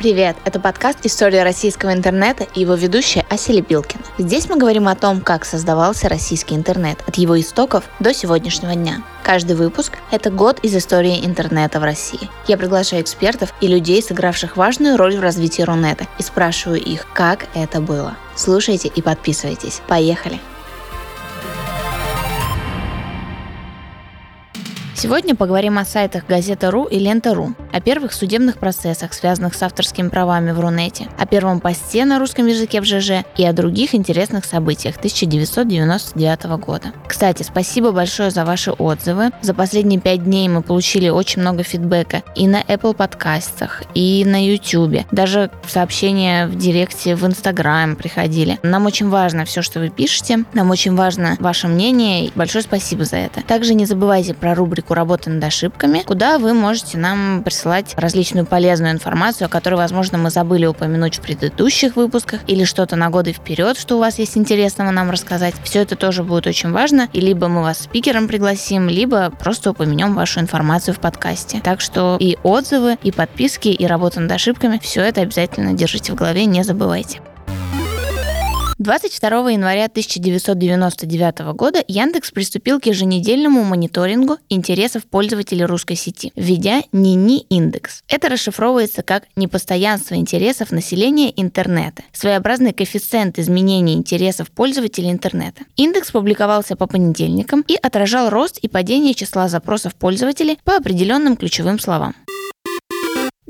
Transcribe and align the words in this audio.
Привет! 0.00 0.34
Это 0.46 0.58
подкаст 0.60 1.00
«История 1.02 1.42
российского 1.42 1.92
интернета» 1.92 2.46
и 2.54 2.60
его 2.60 2.72
ведущая 2.72 3.26
Ася 3.28 3.52
Лепилкина. 3.52 4.02
Здесь 4.16 4.48
мы 4.48 4.56
говорим 4.56 4.88
о 4.88 4.94
том, 4.94 5.20
как 5.20 5.44
создавался 5.44 6.08
российский 6.08 6.54
интернет 6.54 7.04
от 7.06 7.16
его 7.16 7.38
истоков 7.38 7.84
до 8.00 8.14
сегодняшнего 8.14 8.74
дня. 8.74 9.02
Каждый 9.22 9.56
выпуск– 9.56 9.98
это 10.10 10.30
год 10.30 10.58
из 10.60 10.74
истории 10.74 11.22
интернета 11.22 11.80
в 11.80 11.84
России. 11.84 12.30
Я 12.46 12.56
приглашаю 12.56 13.02
экспертов 13.02 13.52
и 13.60 13.66
людей, 13.66 14.02
сыгравших 14.02 14.56
важную 14.56 14.96
роль 14.96 15.18
в 15.18 15.20
развитии 15.20 15.60
Рунета, 15.60 16.06
и 16.18 16.22
спрашиваю 16.22 16.80
их, 16.80 17.06
как 17.12 17.48
это 17.52 17.82
было. 17.82 18.16
Слушайте 18.34 18.88
и 18.88 19.02
подписывайтесь. 19.02 19.82
Поехали! 19.86 20.40
Сегодня 25.02 25.34
поговорим 25.34 25.78
о 25.78 25.86
сайтах 25.86 26.26
Газета.ру 26.26 26.84
и 26.84 26.98
Лента.ру, 26.98 27.54
о 27.72 27.80
первых 27.80 28.12
судебных 28.12 28.58
процессах, 28.58 29.14
связанных 29.14 29.54
с 29.54 29.62
авторскими 29.62 30.10
правами 30.10 30.50
в 30.50 30.60
Рунете, 30.60 31.08
о 31.18 31.24
первом 31.24 31.60
посте 31.60 32.04
на 32.04 32.18
русском 32.18 32.46
языке 32.46 32.82
в 32.82 32.84
ЖЖ 32.84 33.24
и 33.38 33.46
о 33.46 33.54
других 33.54 33.94
интересных 33.94 34.44
событиях 34.44 34.98
1999 34.98 36.44
года. 36.58 36.92
Кстати, 37.08 37.42
спасибо 37.42 37.92
большое 37.92 38.30
за 38.30 38.44
ваши 38.44 38.72
отзывы. 38.72 39.30
За 39.40 39.54
последние 39.54 39.98
пять 39.98 40.22
дней 40.24 40.50
мы 40.50 40.60
получили 40.60 41.08
очень 41.08 41.40
много 41.40 41.62
фидбэка 41.62 42.22
и 42.36 42.46
на 42.46 42.60
Apple 42.60 42.92
подкастах, 42.92 43.82
и 43.94 44.22
на 44.26 44.44
YouTube. 44.44 45.06
Даже 45.12 45.50
сообщения 45.66 46.46
в 46.46 46.58
директе 46.58 47.14
в 47.14 47.24
Instagram 47.24 47.96
приходили. 47.96 48.58
Нам 48.62 48.84
очень 48.84 49.08
важно 49.08 49.46
все, 49.46 49.62
что 49.62 49.80
вы 49.80 49.88
пишете. 49.88 50.44
Нам 50.52 50.68
очень 50.68 50.94
важно 50.94 51.38
ваше 51.40 51.68
мнение. 51.68 52.30
Большое 52.34 52.62
спасибо 52.62 53.06
за 53.06 53.16
это. 53.16 53.40
Также 53.40 53.72
не 53.72 53.86
забывайте 53.86 54.34
про 54.34 54.54
рубрику 54.54 54.89
рубрику 54.90 54.94
«Работа 54.94 55.30
над 55.30 55.44
ошибками», 55.44 56.02
куда 56.06 56.38
вы 56.38 56.54
можете 56.54 56.98
нам 56.98 57.42
присылать 57.42 57.94
различную 57.96 58.46
полезную 58.46 58.92
информацию, 58.92 59.46
о 59.46 59.48
которой, 59.48 59.74
возможно, 59.74 60.18
мы 60.18 60.30
забыли 60.30 60.66
упомянуть 60.66 61.18
в 61.18 61.20
предыдущих 61.20 61.96
выпусках, 61.96 62.40
или 62.46 62.64
что-то 62.64 62.96
на 62.96 63.10
годы 63.10 63.32
вперед, 63.32 63.78
что 63.78 63.96
у 63.96 64.00
вас 64.00 64.18
есть 64.18 64.36
интересного 64.36 64.90
нам 64.90 65.10
рассказать. 65.10 65.54
Все 65.64 65.80
это 65.80 65.96
тоже 65.96 66.22
будет 66.22 66.46
очень 66.46 66.72
важно, 66.72 67.08
и 67.12 67.20
либо 67.20 67.48
мы 67.48 67.62
вас 67.62 67.80
спикером 67.80 68.28
пригласим, 68.28 68.88
либо 68.88 69.30
просто 69.30 69.70
упомянем 69.70 70.14
вашу 70.14 70.40
информацию 70.40 70.94
в 70.94 71.00
подкасте. 71.00 71.60
Так 71.62 71.80
что 71.80 72.16
и 72.20 72.36
отзывы, 72.42 72.98
и 73.02 73.12
подписки, 73.12 73.68
и 73.68 73.86
работа 73.86 74.20
над 74.20 74.32
ошибками, 74.32 74.78
все 74.82 75.02
это 75.02 75.22
обязательно 75.22 75.72
держите 75.72 76.12
в 76.12 76.16
голове, 76.16 76.46
не 76.46 76.64
забывайте. 76.64 77.20
22 78.80 79.50
января 79.50 79.84
1999 79.84 81.40
года 81.54 81.84
Яндекс 81.86 82.30
приступил 82.30 82.80
к 82.80 82.86
еженедельному 82.86 83.62
мониторингу 83.62 84.38
интересов 84.48 85.04
пользователей 85.04 85.66
русской 85.66 85.96
сети, 85.96 86.32
введя 86.34 86.82
НИНИ 86.90 87.40
индекс. 87.50 88.02
Это 88.08 88.30
расшифровывается 88.30 89.02
как 89.02 89.24
непостоянство 89.36 90.14
интересов 90.14 90.70
населения 90.70 91.30
интернета, 91.36 92.04
своеобразный 92.12 92.72
коэффициент 92.72 93.38
изменения 93.38 93.92
интересов 93.92 94.50
пользователей 94.50 95.10
интернета. 95.10 95.64
Индекс 95.76 96.10
публиковался 96.10 96.74
по 96.74 96.86
понедельникам 96.86 97.62
и 97.68 97.74
отражал 97.74 98.30
рост 98.30 98.56
и 98.62 98.68
падение 98.68 99.12
числа 99.12 99.48
запросов 99.48 99.94
пользователей 99.94 100.58
по 100.64 100.76
определенным 100.76 101.36
ключевым 101.36 101.78
словам. 101.78 102.14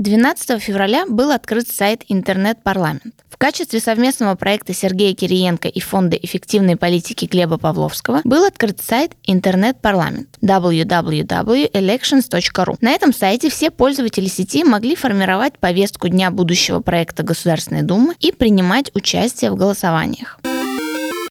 12 0.01 0.61
февраля 0.62 1.05
был 1.06 1.31
открыт 1.31 1.69
сайт 1.69 2.05
«Интернет-парламент». 2.09 3.15
В 3.29 3.37
качестве 3.37 3.81
совместного 3.81 4.34
проекта 4.34 4.73
Сергея 4.73 5.15
Кириенко 5.15 5.69
и 5.69 5.79
Фонда 5.79 6.17
эффективной 6.17 6.77
политики 6.77 7.27
Глеба 7.27 7.59
Павловского 7.59 8.23
был 8.25 8.47
открыт 8.47 8.81
сайт 8.81 9.12
«Интернет-парламент» 9.25 10.39
www.elections.ru. 10.41 12.77
На 12.81 12.93
этом 12.93 13.12
сайте 13.12 13.51
все 13.51 13.71
пользователи 13.71 14.28
сети 14.28 14.65
могли 14.65 14.97
формировать 14.97 15.59
повестку 15.59 16.09
дня 16.09 16.31
будущего 16.31 16.81
проекта 16.81 17.23
Государственной 17.23 17.83
Думы 17.83 18.15
и 18.21 18.33
принимать 18.33 18.91
участие 18.95 19.51
в 19.51 19.56
голосованиях. 19.56 20.41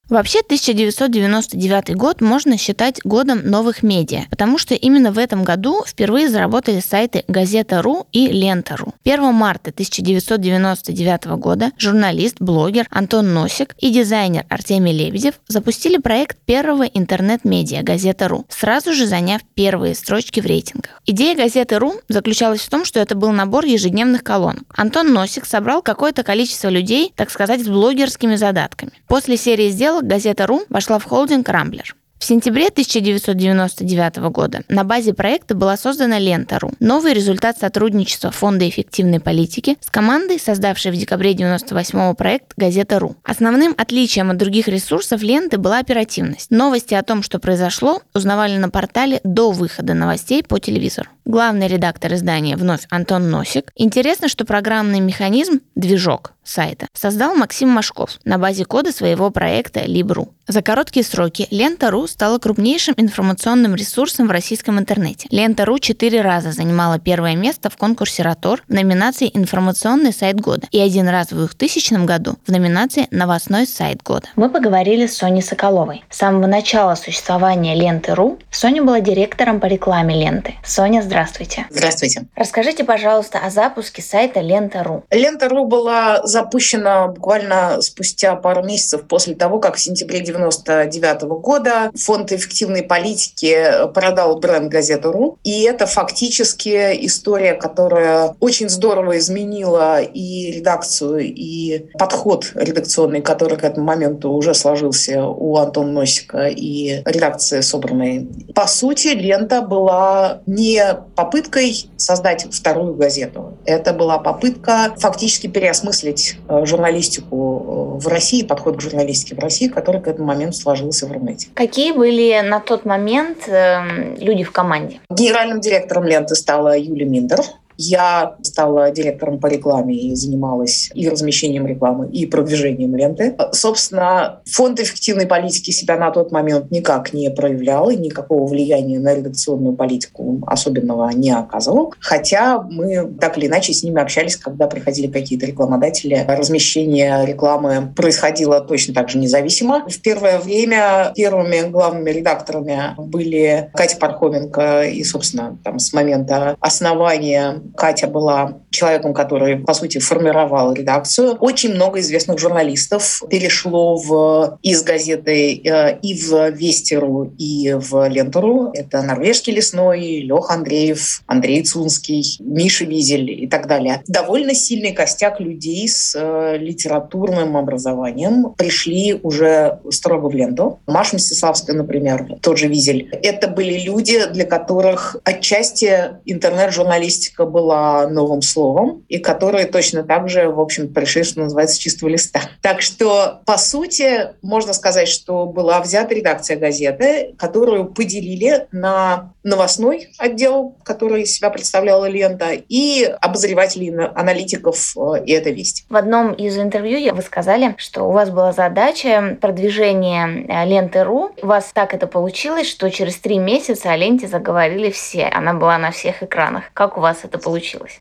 Вообще 0.09 0.39
1999 0.39 1.95
год 1.95 2.19
можно 2.19 2.57
считать 2.57 2.99
годом 3.03 3.41
новых 3.43 3.83
медиа, 3.83 4.23
потому 4.31 4.57
что 4.57 4.73
именно 4.73 5.11
в 5.11 5.19
этом 5.19 5.43
году 5.43 5.83
впервые 5.85 6.29
заработали 6.29 6.79
сайты 6.79 7.23
Газета.ру 7.27 8.07
и 8.11 8.25
Лента.ру. 8.25 8.95
1 9.03 9.33
марта 9.33 9.69
1999 9.69 11.25
года 11.37 11.71
журналист, 11.77 12.37
блогер 12.39 12.87
Антон 12.89 13.35
Носик 13.35 13.75
и 13.77 13.91
дизайнер 13.91 14.45
Артемий 14.49 14.97
Лебедев 14.97 15.35
запустили 15.47 15.97
проект 15.97 16.39
первого 16.39 16.83
интернет-медиа 16.83 17.83
Газета.ру, 17.83 18.45
сразу 18.49 18.93
же 18.93 19.05
заняв 19.05 19.41
первые 19.53 19.93
строчки 19.93 20.39
в 20.39 20.45
рейтингах. 20.47 21.03
Идея 21.05 21.35
Газеты.ру 21.35 21.93
заключалась 22.07 22.61
в 22.61 22.69
том, 22.69 22.83
что 22.83 22.99
это 22.99 23.13
был 23.13 23.31
набор 23.31 23.65
ежедневных 23.65 24.23
колонок. 24.23 24.63
Антон 24.75 25.13
Носик 25.13 25.45
собрал 25.45 25.83
какое-то 25.83 26.23
количество 26.23 26.69
людей, 26.69 27.13
так 27.15 27.29
сказать, 27.29 27.63
с 27.63 27.67
блогерскими 27.67 28.35
задатками. 28.35 28.91
После 29.07 29.37
серии 29.37 29.69
сделок 29.69 29.98
газета 30.05 30.47
«Ру» 30.47 30.63
вошла 30.69 30.99
в 30.99 31.05
холдинг 31.05 31.49
«Рамблер». 31.49 31.95
В 32.19 32.25
сентябре 32.25 32.67
1999 32.67 34.17
года 34.29 34.63
на 34.67 34.83
базе 34.83 35.13
проекта 35.13 35.55
была 35.55 35.77
создана 35.77 36.19
Лента.ру, 36.19 36.73
новый 36.81 37.13
результат 37.13 37.57
сотрудничества 37.57 38.29
Фонда 38.29 38.67
эффективной 38.67 39.21
политики 39.21 39.77
с 39.79 39.89
командой, 39.89 40.37
создавшей 40.37 40.91
в 40.91 40.97
декабре 40.97 41.31
1998 41.31 42.15
проект 42.15 42.51
Газета.ру. 42.57 43.15
Основным 43.23 43.73
отличием 43.77 44.31
от 44.31 44.37
других 44.37 44.67
ресурсов 44.67 45.23
ленты 45.23 45.57
была 45.57 45.79
оперативность. 45.79 46.51
Новости 46.51 46.93
о 46.93 47.03
том, 47.03 47.23
что 47.23 47.39
произошло, 47.39 48.01
узнавали 48.13 48.57
на 48.57 48.69
портале 48.69 49.21
до 49.23 49.51
выхода 49.51 49.93
новостей 49.93 50.43
по 50.43 50.59
телевизору. 50.59 51.09
Главный 51.23 51.67
редактор 51.67 52.15
издания 52.15 52.57
вновь 52.57 52.85
Антон 52.89 53.29
Носик. 53.29 53.71
Интересно, 53.75 54.27
что 54.27 54.45
программный 54.45 54.99
механизм, 54.99 55.61
движок 55.75 56.33
сайта, 56.43 56.87
создал 56.93 57.35
Максим 57.35 57.69
Машков 57.69 58.19
на 58.25 58.39
базе 58.39 58.65
кода 58.65 58.91
своего 58.91 59.29
проекта 59.29 59.81
Libru. 59.81 60.29
За 60.47 60.63
короткие 60.63 61.03
сроки 61.03 61.47
Лента.ру 61.51 62.07
стала 62.09 62.39
крупнейшим 62.39 62.93
информационным 62.97 63.75
ресурсом 63.75 64.27
в 64.27 64.31
российском 64.31 64.79
интернете. 64.79 65.27
Лента.ру 65.31 65.79
четыре 65.79 66.21
раза 66.21 66.51
занимала 66.51 66.99
первое 66.99 67.35
место 67.35 67.69
в 67.69 67.77
конкурсе 67.77 68.23
«Ротор» 68.23 68.63
в 68.67 68.73
номинации 68.73 69.31
«Информационный 69.33 70.13
сайт 70.13 70.39
года» 70.41 70.67
и 70.71 70.79
один 70.79 71.07
раз 71.07 71.31
в 71.31 71.35
2000 71.35 72.05
году 72.05 72.37
в 72.45 72.51
номинации 72.51 73.07
«Новостной 73.11 73.65
сайт 73.65 74.03
года». 74.03 74.27
Мы 74.35 74.49
поговорили 74.49 75.07
с 75.07 75.17
Соней 75.17 75.41
Соколовой. 75.41 76.03
С 76.09 76.17
самого 76.17 76.47
начала 76.47 76.95
существования 76.95 77.75
Ленты.ру 77.75 78.39
Соня 78.51 78.83
была 78.83 78.99
директором 78.99 79.59
по 79.59 79.67
рекламе 79.67 80.15
ленты. 80.15 80.55
Соня, 80.63 81.01
здравствуйте. 81.01 81.67
Здравствуйте. 81.69 82.25
Расскажите, 82.35 82.83
пожалуйста, 82.83 83.39
о 83.39 83.49
запуске 83.49 84.01
сайта 84.01 84.41
Лента.ру. 84.41 85.03
Лента.ру 85.11 85.65
была 85.65 86.25
запущена 86.25 87.07
буквально 87.07 87.81
спустя 87.81 88.35
пару 88.35 88.63
месяцев 88.63 89.03
после 89.07 89.35
того, 89.35 89.59
как 89.59 89.75
в 89.75 89.79
сентябре 89.79 90.19
1999 90.19 91.21
года 91.41 91.91
Фонд 91.99 92.31
эффективной 92.31 92.83
политики 92.83 93.57
продал 93.93 94.37
бренд 94.39 94.71
«Газету.ру». 94.71 95.37
И 95.43 95.63
это 95.63 95.85
фактически 95.85 97.05
история, 97.05 97.53
которая 97.53 98.35
очень 98.39 98.69
здорово 98.69 99.17
изменила 99.17 100.01
и 100.01 100.51
редакцию, 100.51 101.19
и 101.19 101.85
подход 101.97 102.51
редакционный, 102.55 103.21
который 103.21 103.57
к 103.57 103.63
этому 103.63 103.85
моменту 103.85 104.31
уже 104.31 104.53
сложился 104.53 105.25
у 105.25 105.57
Антона 105.57 105.91
Носика 105.91 106.47
и 106.47 107.01
редакции 107.05 107.61
собранной. 107.61 108.27
По 108.55 108.67
сути, 108.67 109.07
лента 109.09 109.61
была 109.61 110.41
не 110.45 110.83
попыткой 111.15 111.89
создать 111.97 112.47
вторую 112.51 112.95
газету. 112.95 113.57
Это 113.65 113.93
была 113.93 114.17
попытка 114.17 114.93
фактически 114.97 115.47
переосмыслить 115.47 116.37
э, 116.47 116.65
журналистику 116.65 117.97
э, 117.97 117.99
в 117.99 118.07
России, 118.07 118.43
подход 118.43 118.77
к 118.77 118.81
журналистике 118.81 119.35
в 119.35 119.39
России, 119.39 119.67
который 119.67 120.01
к 120.01 120.07
этому 120.07 120.27
моменту 120.27 120.57
сложился 120.57 121.07
в 121.07 121.11
Рунете. 121.11 121.47
Какие 121.53 121.88
были 121.91 122.41
на 122.41 122.59
тот 122.59 122.85
момент 122.85 123.47
э, 123.47 124.15
люди 124.17 124.43
в 124.43 124.51
команде? 124.51 124.99
Генеральным 125.09 125.59
директором 125.59 126.05
ленты 126.05 126.35
стала 126.35 126.77
Юлия 126.77 127.05
Миндер. 127.05 127.39
Я 127.81 128.35
стала 128.41 128.91
директором 128.91 129.39
по 129.39 129.47
рекламе 129.47 129.95
и 129.95 130.13
занималась 130.13 130.91
и 130.93 131.07
размещением 131.07 131.65
рекламы, 131.65 132.09
и 132.09 132.25
продвижением 132.25 132.93
ленты. 132.93 133.37
Собственно, 133.53 134.41
фонд 134.45 134.81
эффективной 134.81 135.25
политики 135.25 135.71
себя 135.71 135.95
на 135.95 136.11
тот 136.11 136.33
момент 136.33 136.71
никак 136.71 137.13
не 137.13 137.31
проявлял 137.31 137.89
и 137.89 137.95
никакого 137.95 138.45
влияния 138.45 138.99
на 138.99 139.15
редакционную 139.15 139.77
политику 139.77 140.43
особенного 140.45 141.09
не 141.11 141.31
оказывал. 141.31 141.93
Хотя 142.01 142.61
мы 142.61 143.13
так 143.17 143.37
или 143.37 143.47
иначе 143.47 143.71
с 143.71 143.81
ними 143.81 144.01
общались, 144.01 144.35
когда 144.35 144.67
приходили 144.67 145.07
какие-то 145.07 145.45
рекламодатели. 145.45 146.25
Размещение 146.27 147.25
рекламы 147.25 147.93
происходило 147.95 148.59
точно 148.59 148.93
так 148.93 149.07
же 149.07 149.19
независимо. 149.19 149.85
В 149.87 150.01
первое 150.01 150.39
время 150.39 151.13
первыми 151.15 151.69
главными 151.69 152.09
редакторами 152.09 152.93
были 152.97 153.71
Катя 153.73 153.95
Пархоменко 153.95 154.83
и, 154.83 155.01
собственно, 155.05 155.57
там, 155.63 155.79
с 155.79 155.93
момента 155.93 156.57
основания 156.59 157.61
Катя 157.75 158.07
была 158.07 158.59
человеком, 158.69 159.13
который, 159.13 159.57
по 159.57 159.73
сути, 159.73 159.99
формировал 159.99 160.73
редакцию. 160.73 161.35
Очень 161.39 161.73
много 161.73 161.99
известных 161.99 162.39
журналистов 162.39 163.23
перешло 163.29 163.95
в, 163.95 164.59
из 164.61 164.83
газеты 164.83 165.61
э, 165.63 165.99
и 166.01 166.13
в 166.15 166.49
Вестеру, 166.51 167.33
и 167.37 167.73
в 167.73 168.07
Лентору. 168.07 168.71
Это 168.73 169.01
Норвежский 169.01 169.53
лесной, 169.53 170.21
Лех 170.21 170.49
Андреев, 170.51 171.21
Андрей 171.27 171.63
Цунский, 171.63 172.37
Миша 172.39 172.85
Визель 172.85 173.31
и 173.31 173.47
так 173.47 173.67
далее. 173.67 174.01
Довольно 174.07 174.53
сильный 174.53 174.93
костяк 174.93 175.39
людей 175.39 175.87
с 175.87 176.15
э, 176.15 176.57
литературным 176.57 177.57
образованием 177.57 178.53
пришли 178.57 179.19
уже 179.21 179.79
строго 179.89 180.27
в 180.27 180.35
ленту. 180.35 180.79
Маша 180.87 181.15
Мстиславская, 181.15 181.75
например, 181.75 182.27
тот 182.41 182.57
же 182.57 182.67
Визель. 182.67 183.09
Это 183.23 183.47
были 183.47 183.79
люди, 183.79 184.25
для 184.31 184.45
которых 184.45 185.17
отчасти 185.23 186.11
интернет-журналистика 186.25 187.45
была 187.45 187.58
новым 187.59 188.41
словом, 188.41 189.03
и 189.07 189.19
которые 189.19 189.65
точно 189.65 190.03
так 190.03 190.29
же, 190.29 190.49
в 190.49 190.59
общем, 190.59 190.93
пришли, 190.93 191.23
что 191.23 191.41
называется, 191.41 191.75
с 191.75 191.79
чистого 191.79 192.09
листа. 192.09 192.41
Так 192.61 192.81
что, 192.81 193.41
по 193.45 193.57
сути, 193.57 194.29
можно 194.41 194.73
сказать, 194.73 195.07
что 195.07 195.45
была 195.45 195.79
взята 195.81 196.13
редакция 196.13 196.57
газеты, 196.57 197.35
которую 197.37 197.85
поделили 197.85 198.67
на 198.71 199.33
новостной 199.43 200.09
отдел, 200.17 200.75
который 200.83 201.25
себя 201.25 201.49
представляла 201.49 202.05
лента, 202.05 202.51
и 202.51 203.03
обозревателей, 203.21 203.89
аналитиков 203.89 204.95
э, 204.97 205.25
и 205.25 205.31
это 205.31 205.49
весть. 205.49 205.85
В 205.89 205.95
одном 205.95 206.33
из 206.33 206.57
интервью 206.57 207.13
вы 207.13 207.21
сказали, 207.21 207.75
что 207.77 208.03
у 208.03 208.11
вас 208.11 208.29
была 208.29 208.51
задача 208.51 209.37
продвижения 209.39 210.45
э, 210.47 210.65
ленты.ру. 210.65 211.31
У 211.41 211.45
вас 211.45 211.71
так 211.73 211.93
это 211.93 212.07
получилось, 212.07 212.67
что 212.67 212.89
через 212.89 213.17
три 213.17 213.39
месяца 213.39 213.91
о 213.91 213.95
ленте 213.95 214.27
заговорили 214.27 214.91
все. 214.91 215.25
Она 215.25 215.53
была 215.53 215.77
на 215.77 215.91
всех 215.91 216.23
экранах. 216.23 216.65
Как 216.73 216.97
у 216.97 217.01
вас 217.01 217.19
это 217.23 217.37
получилось? 217.37 217.48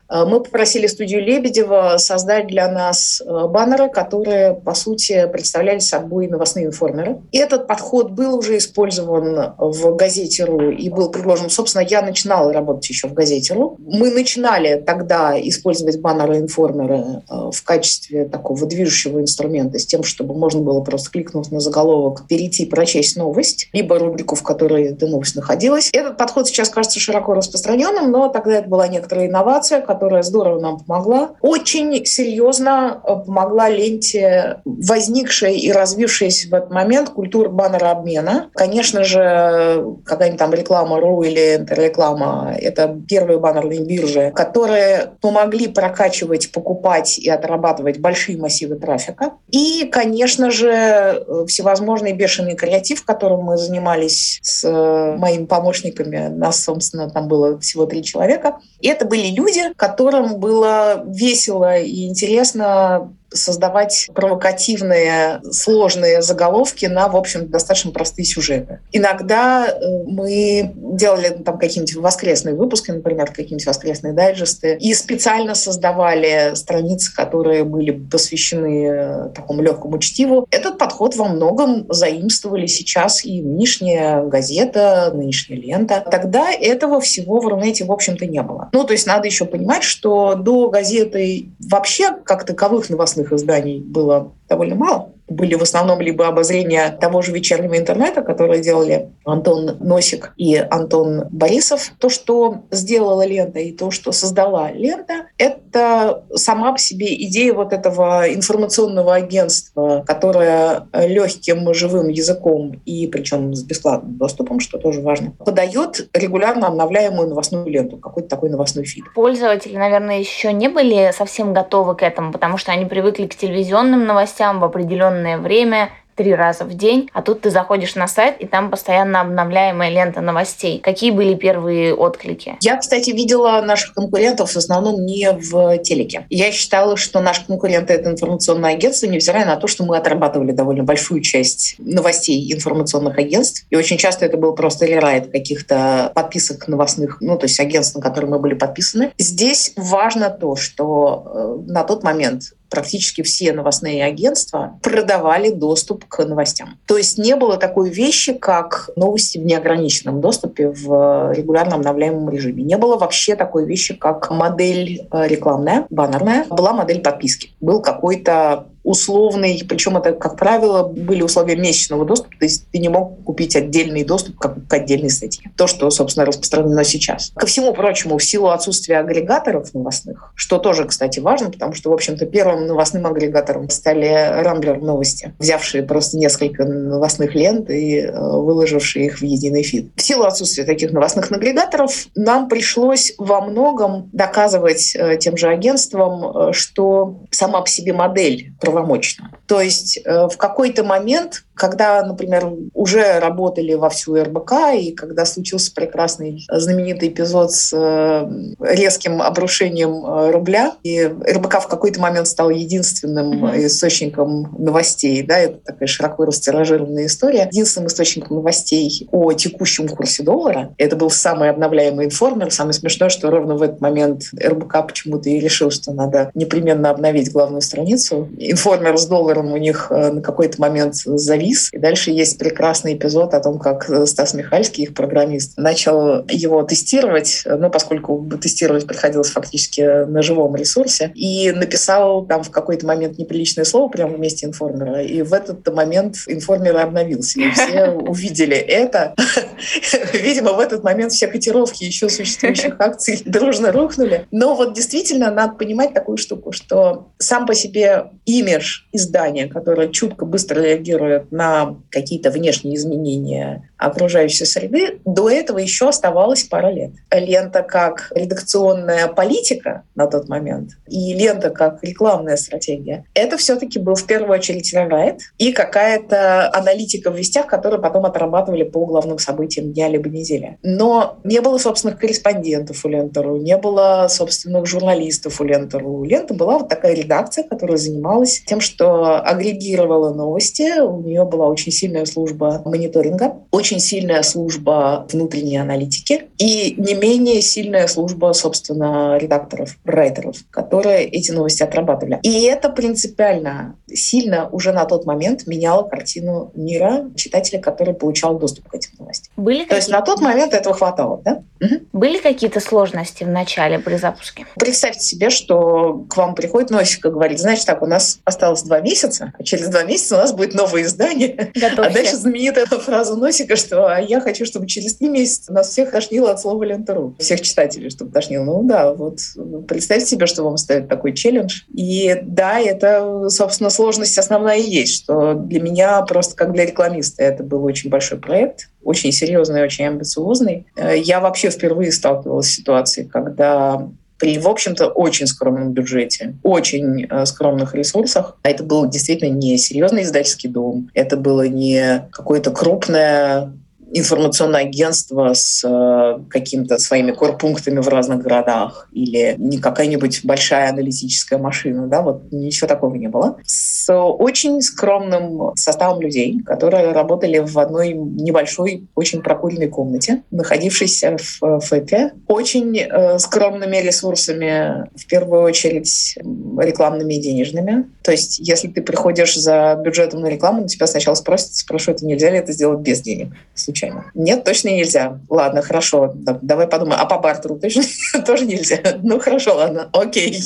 Э, 0.09 0.25
мы 0.25 0.41
попросили 0.41 0.87
студию 0.87 1.21
Лебедева 1.23 1.95
создать 1.97 2.47
для 2.47 2.71
нас 2.71 3.21
баннеры, 3.25 3.89
которые, 3.89 4.53
по 4.53 4.73
сути, 4.73 5.27
представляли 5.31 5.79
собой 5.79 6.27
новостные 6.27 6.65
информеры. 6.65 7.19
И 7.31 7.37
этот 7.37 7.67
подход 7.67 8.11
был 8.11 8.37
уже 8.37 8.57
использован 8.57 9.53
в 9.57 9.95
газете 9.95 10.47
и 10.77 10.89
был 10.89 11.09
предложен. 11.09 11.49
Собственно, 11.49 11.83
я 11.83 12.01
начинала 12.01 12.51
работать 12.53 12.89
еще 12.89 13.07
в 13.07 13.13
газете. 13.13 13.55
Мы 13.55 14.11
начинали 14.11 14.81
тогда 14.85 15.39
использовать 15.39 15.99
баннеры-информеры 15.99 17.23
э, 17.29 17.49
в 17.51 17.63
качестве 17.63 18.25
такого 18.25 18.65
движущего 18.65 19.21
инструмента 19.21 19.79
с 19.79 19.85
тем, 19.85 20.03
чтобы 20.03 20.35
можно 20.35 20.61
было 20.61 20.81
просто 20.81 21.09
кликнув 21.11 21.51
на 21.51 21.59
заголовок, 21.59 22.27
перейти 22.27 22.63
и 22.63 22.69
прочесть 22.69 23.17
новость, 23.17 23.69
либо 23.73 23.97
рубрику, 23.99 24.35
в 24.35 24.43
которой 24.43 24.85
эта 24.85 25.07
новость 25.07 25.35
находилась. 25.35 25.89
Этот 25.93 26.17
подход 26.17 26.47
сейчас 26.47 26.69
кажется 26.69 26.99
широко 26.99 27.33
распространенным, 27.33 28.11
но 28.11 28.29
тогда 28.29 28.55
это 28.55 28.69
была 28.69 28.87
некоторая 28.87 29.27
инновация, 29.39 29.81
которая 29.81 30.21
здорово 30.23 30.59
нам 30.59 30.79
помогла. 30.79 31.31
Очень 31.41 32.05
серьезно 32.05 33.01
э, 33.03 33.15
помогла 33.25 33.69
ленте 33.69 34.61
возникшая 34.65 35.53
и 35.53 35.71
развившаяся 35.71 36.49
в 36.49 36.53
этот 36.53 36.71
момент 36.71 37.09
культура 37.09 37.49
баннера 37.49 37.91
обмена. 37.91 38.49
Конечно 38.53 39.03
же, 39.03 39.95
какая-нибудь 40.05 40.39
там 40.39 40.53
реклама 40.53 40.99
РУ 40.99 41.23
или 41.23 41.55
интерреклама. 41.57 42.55
Это 42.59 42.95
первые 43.07 43.39
баннерные 43.39 43.81
биржи, 43.81 44.31
которые 44.35 45.11
помогли 45.21 45.67
прокачивать, 45.67 46.51
покупать 46.51 47.17
и 47.17 47.29
отрабатывать 47.29 47.99
большие 47.99 48.37
массивы 48.37 48.75
трафика. 48.75 49.33
И, 49.51 49.89
конечно 49.91 50.51
же, 50.51 51.25
всевозможный 51.47 52.13
бешеный 52.13 52.55
креатив, 52.55 53.05
которым 53.05 53.41
мы 53.41 53.57
занимались 53.57 54.39
с 54.41 54.63
э, 54.65 55.17
моими 55.17 55.45
помощниками. 55.45 56.27
Нас, 56.27 56.63
собственно, 56.63 57.09
там 57.09 57.27
было 57.27 57.59
всего 57.59 57.85
три 57.85 58.03
человека. 58.03 58.57
И 58.79 58.87
это 58.87 59.05
были 59.05 59.18
люди, 59.27 59.73
которым 59.75 60.39
было 60.39 61.03
весело 61.05 61.77
и 61.77 62.07
интересно 62.07 63.13
создавать 63.31 64.09
провокативные, 64.13 65.41
сложные 65.51 66.21
заголовки 66.21 66.85
на, 66.85 67.07
в 67.07 67.15
общем, 67.15 67.49
достаточно 67.49 67.91
простые 67.91 68.25
сюжеты. 68.25 68.79
Иногда 68.91 69.67
э, 69.67 70.03
мы 70.05 70.71
делали 70.75 71.29
там 71.29 71.57
какие-нибудь 71.57 71.95
воскресные 71.95 72.55
выпуски, 72.55 72.91
например, 72.91 73.27
какие-нибудь 73.27 73.65
воскресные 73.65 74.13
дайджесты, 74.13 74.77
и 74.79 74.93
специально 74.93 75.55
создавали 75.55 76.55
страницы, 76.55 77.13
которые 77.13 77.63
были 77.63 77.91
посвящены 77.91 78.85
э, 78.85 79.29
такому 79.35 79.61
легкому 79.61 79.99
чтиву. 79.99 80.47
Этот 80.51 80.77
подход 80.77 81.15
во 81.15 81.25
многом 81.25 81.85
заимствовали 81.89 82.65
сейчас 82.65 83.25
и 83.25 83.41
нынешняя 83.41 84.23
газета, 84.23 85.11
нынешняя 85.13 85.59
лента. 85.59 86.03
Тогда 86.09 86.51
этого 86.51 86.99
всего 87.01 87.39
в 87.39 87.47
Рунете, 87.47 87.85
в 87.85 87.91
общем-то, 87.91 88.25
не 88.25 88.41
было. 88.41 88.69
Ну, 88.71 88.83
то 88.83 88.93
есть 88.93 89.07
надо 89.07 89.27
еще 89.27 89.45
понимать, 89.45 89.83
что 89.83 90.35
до 90.35 90.69
газеты 90.69 91.49
вообще 91.59 92.11
как 92.23 92.45
таковых 92.45 92.89
новостных 92.89 93.18
новостных 93.19 93.33
изданий 93.33 93.79
было 93.79 94.33
довольно 94.47 94.75
мало 94.75 95.13
были 95.29 95.55
в 95.55 95.61
основном 95.61 96.01
либо 96.01 96.27
обозрения 96.27 96.89
того 96.89 97.21
же 97.21 97.31
вечернего 97.31 97.77
интернета, 97.77 98.21
которые 98.21 98.61
делали 98.61 99.09
Антон 99.25 99.77
Носик 99.79 100.33
и 100.37 100.55
Антон 100.55 101.25
Борисов. 101.29 101.91
То, 101.99 102.09
что 102.09 102.63
сделала 102.71 103.25
лента 103.25 103.59
и 103.59 103.71
то, 103.71 103.91
что 103.91 104.11
создала 104.11 104.71
лента, 104.71 105.27
это 105.37 106.23
сама 106.35 106.71
по 106.71 106.79
себе 106.79 107.13
идея 107.25 107.53
вот 107.53 107.73
этого 107.73 108.33
информационного 108.33 109.15
агентства, 109.15 110.03
которое 110.05 110.87
легким 110.93 111.73
живым 111.73 112.09
языком 112.09 112.81
и 112.85 113.07
причем 113.07 113.53
с 113.53 113.63
бесплатным 113.63 114.17
доступом, 114.17 114.59
что 114.59 114.77
тоже 114.77 115.01
важно, 115.01 115.31
подает 115.31 116.09
регулярно 116.13 116.67
обновляемую 116.67 117.29
новостную 117.29 117.67
ленту, 117.67 117.97
какой-то 117.97 118.29
такой 118.29 118.49
новостной 118.49 118.85
фид. 118.85 119.05
Пользователи, 119.13 119.77
наверное, 119.77 120.19
еще 120.19 120.53
не 120.53 120.67
были 120.67 121.11
совсем 121.15 121.53
готовы 121.53 121.95
к 121.95 122.03
этому, 122.03 122.31
потому 122.31 122.57
что 122.57 122.71
они 122.71 122.85
привыкли 122.85 123.27
к 123.27 123.35
телевизионным 123.35 124.05
новостям 124.05 124.59
в 124.59 124.63
определенном 124.63 125.18
определенное 125.19 125.37
время 125.37 125.89
три 126.15 126.35
раза 126.35 126.65
в 126.65 126.73
день, 126.73 127.09
а 127.13 127.21
тут 127.21 127.41
ты 127.41 127.49
заходишь 127.49 127.95
на 127.95 128.05
сайт, 128.05 128.41
и 128.41 128.45
там 128.45 128.69
постоянно 128.69 129.21
обновляемая 129.21 129.89
лента 129.89 130.19
новостей. 130.19 130.79
Какие 130.79 131.11
были 131.11 131.33
первые 131.33 131.95
отклики? 131.95 132.57
Я, 132.59 132.75
кстати, 132.75 133.11
видела 133.11 133.61
наших 133.61 133.93
конкурентов 133.93 134.51
в 134.51 134.57
основном 134.57 135.05
не 135.05 135.31
в 135.31 135.77
телеке. 135.77 136.25
Я 136.29 136.51
считала, 136.51 136.97
что 136.97 137.21
наши 137.21 137.45
конкуренты— 137.47 137.93
это 137.95 138.09
информационное 138.09 138.73
агентство, 138.73 139.07
невзирая 139.07 139.45
на 139.45 139.55
то, 139.55 139.67
что 139.67 139.85
мы 139.85 139.95
отрабатывали 139.95 140.51
довольно 140.51 140.83
большую 140.83 141.21
часть 141.21 141.75
новостей 141.77 142.53
информационных 142.53 143.17
агентств. 143.17 143.65
И 143.69 143.77
очень 143.77 143.97
часто 143.97 144.25
это 144.25 144.35
был 144.35 144.53
просто 144.55 144.85
рерайт 144.85 145.31
каких-то 145.31 146.11
подписок 146.13 146.67
новостных, 146.67 147.21
ну, 147.21 147.37
то 147.37 147.45
есть 147.45 147.57
агентств, 147.61 147.95
на 147.95 148.01
которые 148.01 148.29
мы 148.29 148.39
были 148.39 148.55
подписаны. 148.55 149.13
Здесь 149.17 149.71
важно 149.77 150.29
то, 150.29 150.57
что 150.57 151.61
э, 151.65 151.71
на 151.71 151.85
тот 151.85 152.03
момент 152.03 152.55
практически 152.69 153.21
все 153.21 153.53
новостные 153.53 154.03
агентства 154.03 154.79
продавали 154.81 155.49
доступ 155.49 156.05
к 156.05 156.23
новостям. 156.25 156.77
То 156.85 156.97
есть 156.97 157.17
не 157.17 157.35
было 157.35 157.57
такой 157.57 157.89
вещи, 157.89 158.33
как 158.33 158.89
новости 158.95 159.37
в 159.37 159.45
неограниченном 159.45 160.21
доступе 160.21 160.69
в 160.69 161.33
регулярно 161.33 161.75
обновляемом 161.75 162.29
режиме. 162.29 162.63
Не 162.63 162.77
было 162.77 162.97
вообще 162.97 163.35
такой 163.35 163.65
вещи, 163.65 163.93
как 163.93 164.29
модель 164.29 165.07
э, 165.11 165.27
рекламная, 165.27 165.85
баннерная. 165.89 166.45
Была 166.49 166.73
модель 166.73 167.01
подписки. 167.01 167.51
Был 167.59 167.81
какой-то 167.81 168.67
условный, 168.83 169.63
причем 169.67 169.97
это, 169.97 170.13
как 170.13 170.37
правило, 170.37 170.83
были 170.83 171.21
условия 171.21 171.55
месячного 171.55 172.05
доступа, 172.05 172.35
то 172.39 172.45
есть 172.45 172.65
ты 172.71 172.79
не 172.79 172.89
мог 172.89 173.23
купить 173.23 173.55
отдельный 173.55 174.03
доступ 174.03 174.37
как 174.37 174.67
к 174.67 174.73
отдельной 174.73 175.09
статье. 175.09 175.51
То, 175.55 175.67
что, 175.67 175.89
собственно, 175.89 176.25
распространено 176.25 176.83
сейчас. 176.83 177.31
Ко 177.35 177.45
всему 177.45 177.73
прочему, 177.73 178.17
в 178.17 178.23
силу 178.23 178.49
отсутствия 178.49 178.99
агрегаторов 178.99 179.73
новостных, 179.73 180.31
что 180.35 180.57
тоже, 180.57 180.85
кстати, 180.85 181.19
важно, 181.19 181.51
потому 181.51 181.73
что, 181.73 181.89
в 181.89 181.93
общем-то, 181.93 182.25
первым 182.25 182.67
новостным 182.67 183.05
агрегатором 183.05 183.69
стали 183.69 184.41
Рамблер 184.43 184.79
новости, 184.81 185.33
взявшие 185.39 185.83
просто 185.83 186.17
несколько 186.17 186.65
новостных 186.65 187.35
лент 187.35 187.69
и 187.69 187.99
э, 187.99 188.11
выложившие 188.11 189.07
их 189.07 189.19
в 189.19 189.23
единый 189.23 189.63
фид. 189.63 189.91
В 189.95 190.01
силу 190.01 190.23
отсутствия 190.23 190.63
таких 190.63 190.91
новостных 190.91 191.31
агрегаторов 191.31 192.07
нам 192.15 192.47
пришлось 192.49 193.13
во 193.17 193.41
многом 193.41 194.09
доказывать 194.13 194.95
э, 194.95 195.17
тем 195.17 195.37
же 195.37 195.49
агентствам, 195.49 196.49
э, 196.49 196.53
что 196.53 197.19
сама 197.31 197.61
по 197.61 197.69
себе 197.69 197.93
модель 197.93 198.53
правомочна. 198.71 199.31
То 199.47 199.61
есть 199.61 199.99
э, 200.03 200.27
в 200.27 200.37
какой-то 200.37 200.83
момент, 200.83 201.45
когда, 201.59 202.03
например, 202.03 202.51
уже 202.73 203.19
работали 203.19 203.73
во 203.73 203.89
всю 203.89 204.15
РБК, 204.15 204.53
и 204.75 204.91
когда 204.91 205.25
случился 205.25 205.73
прекрасный 205.73 206.45
знаменитый 206.49 207.09
эпизод 207.09 207.51
с 207.51 207.73
э, 207.73 208.27
резким 208.59 209.21
обрушением 209.21 210.05
э, 210.05 210.31
рубля, 210.31 210.75
и 210.83 211.03
РБК 211.03 211.61
в 211.61 211.67
какой-то 211.67 211.99
момент 211.99 212.27
стал 212.27 212.49
единственным 212.49 213.45
источником 213.65 214.55
новостей, 214.57 215.21
да, 215.21 215.37
это 215.39 215.59
такая 215.59 215.87
широко 215.87 216.25
растиражированная 216.25 217.05
история, 217.05 217.47
единственным 217.51 217.87
источником 217.87 218.37
новостей 218.37 219.07
о 219.11 219.33
текущем 219.33 219.87
курсе 219.87 220.23
доллара. 220.23 220.73
Это 220.77 220.95
был 220.95 221.09
самый 221.09 221.49
обновляемый 221.49 222.05
информер. 222.05 222.51
Самое 222.51 222.73
смешное, 222.73 223.09
что 223.09 223.29
ровно 223.29 223.55
в 223.55 223.61
этот 223.61 223.81
момент 223.81 224.23
РБК 224.41 224.87
почему-то 224.87 225.29
и 225.29 225.39
решил, 225.39 225.71
что 225.71 225.91
надо 225.91 226.31
непременно 226.33 226.89
обновить 226.89 227.31
главную 227.31 227.61
страницу 227.61 228.29
информер 228.37 228.97
с 228.97 229.05
долларом 229.05 229.51
у 229.51 229.57
них 229.57 229.87
э, 229.89 230.11
на 230.11 230.21
какой-то 230.21 230.59
момент 230.61 230.95
завис, 230.95 231.48
завис. 231.49 231.69
И 231.71 231.77
дальше 231.77 232.11
есть 232.11 232.37
прекрасный 232.37 232.93
эпизод 232.93 233.33
о 233.33 233.39
том, 233.39 233.59
как 233.59 233.89
Стас 234.05 234.33
Михальский, 234.33 234.83
их 234.83 234.93
программист, 234.93 235.57
начал 235.57 236.25
его 236.27 236.63
тестировать, 236.63 237.43
ну, 237.45 237.69
поскольку 237.69 238.29
тестировать 238.41 238.87
приходилось 238.87 239.31
фактически 239.31 240.05
на 240.05 240.21
живом 240.21 240.55
ресурсе, 240.55 241.11
и 241.15 241.51
написал 241.51 242.25
там 242.25 242.43
в 242.43 242.51
какой-то 242.51 242.85
момент 242.85 243.17
неприличное 243.17 243.65
слово 243.65 243.89
прямо 243.89 244.15
вместе 244.15 244.45
информера. 244.45 245.01
И 245.01 245.21
в 245.21 245.33
этот 245.33 245.67
момент 245.73 246.17
информер 246.27 246.77
обновился. 246.77 247.39
И 247.39 247.51
все 247.51 247.89
увидели 248.07 248.57
это. 248.57 249.15
Видимо, 250.13 250.53
в 250.53 250.59
этот 250.59 250.83
момент 250.83 251.11
все 251.11 251.27
котировки 251.27 251.83
еще 251.83 252.09
существующих 252.09 252.75
акций 252.79 253.21
дружно 253.25 253.71
рухнули. 253.71 254.27
Но 254.31 254.55
вот 254.55 254.73
действительно 254.73 255.31
надо 255.31 255.53
понимать 255.53 255.93
такую 255.93 256.17
штуку, 256.17 256.51
что 256.51 257.09
сам 257.17 257.45
по 257.45 257.53
себе 257.53 258.11
имидж 258.25 258.81
издания, 258.91 259.47
которое 259.47 259.89
чутко 259.89 260.25
быстро 260.25 260.61
реагирует 260.61 261.31
на 261.39 261.77
какие-то 261.89 262.31
внешние 262.31 262.75
изменения 262.75 263.68
окружающей 263.79 264.45
среды, 264.45 264.99
до 265.05 265.29
этого 265.29 265.57
еще 265.57 265.89
оставалось 265.89 266.43
пара 266.43 266.69
лет. 266.69 266.91
Лента 267.11 267.63
как 267.63 268.11
редакционная 268.13 269.07
политика 269.07 269.83
на 269.95 270.07
тот 270.07 270.27
момент 270.29 270.71
и 270.87 271.13
лента 271.13 271.49
как 271.49 271.83
рекламная 271.83 272.37
стратегия, 272.37 273.05
это 273.13 273.37
все-таки 273.37 273.79
был 273.79 273.95
в 273.95 274.05
первую 274.05 274.37
очередь 274.37 274.73
райт 274.73 275.21
и 275.37 275.51
какая-то 275.51 276.51
аналитика 276.53 277.11
в 277.11 277.15
вестях, 277.15 277.47
которые 277.47 277.81
потом 277.81 278.05
отрабатывали 278.05 278.63
по 278.63 278.85
главным 278.85 279.17
событиям 279.17 279.71
дня 279.71 279.87
либо 279.87 280.09
недели. 280.09 280.57
Но 280.63 281.17
не 281.23 281.39
было 281.41 281.57
собственных 281.57 281.99
корреспондентов 281.99 282.83
у 282.83 282.89
Лентеру, 282.89 283.37
не 283.37 283.57
было 283.57 284.07
собственных 284.09 284.65
журналистов 284.65 285.39
у 285.39 285.43
Лентеру. 285.43 286.03
Лента 286.03 286.33
была 286.33 286.59
вот 286.59 286.69
такая 286.69 286.93
редакция, 286.93 287.43
которая 287.43 287.77
занималась 287.77 288.43
тем, 288.45 288.59
что 288.59 289.19
агрегировала 289.21 290.13
новости. 290.13 290.79
У 290.81 291.01
нее 291.01 291.23
была 291.25 291.47
очень 291.47 291.71
сильная 291.71 292.05
служба 292.05 292.61
мониторинга, 292.65 293.37
очень 293.51 293.68
сильная 293.77 294.23
служба 294.23 295.05
внутренней 295.11 295.57
аналитики 295.57 296.29
и 296.39 296.73
не 296.77 296.95
менее 296.95 297.41
сильная 297.41 297.85
служба, 297.87 298.33
собственно, 298.33 299.17
редакторов, 299.19 299.77
райтеров, 299.85 300.37
которые 300.49 301.05
эти 301.05 301.31
новости 301.31 301.61
отрабатывали. 301.61 302.19
И 302.23 302.43
это 302.45 302.69
принципиально 302.69 303.75
сильно 303.87 304.49
уже 304.49 304.71
на 304.71 304.85
тот 304.85 305.05
момент 305.05 305.45
меняло 305.47 305.83
картину 305.83 306.51
мира 306.55 307.09
читателя, 307.15 307.59
который 307.59 307.93
получал 307.93 308.39
доступ 308.39 308.69
к 308.69 308.75
этим 308.75 308.91
новостям. 308.99 309.33
Были 309.35 309.65
То 309.65 309.75
есть 309.75 309.89
на 309.89 310.01
тот 310.01 310.21
момент 310.21 310.53
этого 310.53 310.73
хватало, 310.75 311.21
да? 311.23 311.43
Угу. 311.61 311.75
Были 311.93 312.19
какие-то 312.19 312.59
сложности 312.59 313.23
в 313.23 313.29
начале 313.29 313.79
при 313.79 313.97
запуске? 313.97 314.45
Представьте 314.55 315.01
себе, 315.01 315.29
что 315.29 316.05
к 316.09 316.15
вам 316.15 316.35
приходит 316.35 316.69
носик 316.69 317.05
и 317.05 317.09
говорит, 317.09 317.39
значит 317.39 317.65
так, 317.65 317.81
у 317.81 317.85
нас 317.85 318.19
осталось 318.23 318.63
два 318.63 318.79
месяца, 318.79 319.33
а 319.37 319.43
через 319.43 319.67
два 319.67 319.83
месяца 319.83 320.15
у 320.15 320.19
нас 320.19 320.33
будет 320.33 320.53
новое 320.53 320.83
издание. 320.83 321.51
Готовься. 321.53 321.83
А 321.83 321.89
дальше 321.89 322.15
знаменитая 322.15 322.65
фраза 322.65 323.15
носика, 323.15 323.55
что 323.59 323.87
а 323.87 323.99
я 323.99 324.21
хочу, 324.21 324.45
чтобы 324.45 324.67
через 324.67 324.95
три 324.95 325.09
месяца 325.09 325.53
нас 325.53 325.69
всех 325.69 325.91
тошнило 325.91 326.31
от 326.31 326.39
слова 326.39 326.63
лентеру. 326.63 327.15
Всех 327.19 327.41
читателей, 327.41 327.89
чтобы 327.89 328.11
тошнило. 328.11 328.43
Ну 328.43 328.63
да, 328.63 328.93
вот 328.93 329.19
представьте 329.67 330.07
себе, 330.07 330.25
что 330.25 330.43
вам 330.43 330.57
стоит 330.57 330.87
такой 330.87 331.13
челлендж. 331.13 331.61
И 331.73 332.17
да, 332.23 332.59
это, 332.59 333.29
собственно, 333.29 333.69
сложность 333.69 334.17
основная 334.17 334.57
и 334.57 334.69
есть, 334.69 334.95
что 334.95 335.33
для 335.33 335.61
меня 335.61 336.01
просто 336.03 336.35
как 336.35 336.53
для 336.53 336.65
рекламиста 336.65 337.23
это 337.23 337.43
был 337.43 337.63
очень 337.63 337.89
большой 337.89 338.19
проект, 338.19 338.69
очень 338.83 339.11
серьезный, 339.11 339.63
очень 339.63 339.85
амбициозный. 339.85 340.67
Э, 340.75 340.97
я 340.97 341.19
вообще 341.19 341.49
впервые 341.49 341.91
сталкивалась 341.91 342.47
с 342.47 342.55
ситуацией, 342.55 343.07
когда 343.07 343.89
при, 344.19 344.37
в 344.37 344.47
общем-то, 344.47 344.87
очень 344.87 345.25
скромном 345.27 345.71
бюджете, 345.71 346.35
очень 346.43 347.05
э, 347.09 347.25
скромных 347.25 347.73
ресурсах. 347.73 348.37
А 348.43 348.49
это 348.49 348.63
был 348.63 348.87
действительно 348.87 349.29
не 349.29 349.57
серьезный 349.57 350.03
издательский 350.03 350.49
дом, 350.49 350.89
это 350.93 351.17
было 351.17 351.47
не 351.47 352.07
какое-то 352.11 352.51
крупное 352.51 353.53
информационное 353.93 354.61
агентство 354.61 355.33
с 355.33 355.63
э, 355.65 356.19
какими-то 356.29 356.77
своими 356.77 357.11
корпунктами 357.11 357.79
в 357.79 357.87
разных 357.87 358.21
городах 358.21 358.87
или 358.91 359.35
не 359.37 359.57
какая-нибудь 359.57 360.21
большая 360.23 360.69
аналитическая 360.69 361.37
машина, 361.37 361.87
да, 361.87 362.01
вот 362.01 362.31
ничего 362.31 362.67
такого 362.67 362.95
не 362.95 363.07
было. 363.07 363.37
С 363.45 363.91
очень 363.93 364.61
скромным 364.61 365.55
составом 365.55 366.01
людей, 366.01 366.41
которые 366.45 366.91
работали 366.91 367.39
в 367.39 367.57
одной 367.57 367.93
небольшой, 367.93 368.87
очень 368.95 369.21
прокуренной 369.21 369.67
комнате, 369.67 370.23
находившейся 370.31 371.17
в 371.17 371.59
ФЭПе, 371.61 372.13
очень 372.27 372.77
э, 372.77 373.19
скромными 373.19 373.77
ресурсами, 373.77 374.89
в 374.95 375.07
первую 375.07 375.41
очередь 375.43 376.17
рекламными 376.59 377.15
и 377.15 377.21
денежными. 377.21 377.85
То 378.03 378.11
есть, 378.11 378.39
если 378.39 378.67
ты 378.67 378.81
приходишь 378.81 379.35
за 379.35 379.79
бюджетом 379.83 380.21
на 380.21 380.27
рекламу, 380.27 380.67
тебя 380.67 380.87
сначала 380.87 381.15
спросят, 381.15 381.49
это 381.89 382.05
нельзя 382.05 382.29
ли 382.29 382.37
это 382.37 382.51
сделать 382.51 382.79
без 382.79 383.01
денег? 383.01 383.33
Случайно. 383.79 384.11
Нет, 384.13 384.43
точно 384.43 384.69
нельзя. 384.69 385.19
Ладно, 385.29 385.61
хорошо, 385.61 386.13
давай 386.15 386.67
подумаем. 386.67 386.99
А 387.01 387.05
по 387.05 387.19
бартеру 387.19 387.57
точно 387.59 387.83
тоже 388.25 388.45
нельзя? 388.45 388.79
Ну, 389.01 389.19
хорошо, 389.19 389.55
ладно, 389.55 389.89
окей. 389.93 390.37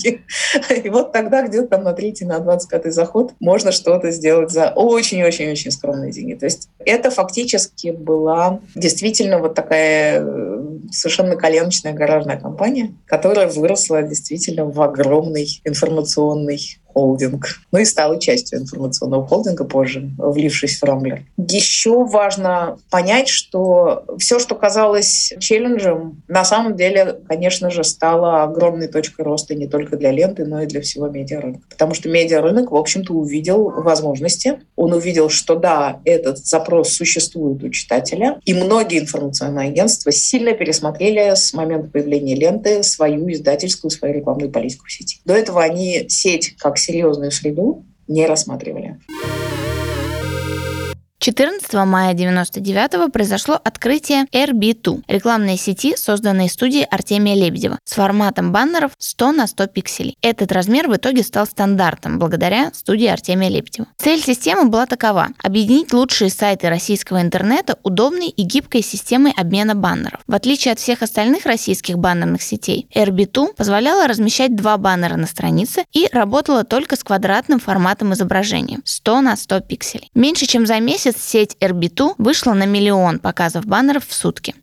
И 0.83 0.89
вот 0.89 1.11
тогда 1.11 1.45
где-то 1.45 1.67
там 1.67 1.83
на 1.83 1.93
третий, 1.93 2.25
на 2.25 2.39
двадцать 2.39 2.69
пятый 2.69 2.91
заход 2.91 3.33
можно 3.39 3.71
что-то 3.71 4.11
сделать 4.11 4.51
за 4.51 4.69
очень-очень-очень 4.75 5.71
скромные 5.71 6.11
деньги. 6.11 6.33
То 6.35 6.45
есть 6.45 6.69
это 6.79 7.09
фактически 7.11 7.91
была 7.91 8.59
действительно 8.75 9.39
вот 9.39 9.55
такая 9.55 10.21
э, 10.21 10.63
совершенно 10.91 11.35
коленочная 11.35 11.93
гаражная 11.93 12.37
компания, 12.37 12.93
которая 13.05 13.47
выросла 13.47 14.03
действительно 14.03 14.65
в 14.65 14.81
огромный 14.81 15.47
информационный 15.65 16.59
холдинг. 16.93 17.47
Ну 17.71 17.79
и 17.79 17.85
стала 17.85 18.19
частью 18.19 18.59
информационного 18.59 19.27
холдинга 19.27 19.63
позже, 19.63 20.11
влившись 20.17 20.79
в 20.79 20.83
Рамблер. 20.83 21.23
Еще 21.37 22.03
важно 22.05 22.77
понять, 22.89 23.27
что 23.27 24.05
все, 24.17 24.39
что 24.39 24.55
казалось 24.55 25.33
челленджем, 25.39 26.21
на 26.27 26.45
самом 26.45 26.75
деле, 26.75 27.19
конечно 27.27 27.69
же, 27.69 27.83
стало 27.83 28.43
огромной 28.43 28.87
точкой 28.87 29.23
роста 29.23 29.55
не 29.55 29.67
только 29.67 29.97
для 29.97 30.11
ленты, 30.11 30.45
но 30.45 30.61
и 30.61 30.65
для 30.65 30.81
всего 30.81 31.07
медиарынка. 31.07 31.61
Потому 31.69 31.93
что 31.93 32.09
медиарынок, 32.09 32.71
в 32.71 32.75
общем-то, 32.75 33.13
увидел 33.13 33.69
возможности. 33.69 34.61
Он 34.75 34.93
увидел, 34.93 35.29
что 35.29 35.55
да, 35.55 36.01
этот 36.05 36.39
запрос 36.39 36.89
существует 36.89 37.63
у 37.63 37.69
читателя, 37.69 38.39
и 38.45 38.53
многие 38.53 38.99
информационные 38.99 39.69
агентства 39.69 40.11
сильно 40.11 40.53
пересмотрели 40.53 41.35
с 41.35 41.53
момента 41.53 41.89
появления 41.89 42.35
ленты 42.35 42.83
свою 42.83 43.31
издательскую, 43.31 43.91
свою 43.91 44.13
рекламную 44.13 44.51
политику 44.51 44.85
в 44.85 44.91
сети. 44.91 45.19
До 45.25 45.33
этого 45.33 45.61
они 45.61 46.05
сеть 46.09 46.55
как 46.57 46.77
серьезную 46.83 47.31
среду 47.31 47.85
не 48.07 48.25
рассматривали. 48.25 48.99
14 51.23 51.73
мая 51.85 52.11
1999 52.11 53.09
произошло 53.13 53.57
открытие 53.63 54.25
RB2, 54.33 55.03
рекламной 55.07 55.55
сети, 55.55 55.95
созданной 55.95 56.49
студией 56.49 56.83
Артемия 56.83 57.33
Лебедева, 57.33 57.79
с 57.85 57.93
форматом 57.93 58.51
баннеров 58.51 58.91
100 58.97 59.31
на 59.31 59.47
100 59.47 59.67
пикселей. 59.67 60.17
Этот 60.21 60.51
размер 60.51 60.89
в 60.89 60.97
итоге 60.97 61.23
стал 61.23 61.45
стандартом 61.45 62.19
благодаря 62.19 62.71
студии 62.73 63.07
Артемия 63.07 63.47
Лебедева. 63.49 63.87
Цель 63.97 64.21
системы 64.21 64.65
была 64.65 64.85
такова– 64.85 65.29
объединить 65.41 65.93
лучшие 65.93 66.29
сайты 66.29 66.67
российского 66.67 67.21
интернета 67.21 67.79
удобной 67.83 68.27
и 68.27 68.43
гибкой 68.43 68.83
системой 68.83 69.31
обмена 69.37 69.75
баннеров. 69.75 70.19
В 70.27 70.35
отличие 70.35 70.73
от 70.73 70.79
всех 70.79 71.03
остальных 71.03 71.45
российских 71.45 71.97
баннерных 71.97 72.41
сетей, 72.41 72.89
RB2 72.93 73.55
позволяла 73.55 74.09
размещать 74.09 74.57
два 74.57 74.75
баннера 74.77 75.15
на 75.15 75.27
странице 75.27 75.85
и 75.93 76.09
работала 76.11 76.65
только 76.65 76.97
с 76.97 77.03
квадратным 77.05 77.61
форматом 77.61 78.11
изображения– 78.11 78.81
100 78.83 79.21
на 79.21 79.37
100 79.37 79.61
пикселей. 79.61 80.09
Меньше 80.13 80.47
чем 80.47 80.65
за 80.65 80.81
месяц 80.81 81.12
сеть 81.17 81.57
RB2 81.59 82.15
вышла 82.17 82.53
на 82.53 82.65
миллион 82.65 83.19
показов 83.19 83.65
баннеров 83.65 84.07
в 84.07 84.13
сутки. 84.13 84.55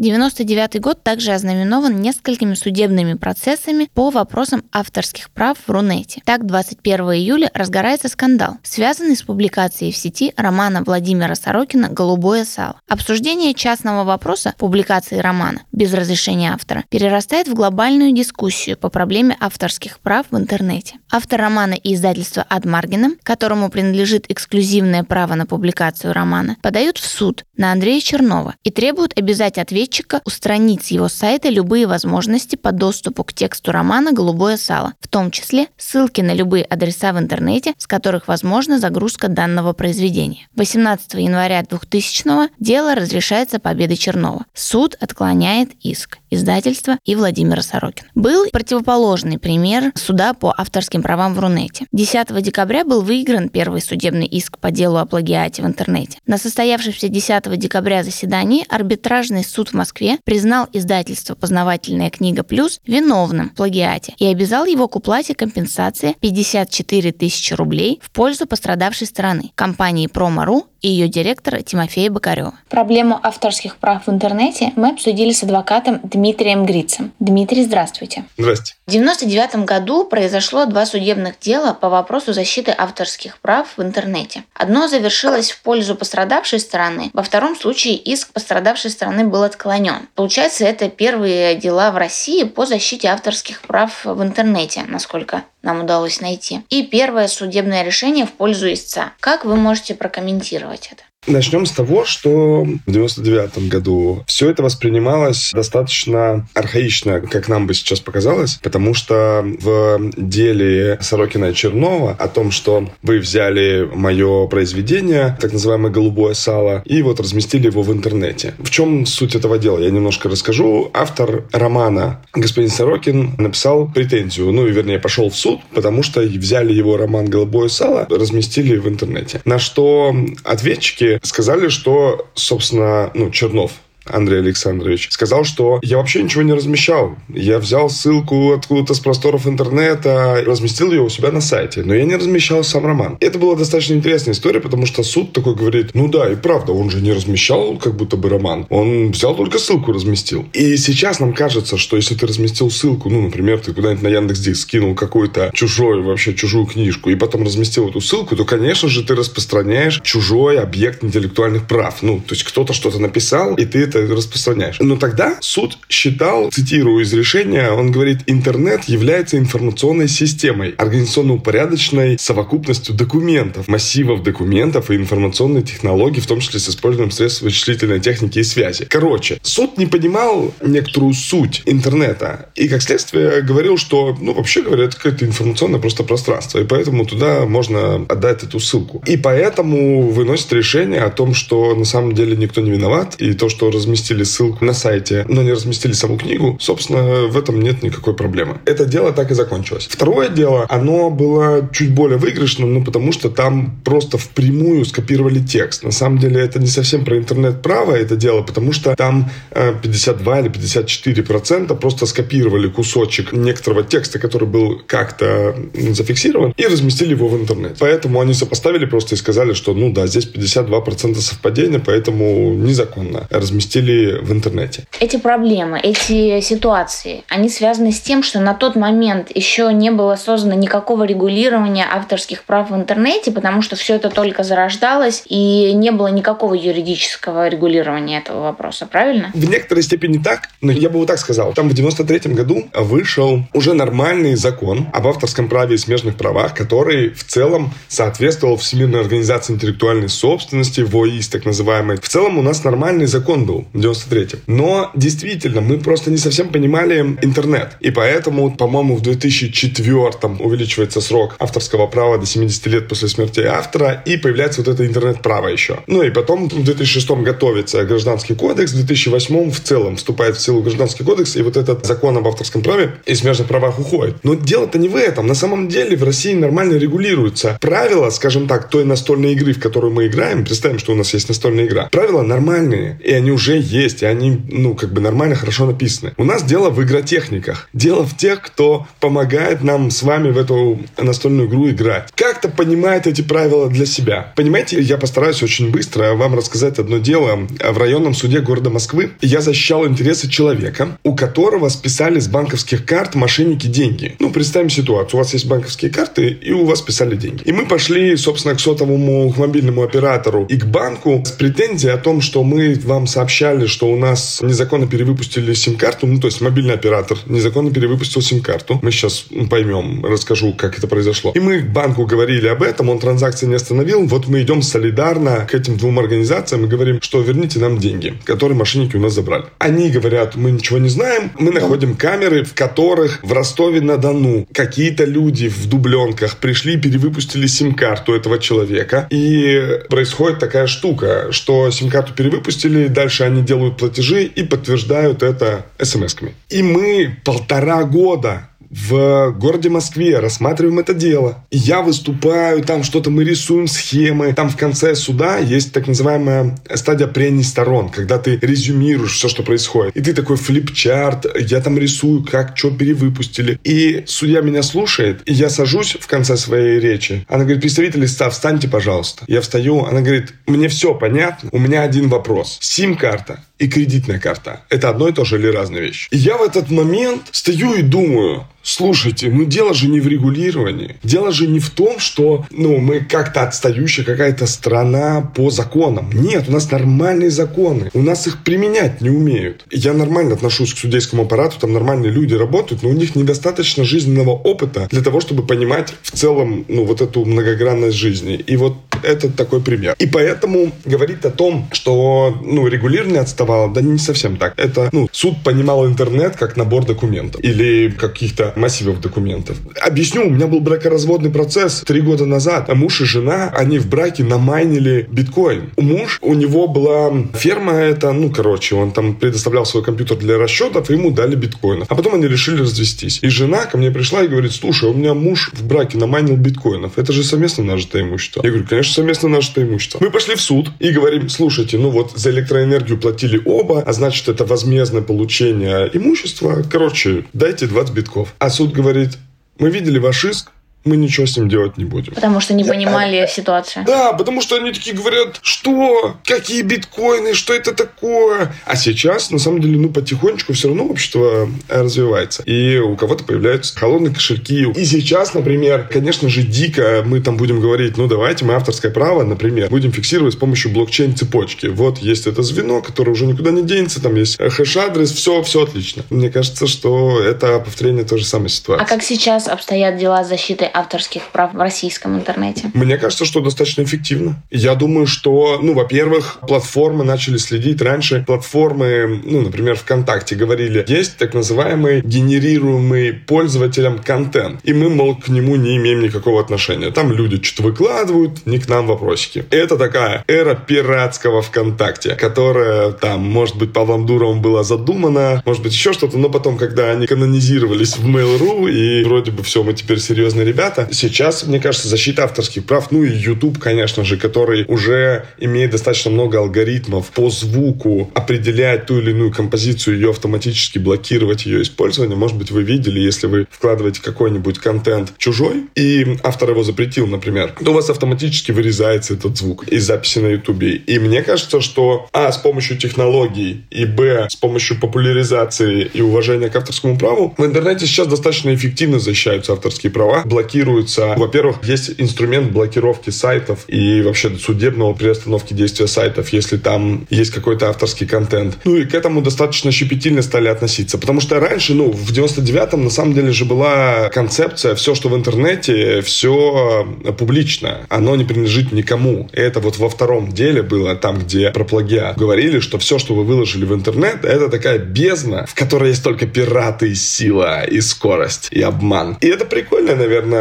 99 0.00 0.80
год 0.80 1.02
также 1.02 1.32
ознаменован 1.32 2.00
несколькими 2.00 2.54
судебными 2.54 3.18
процессами 3.18 3.86
по 3.92 4.08
вопросам 4.08 4.64
авторских 4.72 5.28
прав 5.28 5.58
в 5.58 5.70
Рунете. 5.70 6.22
Так, 6.24 6.46
21 6.46 7.00
июля 7.12 7.50
разгорается 7.52 8.08
скандал, 8.08 8.56
связанный 8.62 9.14
с 9.14 9.22
публикацией 9.22 9.92
в 9.92 9.96
сети 9.98 10.32
романа 10.38 10.82
Владимира 10.86 11.34
Сорокина 11.34 11.90
«Голубое 11.90 12.46
сало». 12.46 12.80
Обсуждение 12.88 13.52
частного 13.52 14.04
вопроса 14.04 14.54
публикации 14.56 15.18
романа 15.18 15.60
без 15.70 15.92
разрешения 15.92 16.54
автора 16.54 16.84
перерастает 16.88 17.46
в 17.46 17.52
глобальную 17.52 18.12
дискуссию 18.12 18.78
по 18.78 18.88
проблеме 18.88 19.36
авторских 19.38 19.98
прав 20.00 20.24
в 20.30 20.36
интернете. 20.38 20.96
Автор 21.12 21.38
романа 21.38 21.74
и 21.74 21.92
издательство 21.92 22.46
Ад 22.48 22.64
Маргина, 22.64 23.10
которому 23.22 23.68
принадлежит 23.68 24.24
эксклюзивное 24.30 25.04
право 25.04 25.34
на 25.34 25.44
публикацию 25.44 26.14
романа, 26.14 26.56
подают 26.62 26.96
в 26.96 27.06
суд 27.06 27.44
на 27.58 27.72
Андрея 27.72 28.00
Чернова 28.00 28.54
и 28.62 28.70
требуют 28.70 29.18
обязать 29.18 29.58
ответчика 29.58 29.89
ответчика 29.90 30.20
устранить 30.24 30.84
с 30.84 30.88
его 30.88 31.08
сайта 31.08 31.48
любые 31.48 31.86
возможности 31.86 32.54
по 32.54 32.70
доступу 32.70 33.24
к 33.24 33.32
тексту 33.32 33.72
романа 33.72 34.12
«Голубое 34.12 34.56
сало», 34.56 34.94
в 35.00 35.08
том 35.08 35.32
числе 35.32 35.66
ссылки 35.76 36.20
на 36.20 36.32
любые 36.32 36.64
адреса 36.64 37.12
в 37.12 37.18
интернете, 37.18 37.74
с 37.76 37.88
которых 37.88 38.28
возможна 38.28 38.78
загрузка 38.78 39.26
данного 39.28 39.72
произведения. 39.72 40.46
18 40.54 41.14
января 41.14 41.62
2000 41.62 42.50
дело 42.60 42.94
разрешается 42.94 43.58
победой 43.58 43.96
Чернова. 43.96 44.44
Суд 44.54 44.96
отклоняет 45.00 45.70
иск 45.80 46.18
издательства 46.30 46.98
и 47.04 47.16
Владимира 47.16 47.62
Сорокина. 47.62 48.08
Был 48.14 48.46
противоположный 48.52 49.38
пример 49.38 49.92
суда 49.96 50.34
по 50.34 50.54
авторским 50.56 51.02
правам 51.02 51.34
в 51.34 51.40
Рунете. 51.40 51.86
10 51.90 52.42
декабря 52.42 52.84
был 52.84 53.02
выигран 53.02 53.48
первый 53.48 53.82
судебный 53.82 54.26
иск 54.26 54.58
по 54.58 54.70
делу 54.70 54.98
о 54.98 55.06
плагиате 55.06 55.62
в 55.62 55.66
интернете. 55.66 56.18
На 56.26 56.38
состоявшемся 56.38 57.08
10 57.08 57.58
декабря 57.58 58.04
заседании 58.04 58.64
арбитражный 58.68 59.44
суд 59.44 59.72
в 59.72 59.79
Москве 59.80 60.18
признал 60.24 60.68
издательство 60.74 61.34
«Познавательная 61.34 62.10
книга 62.10 62.42
Плюс» 62.42 62.80
виновным 62.86 63.48
в 63.48 63.54
плагиате 63.54 64.14
и 64.18 64.26
обязал 64.26 64.66
его 64.66 64.88
к 64.88 64.96
уплате 64.96 65.34
компенсации 65.34 66.14
54 66.20 67.12
тысячи 67.12 67.54
рублей 67.54 67.98
в 68.02 68.10
пользу 68.10 68.44
пострадавшей 68.46 69.06
стороны. 69.06 69.52
Компании 69.54 70.06
Промо.ру 70.06 70.66
и 70.82 70.88
ее 70.88 71.08
директора 71.08 71.62
Тимофея 71.62 72.10
Бокарева. 72.10 72.54
Проблему 72.68 73.18
авторских 73.22 73.76
прав 73.76 74.06
в 74.06 74.10
интернете 74.10 74.72
мы 74.76 74.90
обсудили 74.90 75.32
с 75.32 75.42
адвокатом 75.42 76.00
Дмитрием 76.02 76.66
Грицем. 76.66 77.12
Дмитрий, 77.20 77.64
здравствуйте. 77.64 78.24
Здрасте. 78.36 78.74
В 78.86 78.90
1999 78.90 79.66
году 79.66 80.04
произошло 80.04 80.66
два 80.66 80.86
судебных 80.86 81.38
дела 81.38 81.74
по 81.74 81.88
вопросу 81.88 82.32
защиты 82.32 82.74
авторских 82.76 83.38
прав 83.38 83.68
в 83.76 83.82
интернете. 83.82 84.44
Одно 84.54 84.88
завершилось 84.88 85.50
в 85.50 85.62
пользу 85.62 85.94
пострадавшей 85.94 86.60
стороны, 86.60 87.10
во 87.12 87.22
втором 87.22 87.56
случае 87.56 87.96
иск 87.96 88.32
пострадавшей 88.32 88.90
стороны 88.90 89.24
был 89.24 89.42
отклонен. 89.42 90.08
Получается, 90.14 90.64
это 90.64 90.88
первые 90.88 91.54
дела 91.56 91.90
в 91.90 91.96
России 91.96 92.44
по 92.44 92.66
защите 92.66 93.08
авторских 93.08 93.62
прав 93.62 94.04
в 94.04 94.22
интернете, 94.22 94.84
насколько 94.88 95.44
нам 95.62 95.82
удалось 95.82 96.20
найти. 96.20 96.62
И 96.70 96.82
первое 96.82 97.28
судебное 97.28 97.82
решение 97.82 98.26
в 98.26 98.32
пользу 98.32 98.72
истца. 98.72 99.12
Как 99.20 99.44
вы 99.44 99.56
можете 99.56 99.94
прокомментировать 99.94 100.90
это? 100.92 101.02
Начнем 101.26 101.66
с 101.66 101.72
того, 101.72 102.06
что 102.06 102.64
в 102.64 102.90
99 102.90 103.68
году 103.68 104.24
все 104.26 104.50
это 104.50 104.62
воспринималось 104.62 105.50
достаточно 105.52 106.48
архаично, 106.54 107.20
как 107.20 107.46
нам 107.46 107.66
бы 107.66 107.74
сейчас 107.74 108.00
показалось, 108.00 108.58
потому 108.62 108.94
что 108.94 109.44
в 109.60 110.00
деле 110.16 110.98
Сорокина 111.02 111.46
и 111.46 111.54
Чернова 111.54 112.16
о 112.18 112.26
том, 112.26 112.50
что 112.50 112.88
вы 113.02 113.18
взяли 113.18 113.86
мое 113.92 114.46
произведение, 114.46 115.36
так 115.40 115.52
называемое 115.52 115.92
«Голубое 115.92 116.32
сало», 116.32 116.82
и 116.86 117.02
вот 117.02 117.20
разместили 117.20 117.66
его 117.66 117.82
в 117.82 117.92
интернете. 117.92 118.54
В 118.58 118.70
чем 118.70 119.04
суть 119.04 119.34
этого 119.34 119.58
дела? 119.58 119.78
Я 119.78 119.90
немножко 119.90 120.30
расскажу. 120.30 120.90
Автор 120.94 121.44
романа 121.52 122.22
господин 122.32 122.70
Сорокин 122.70 123.34
написал 123.36 123.90
претензию, 123.92 124.50
ну 124.52 124.66
и 124.66 124.72
вернее 124.72 124.98
пошел 124.98 125.28
в 125.28 125.36
суд, 125.36 125.60
потому 125.74 126.02
что 126.02 126.22
взяли 126.22 126.72
его 126.72 126.96
роман 126.96 127.26
«Голубое 127.26 127.68
сало», 127.68 128.06
разместили 128.08 128.78
в 128.78 128.88
интернете. 128.88 129.42
На 129.44 129.58
что 129.58 130.16
ответчики 130.44 131.09
сказали, 131.22 131.68
что, 131.68 132.28
собственно, 132.34 133.10
ну, 133.14 133.30
Чернов, 133.30 133.72
Андрей 134.04 134.40
Александрович, 134.40 135.08
сказал, 135.10 135.44
что 135.44 135.78
я 135.82 135.98
вообще 135.98 136.22
ничего 136.22 136.42
не 136.42 136.52
размещал. 136.52 137.16
Я 137.28 137.58
взял 137.58 137.90
ссылку 137.90 138.52
откуда-то 138.52 138.94
с 138.94 139.00
просторов 139.00 139.46
интернета, 139.46 140.42
разместил 140.46 140.90
ее 140.90 141.02
у 141.02 141.08
себя 141.08 141.30
на 141.30 141.40
сайте, 141.40 141.82
но 141.82 141.94
я 141.94 142.04
не 142.04 142.16
размещал 142.16 142.64
сам 142.64 142.86
роман. 142.86 143.16
Это 143.20 143.38
была 143.38 143.56
достаточно 143.56 143.94
интересная 143.94 144.34
история, 144.34 144.60
потому 144.60 144.86
что 144.86 145.02
суд 145.02 145.32
такой 145.32 145.54
говорит, 145.54 145.90
ну 145.94 146.08
да, 146.08 146.30
и 146.30 146.36
правда, 146.36 146.72
он 146.72 146.90
же 146.90 147.00
не 147.00 147.12
размещал 147.12 147.76
как 147.76 147.94
будто 147.94 148.16
бы 148.16 148.28
роман, 148.28 148.66
он 148.70 149.10
взял 149.10 149.34
только 149.34 149.58
ссылку 149.58 149.92
разместил. 149.92 150.46
И 150.52 150.76
сейчас 150.76 151.20
нам 151.20 151.32
кажется, 151.32 151.76
что 151.76 151.96
если 151.96 152.14
ты 152.14 152.26
разместил 152.26 152.70
ссылку, 152.70 153.10
ну, 153.10 153.22
например, 153.22 153.60
ты 153.60 153.72
куда-нибудь 153.72 154.02
на 154.02 154.08
Яндекс.Диск 154.08 154.62
скинул 154.62 154.94
какую-то 154.94 155.50
чужую, 155.54 156.04
вообще 156.04 156.34
чужую 156.34 156.66
книжку, 156.66 157.10
и 157.10 157.14
потом 157.14 157.44
разместил 157.44 157.88
эту 157.88 158.00
ссылку, 158.00 158.36
то, 158.36 158.44
конечно 158.44 158.88
же, 158.88 159.04
ты 159.04 159.14
распространяешь 159.14 160.00
чужой 160.02 160.58
объект 160.58 161.04
интеллектуальных 161.04 161.66
прав. 161.66 162.02
Ну, 162.02 162.18
то 162.18 162.34
есть 162.34 162.44
кто-то 162.44 162.72
что-то 162.72 162.98
написал, 162.98 163.54
и 163.56 163.64
ты 163.64 163.89
это 163.98 164.14
распространяешь. 164.14 164.78
Но 164.80 164.96
тогда 164.96 165.36
суд 165.40 165.78
считал, 165.88 166.50
цитирую 166.50 167.02
из 167.02 167.12
решения, 167.12 167.70
он 167.70 167.90
говорит, 167.90 168.18
интернет 168.26 168.84
является 168.84 169.38
информационной 169.38 170.08
системой, 170.08 170.74
организационно-упорядоченной 170.76 172.18
совокупностью 172.18 172.94
документов, 172.94 173.68
массивов 173.68 174.22
документов 174.22 174.90
и 174.90 174.96
информационной 174.96 175.62
технологии, 175.62 176.20
в 176.20 176.26
том 176.26 176.40
числе 176.40 176.60
с 176.60 176.68
использованием 176.68 177.10
средств 177.10 177.42
вычислительной 177.42 178.00
техники 178.00 178.38
и 178.38 178.42
связи. 178.44 178.86
Короче, 178.88 179.38
суд 179.42 179.78
не 179.78 179.86
понимал 179.86 180.54
некоторую 180.64 181.14
суть 181.14 181.62
интернета 181.66 182.50
и, 182.54 182.68
как 182.68 182.82
следствие, 182.82 183.42
говорил, 183.42 183.76
что, 183.76 184.16
ну, 184.20 184.34
вообще 184.34 184.62
говоря, 184.62 184.84
это 184.84 184.96
какое-то 184.96 185.24
информационное 185.24 185.80
просто 185.80 186.02
пространство, 186.02 186.58
и 186.58 186.64
поэтому 186.64 187.04
туда 187.04 187.46
можно 187.46 188.06
отдать 188.08 188.42
эту 188.42 188.60
ссылку. 188.60 189.02
И 189.06 189.16
поэтому 189.16 190.08
выносит 190.08 190.52
решение 190.52 191.00
о 191.00 191.10
том, 191.10 191.34
что 191.34 191.74
на 191.74 191.84
самом 191.84 192.14
деле 192.14 192.36
никто 192.36 192.60
не 192.60 192.70
виноват, 192.70 193.16
и 193.18 193.32
то, 193.34 193.48
что 193.48 193.70
разместили 193.80 194.22
ссылку 194.24 194.64
на 194.64 194.74
сайте, 194.74 195.24
но 195.28 195.42
не 195.42 195.52
разместили 195.52 195.92
саму 195.92 196.18
книгу, 196.18 196.56
собственно, 196.60 197.26
в 197.26 197.36
этом 197.36 197.60
нет 197.60 197.82
никакой 197.82 198.14
проблемы. 198.14 198.58
Это 198.66 198.84
дело 198.84 199.12
так 199.12 199.30
и 199.30 199.34
закончилось. 199.34 199.88
Второе 199.90 200.28
дело, 200.28 200.66
оно 200.68 201.10
было 201.10 201.68
чуть 201.72 201.92
более 201.94 202.18
выигрышным, 202.18 202.74
ну, 202.74 202.84
потому 202.84 203.12
что 203.12 203.30
там 203.30 203.80
просто 203.84 204.18
впрямую 204.18 204.84
скопировали 204.84 205.40
текст. 205.40 205.82
На 205.82 205.92
самом 205.92 206.18
деле 206.18 206.40
это 206.40 206.58
не 206.58 206.66
совсем 206.66 207.04
про 207.04 207.16
интернет-право 207.16 207.94
это 207.94 208.16
дело, 208.16 208.42
потому 208.42 208.72
что 208.72 208.94
там 208.96 209.30
52 209.52 210.38
э, 210.38 210.40
или 210.42 210.48
54 210.48 211.22
процента 211.22 211.74
просто 211.74 212.06
скопировали 212.06 212.68
кусочек 212.68 213.32
некоторого 213.32 213.82
текста, 213.82 214.18
который 214.18 214.48
был 214.48 214.82
как-то 214.86 215.56
зафиксирован, 215.74 216.52
и 216.56 216.66
разместили 216.66 217.10
его 217.10 217.28
в 217.28 217.40
интернет. 217.40 217.76
Поэтому 217.78 218.20
они 218.20 218.34
сопоставили 218.34 218.84
просто 218.84 219.14
и 219.14 219.18
сказали, 219.18 219.54
что, 219.54 219.74
ну 219.74 219.92
да, 219.92 220.06
здесь 220.06 220.26
52 220.26 220.80
процента 220.80 221.22
совпадения, 221.22 221.82
поэтому 221.84 222.52
незаконно 222.54 223.26
разместили 223.30 223.69
разместили 223.70 224.18
в 224.20 224.32
интернете. 224.32 224.84
Эти 225.00 225.16
проблемы, 225.16 225.78
эти 225.80 226.40
ситуации, 226.40 227.24
они 227.28 227.48
связаны 227.48 227.92
с 227.92 228.00
тем, 228.00 228.22
что 228.22 228.40
на 228.40 228.54
тот 228.54 228.76
момент 228.76 229.30
еще 229.34 229.72
не 229.72 229.90
было 229.90 230.16
создано 230.16 230.54
никакого 230.54 231.04
регулирования 231.04 231.86
авторских 231.90 232.44
прав 232.44 232.70
в 232.70 232.74
интернете, 232.74 233.30
потому 233.30 233.62
что 233.62 233.76
все 233.76 233.94
это 233.94 234.10
только 234.10 234.42
зарождалось 234.42 235.22
и 235.28 235.72
не 235.74 235.90
было 235.90 236.08
никакого 236.08 236.54
юридического 236.54 237.48
регулирования 237.48 238.18
этого 238.18 238.42
вопроса, 238.42 238.86
правильно? 238.86 239.30
В 239.34 239.48
некоторой 239.48 239.82
степени 239.82 240.18
так, 240.18 240.48
но 240.60 240.72
я 240.72 240.88
бы 240.90 240.98
вот 240.98 241.08
так 241.08 241.18
сказал. 241.18 241.52
Там 241.52 241.68
в 241.68 241.74
93 241.74 242.32
году 242.34 242.68
вышел 242.74 243.42
уже 243.52 243.74
нормальный 243.74 244.34
закон 244.34 244.88
об 244.92 245.06
авторском 245.06 245.48
праве 245.48 245.74
и 245.74 245.78
смежных 245.78 246.16
правах, 246.16 246.54
который 246.54 247.10
в 247.10 247.24
целом 247.24 247.72
соответствовал 247.88 248.56
Всемирной 248.56 249.00
организации 249.00 249.54
интеллектуальной 249.54 250.08
собственности, 250.08 250.80
ВОИС 250.80 251.28
так 251.28 251.44
называемый. 251.44 251.96
В 251.96 252.08
целом 252.08 252.38
у 252.38 252.42
нас 252.42 252.64
нормальный 252.64 253.06
закон 253.06 253.46
был 253.46 253.59
в 253.72 253.78
93-м. 253.78 254.40
Но 254.46 254.90
действительно, 254.94 255.60
мы 255.60 255.78
просто 255.78 256.10
не 256.10 256.16
совсем 256.16 256.48
понимали 256.48 257.00
интернет. 257.22 257.76
И 257.80 257.90
поэтому, 257.90 258.50
по-моему, 258.50 258.96
в 258.96 259.02
2004-м 259.02 260.40
увеличивается 260.40 261.00
срок 261.00 261.36
авторского 261.38 261.86
права 261.86 262.18
до 262.18 262.26
70 262.26 262.66
лет 262.66 262.88
после 262.88 263.08
смерти 263.08 263.40
автора, 263.40 264.02
и 264.04 264.16
появляется 264.16 264.62
вот 264.62 264.68
это 264.74 264.86
интернет-право 264.86 265.48
еще. 265.48 265.78
Ну 265.86 266.02
и 266.02 266.10
потом 266.10 266.48
в 266.48 266.68
2006-м 266.68 267.22
готовится 267.22 267.84
гражданский 267.84 268.34
кодекс, 268.34 268.72
в 268.72 268.84
2008-м 268.84 269.50
в 269.50 269.60
целом 269.60 269.96
вступает 269.96 270.36
в 270.36 270.40
силу 270.40 270.62
гражданский 270.62 271.04
кодекс, 271.04 271.36
и 271.36 271.42
вот 271.42 271.56
этот 271.56 271.86
закон 271.86 272.16
об 272.16 272.26
авторском 272.26 272.62
праве 272.62 272.94
и 273.06 273.14
смежных 273.14 273.48
правах 273.48 273.78
уходит. 273.78 274.16
Но 274.22 274.34
дело-то 274.34 274.78
не 274.78 274.88
в 274.88 274.96
этом. 274.96 275.26
На 275.26 275.34
самом 275.34 275.68
деле 275.68 275.96
в 275.96 276.04
России 276.04 276.34
нормально 276.34 276.76
регулируются 276.76 277.58
правила, 277.60 278.10
скажем 278.10 278.46
так, 278.46 278.68
той 278.68 278.84
настольной 278.84 279.32
игры, 279.32 279.52
в 279.52 279.60
которую 279.60 279.92
мы 279.92 280.06
играем. 280.06 280.44
Представим, 280.44 280.78
что 280.78 280.92
у 280.92 280.96
нас 280.96 281.12
есть 281.14 281.28
настольная 281.28 281.66
игра. 281.66 281.88
Правила 281.90 282.22
нормальные, 282.22 282.98
и 283.04 283.12
они 283.12 283.30
уже 283.30 283.49
есть, 283.58 284.02
и 284.02 284.06
они, 284.06 284.40
ну, 284.48 284.74
как 284.74 284.92
бы 284.92 285.00
нормально, 285.00 285.34
хорошо 285.34 285.66
написаны. 285.66 286.12
У 286.16 286.24
нас 286.24 286.42
дело 286.44 286.70
в 286.70 286.82
игротехниках. 286.82 287.68
Дело 287.72 288.04
в 288.04 288.16
тех, 288.16 288.42
кто 288.42 288.86
помогает 289.00 289.62
нам 289.62 289.90
с 289.90 290.02
вами 290.02 290.30
в 290.30 290.38
эту 290.38 290.80
настольную 290.96 291.48
игру 291.48 291.70
играть. 291.70 292.10
Как-то 292.14 292.48
понимает 292.48 293.06
эти 293.06 293.22
правила 293.22 293.68
для 293.68 293.86
себя. 293.86 294.32
Понимаете, 294.36 294.80
я 294.80 294.98
постараюсь 294.98 295.42
очень 295.42 295.70
быстро 295.70 296.14
вам 296.14 296.34
рассказать 296.34 296.78
одно 296.78 296.98
дело. 296.98 297.46
В 297.58 297.78
районном 297.78 298.14
суде 298.14 298.40
города 298.40 298.70
Москвы 298.70 299.10
я 299.20 299.40
защищал 299.40 299.86
интересы 299.86 300.28
человека, 300.28 300.98
у 301.02 301.14
которого 301.14 301.68
списали 301.68 302.20
с 302.20 302.28
банковских 302.28 302.84
карт 302.84 303.14
мошенники 303.14 303.66
деньги. 303.66 304.14
Ну, 304.18 304.30
представим 304.30 304.70
ситуацию. 304.70 305.18
У 305.18 305.22
вас 305.22 305.32
есть 305.32 305.46
банковские 305.46 305.90
карты, 305.90 306.28
и 306.28 306.52
у 306.52 306.64
вас 306.64 306.78
списали 306.78 307.16
деньги. 307.16 307.42
И 307.44 307.52
мы 307.52 307.66
пошли, 307.66 308.16
собственно, 308.16 308.54
к 308.54 308.60
сотовому 308.60 309.32
к 309.32 309.38
мобильному 309.38 309.82
оператору 309.82 310.44
и 310.44 310.56
к 310.56 310.66
банку 310.66 311.22
с 311.24 311.30
претензией 311.30 311.94
о 311.94 311.98
том, 311.98 312.20
что 312.20 312.42
мы 312.42 312.78
вам 312.84 313.06
сообщили 313.06 313.39
сообщали, 313.40 313.66
что 313.66 313.90
у 313.90 313.96
нас 313.96 314.40
незаконно 314.42 314.86
перевыпустили 314.86 315.54
сим-карту, 315.54 316.06
ну, 316.06 316.20
то 316.20 316.26
есть 316.28 316.40
мобильный 316.40 316.74
оператор 316.74 317.16
незаконно 317.26 317.72
перевыпустил 317.72 318.20
сим-карту. 318.22 318.78
Мы 318.82 318.90
сейчас 318.90 319.24
поймем, 319.48 320.04
расскажу, 320.04 320.52
как 320.52 320.78
это 320.78 320.86
произошло. 320.86 321.32
И 321.34 321.40
мы 321.40 321.60
банку 321.60 322.04
говорили 322.04 322.48
об 322.48 322.62
этом, 322.62 322.90
он 322.90 322.98
транзакции 322.98 323.46
не 323.46 323.54
остановил. 323.54 324.06
Вот 324.06 324.28
мы 324.28 324.42
идем 324.42 324.62
солидарно 324.62 325.46
к 325.50 325.54
этим 325.54 325.76
двум 325.78 325.98
организациям 325.98 326.64
и 326.64 326.68
говорим, 326.68 327.00
что 327.00 327.22
верните 327.22 327.58
нам 327.58 327.78
деньги, 327.78 328.14
которые 328.24 328.58
мошенники 328.58 328.96
у 328.96 329.00
нас 329.00 329.14
забрали. 329.14 329.44
Они 329.58 329.88
говорят, 329.90 330.36
мы 330.36 330.50
ничего 330.50 330.78
не 330.78 330.90
знаем, 330.90 331.30
мы 331.38 331.50
находим 331.50 331.94
камеры, 331.94 332.44
в 332.44 332.52
которых 332.54 333.20
в 333.22 333.32
Ростове-на-Дону 333.32 334.46
какие-то 334.52 335.04
люди 335.04 335.48
в 335.48 335.66
дубленках 335.66 336.36
пришли, 336.36 336.76
перевыпустили 336.76 337.46
сим-карту 337.46 338.12
этого 338.12 338.38
человека. 338.38 339.06
И 339.10 339.80
происходит 339.88 340.38
такая 340.40 340.66
штука, 340.66 341.28
что 341.30 341.70
сим-карту 341.70 342.12
перевыпустили, 342.12 342.88
дальше 342.88 343.29
они 343.30 343.42
делают 343.42 343.76
платежи 343.76 344.24
и 344.24 344.42
подтверждают 344.42 345.22
это 345.22 345.66
смс-ками. 345.78 346.34
И 346.48 346.62
мы 346.62 347.16
полтора 347.24 347.84
года 347.84 348.49
в 348.70 349.32
городе 349.32 349.68
Москве, 349.68 350.18
рассматриваем 350.20 350.78
это 350.78 350.94
дело. 350.94 351.44
Я 351.50 351.82
выступаю, 351.82 352.62
там 352.62 352.84
что-то 352.84 353.10
мы 353.10 353.24
рисуем 353.24 353.66
схемы. 353.66 354.32
Там 354.32 354.48
в 354.48 354.56
конце 354.56 354.94
суда 354.94 355.38
есть 355.38 355.72
так 355.72 355.88
называемая 355.88 356.56
стадия 356.74 357.08
прений 357.08 357.42
сторон, 357.42 357.88
когда 357.88 358.18
ты 358.18 358.38
резюмируешь 358.40 359.16
все, 359.16 359.28
что 359.28 359.42
происходит. 359.42 359.96
И 359.96 360.00
ты 360.00 360.14
такой 360.14 360.36
флипчарт, 360.36 361.26
я 361.38 361.60
там 361.60 361.78
рисую, 361.78 362.24
как, 362.24 362.56
что 362.56 362.70
перевыпустили. 362.70 363.58
И 363.64 364.04
судья 364.06 364.40
меня 364.40 364.62
слушает, 364.62 365.22
и 365.24 365.32
я 365.32 365.50
сажусь 365.50 365.96
в 366.00 366.06
конце 366.06 366.36
своей 366.36 366.78
речи. 366.78 367.26
Она 367.28 367.42
говорит, 367.42 367.62
представитель 367.62 368.02
листа, 368.02 368.30
встаньте, 368.30 368.68
пожалуйста. 368.68 369.24
Я 369.26 369.40
встаю, 369.40 369.84
она 369.84 370.00
говорит, 370.00 370.34
мне 370.46 370.68
все 370.68 370.94
понятно, 370.94 371.48
у 371.52 371.58
меня 371.58 371.82
один 371.82 372.08
вопрос. 372.08 372.58
Сим-карта 372.60 373.40
и 373.60 373.68
кредитная 373.68 374.18
карта. 374.18 374.62
Это 374.70 374.88
одно 374.88 375.08
и 375.08 375.12
то 375.12 375.24
же 375.24 375.38
или 375.38 375.46
разные 375.46 375.82
вещи? 375.82 376.08
И 376.10 376.16
я 376.16 376.36
в 376.36 376.42
этот 376.42 376.70
момент 376.70 377.22
стою 377.30 377.74
и 377.74 377.82
думаю, 377.82 378.46
Слушайте, 378.62 379.30
ну 379.30 379.44
дело 379.44 379.72
же 379.72 379.88
не 379.88 380.00
в 380.00 380.06
регулировании. 380.06 380.96
Дело 381.02 381.32
же 381.32 381.46
не 381.46 381.60
в 381.60 381.70
том, 381.70 381.98
что 381.98 382.44
ну, 382.50 382.76
мы 382.78 383.00
как-то 383.00 383.42
отстающая 383.42 384.04
какая-то 384.04 384.46
страна 384.46 385.22
по 385.34 385.50
законам. 385.50 386.10
Нет, 386.12 386.44
у 386.48 386.52
нас 386.52 386.70
нормальные 386.70 387.30
законы. 387.30 387.90
У 387.94 388.02
нас 388.02 388.26
их 388.26 388.44
применять 388.44 389.00
не 389.00 389.10
умеют. 389.10 389.64
Я 389.70 389.94
нормально 389.94 390.34
отношусь 390.34 390.74
к 390.74 390.78
судейскому 390.78 391.22
аппарату, 391.22 391.58
там 391.58 391.72
нормальные 391.72 392.12
люди 392.12 392.34
работают, 392.34 392.82
но 392.82 392.90
у 392.90 392.92
них 392.92 393.16
недостаточно 393.16 393.84
жизненного 393.84 394.30
опыта 394.30 394.88
для 394.90 395.02
того, 395.02 395.20
чтобы 395.20 395.46
понимать 395.46 395.94
в 396.02 396.10
целом 396.10 396.66
ну, 396.68 396.84
вот 396.84 397.00
эту 397.00 397.24
многогранность 397.24 397.96
жизни. 397.96 398.34
И 398.34 398.56
вот 398.56 398.76
это 399.02 399.30
такой 399.30 399.60
пример. 399.60 399.94
И 399.98 400.06
поэтому 400.06 400.72
говорить 400.84 401.24
о 401.24 401.30
том, 401.30 401.68
что 401.72 402.36
ну, 402.44 402.66
регулирование 402.66 403.20
отставало, 403.20 403.72
да 403.72 403.80
не 403.80 403.98
совсем 403.98 404.36
так. 404.36 404.54
Это 404.56 404.88
ну, 404.92 405.08
суд 405.12 405.42
понимал 405.44 405.86
интернет 405.86 406.36
как 406.36 406.56
набор 406.56 406.84
документов 406.84 407.42
или 407.42 407.90
каких-то 407.90 408.52
массивов 408.56 409.00
документов. 409.00 409.58
Объясню, 409.80 410.26
у 410.26 410.30
меня 410.30 410.46
был 410.46 410.60
бракоразводный 410.60 411.30
процесс 411.30 411.82
три 411.86 412.00
года 412.00 412.26
назад. 412.26 412.68
А 412.68 412.74
муж 412.74 413.00
и 413.00 413.04
жена, 413.04 413.52
они 413.56 413.78
в 413.78 413.88
браке 413.88 414.24
намайнили 414.24 415.06
биткоин. 415.10 415.70
У 415.76 415.82
муж, 415.82 416.18
у 416.22 416.34
него 416.34 416.68
была 416.68 417.12
ферма 417.34 417.72
это, 417.72 418.12
ну, 418.12 418.30
короче, 418.30 418.74
он 418.74 418.92
там 418.92 419.14
предоставлял 419.14 419.64
свой 419.66 419.82
компьютер 419.82 420.16
для 420.16 420.38
расчетов, 420.38 420.90
и 420.90 420.94
ему 420.94 421.10
дали 421.10 421.34
биткоинов. 421.34 421.86
А 421.90 421.94
потом 421.94 422.14
они 422.14 422.28
решили 422.28 422.60
развестись. 422.60 423.18
И 423.22 423.28
жена 423.28 423.66
ко 423.66 423.78
мне 423.78 423.90
пришла 423.90 424.22
и 424.22 424.28
говорит, 424.28 424.52
слушай, 424.52 424.88
у 424.88 424.94
меня 424.94 425.14
муж 425.14 425.50
в 425.52 425.66
браке 425.66 425.98
намайнил 425.98 426.36
биткоинов. 426.36 426.98
Это 426.98 427.12
же 427.12 427.24
совместно 427.24 427.64
нажитое 427.64 428.02
имущество. 428.02 428.42
Я 428.42 428.50
говорю, 428.50 428.66
конечно, 428.68 428.89
совместно 428.92 429.28
нажитое 429.28 429.64
имущество. 429.64 429.98
Мы 430.00 430.10
пошли 430.10 430.34
в 430.34 430.40
суд 430.40 430.70
и 430.78 430.90
говорим, 430.90 431.28
слушайте, 431.28 431.78
ну 431.78 431.90
вот 431.90 432.12
за 432.12 432.30
электроэнергию 432.30 432.98
платили 432.98 433.40
оба, 433.44 433.82
а 433.82 433.92
значит, 433.92 434.28
это 434.28 434.44
возмездное 434.44 435.02
получение 435.02 435.90
имущества. 435.92 436.62
Короче, 436.70 437.24
дайте 437.32 437.66
20 437.66 437.94
битков. 437.94 438.34
А 438.38 438.50
суд 438.50 438.72
говорит, 438.72 439.18
мы 439.58 439.70
видели 439.70 439.98
ваш 439.98 440.24
иск, 440.24 440.52
мы 440.84 440.96
ничего 440.96 441.26
с 441.26 441.36
ним 441.36 441.48
делать 441.48 441.76
не 441.76 441.84
будем. 441.84 442.14
Потому 442.14 442.40
что 442.40 442.54
не 442.54 442.64
понимали 442.64 443.16
а, 443.16 443.26
ситуацию. 443.26 443.84
Да, 443.84 444.12
потому 444.14 444.40
что 444.40 444.56
они 444.56 444.72
такие 444.72 444.96
говорят, 444.96 445.38
что, 445.42 446.16
какие 446.24 446.62
биткоины, 446.62 447.34
что 447.34 447.52
это 447.52 447.74
такое. 447.74 448.54
А 448.64 448.76
сейчас, 448.76 449.30
на 449.30 449.38
самом 449.38 449.60
деле, 449.60 449.76
ну, 449.78 449.90
потихонечку 449.90 450.54
все 450.54 450.68
равно 450.68 450.86
общество 450.86 451.50
э, 451.68 451.82
развивается. 451.82 452.42
И 452.44 452.78
у 452.78 452.96
кого-то 452.96 453.24
появляются 453.24 453.78
холодные 453.78 454.14
кошельки. 454.14 454.66
И 454.74 454.84
сейчас, 454.84 455.34
например, 455.34 455.86
конечно 455.90 456.28
же, 456.28 456.42
дико 456.42 457.02
мы 457.04 457.20
там 457.20 457.36
будем 457.36 457.60
говорить, 457.60 457.98
ну, 457.98 458.06
давайте 458.06 458.44
мы 458.46 458.54
авторское 458.54 458.90
право, 458.90 459.22
например, 459.22 459.68
будем 459.68 459.92
фиксировать 459.92 460.34
с 460.34 460.36
помощью 460.36 460.72
блокчейн-цепочки. 460.72 461.66
Вот 461.66 461.98
есть 461.98 462.26
это 462.26 462.42
звено, 462.42 462.80
которое 462.80 463.12
уже 463.12 463.26
никуда 463.26 463.50
не 463.50 463.62
денется, 463.62 464.02
там 464.02 464.14
есть 464.14 464.38
хэш-адрес, 464.38 465.12
все, 465.12 465.42
все 465.42 465.62
отлично. 465.64 466.04
Мне 466.08 466.30
кажется, 466.30 466.66
что 466.66 467.20
это 467.20 467.58
повторение 467.58 468.04
той 468.04 468.18
же 468.18 468.24
самой 468.24 468.48
ситуации. 468.48 468.84
А 468.84 468.88
как 468.88 469.02
сейчас 469.02 469.46
обстоят 469.46 469.98
дела 469.98 470.24
защиты 470.24 470.69
авторских 470.72 471.22
прав 471.28 471.54
в 471.54 471.58
российском 471.58 472.16
интернете? 472.16 472.70
Мне 472.74 472.96
кажется, 472.96 473.24
что 473.24 473.40
достаточно 473.40 473.82
эффективно. 473.82 474.42
Я 474.50 474.74
думаю, 474.74 475.06
что, 475.06 475.58
ну, 475.62 475.74
во-первых, 475.74 476.38
платформы 476.46 477.04
начали 477.04 477.36
следить 477.36 477.82
раньше. 477.82 478.24
Платформы, 478.26 479.20
ну, 479.24 479.42
например, 479.42 479.76
ВКонтакте 479.76 480.36
говорили, 480.36 480.84
есть 480.88 481.16
так 481.16 481.34
называемый 481.34 482.00
генерируемый 482.02 483.12
пользователям 483.12 483.98
контент, 483.98 484.60
и 484.64 484.72
мы, 484.72 484.88
мол, 484.88 485.16
к 485.16 485.28
нему 485.28 485.56
не 485.56 485.76
имеем 485.76 486.00
никакого 486.00 486.40
отношения. 486.40 486.90
Там 486.90 487.12
люди 487.12 487.42
что-то 487.42 487.68
выкладывают, 487.68 488.46
не 488.46 488.58
к 488.58 488.68
нам 488.68 488.86
вопросики. 488.86 489.44
Это 489.50 489.76
такая 489.76 490.24
эра 490.26 490.54
пиратского 490.54 491.42
ВКонтакте, 491.42 492.14
которая 492.14 492.92
там, 492.92 493.20
может 493.20 493.56
быть, 493.56 493.72
Павлом 493.72 494.06
Дуровым 494.06 494.40
была 494.40 494.62
задумана, 494.62 495.42
может 495.44 495.62
быть, 495.62 495.72
еще 495.72 495.92
что-то, 495.92 496.18
но 496.18 496.28
потом, 496.28 496.58
когда 496.58 496.90
они 496.90 497.06
канонизировались 497.06 497.96
в 497.96 498.06
Mail.ru, 498.06 498.70
и 498.70 499.04
вроде 499.04 499.30
бы 499.30 499.42
все, 499.42 499.62
мы 499.62 499.72
теперь 499.72 499.98
серьезные 499.98 500.46
ребята, 500.46 500.59
ребята. 500.60 500.88
Сейчас, 500.92 501.46
мне 501.46 501.58
кажется, 501.58 501.88
защита 501.88 502.24
авторских 502.24 502.66
прав, 502.66 502.90
ну 502.90 503.02
и 503.02 503.10
YouTube, 503.10 503.58
конечно 503.58 504.04
же, 504.04 504.18
который 504.18 504.66
уже 504.68 505.24
имеет 505.38 505.70
достаточно 505.70 506.10
много 506.10 506.38
алгоритмов 506.38 507.10
по 507.10 507.30
звуку, 507.30 508.10
определяет 508.14 508.86
ту 508.86 508.98
или 508.98 509.10
иную 509.10 509.32
композицию, 509.32 509.96
ее 509.96 510.10
автоматически 510.10 510.78
блокировать 510.78 511.46
ее 511.46 511.62
использование. 511.62 512.16
Может 512.16 512.36
быть, 512.36 512.50
вы 512.50 512.62
видели, 512.62 513.00
если 513.00 513.26
вы 513.26 513.46
вкладываете 513.50 514.02
какой-нибудь 514.02 514.58
контент 514.58 515.14
чужой, 515.16 515.64
и 515.74 516.16
автор 516.22 516.50
его 516.50 516.62
запретил, 516.62 517.06
например, 517.06 517.54
то 517.64 517.70
у 517.70 517.74
вас 517.74 517.88
автоматически 517.88 518.52
вырезается 518.52 519.14
этот 519.14 519.38
звук 519.38 519.66
из 519.68 519.86
записи 519.86 520.18
на 520.18 520.26
YouTube. 520.26 520.62
И 520.62 520.98
мне 520.98 521.22
кажется, 521.22 521.62
что 521.62 522.06
а, 522.12 522.30
с 522.30 522.36
помощью 522.36 522.76
технологий, 522.76 523.64
и 523.70 523.86
б, 523.86 524.26
с 524.28 524.36
помощью 524.36 524.78
популяризации 524.78 525.90
и 525.94 526.02
уважения 526.02 526.50
к 526.50 526.56
авторскому 526.56 526.98
праву 526.98 527.34
в 527.38 527.44
интернете 527.44 527.86
сейчас 527.86 528.08
достаточно 528.08 528.54
эффективно 528.54 528.98
защищаются 528.98 529.54
авторские 529.54 529.90
права, 529.90 530.22
блокируют 530.26 530.49
блокируются. 530.50 531.14
Во-первых, 531.16 531.58
есть 531.64 531.92
инструмент 531.98 532.50
блокировки 532.50 533.10
сайтов 533.10 533.64
и 533.68 534.02
вообще 534.02 534.30
судебного 534.36 534.94
приостановки 534.94 535.54
действия 535.54 535.86
сайтов, 535.86 536.32
если 536.32 536.56
там 536.56 537.06
есть 537.10 537.30
какой-то 537.30 537.68
авторский 537.68 538.06
контент. 538.06 538.58
Ну 538.64 538.76
и 538.76 538.84
к 538.84 538.94
этому 538.94 539.22
достаточно 539.22 539.70
щепетильно 539.70 540.22
стали 540.22 540.48
относиться. 540.48 540.98
Потому 540.98 541.20
что 541.20 541.38
раньше, 541.40 541.74
ну, 541.74 541.90
в 541.90 542.12
99-м 542.12 542.84
на 542.84 542.90
самом 542.90 543.14
деле 543.14 543.32
же 543.32 543.44
была 543.44 544.08
концепция 544.12 544.74
все, 544.74 544.94
что 544.94 545.08
в 545.08 545.16
интернете, 545.16 546.00
все 546.02 546.86
публично. 547.18 547.86
Оно 547.88 548.16
не 548.16 548.24
принадлежит 548.24 548.72
никому. 548.72 549.28
И 549.32 549.40
это 549.40 549.60
вот 549.60 549.78
во 549.78 549.88
втором 549.88 550.32
деле 550.32 550.62
было, 550.62 550.94
там, 550.96 551.18
где 551.18 551.50
про 551.50 551.64
плагиат 551.64 552.18
говорили, 552.18 552.60
что 552.60 552.78
все, 552.78 552.98
что 552.98 553.14
вы 553.14 553.24
выложили 553.24 553.64
в 553.64 553.74
интернет, 553.74 554.24
это 554.24 554.48
такая 554.48 554.78
бездна, 554.78 555.46
в 555.46 555.54
которой 555.54 555.90
есть 555.90 556.02
только 556.02 556.26
пираты, 556.26 556.94
сила, 556.94 557.64
и 557.64 557.80
скорость, 557.80 558.48
и 558.50 558.60
обман. 558.62 559.16
И 559.20 559.28
это 559.28 559.44
прикольно, 559.44 559.94
наверное, 559.94 560.39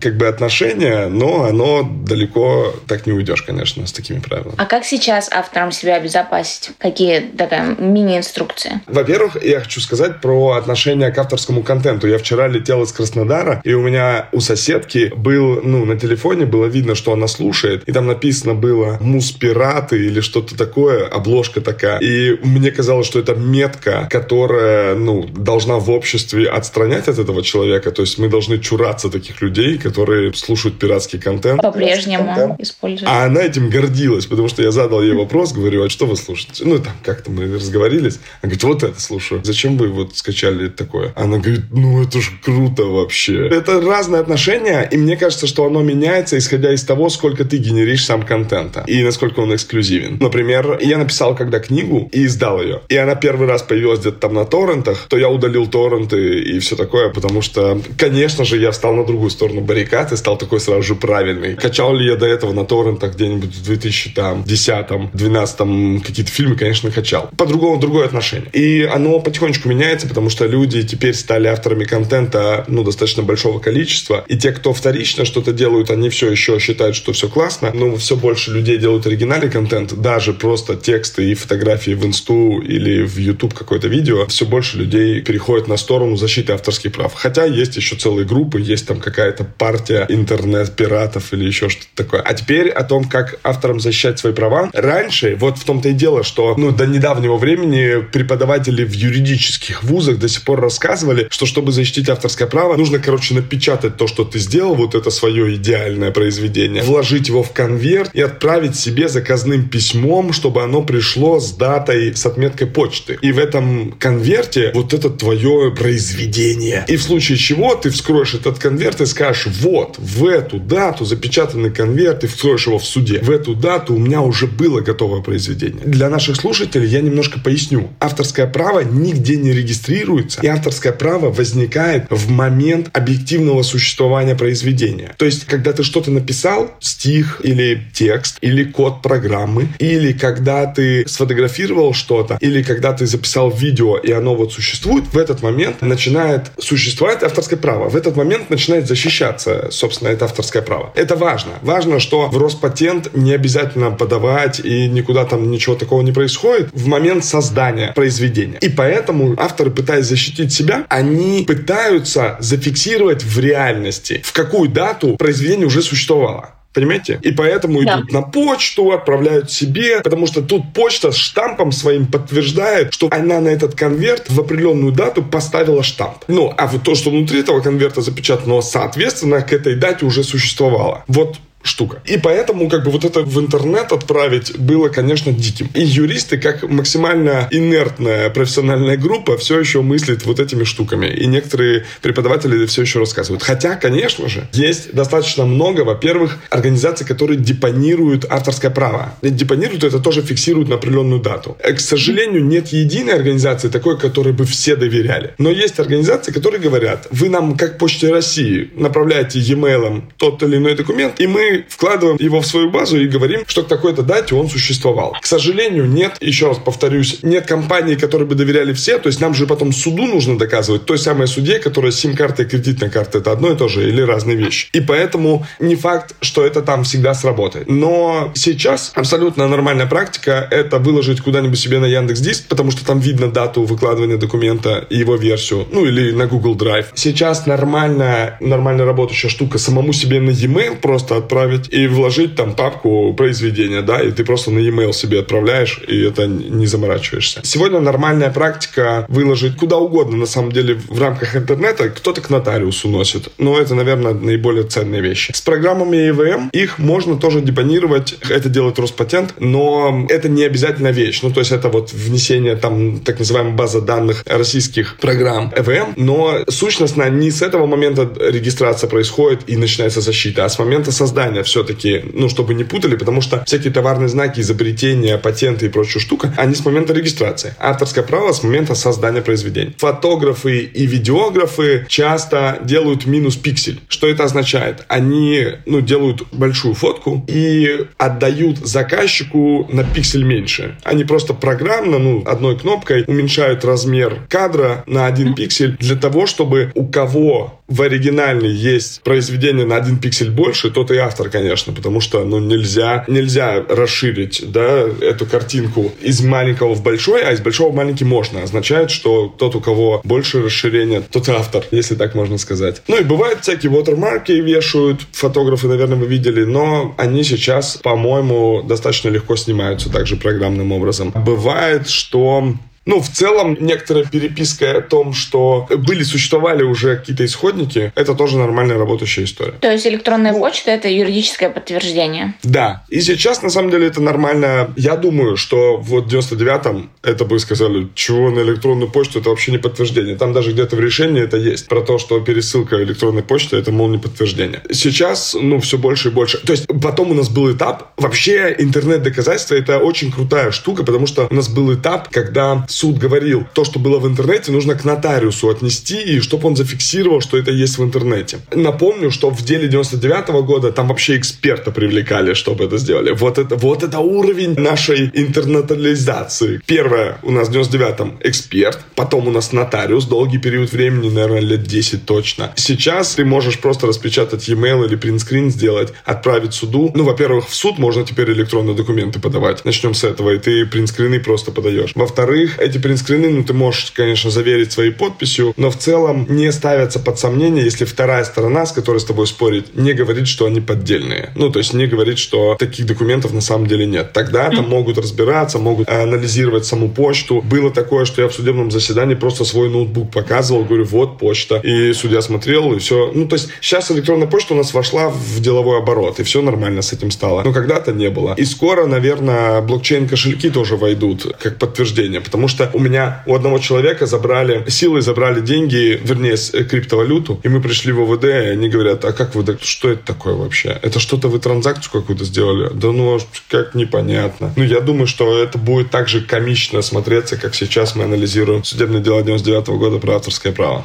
как 0.00 0.16
бы 0.16 0.26
отношение, 0.26 1.08
но 1.08 1.44
оно 1.44 1.82
далеко 1.82 2.74
так 2.86 3.06
не 3.06 3.12
уйдешь, 3.12 3.42
конечно, 3.42 3.86
с 3.86 3.92
такими 3.92 4.18
правилами. 4.18 4.54
А 4.58 4.66
как 4.66 4.84
сейчас 4.84 5.28
авторам 5.32 5.72
себя 5.72 5.96
обезопасить? 5.96 6.70
Какие 6.78 7.20
такая 7.20 7.76
мини-инструкции? 7.78 8.80
Во-первых, 8.86 9.42
я 9.42 9.60
хочу 9.60 9.80
сказать 9.80 10.20
про 10.20 10.52
отношение 10.52 11.10
к 11.10 11.18
авторскому 11.18 11.62
контенту. 11.62 12.06
Я 12.06 12.18
вчера 12.18 12.48
летел 12.48 12.82
из 12.82 12.92
Краснодара, 12.92 13.60
и 13.64 13.72
у 13.74 13.82
меня 13.82 14.28
у 14.32 14.40
соседки 14.40 15.12
был, 15.16 15.60
ну, 15.62 15.84
на 15.84 15.98
телефоне 15.98 16.46
было 16.46 16.66
видно, 16.66 16.94
что 16.94 17.12
она 17.12 17.26
слушает, 17.26 17.82
и 17.86 17.92
там 17.92 18.06
написано 18.06 18.54
было 18.54 18.98
«Мус-пираты» 19.00 19.96
или 19.96 20.20
что-то 20.20 20.56
такое, 20.56 21.06
обложка 21.06 21.60
такая. 21.60 21.98
И 22.00 22.38
мне 22.42 22.70
казалось, 22.70 23.06
что 23.06 23.18
это 23.18 23.34
метка, 23.34 24.08
которая, 24.10 24.94
ну, 24.94 25.24
должна 25.24 25.76
в 25.76 25.90
обществе 25.90 26.48
отстранять 26.48 27.08
от 27.08 27.18
этого 27.18 27.42
человека, 27.42 27.90
то 27.90 28.02
есть 28.02 28.18
мы 28.18 28.28
должны 28.28 28.58
чураться 28.58 29.10
таких 29.10 29.35
многих 29.36 29.40
людей, 29.40 29.78
которые 29.78 30.32
слушают 30.34 30.78
пиратский 30.78 31.18
контент. 31.18 31.62
По-прежнему 31.62 32.56
используют. 32.58 33.08
А 33.10 33.24
она 33.24 33.42
этим 33.42 33.70
гордилась, 33.70 34.26
потому 34.26 34.48
что 34.48 34.62
я 34.62 34.70
задал 34.70 35.02
ей 35.02 35.12
вопрос, 35.12 35.52
говорю, 35.52 35.84
а 35.84 35.90
что 35.90 36.06
вы 36.06 36.16
слушаете? 36.16 36.64
Ну, 36.64 36.78
там 36.78 36.92
как-то 37.04 37.30
мы 37.30 37.44
разговорились. 37.54 38.18
Она 38.42 38.50
говорит, 38.50 38.64
вот 38.64 38.82
это 38.82 39.00
слушаю. 39.00 39.40
Зачем 39.44 39.76
вы 39.76 39.88
вот 39.88 40.16
скачали 40.16 40.68
такое? 40.68 41.12
Она 41.16 41.38
говорит, 41.38 41.64
ну, 41.70 42.02
это 42.02 42.20
же 42.20 42.30
круто 42.44 42.84
вообще. 42.84 43.48
Это 43.48 43.80
разные 43.80 44.20
отношения, 44.20 44.88
и 44.90 44.96
мне 44.96 45.16
кажется, 45.16 45.46
что 45.46 45.64
оно 45.66 45.82
меняется, 45.82 46.36
исходя 46.36 46.72
из 46.72 46.84
того, 46.84 47.08
сколько 47.10 47.44
ты 47.44 47.58
генеришь 47.58 48.04
сам 48.04 48.22
контента 48.22 48.84
и 48.86 49.02
насколько 49.02 49.40
он 49.40 49.54
эксклюзивен. 49.54 50.18
Например, 50.20 50.78
я 50.80 50.98
написал 50.98 51.34
когда 51.36 51.58
книгу 51.58 52.08
и 52.12 52.26
издал 52.26 52.62
ее, 52.62 52.80
и 52.88 52.96
она 52.96 53.14
первый 53.14 53.48
раз 53.48 53.62
появилась 53.62 54.00
где-то 54.00 54.18
там 54.18 54.34
на 54.34 54.44
торрентах, 54.44 55.06
то 55.08 55.18
я 55.18 55.28
удалил 55.28 55.66
торренты 55.66 56.40
и 56.40 56.58
все 56.58 56.76
такое, 56.76 57.10
потому 57.10 57.42
что, 57.42 57.80
конечно 57.98 58.44
же, 58.44 58.58
я 58.58 58.70
встал 58.70 58.94
на 58.94 59.04
другую 59.04 59.25
сторону 59.30 59.60
баррикад 59.60 60.12
и 60.12 60.16
стал 60.16 60.38
такой 60.38 60.60
сразу 60.60 60.82
же 60.82 60.94
правильный. 60.94 61.56
Качал 61.56 61.94
ли 61.94 62.06
я 62.06 62.16
до 62.16 62.26
этого 62.26 62.52
на 62.52 62.64
торрентах 62.64 63.14
где-нибудь 63.14 63.54
в 63.54 63.70
2010-2012 63.70 66.00
какие-то 66.00 66.30
фильмы, 66.30 66.56
конечно, 66.56 66.90
качал. 66.90 67.30
По-другому 67.36 67.80
другое 67.80 68.06
отношение. 68.06 68.48
И 68.52 68.82
оно 68.82 69.20
потихонечку 69.20 69.68
меняется, 69.68 70.08
потому 70.08 70.30
что 70.30 70.46
люди 70.46 70.82
теперь 70.82 71.14
стали 71.14 71.48
авторами 71.48 71.84
контента, 71.84 72.64
ну, 72.68 72.84
достаточно 72.84 73.22
большого 73.22 73.58
количества. 73.58 74.24
И 74.28 74.36
те, 74.36 74.52
кто 74.52 74.72
вторично 74.72 75.24
что-то 75.24 75.52
делают, 75.52 75.90
они 75.90 76.10
все 76.10 76.30
еще 76.30 76.58
считают, 76.58 76.96
что 76.96 77.12
все 77.12 77.28
классно. 77.28 77.70
Но 77.74 77.96
все 77.96 78.16
больше 78.16 78.52
людей 78.52 78.78
делают 78.78 79.06
оригинальный 79.06 79.50
контент, 79.50 79.94
даже 79.94 80.32
просто 80.32 80.76
тексты 80.76 81.30
и 81.30 81.34
фотографии 81.34 81.92
в 81.92 82.06
инсту 82.06 82.60
или 82.60 83.02
в 83.02 83.18
YouTube 83.18 83.54
какое-то 83.54 83.88
видео. 83.88 84.26
Все 84.26 84.46
больше 84.46 84.78
людей 84.78 85.20
переходят 85.20 85.68
на 85.68 85.76
сторону 85.76 86.16
защиты 86.16 86.52
авторских 86.52 86.92
прав. 86.92 87.12
Хотя 87.14 87.44
есть 87.44 87.76
еще 87.76 87.96
целые 87.96 88.26
группы, 88.26 88.60
есть 88.60 88.86
там 88.86 89.00
какая-то 89.06 89.44
партия 89.44 90.04
интернет-пиратов 90.08 91.32
или 91.32 91.44
еще 91.44 91.68
что-то 91.68 91.86
такое. 91.94 92.20
А 92.22 92.34
теперь 92.34 92.70
о 92.70 92.82
том, 92.82 93.04
как 93.04 93.38
авторам 93.44 93.78
защищать 93.78 94.18
свои 94.18 94.32
права. 94.32 94.68
Раньше, 94.72 95.36
вот 95.38 95.58
в 95.58 95.64
том-то 95.64 95.90
и 95.90 95.92
дело, 95.92 96.24
что 96.24 96.56
ну, 96.58 96.72
до 96.72 96.86
недавнего 96.86 97.36
времени 97.36 98.02
преподаватели 98.02 98.84
в 98.84 98.92
юридических 98.92 99.84
вузах 99.84 100.18
до 100.18 100.26
сих 100.26 100.42
пор 100.42 100.60
рассказывали, 100.60 101.28
что 101.30 101.46
чтобы 101.46 101.70
защитить 101.70 102.08
авторское 102.08 102.48
право, 102.48 102.76
нужно, 102.76 102.98
короче, 102.98 103.34
напечатать 103.34 103.96
то, 103.96 104.08
что 104.08 104.24
ты 104.24 104.40
сделал, 104.40 104.74
вот 104.74 104.96
это 104.96 105.10
свое 105.10 105.54
идеальное 105.54 106.10
произведение, 106.10 106.82
вложить 106.82 107.28
его 107.28 107.44
в 107.44 107.52
конверт 107.52 108.10
и 108.12 108.20
отправить 108.20 108.74
себе 108.74 109.08
заказным 109.08 109.68
письмом, 109.68 110.32
чтобы 110.32 110.64
оно 110.64 110.82
пришло 110.82 111.38
с 111.38 111.52
датой, 111.52 112.16
с 112.16 112.26
отметкой 112.26 112.66
почты. 112.66 113.18
И 113.22 113.30
в 113.30 113.38
этом 113.38 113.92
конверте 113.92 114.72
вот 114.74 114.92
это 114.92 115.10
твое 115.10 115.72
произведение. 115.76 116.84
И 116.88 116.96
в 116.96 117.02
случае 117.04 117.38
чего 117.38 117.76
ты 117.76 117.90
вскроешь 117.90 118.34
этот 118.34 118.58
конверт 118.58 118.95
и 119.00 119.06
скажешь, 119.06 119.46
вот, 119.60 119.96
в 119.98 120.26
эту 120.26 120.58
дату 120.58 121.04
запечатанный 121.04 121.70
конверт, 121.70 122.24
и 122.24 122.26
вскроешь 122.26 122.66
его 122.66 122.78
в 122.78 122.84
суде. 122.84 123.20
В 123.20 123.30
эту 123.30 123.54
дату 123.54 123.94
у 123.94 123.98
меня 123.98 124.20
уже 124.20 124.46
было 124.46 124.80
готовое 124.80 125.22
произведение. 125.22 125.82
Для 125.84 126.08
наших 126.08 126.36
слушателей 126.36 126.88
я 126.88 127.00
немножко 127.00 127.38
поясню. 127.40 127.90
Авторское 128.00 128.46
право 128.46 128.80
нигде 128.80 129.36
не 129.36 129.52
регистрируется, 129.52 130.40
и 130.42 130.46
авторское 130.46 130.92
право 130.92 131.30
возникает 131.30 132.06
в 132.10 132.30
момент 132.30 132.90
объективного 132.92 133.62
существования 133.62 134.34
произведения. 134.34 135.14
То 135.18 135.26
есть, 135.26 135.44
когда 135.44 135.72
ты 135.72 135.82
что-то 135.82 136.10
написал, 136.10 136.70
стих 136.80 137.40
или 137.42 137.82
текст, 137.92 138.38
или 138.40 138.64
код 138.64 139.02
программы, 139.02 139.68
или 139.78 140.12
когда 140.12 140.66
ты 140.66 141.06
сфотографировал 141.08 141.94
что-то, 141.94 142.38
или 142.40 142.62
когда 142.62 142.92
ты 142.92 143.06
записал 143.06 143.50
видео, 143.50 143.96
и 143.96 144.12
оно 144.12 144.34
вот 144.34 144.52
существует, 144.52 145.04
в 145.12 145.18
этот 145.18 145.42
момент 145.42 145.82
начинает 145.82 146.50
существовать 146.58 147.22
авторское 147.22 147.58
право. 147.58 147.88
В 147.88 147.96
этот 147.96 148.16
момент 148.16 148.50
начинает 148.50 148.85
защищаться, 148.88 149.68
собственно, 149.70 150.08
это 150.08 150.24
авторское 150.24 150.62
право. 150.62 150.92
Это 150.94 151.16
важно. 151.16 151.52
Важно, 151.62 152.00
что 152.00 152.28
в 152.28 152.38
Роспатент 152.38 153.14
не 153.14 153.32
обязательно 153.32 153.90
подавать 153.90 154.60
и 154.60 154.88
никуда 154.88 155.24
там 155.24 155.50
ничего 155.50 155.74
такого 155.74 156.02
не 156.02 156.12
происходит 156.12 156.70
в 156.72 156.86
момент 156.86 157.24
создания 157.24 157.92
произведения. 157.94 158.58
И 158.60 158.68
поэтому 158.68 159.34
авторы, 159.38 159.70
пытаясь 159.70 160.06
защитить 160.06 160.52
себя, 160.52 160.86
они 160.88 161.44
пытаются 161.46 162.36
зафиксировать 162.40 163.22
в 163.22 163.38
реальности, 163.38 164.20
в 164.24 164.32
какую 164.32 164.68
дату 164.68 165.16
произведение 165.16 165.66
уже 165.66 165.82
существовало. 165.82 166.55
Понимаете? 166.76 167.18
И 167.22 167.30
поэтому 167.30 167.82
да. 167.82 167.94
идут 167.94 168.12
на 168.12 168.20
почту, 168.20 168.92
отправляют 168.92 169.50
себе, 169.50 170.02
потому 170.02 170.26
что 170.26 170.42
тут 170.42 170.74
почта 170.74 171.10
с 171.10 171.16
штампом 171.16 171.72
своим 171.72 172.06
подтверждает, 172.06 172.92
что 172.92 173.08
она 173.10 173.40
на 173.40 173.48
этот 173.48 173.74
конверт 173.74 174.26
в 174.28 174.38
определенную 174.38 174.92
дату 174.92 175.22
поставила 175.22 175.82
штамп. 175.82 176.18
Ну, 176.28 176.52
а 176.54 176.66
вот 176.66 176.82
то, 176.82 176.94
что 176.94 177.08
внутри 177.08 177.40
этого 177.40 177.60
конверта 177.60 178.02
запечатано, 178.02 178.60
соответственно, 178.60 179.40
к 179.40 179.54
этой 179.54 179.74
дате 179.74 180.04
уже 180.04 180.22
существовало. 180.22 181.02
Вот 181.08 181.38
штука. 181.66 182.02
И 182.04 182.18
поэтому 182.18 182.68
как 182.68 182.84
бы 182.84 182.90
вот 182.90 183.04
это 183.04 183.22
в 183.22 183.38
интернет 183.40 183.92
отправить 183.92 184.58
было, 184.58 184.88
конечно, 184.88 185.32
диким. 185.32 185.68
И 185.74 185.82
юристы, 185.82 186.38
как 186.38 186.62
максимально 186.68 187.48
инертная 187.50 188.30
профессиональная 188.30 188.96
группа, 188.96 189.36
все 189.36 189.58
еще 189.58 189.82
мыслят 189.82 190.24
вот 190.24 190.40
этими 190.40 190.64
штуками. 190.64 191.06
И 191.06 191.26
некоторые 191.26 191.84
преподаватели 192.02 192.66
все 192.66 192.82
еще 192.82 192.98
рассказывают. 192.98 193.42
Хотя, 193.42 193.76
конечно 193.76 194.28
же, 194.28 194.48
есть 194.52 194.92
достаточно 194.92 195.44
много, 195.44 195.82
во-первых, 195.82 196.38
организаций, 196.50 197.06
которые 197.06 197.38
депонируют 197.38 198.24
авторское 198.28 198.70
право. 198.70 199.14
Депонируют 199.22 199.84
это 199.84 199.98
тоже 199.98 200.22
фиксируют 200.22 200.68
на 200.68 200.76
определенную 200.76 201.20
дату. 201.20 201.56
Э, 201.60 201.72
к 201.72 201.80
сожалению, 201.80 202.44
нет 202.44 202.68
единой 202.68 203.14
организации 203.14 203.68
такой, 203.68 203.98
которой 203.98 204.32
бы 204.32 204.44
все 204.44 204.76
доверяли. 204.76 205.34
Но 205.38 205.50
есть 205.50 205.78
организации, 205.80 206.32
которые 206.32 206.60
говорят, 206.60 207.06
вы 207.10 207.28
нам, 207.28 207.56
как 207.56 207.78
Почте 207.78 208.10
России, 208.10 208.70
направляете 208.74 209.38
e-mail 209.38 210.02
тот 210.16 210.42
или 210.42 210.56
иной 210.56 210.74
документ, 210.74 211.20
и 211.20 211.26
мы 211.26 211.55
вкладываем 211.68 212.16
его 212.20 212.40
в 212.40 212.46
свою 212.46 212.70
базу 212.70 213.00
и 213.00 213.06
говорим, 213.06 213.44
что 213.46 213.62
к 213.62 213.68
такой-то 213.68 214.02
дате 214.02 214.34
он 214.34 214.48
существовал. 214.48 215.16
К 215.20 215.26
сожалению, 215.26 215.86
нет, 215.86 216.16
еще 216.20 216.48
раз 216.48 216.58
повторюсь, 216.58 217.20
нет 217.22 217.46
компании, 217.46 217.94
которой 217.94 218.24
бы 218.24 218.34
доверяли 218.34 218.72
все, 218.72 218.98
то 218.98 219.08
есть 219.08 219.20
нам 219.20 219.34
же 219.34 219.46
потом 219.46 219.72
суду 219.72 220.06
нужно 220.06 220.38
доказывать, 220.38 220.84
той 220.84 220.98
самой 220.98 221.28
суде, 221.28 221.58
которая 221.58 221.92
сим-карта 221.92 222.42
и 222.42 222.46
кредитная 222.46 222.90
карта, 222.90 223.18
это 223.18 223.32
одно 223.32 223.52
и 223.52 223.56
то 223.56 223.68
же 223.68 223.88
или 223.88 224.02
разные 224.02 224.36
вещи. 224.36 224.68
И 224.72 224.80
поэтому 224.80 225.46
не 225.60 225.76
факт, 225.76 226.14
что 226.20 226.44
это 226.44 226.62
там 226.62 226.84
всегда 226.84 227.14
сработает. 227.14 227.68
Но 227.68 228.32
сейчас 228.34 228.92
абсолютно 228.94 229.48
нормальная 229.48 229.86
практика 229.86 230.46
это 230.50 230.78
выложить 230.78 231.20
куда-нибудь 231.20 231.58
себе 231.58 231.78
на 231.78 231.86
Яндекс 231.86 232.20
Диск, 232.20 232.48
потому 232.48 232.70
что 232.70 232.84
там 232.84 233.00
видно 233.00 233.30
дату 233.30 233.62
выкладывания 233.62 234.16
документа 234.16 234.86
и 234.90 234.98
его 234.98 235.16
версию, 235.16 235.66
ну 235.70 235.84
или 235.84 236.12
на 236.12 236.26
Google 236.26 236.56
Drive. 236.56 236.86
Сейчас 236.94 237.46
нормальная, 237.46 238.36
нормально 238.40 238.84
работающая 238.84 239.30
штука 239.30 239.58
самому 239.58 239.92
себе 239.92 240.20
на 240.20 240.30
e-mail 240.30 240.76
просто 240.76 241.16
отправить 241.16 241.45
отправить 241.46 241.72
и 241.72 241.86
вложить 241.86 242.34
там 242.34 242.54
папку 242.54 243.14
произведения, 243.14 243.82
да, 243.82 244.02
и 244.02 244.10
ты 244.10 244.24
просто 244.24 244.50
на 244.50 244.58
e-mail 244.58 244.92
себе 244.92 245.20
отправляешь, 245.20 245.80
и 245.86 246.02
это 246.02 246.26
не 246.26 246.66
заморачиваешься. 246.66 247.40
Сегодня 247.44 247.80
нормальная 247.80 248.30
практика 248.30 249.06
выложить 249.08 249.56
куда 249.56 249.76
угодно, 249.76 250.16
на 250.16 250.26
самом 250.26 250.52
деле, 250.52 250.74
в 250.88 251.00
рамках 251.00 251.36
интернета, 251.36 251.88
кто-то 251.88 252.20
к 252.20 252.30
нотариусу 252.30 252.88
носит. 252.88 253.28
Но 253.38 253.58
это, 253.58 253.74
наверное, 253.74 254.12
наиболее 254.12 254.64
ценные 254.64 255.00
вещи. 255.00 255.32
С 255.34 255.40
программами 255.40 256.10
EVM 256.10 256.50
их 256.52 256.78
можно 256.78 257.16
тоже 257.16 257.40
депонировать, 257.40 258.16
это 258.28 258.48
делает 258.48 258.78
Роспатент, 258.78 259.34
но 259.38 260.06
это 260.08 260.28
не 260.28 260.44
обязательно 260.44 260.88
вещь. 260.88 261.20
Ну, 261.22 261.30
то 261.30 261.40
есть 261.40 261.52
это 261.52 261.68
вот 261.68 261.92
внесение 261.92 262.56
там 262.56 263.00
так 263.00 263.18
называемой 263.18 263.52
базы 263.52 263.80
данных 263.80 264.22
российских 264.26 264.96
программ 265.00 265.52
EVM, 265.56 265.94
но 265.96 266.44
сущностно 266.48 267.08
не 267.10 267.30
с 267.30 267.42
этого 267.42 267.66
момента 267.66 268.10
регистрация 268.20 268.88
происходит 268.88 269.40
и 269.46 269.56
начинается 269.56 270.00
защита, 270.00 270.44
а 270.44 270.48
с 270.48 270.58
момента 270.58 270.92
создания 270.92 271.35
названия 271.36 271.42
все-таки, 271.42 272.02
ну, 272.12 272.28
чтобы 272.28 272.54
не 272.54 272.64
путали, 272.64 272.96
потому 272.96 273.20
что 273.20 273.44
всякие 273.44 273.72
товарные 273.72 274.08
знаки, 274.08 274.40
изобретения, 274.40 275.18
патенты 275.18 275.66
и 275.66 275.68
прочая 275.68 276.02
штука, 276.02 276.32
они 276.36 276.54
с 276.54 276.64
момента 276.64 276.92
регистрации. 276.92 277.54
Авторское 277.58 278.04
право 278.04 278.32
с 278.32 278.42
момента 278.42 278.74
создания 278.74 279.22
произведений. 279.22 279.74
Фотографы 279.78 280.58
и 280.60 280.86
видеографы 280.86 281.86
часто 281.88 282.58
делают 282.62 283.06
минус 283.06 283.36
пиксель. 283.36 283.80
Что 283.88 284.08
это 284.08 284.24
означает? 284.24 284.84
Они, 284.88 285.46
ну, 285.66 285.80
делают 285.80 286.22
большую 286.32 286.74
фотку 286.74 287.24
и 287.28 287.86
отдают 287.98 288.58
заказчику 288.58 289.68
на 289.72 289.84
пиксель 289.84 290.24
меньше. 290.24 290.76
Они 290.84 291.04
просто 291.04 291.34
программно, 291.34 291.98
ну, 291.98 292.22
одной 292.26 292.58
кнопкой 292.58 293.04
уменьшают 293.06 293.64
размер 293.64 294.22
кадра 294.28 294.84
на 294.86 295.06
один 295.06 295.34
пиксель 295.34 295.76
для 295.78 295.96
того, 295.96 296.26
чтобы 296.26 296.72
у 296.74 296.86
кого 296.86 297.55
в 297.68 297.82
оригинальной 297.82 298.50
есть 298.50 299.02
произведение 299.02 299.66
на 299.66 299.76
один 299.76 299.98
пиксель 299.98 300.30
больше, 300.30 300.70
тот 300.70 300.90
и 300.90 300.96
автор, 300.96 301.28
конечно, 301.28 301.72
потому 301.72 302.00
что 302.00 302.24
ну, 302.24 302.38
нельзя, 302.38 303.04
нельзя 303.08 303.64
расширить 303.68 304.42
да, 304.50 304.86
эту 305.00 305.26
картинку 305.26 305.92
из 306.00 306.22
маленького 306.22 306.74
в 306.74 306.82
большой, 306.82 307.22
а 307.22 307.32
из 307.32 307.40
большого 307.40 307.72
в 307.72 307.74
маленький 307.74 308.04
можно. 308.04 308.42
Означает, 308.42 308.90
что 308.90 309.34
тот, 309.36 309.56
у 309.56 309.60
кого 309.60 310.00
больше 310.04 310.42
расширения, 310.42 311.00
тот 311.00 311.28
и 311.28 311.32
автор, 311.32 311.64
если 311.70 311.94
так 311.96 312.14
можно 312.14 312.38
сказать. 312.38 312.82
Ну 312.88 313.00
и 313.00 313.04
бывают 313.04 313.40
всякие 313.40 313.72
watermarки 313.72 314.32
вешают, 314.32 315.00
фотографы, 315.12 315.66
наверное, 315.66 315.96
вы 315.96 316.06
видели, 316.06 316.44
но 316.44 316.94
они 316.98 317.24
сейчас, 317.24 317.76
по-моему, 317.76 318.62
достаточно 318.62 319.08
легко 319.08 319.36
снимаются 319.36 319.90
также 319.90 320.16
программным 320.16 320.72
образом. 320.72 321.12
Бывает, 321.14 321.88
что 321.88 322.54
Ну, 322.86 323.00
в 323.00 323.08
целом, 323.08 323.56
некоторая 323.60 324.04
переписка 324.04 324.78
о 324.78 324.80
том, 324.80 325.12
что 325.12 325.66
были, 325.76 326.04
существовали 326.04 326.62
уже 326.62 326.96
какие-то 326.96 327.24
исходники, 327.24 327.92
это 327.96 328.14
тоже 328.14 328.38
нормальная 328.38 328.78
работающая 328.78 329.24
история. 329.24 329.52
То 329.60 329.70
есть 329.70 329.86
электронная 329.86 330.32
почта— 330.32 330.70
это 330.72 330.88
юридическое 330.88 331.50
подтверждение? 331.50 332.34
Да. 332.44 332.84
И 332.88 333.00
сейчас, 333.00 333.42
на 333.42 333.50
самом 333.50 333.70
деле, 333.70 333.88
это 333.88 334.00
нормально. 334.00 334.72
Я 334.76 334.96
думаю, 334.96 335.36
что 335.36 335.76
вот 335.76 336.04
в 336.04 336.14
99-м 336.14 336.90
это 337.02 337.24
бы 337.24 337.38
сказали, 337.40 337.88
чего 337.94 338.30
на 338.30 338.40
электронную 338.40 338.88
почту, 338.88 339.18
это 339.18 339.30
вообще 339.30 339.50
не 339.50 339.58
подтверждение. 339.58 340.14
Там 340.14 340.32
даже 340.32 340.52
где-то 340.52 340.76
в 340.76 340.80
решении 340.80 341.22
это 341.22 341.36
есть. 341.36 341.66
Про 341.66 341.80
то, 341.80 341.98
что 341.98 342.20
пересылка 342.20 342.80
электронной 342.82 343.22
почты, 343.22 343.56
это, 343.56 343.72
мол, 343.72 343.88
не 343.88 343.98
подтверждение. 343.98 344.62
Сейчас, 344.70 345.34
ну, 345.34 345.58
все 345.58 345.76
больше 345.76 346.08
и 346.08 346.12
больше. 346.12 346.38
То 346.38 346.52
есть 346.52 346.66
потом 346.82 347.10
у 347.10 347.14
нас 347.14 347.28
был 347.28 347.52
этап. 347.52 347.90
Вообще 347.96 348.54
интернет-доказательства— 348.56 349.54
это 349.56 349.78
очень 349.78 350.12
крутая 350.12 350.52
штука, 350.52 350.84
потому 350.84 351.08
что 351.08 351.26
у 351.28 351.34
нас 351.34 351.48
был 351.48 351.74
этап, 351.74 352.10
когда 352.10 352.64
суд 352.76 352.98
говорил, 352.98 353.46
то, 353.54 353.64
что 353.64 353.78
было 353.78 353.98
в 353.98 354.06
интернете, 354.06 354.52
нужно 354.52 354.74
к 354.74 354.84
нотариусу 354.84 355.48
отнести, 355.48 355.96
и 356.02 356.20
чтобы 356.20 356.48
он 356.48 356.56
зафиксировал, 356.56 357.20
что 357.20 357.38
это 357.38 357.50
есть 357.50 357.78
в 357.78 357.82
интернете. 357.82 358.38
Напомню, 358.54 359.10
что 359.10 359.30
в 359.30 359.42
деле 359.42 359.68
99 359.68 360.28
-го 360.28 360.42
года 360.42 360.70
там 360.72 360.88
вообще 360.88 361.16
эксперта 361.16 361.70
привлекали, 361.70 362.34
чтобы 362.34 362.64
это 362.64 362.78
сделали. 362.78 363.12
Вот 363.12 363.38
это, 363.38 363.56
вот 363.56 363.82
это 363.82 363.98
уровень 363.98 364.54
нашей 364.60 365.10
интернетализации. 365.14 366.60
Первое, 366.66 367.18
у 367.22 367.30
нас 367.30 367.48
в 367.48 367.52
99-м 367.52 368.18
эксперт, 368.20 368.78
потом 368.94 369.28
у 369.28 369.30
нас 369.30 369.52
нотариус, 369.52 370.04
долгий 370.04 370.38
период 370.38 370.72
времени, 370.72 371.10
наверное, 371.10 371.40
лет 371.40 371.62
10 371.62 372.04
точно. 372.04 372.52
Сейчас 372.56 373.14
ты 373.14 373.24
можешь 373.24 373.58
просто 373.58 373.86
распечатать 373.86 374.48
e-mail 374.48 374.86
или 374.86 374.96
принтскрин 374.96 375.50
сделать, 375.50 375.92
отправить 376.04 376.52
суду. 376.52 376.92
Ну, 376.94 377.04
во-первых, 377.04 377.48
в 377.48 377.54
суд 377.54 377.78
можно 377.78 378.04
теперь 378.04 378.30
электронные 378.32 378.76
документы 378.76 379.18
подавать. 379.18 379.64
Начнем 379.64 379.94
с 379.94 380.04
этого, 380.04 380.30
и 380.34 380.38
ты 380.38 380.66
принтскрины 380.66 381.20
просто 381.20 381.52
подаешь. 381.52 381.92
Во-вторых, 381.94 382.58
эти 382.66 382.78
принтскрины, 382.78 383.30
ну, 383.30 383.44
ты 383.44 383.52
можешь, 383.52 383.92
конечно, 383.92 384.30
заверить 384.30 384.72
своей 384.72 384.90
подписью, 384.90 385.54
но 385.56 385.70
в 385.70 385.76
целом 385.76 386.26
не 386.28 386.52
ставятся 386.52 386.98
под 386.98 387.18
сомнение, 387.18 387.64
если 387.64 387.84
вторая 387.84 388.24
сторона, 388.24 388.66
с 388.66 388.72
которой 388.72 388.98
с 388.98 389.04
тобой 389.04 389.26
спорить, 389.26 389.74
не 389.76 389.92
говорит, 389.92 390.28
что 390.28 390.46
они 390.46 390.60
поддельные. 390.60 391.30
Ну, 391.34 391.50
то 391.50 391.58
есть 391.58 391.72
не 391.74 391.86
говорит, 391.86 392.18
что 392.18 392.56
таких 392.58 392.86
документов 392.86 393.32
на 393.32 393.40
самом 393.40 393.66
деле 393.66 393.86
нет. 393.86 394.12
Тогда 394.12 394.50
там 394.50 394.68
могут 394.68 394.98
разбираться, 394.98 395.58
могут 395.58 395.88
анализировать 395.88 396.66
саму 396.66 396.88
почту. 396.88 397.42
Было 397.42 397.70
такое, 397.70 398.04
что 398.04 398.22
я 398.22 398.28
в 398.28 398.34
судебном 398.34 398.70
заседании 398.70 399.14
просто 399.14 399.44
свой 399.44 399.68
ноутбук 399.68 400.10
показывал, 400.10 400.64
говорю, 400.64 400.84
вот 400.84 401.18
почта. 401.18 401.56
И 401.56 401.92
судья 401.92 402.22
смотрел, 402.22 402.72
и 402.72 402.78
все. 402.78 403.12
Ну, 403.14 403.26
то 403.26 403.36
есть 403.36 403.48
сейчас 403.60 403.90
электронная 403.90 404.26
почта 404.26 404.54
у 404.54 404.56
нас 404.56 404.74
вошла 404.74 405.08
в 405.08 405.40
деловой 405.40 405.78
оборот, 405.78 406.20
и 406.20 406.22
все 406.22 406.42
нормально 406.42 406.82
с 406.82 406.92
этим 406.92 407.10
стало. 407.10 407.42
Но 407.42 407.52
когда-то 407.52 407.92
не 407.92 408.10
было. 408.10 408.34
И 408.36 408.44
скоро, 408.44 408.86
наверное, 408.86 409.60
блокчейн-кошельки 409.60 410.50
тоже 410.50 410.76
войдут 410.76 411.36
как 411.38 411.58
подтверждение, 411.58 412.20
потому 412.20 412.48
что 412.48 412.55
у 412.72 412.78
меня 412.78 413.22
у 413.26 413.34
одного 413.34 413.58
человека 413.58 414.06
забрали, 414.06 414.68
силой 414.68 415.02
забрали 415.02 415.40
деньги, 415.40 416.00
вернее, 416.02 416.36
криптовалюту, 416.36 417.40
и 417.42 417.48
мы 417.48 417.60
пришли 417.60 417.92
в 417.92 418.00
ОВД, 418.00 418.24
и 418.24 418.28
они 418.28 418.68
говорят, 418.68 419.04
а 419.04 419.12
как 419.12 419.34
вы, 419.34 419.44
что 419.60 419.90
это 419.90 420.04
такое 420.04 420.34
вообще? 420.34 420.78
Это 420.82 421.00
что-то 421.00 421.28
вы 421.28 421.38
транзакцию 421.38 421.92
какую-то 421.92 422.24
сделали? 422.24 422.70
Да 422.72 422.92
ну, 422.92 423.18
как 423.48 423.74
непонятно. 423.74 424.52
Ну, 424.56 424.64
я 424.64 424.80
думаю, 424.80 425.06
что 425.06 425.38
это 425.42 425.58
будет 425.58 425.90
так 425.90 426.08
же 426.08 426.20
комично 426.20 426.82
смотреться, 426.82 427.36
как 427.36 427.54
сейчас 427.54 427.94
мы 427.94 428.04
анализируем 428.04 428.64
судебное 428.64 429.00
дело 429.00 429.22
99 429.22 429.68
-го 429.68 429.78
года 429.78 429.98
про 429.98 430.16
авторское 430.16 430.52
право. 430.52 430.84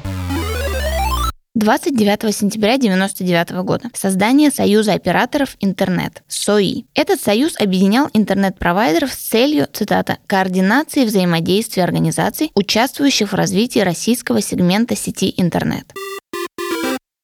29 1.54 2.34
сентября 2.34 2.76
1999 2.76 3.52
года. 3.66 3.90
Создание 3.94 4.52
Союза 4.52 4.94
операторов 4.94 5.58
интернет, 5.60 6.24
СОИ. 6.30 6.86
Этот 6.96 7.20
союз 7.20 7.60
объединял 7.60 8.10
интернет-провайдеров 8.14 9.12
с 9.12 9.18
целью, 9.18 9.68
цитата, 9.74 10.20
координации 10.28 11.04
взаимодействия 11.04 11.84
организаций, 11.84 12.52
участвующих 12.56 13.34
в 13.34 13.36
развитии 13.36 13.80
российского 13.80 14.42
сегмента 14.42 14.96
сети 14.96 15.34
интернет. 15.36 15.92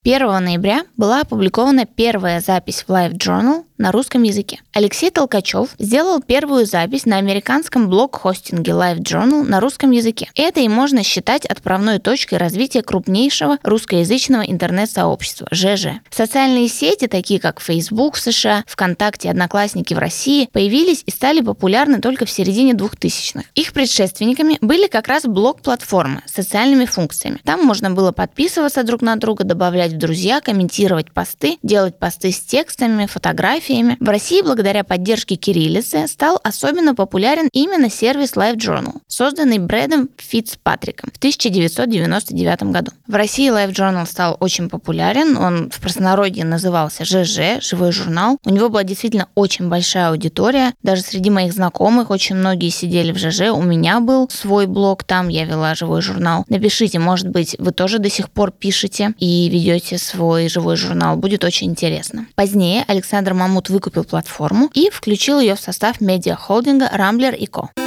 1 0.04 0.44
ноября 0.44 0.84
была 0.98 1.22
опубликована 1.22 1.86
первая 1.86 2.42
запись 2.42 2.84
в 2.86 2.92
Live 2.92 3.14
Journal 3.14 3.64
на 3.78 3.92
русском 3.92 4.24
языке. 4.24 4.60
Алексей 4.74 5.10
Толкачев 5.12 5.70
сделал 5.80 6.22
первую 6.22 6.66
запись 6.66 7.06
на 7.06 7.18
американском 7.18 7.90
блог-хостинге 7.90 8.72
Live 8.72 9.00
Journal 9.00 9.44
на 9.44 9.60
русском 9.60 9.92
языке. 9.92 10.30
Это 10.36 10.60
и 10.60 10.68
можно 10.68 11.04
считать 11.04 11.46
отправной 11.46 12.00
точкой 12.00 12.36
развития 12.36 12.82
крупнейшего 12.82 13.58
русскоязычного 13.64 14.42
интернет-сообщества– 14.42 15.48
ЖЖ. 15.52 16.00
Социальные 16.10 16.68
сети, 16.68 17.08
такие 17.08 17.40
как 17.40 17.60
Facebook 17.60 18.16
в 18.16 18.20
США, 18.20 18.64
ВКонтакте 18.68 19.30
Одноклассники 19.30 19.94
в 19.94 20.00
России, 20.00 20.50
появились 20.52 21.04
и 21.06 21.12
стали 21.12 21.42
популярны 21.42 22.02
только 22.02 22.26
в 22.26 22.30
середине 22.30 22.74
2000-х. 22.74 23.44
Их 23.56 23.74
предшественниками 23.74 24.58
были 24.62 24.88
как 24.88 25.08
раз 25.08 25.24
блог-платформы 25.24 26.22
с 26.26 26.34
социальными 26.34 26.86
функциями. 26.86 27.40
Там 27.44 27.64
можно 27.64 27.92
было 27.92 28.12
подписываться 28.12 28.84
друг 28.84 29.02
на 29.02 29.16
друга, 29.16 29.44
добавлять 29.44 29.94
в 29.94 29.98
друзья, 29.98 30.42
комментировать 30.42 31.12
посты, 31.12 31.58
делать 31.64 31.98
посты 32.00 32.32
с 32.32 32.40
текстами, 32.40 33.06
фотографиями, 33.06 33.67
фотографиями. 33.68 33.98
В 34.00 34.10
России 34.10 34.42
благодаря 34.42 34.84
поддержке 34.84 35.36
кириллицы 35.36 36.08
стал 36.08 36.40
особенно 36.44 36.96
популярен 36.96 37.50
именно 37.52 37.90
сервис 37.90 38.34
LiveJournal, 38.34 39.02
созданный 39.08 39.60
Брэдом 39.60 40.10
Фитцпатриком 40.18 41.12
в 41.14 41.18
1999 41.18 42.64
году. 42.64 42.92
В 43.08 43.16
России 43.16 43.52
LiveJournal 43.52 44.06
стал 44.08 44.38
очень 44.40 44.70
популярен, 44.70 45.38
он 45.38 45.70
в 45.70 45.80
простонародье 45.80 46.46
назывался 46.46 47.06
ЖЖ, 47.06 47.62
живой 47.62 47.92
журнал. 47.92 48.38
У 48.46 48.50
него 48.50 48.70
была 48.70 48.84
действительно 48.84 49.28
очень 49.36 49.70
большая 49.70 50.10
аудитория, 50.10 50.74
даже 50.84 51.02
среди 51.02 51.30
моих 51.30 51.54
знакомых 51.54 52.10
очень 52.10 52.36
многие 52.36 52.70
сидели 52.70 53.12
в 53.12 53.18
ЖЖ, 53.18 53.52
у 53.52 53.62
меня 53.62 54.00
был 54.00 54.30
свой 54.30 54.68
блог 54.68 55.04
там, 55.04 55.28
я 55.28 55.46
вела 55.46 55.76
живой 55.76 56.02
журнал. 56.02 56.46
Напишите, 56.50 57.00
может 57.00 57.30
быть, 57.30 57.56
вы 57.60 57.72
тоже 57.72 58.00
до 58.00 58.10
сих 58.10 58.30
пор 58.30 58.52
пишете 58.52 59.14
и 59.20 59.50
ведете 59.50 59.98
свой 59.98 60.50
живой 60.50 60.76
журнал, 60.76 61.18
будет 61.18 61.44
очень 61.44 61.68
интересно. 61.68 62.28
Позднее 62.36 62.84
Александр 62.88 63.34
Мамут 63.34 63.57
Мамут 63.58 63.70
выкупил 63.70 64.04
платформу 64.04 64.70
и 64.76 64.92
включил 64.92 65.40
ее 65.40 65.56
в 65.56 65.60
состав 65.60 66.00
медиа-холдинга 66.00 66.92
Rambler 66.96 67.36
и. 67.36 67.87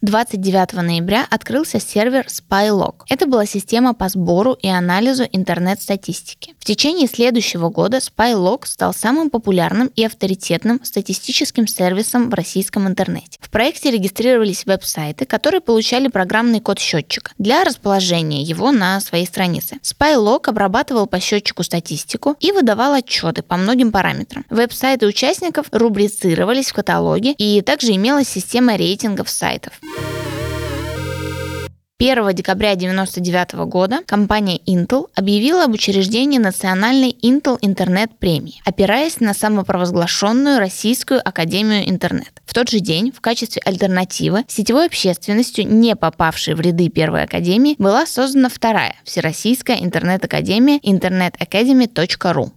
29 0.00 0.74
ноября 0.74 1.26
открылся 1.28 1.80
сервер 1.80 2.26
Spylog. 2.28 3.00
Это 3.08 3.26
была 3.26 3.46
система 3.46 3.94
по 3.94 4.08
сбору 4.08 4.52
и 4.52 4.68
анализу 4.68 5.24
интернет-статистики. 5.32 6.54
В 6.60 6.64
течение 6.64 7.08
следующего 7.08 7.68
года 7.68 7.96
Spylog 7.96 8.64
стал 8.64 8.94
самым 8.94 9.28
популярным 9.28 9.90
и 9.96 10.04
авторитетным 10.04 10.78
статистическим 10.84 11.66
сервисом 11.66 12.30
в 12.30 12.34
российском 12.34 12.86
интернете. 12.86 13.40
В 13.40 13.50
проекте 13.50 13.90
регистрировались 13.90 14.66
веб-сайты, 14.66 15.24
которые 15.26 15.60
получали 15.60 16.06
программный 16.06 16.60
код 16.60 16.78
счетчика 16.78 17.32
для 17.36 17.64
расположения 17.64 18.42
его 18.42 18.70
на 18.70 19.00
своей 19.00 19.26
странице. 19.26 19.78
Spylog 19.82 20.48
обрабатывал 20.48 21.08
по 21.08 21.18
счетчику 21.18 21.64
статистику 21.64 22.36
и 22.38 22.52
выдавал 22.52 22.92
отчеты 22.92 23.42
по 23.42 23.56
многим 23.56 23.90
параметрам. 23.90 24.44
Веб-сайты 24.48 25.06
участников 25.08 25.66
рубрицировались 25.72 26.68
в 26.68 26.74
каталоге 26.74 27.32
и 27.32 27.62
также 27.62 27.96
имелась 27.96 28.28
система 28.28 28.76
рейтингов 28.76 29.28
сайтов. 29.28 29.72
1 32.00 32.32
декабря 32.32 32.72
1999 32.74 33.66
года 33.68 33.98
компания 34.06 34.60
Intel 34.68 35.08
объявила 35.16 35.64
об 35.64 35.72
учреждении 35.72 36.38
национальной 36.38 37.10
Intel 37.10 37.58
Интернет 37.60 38.16
премии, 38.20 38.62
опираясь 38.64 39.18
на 39.18 39.34
самопровозглашенную 39.34 40.60
Российскую 40.60 41.20
Академию 41.28 41.90
Интернет. 41.90 42.30
В 42.46 42.54
тот 42.54 42.70
же 42.70 42.78
день 42.78 43.10
в 43.10 43.20
качестве 43.20 43.60
альтернативы 43.64 44.44
сетевой 44.46 44.86
общественностью, 44.86 45.66
не 45.66 45.96
попавшей 45.96 46.54
в 46.54 46.60
ряды 46.60 46.88
Первой 46.88 47.24
Академии, 47.24 47.74
была 47.78 48.06
создана 48.06 48.48
вторая 48.48 48.94
Всероссийская 49.02 49.78
интернет-академия 49.78 50.78
internetacademy.ru. 50.78 52.52